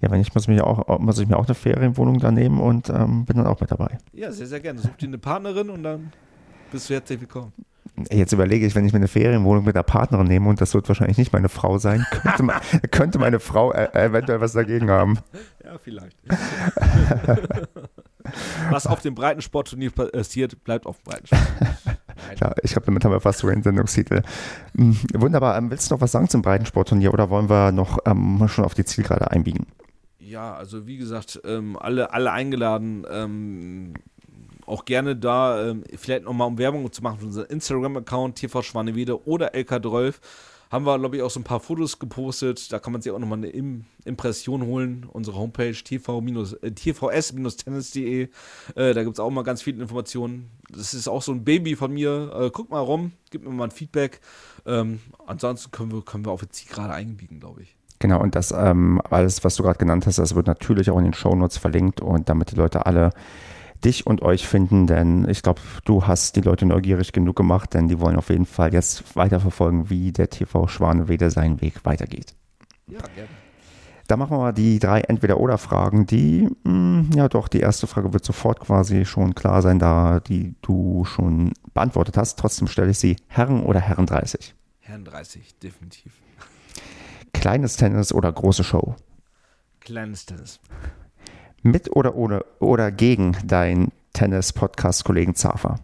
Ja, 0.00 0.10
wenn 0.10 0.20
ich 0.20 0.34
muss, 0.34 0.48
mich 0.48 0.60
auch, 0.60 0.98
muss 0.98 1.18
ich 1.18 1.28
mir 1.28 1.36
auch 1.36 1.46
eine 1.46 1.54
Ferienwohnung 1.54 2.18
da 2.18 2.32
nehmen 2.32 2.60
und 2.60 2.88
ähm, 2.88 3.24
bin 3.24 3.36
dann 3.36 3.46
auch 3.46 3.60
mit 3.60 3.70
dabei. 3.70 3.98
Ja, 4.12 4.32
sehr, 4.32 4.46
sehr 4.46 4.60
gerne. 4.60 4.80
Such 4.80 4.96
dir 4.96 5.06
eine 5.06 5.18
Partnerin 5.18 5.70
und 5.70 5.84
dann 5.84 6.12
bist 6.72 6.90
du 6.90 6.94
herzlich 6.94 7.20
willkommen. 7.20 7.52
Jetzt 8.10 8.32
überlege 8.32 8.66
ich, 8.66 8.74
wenn 8.74 8.84
ich 8.84 8.92
mir 8.92 8.98
eine 8.98 9.08
Ferienwohnung 9.08 9.64
mit 9.64 9.76
einer 9.76 9.82
Partnerin 9.82 10.26
nehme 10.26 10.48
und 10.48 10.60
das 10.60 10.74
wird 10.74 10.88
wahrscheinlich 10.88 11.18
nicht 11.18 11.32
meine 11.32 11.48
Frau 11.48 11.78
sein, 11.78 12.04
könnte, 12.10 12.42
man, 12.42 12.60
könnte 12.90 13.18
meine 13.18 13.40
Frau 13.40 13.72
äh, 13.72 13.88
eventuell 13.92 14.40
was 14.40 14.52
dagegen 14.52 14.90
haben. 14.90 15.18
Ja, 15.64 15.78
vielleicht. 15.78 16.16
was 18.70 18.86
auf 18.86 19.02
dem 19.02 19.14
Breitensportturnier 19.14 19.90
passiert, 19.90 20.62
bleibt 20.64 20.86
auf 20.86 20.98
dem 20.98 21.04
Breitensport. 21.04 21.48
Ja, 22.40 22.52
ich 22.62 22.72
glaube, 22.72 22.86
damit 22.86 23.04
haben 23.04 23.12
wir 23.12 23.20
fast 23.20 23.40
so 23.40 23.48
einen 23.48 23.62
Sendungstitel. 23.62 24.22
Hm, 24.76 24.96
wunderbar. 25.14 25.56
Ähm, 25.56 25.70
willst 25.70 25.90
du 25.90 25.94
noch 25.94 26.00
was 26.00 26.12
sagen 26.12 26.28
zum 26.28 26.42
Breitensportturnier 26.42 27.12
oder 27.12 27.30
wollen 27.30 27.48
wir 27.48 27.72
noch 27.72 27.98
ähm, 28.06 28.46
schon 28.48 28.64
auf 28.64 28.74
die 28.74 28.84
Zielgerade 28.84 29.30
einbiegen? 29.30 29.66
Ja, 30.18 30.54
also 30.54 30.86
wie 30.86 30.98
gesagt, 30.98 31.40
ähm, 31.44 31.76
alle, 31.78 32.12
alle 32.12 32.32
eingeladen. 32.32 33.06
Ähm, 33.10 33.94
auch 34.66 34.84
gerne 34.84 35.16
da, 35.16 35.68
ähm, 35.68 35.84
vielleicht 35.96 36.24
nochmal 36.24 36.46
um 36.46 36.58
Werbung 36.58 36.92
zu 36.92 37.02
machen 37.02 37.20
für 37.20 37.26
unseren 37.26 37.46
Instagram-Account, 37.46 38.36
TV 38.36 38.62
Schwanewede 38.62 39.26
oder 39.26 39.54
LK12. 39.54 40.16
Haben 40.70 40.84
wir, 40.84 40.98
glaube 40.98 41.16
ich, 41.16 41.22
auch 41.22 41.30
so 41.30 41.40
ein 41.40 41.44
paar 41.44 41.60
Fotos 41.60 41.98
gepostet. 41.98 42.72
Da 42.72 42.78
kann 42.78 42.92
man 42.92 43.00
sich 43.00 43.10
auch 43.10 43.18
nochmal 43.18 43.38
eine 43.38 43.48
Im 43.48 43.86
Impression 44.04 44.62
holen. 44.62 45.06
Unsere 45.10 45.36
Homepage 45.38 45.72
TV 45.72 46.22
äh, 46.62 46.70
tvs-tennis.de. 46.70 48.28
Äh, 48.74 48.94
da 48.94 49.02
gibt 49.02 49.16
es 49.16 49.20
auch 49.20 49.30
mal 49.30 49.44
ganz 49.44 49.62
viele 49.62 49.80
Informationen. 49.80 50.50
Das 50.70 50.92
ist 50.92 51.08
auch 51.08 51.22
so 51.22 51.32
ein 51.32 51.44
Baby 51.44 51.74
von 51.74 51.92
mir. 51.92 52.32
Äh, 52.38 52.50
guck 52.52 52.70
mal 52.70 52.80
rum, 52.80 53.12
gib 53.30 53.44
mir 53.44 53.50
mal 53.50 53.64
ein 53.64 53.70
Feedback. 53.70 54.20
Ähm, 54.66 55.00
ansonsten 55.26 55.70
können 55.70 55.92
wir, 55.92 56.02
können 56.02 56.26
wir 56.26 56.32
auf 56.32 56.42
jetzt 56.42 56.68
gerade 56.68 56.92
einbiegen, 56.92 57.40
glaube 57.40 57.62
ich. 57.62 57.74
Genau, 58.00 58.20
und 58.20 58.34
das 58.34 58.52
ähm, 58.52 59.00
alles, 59.10 59.42
was 59.42 59.56
du 59.56 59.62
gerade 59.62 59.78
genannt 59.78 60.06
hast, 60.06 60.18
das 60.18 60.34
wird 60.34 60.46
natürlich 60.46 60.90
auch 60.90 60.98
in 60.98 61.04
den 61.04 61.14
Shownotes 61.14 61.58
verlinkt 61.58 62.00
und 62.00 62.28
damit 62.28 62.52
die 62.52 62.56
Leute 62.56 62.86
alle 62.86 63.10
dich 63.84 64.06
und 64.06 64.22
euch 64.22 64.46
finden, 64.46 64.86
denn 64.86 65.28
ich 65.28 65.42
glaube, 65.42 65.60
du 65.84 66.06
hast 66.06 66.36
die 66.36 66.40
Leute 66.40 66.66
neugierig 66.66 67.12
genug 67.12 67.36
gemacht, 67.36 67.74
denn 67.74 67.88
die 67.88 68.00
wollen 68.00 68.16
auf 68.16 68.30
jeden 68.30 68.46
Fall 68.46 68.72
jetzt 68.72 69.16
weiterverfolgen, 69.16 69.90
wie 69.90 70.12
der 70.12 70.30
TV 70.30 70.66
Schwanewede 70.68 71.30
seinen 71.30 71.60
Weg 71.60 71.84
weitergeht. 71.84 72.34
Ja, 72.86 73.00
gerne. 73.14 73.28
Da 74.08 74.16
machen 74.16 74.30
wir 74.30 74.38
mal 74.38 74.52
die 74.52 74.78
drei 74.78 75.00
Entweder-Oder-Fragen, 75.02 76.06
die, 76.06 76.48
mh, 76.64 76.70
hm, 76.70 77.10
ja 77.14 77.28
doch, 77.28 77.46
die 77.46 77.60
erste 77.60 77.86
Frage 77.86 78.14
wird 78.14 78.24
sofort 78.24 78.58
quasi 78.58 79.04
schon 79.04 79.34
klar 79.34 79.60
sein, 79.60 79.78
da 79.78 80.20
die 80.20 80.54
du 80.62 81.04
schon 81.04 81.52
beantwortet 81.74 82.16
hast. 82.16 82.38
Trotzdem 82.38 82.68
stelle 82.68 82.90
ich 82.90 82.98
sie 82.98 83.16
Herren 83.26 83.62
oder 83.62 83.80
Herren 83.80 84.06
30? 84.06 84.54
Herren 84.80 85.04
30, 85.04 85.58
definitiv. 85.58 86.12
Kleines 87.34 87.76
Tennis 87.76 88.10
oder 88.10 88.32
große 88.32 88.64
Show? 88.64 88.96
Kleines 89.80 90.24
Tennis. 90.24 90.58
Mit 91.70 91.94
oder 91.94 92.14
ohne 92.14 92.46
oder 92.60 92.90
gegen 92.90 93.36
deinen 93.44 93.92
Tennis-Podcast-Kollegen 94.14 95.34
Zafer? 95.34 95.80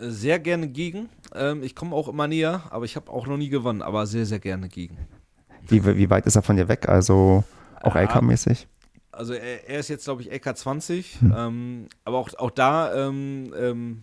Sehr 0.00 0.38
gerne 0.38 0.68
gegen. 0.68 1.10
Ähm, 1.34 1.62
ich 1.62 1.74
komme 1.74 1.94
auch 1.94 2.08
immer 2.08 2.26
näher, 2.26 2.62
aber 2.70 2.86
ich 2.86 2.96
habe 2.96 3.10
auch 3.10 3.26
noch 3.26 3.36
nie 3.36 3.50
gewonnen, 3.50 3.82
aber 3.82 4.06
sehr, 4.06 4.24
sehr 4.24 4.38
gerne 4.38 4.68
gegen. 4.68 4.96
Wie, 5.66 5.84
wie 5.84 6.08
weit 6.08 6.24
ist 6.24 6.36
er 6.36 6.42
von 6.42 6.56
dir 6.56 6.68
weg? 6.68 6.88
Also 6.88 7.44
auch 7.82 7.96
ja, 7.96 8.02
LK-mäßig? 8.02 8.66
Also 9.12 9.34
er, 9.34 9.68
er, 9.68 9.80
ist 9.80 9.88
jetzt, 9.88 10.04
glaube 10.04 10.22
ich, 10.22 10.32
LK 10.32 10.56
20, 10.56 11.20
hm. 11.20 11.34
ähm, 11.36 11.86
aber 12.06 12.16
auch, 12.16 12.32
auch 12.38 12.50
da, 12.50 13.08
ähm, 13.08 13.52
ähm 13.58 14.02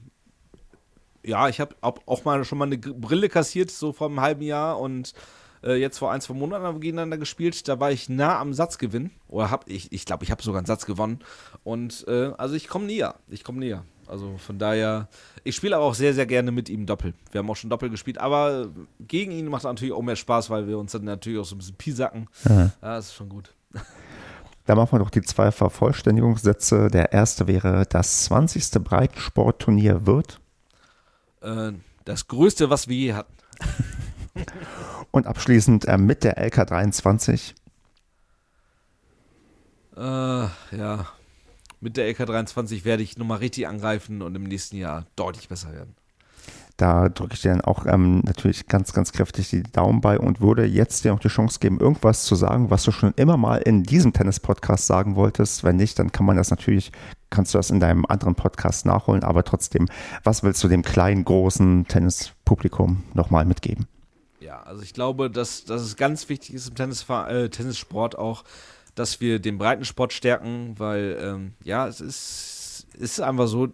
ja, 1.23 1.49
ich 1.49 1.59
habe 1.59 1.75
auch, 1.81 1.97
auch 2.05 2.25
mal 2.25 2.43
schon 2.45 2.59
mal 2.59 2.65
eine 2.65 2.77
Brille 2.77 3.29
kassiert, 3.29 3.71
so 3.71 3.91
vor 3.91 4.09
einem 4.09 4.21
halben 4.21 4.43
Jahr 4.43 4.79
und 4.79 5.13
äh, 5.65 5.75
jetzt 5.75 5.97
vor 5.97 6.11
ein, 6.11 6.21
zwei 6.21 6.35
Monaten 6.35 6.63
haben 6.63 6.75
wir 6.75 6.81
gegeneinander 6.81 7.17
gespielt. 7.17 7.67
Da 7.67 7.79
war 7.79 7.91
ich 7.91 8.07
nah 8.07 8.39
am 8.39 8.53
Satzgewinn. 8.53 9.11
Oder 9.27 9.51
hab 9.51 9.67
ich, 9.69 9.91
ich 9.91 10.05
glaube, 10.05 10.23
ich 10.23 10.31
habe 10.31 10.43
sogar 10.43 10.59
einen 10.59 10.67
Satz 10.67 10.85
gewonnen. 10.85 11.19
Und 11.63 12.05
äh, 12.07 12.31
also 12.37 12.55
ich 12.55 12.67
komme 12.67 12.85
näher. 12.85 13.15
Ich 13.27 13.43
komme 13.43 13.59
näher. 13.59 13.83
Also 14.07 14.37
von 14.37 14.59
daher, 14.59 15.07
ich 15.43 15.55
spiele 15.55 15.75
aber 15.75 15.85
auch 15.85 15.95
sehr, 15.95 16.13
sehr 16.13 16.27
gerne 16.27 16.51
mit 16.51 16.69
ihm 16.69 16.85
Doppel. 16.85 17.13
Wir 17.31 17.39
haben 17.39 17.49
auch 17.49 17.55
schon 17.55 17.71
Doppel 17.71 17.89
gespielt, 17.89 18.19
aber 18.19 18.69
gegen 18.99 19.31
ihn 19.31 19.47
macht 19.47 19.61
es 19.61 19.63
natürlich 19.63 19.95
auch 19.95 20.03
mehr 20.03 20.15
Spaß, 20.15 20.51
weil 20.51 20.67
wir 20.67 20.77
uns 20.77 20.91
dann 20.91 21.05
natürlich 21.05 21.39
auch 21.39 21.45
so 21.45 21.55
ein 21.55 21.57
bisschen 21.57 21.75
piesacken. 21.75 22.29
Ja, 22.47 22.71
das 22.81 23.07
ist 23.07 23.15
schon 23.15 23.29
gut. 23.29 23.53
Da 24.67 24.73
machen 24.73 24.93
wir 24.93 24.97
doch 24.97 25.11
die 25.11 25.21
zwei 25.21 25.51
Vervollständigungssätze. 25.51 26.87
Der 26.87 27.13
erste 27.13 27.45
wäre, 27.45 27.85
das 27.87 28.23
20. 28.23 28.83
Breitensportturnier 28.83 30.07
wird? 30.07 30.39
Äh, 31.41 31.73
das 32.03 32.27
größte, 32.27 32.71
was 32.71 32.87
wir 32.87 32.97
je 32.97 33.13
hatten. 33.13 33.33
Und 35.15 35.27
abschließend 35.27 35.85
äh, 35.85 35.97
mit 35.97 36.25
der 36.25 36.45
LK23. 36.45 37.53
Äh, 39.95 40.01
ja, 40.01 41.07
mit 41.79 41.95
der 41.95 42.13
LK23 42.13 42.83
werde 42.83 43.01
ich 43.01 43.17
nochmal 43.17 43.37
richtig 43.37 43.65
angreifen 43.65 44.21
und 44.21 44.35
im 44.35 44.43
nächsten 44.43 44.75
Jahr 44.75 45.05
deutlich 45.15 45.47
besser 45.47 45.71
werden. 45.71 45.95
Da 46.75 47.07
drücke 47.07 47.35
ich 47.35 47.41
dir 47.41 47.51
dann 47.51 47.61
auch 47.61 47.85
ähm, 47.85 48.23
natürlich 48.25 48.67
ganz, 48.67 48.91
ganz 48.91 49.13
kräftig 49.13 49.49
die 49.49 49.63
Daumen 49.63 50.01
bei 50.01 50.19
und 50.19 50.41
würde 50.41 50.65
jetzt 50.65 51.05
dir 51.05 51.13
noch 51.13 51.21
die 51.21 51.29
Chance 51.29 51.59
geben, 51.59 51.79
irgendwas 51.79 52.25
zu 52.25 52.35
sagen, 52.35 52.69
was 52.69 52.83
du 52.83 52.91
schon 52.91 53.13
immer 53.15 53.37
mal 53.37 53.59
in 53.59 53.83
diesem 53.83 54.11
Tennis-Podcast 54.11 54.85
sagen 54.85 55.15
wolltest. 55.15 55.63
Wenn 55.63 55.77
nicht, 55.77 55.97
dann 55.97 56.11
kann 56.11 56.25
man 56.25 56.35
das 56.35 56.49
natürlich, 56.49 56.91
kannst 57.29 57.53
du 57.53 57.57
das 57.57 57.69
in 57.69 57.79
deinem 57.79 58.05
anderen 58.05 58.35
Podcast 58.35 58.85
nachholen. 58.85 59.23
Aber 59.23 59.45
trotzdem, 59.45 59.87
was 60.25 60.43
willst 60.43 60.61
du 60.61 60.67
dem 60.67 60.81
kleinen, 60.81 61.23
großen 61.23 61.87
Tennispublikum 61.87 63.05
nochmal 63.13 63.45
mitgeben? 63.45 63.87
Ja, 64.45 64.61
also 64.61 64.83
ich 64.83 64.93
glaube, 64.93 65.31
dass, 65.31 65.65
dass 65.65 65.81
es 65.81 65.95
ganz 65.95 66.29
wichtig 66.29 66.53
ist 66.53 66.69
im 66.69 66.75
Tennis, 66.75 67.09
äh, 67.09 67.49
Tennissport 67.49 68.15
auch, 68.15 68.43
dass 68.93 69.19
wir 69.19 69.39
den 69.39 69.57
Breitensport 69.57 70.13
stärken, 70.13 70.75
weil 70.77 71.17
ähm, 71.19 71.53
ja, 71.63 71.87
es 71.87 71.99
ist, 71.99 72.87
ist 72.93 73.19
einfach 73.19 73.47
so, 73.47 73.69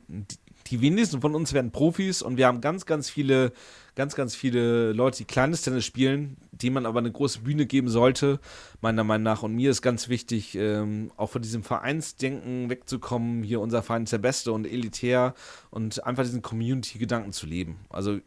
die, 0.68 0.80
wenigsten 0.80 1.20
von 1.20 1.36
uns 1.36 1.52
werden 1.52 1.72
Profis 1.72 2.22
und 2.22 2.38
wir 2.38 2.48
haben 2.48 2.62
ganz, 2.62 2.86
ganz 2.86 3.10
viele, 3.10 3.52
ganz, 3.96 4.16
ganz 4.16 4.34
viele 4.34 4.94
Leute, 4.94 5.18
die 5.18 5.26
kleines 5.26 5.64
Tennis 5.64 5.84
spielen, 5.84 6.38
die 6.54 6.70
man 6.70 6.86
aber 6.86 7.00
eine 7.00 7.12
große 7.12 7.40
Bühne 7.40 7.66
geben 7.66 7.90
sollte, 7.90 8.40
meiner 8.80 9.04
Meinung 9.04 9.24
nach. 9.24 9.44
Und 9.44 9.54
mir 9.54 9.72
ist 9.72 9.82
ganz 9.82 10.08
wichtig, 10.08 10.56
ähm, 10.56 11.12
auch 11.18 11.32
von 11.32 11.42
diesem 11.42 11.64
Vereinsdenken 11.64 12.70
wegzukommen. 12.70 13.44
Hier 13.44 13.60
unser 13.60 13.84
Verein 13.84 14.04
ist 14.04 14.14
der 14.14 14.20
Beste 14.20 14.54
und 14.54 14.66
elitär 14.66 15.34
und 15.70 16.06
einfach 16.06 16.24
diesen 16.24 16.42
Community-Gedanken 16.42 17.34
zu 17.34 17.46
leben. 17.46 17.80
Also 17.90 18.22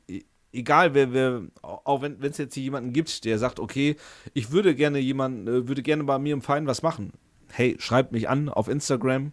egal 0.54 0.94
wer, 0.94 1.12
wer 1.12 1.42
auch 1.62 2.02
wenn 2.02 2.22
es 2.22 2.38
jetzt 2.38 2.54
hier 2.54 2.62
jemanden 2.62 2.92
gibt, 2.92 3.24
der 3.24 3.38
sagt, 3.38 3.60
okay, 3.60 3.96
ich 4.32 4.50
würde 4.50 4.74
gerne 4.74 4.98
jemanden, 4.98 5.48
äh, 5.48 5.68
würde 5.68 5.82
gerne 5.82 6.04
bei 6.04 6.18
mir 6.18 6.32
im 6.32 6.42
Verein 6.42 6.66
was 6.66 6.82
machen. 6.82 7.12
Hey, 7.52 7.76
schreibt 7.78 8.12
mich 8.12 8.28
an 8.28 8.48
auf 8.48 8.68
Instagram 8.68 9.32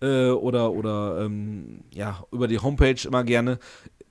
äh, 0.00 0.28
oder, 0.28 0.72
oder 0.72 1.24
ähm, 1.24 1.84
ja, 1.94 2.24
über 2.30 2.48
die 2.48 2.58
Homepage 2.58 2.96
immer 3.06 3.24
gerne. 3.24 3.58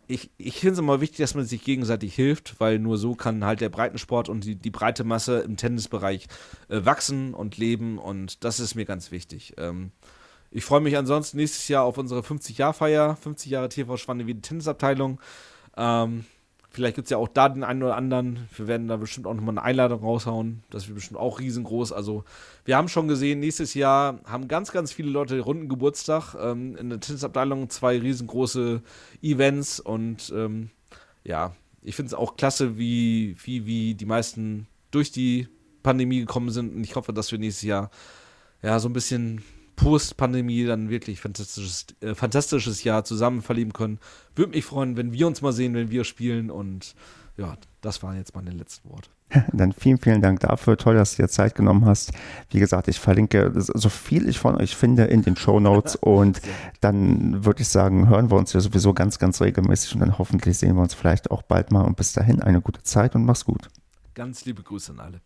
Ich, 0.07 0.29
ich 0.37 0.59
finde 0.59 0.73
es 0.73 0.79
immer 0.79 0.99
wichtig, 0.99 1.19
dass 1.19 1.35
man 1.35 1.45
sich 1.45 1.63
gegenseitig 1.63 2.15
hilft, 2.15 2.59
weil 2.59 2.79
nur 2.79 2.97
so 2.97 3.15
kann 3.15 3.45
halt 3.45 3.61
der 3.61 3.69
Breitensport 3.69 4.29
und 4.29 4.43
die, 4.43 4.55
die 4.55 4.71
breite 4.71 5.03
Masse 5.03 5.39
im 5.39 5.57
Tennisbereich 5.57 6.27
äh, 6.69 6.83
wachsen 6.83 7.33
und 7.33 7.57
leben 7.57 7.97
und 7.97 8.43
das 8.43 8.59
ist 8.59 8.75
mir 8.75 8.85
ganz 8.85 9.11
wichtig. 9.11 9.53
Ähm, 9.57 9.91
ich 10.49 10.65
freue 10.65 10.81
mich 10.81 10.97
ansonsten 10.97 11.37
nächstes 11.37 11.67
Jahr 11.69 11.85
auf 11.85 11.97
unsere 11.97 12.21
50-Jahr-Feier, 12.21 13.15
50 13.15 13.51
Jahre 13.51 13.69
TV 13.69 13.95
Schwanne 13.95 14.25
Tennisabteilung. 14.41 15.21
Ähm, 15.77 16.25
Vielleicht 16.73 16.95
gibt 16.95 17.07
es 17.07 17.09
ja 17.09 17.17
auch 17.17 17.27
da 17.27 17.49
den 17.49 17.65
einen 17.65 17.83
oder 17.83 17.97
anderen. 17.97 18.47
Wir 18.55 18.65
werden 18.65 18.87
da 18.87 18.95
bestimmt 18.95 19.27
auch 19.27 19.33
nochmal 19.33 19.57
eine 19.57 19.63
Einladung 19.63 19.99
raushauen. 19.99 20.63
Das 20.69 20.87
wird 20.87 20.95
bestimmt 20.95 21.19
auch 21.19 21.39
riesengroß. 21.39 21.91
Also, 21.91 22.23
wir 22.63 22.77
haben 22.77 22.87
schon 22.87 23.09
gesehen, 23.09 23.41
nächstes 23.41 23.73
Jahr 23.73 24.21
haben 24.23 24.47
ganz, 24.47 24.71
ganz 24.71 24.93
viele 24.93 25.09
Leute 25.09 25.37
runden 25.41 25.67
Geburtstag. 25.67 26.33
Ähm, 26.39 26.77
in 26.77 26.89
der 26.89 27.01
Tennisabteilung 27.01 27.69
zwei 27.69 27.99
riesengroße 27.99 28.81
Events. 29.21 29.81
Und 29.81 30.31
ähm, 30.33 30.69
ja, 31.25 31.53
ich 31.81 31.97
finde 31.97 32.07
es 32.07 32.13
auch 32.13 32.37
klasse, 32.37 32.77
wie, 32.77 33.35
wie, 33.43 33.65
wie 33.65 33.93
die 33.93 34.05
meisten 34.05 34.67
durch 34.91 35.11
die 35.11 35.49
Pandemie 35.83 36.21
gekommen 36.21 36.51
sind. 36.51 36.73
Und 36.73 36.85
ich 36.85 36.95
hoffe, 36.95 37.11
dass 37.11 37.33
wir 37.33 37.39
nächstes 37.39 37.63
Jahr 37.63 37.91
ja 38.61 38.79
so 38.79 38.87
ein 38.87 38.93
bisschen 38.93 39.43
Post-Pandemie 39.81 40.65
dann 40.65 40.89
wirklich 40.89 41.19
fantastisches, 41.19 41.87
äh, 42.01 42.13
fantastisches 42.13 42.83
Jahr 42.83 43.03
zusammen 43.03 43.41
verleben 43.41 43.73
können. 43.73 43.99
Würde 44.35 44.51
mich 44.51 44.63
freuen, 44.63 44.95
wenn 44.95 45.11
wir 45.11 45.25
uns 45.25 45.41
mal 45.41 45.53
sehen, 45.53 45.73
wenn 45.73 45.89
wir 45.89 46.03
spielen. 46.03 46.51
Und 46.51 46.93
ja, 47.35 47.57
das 47.81 48.03
waren 48.03 48.15
jetzt 48.15 48.35
meine 48.35 48.51
letzten 48.51 48.89
Worte. 48.89 49.09
Dann 49.53 49.71
vielen, 49.71 49.97
vielen 49.97 50.21
Dank 50.21 50.41
dafür. 50.41 50.77
Toll, 50.77 50.95
dass 50.95 51.15
du 51.15 51.23
dir 51.23 51.29
Zeit 51.29 51.55
genommen 51.55 51.85
hast. 51.85 52.11
Wie 52.51 52.59
gesagt, 52.59 52.89
ich 52.89 52.99
verlinke 52.99 53.51
so 53.55 53.89
viel 53.89 54.29
ich 54.29 54.37
von 54.37 54.55
euch 54.55 54.75
finde 54.75 55.05
in 55.05 55.23
den 55.23 55.35
Show 55.35 55.59
Notes 55.59 55.95
und 56.01 56.41
dann 56.81 57.43
würde 57.43 57.61
ich 57.61 57.69
sagen, 57.69 58.07
hören 58.07 58.29
wir 58.29 58.37
uns 58.37 58.53
ja 58.53 58.59
sowieso 58.59 58.93
ganz, 58.93 59.17
ganz 59.17 59.41
regelmäßig 59.41 59.95
und 59.95 60.01
dann 60.01 60.17
hoffentlich 60.19 60.57
sehen 60.57 60.75
wir 60.75 60.83
uns 60.83 60.93
vielleicht 60.93 61.31
auch 61.31 61.41
bald 61.41 61.71
mal 61.71 61.81
und 61.81 61.97
bis 61.97 62.13
dahin 62.13 62.41
eine 62.41 62.61
gute 62.61 62.83
Zeit 62.83 63.15
und 63.15 63.25
mach's 63.25 63.45
gut. 63.45 63.69
Ganz 64.13 64.45
liebe 64.45 64.61
Grüße 64.61 64.91
an 64.91 64.99
alle. 64.99 65.21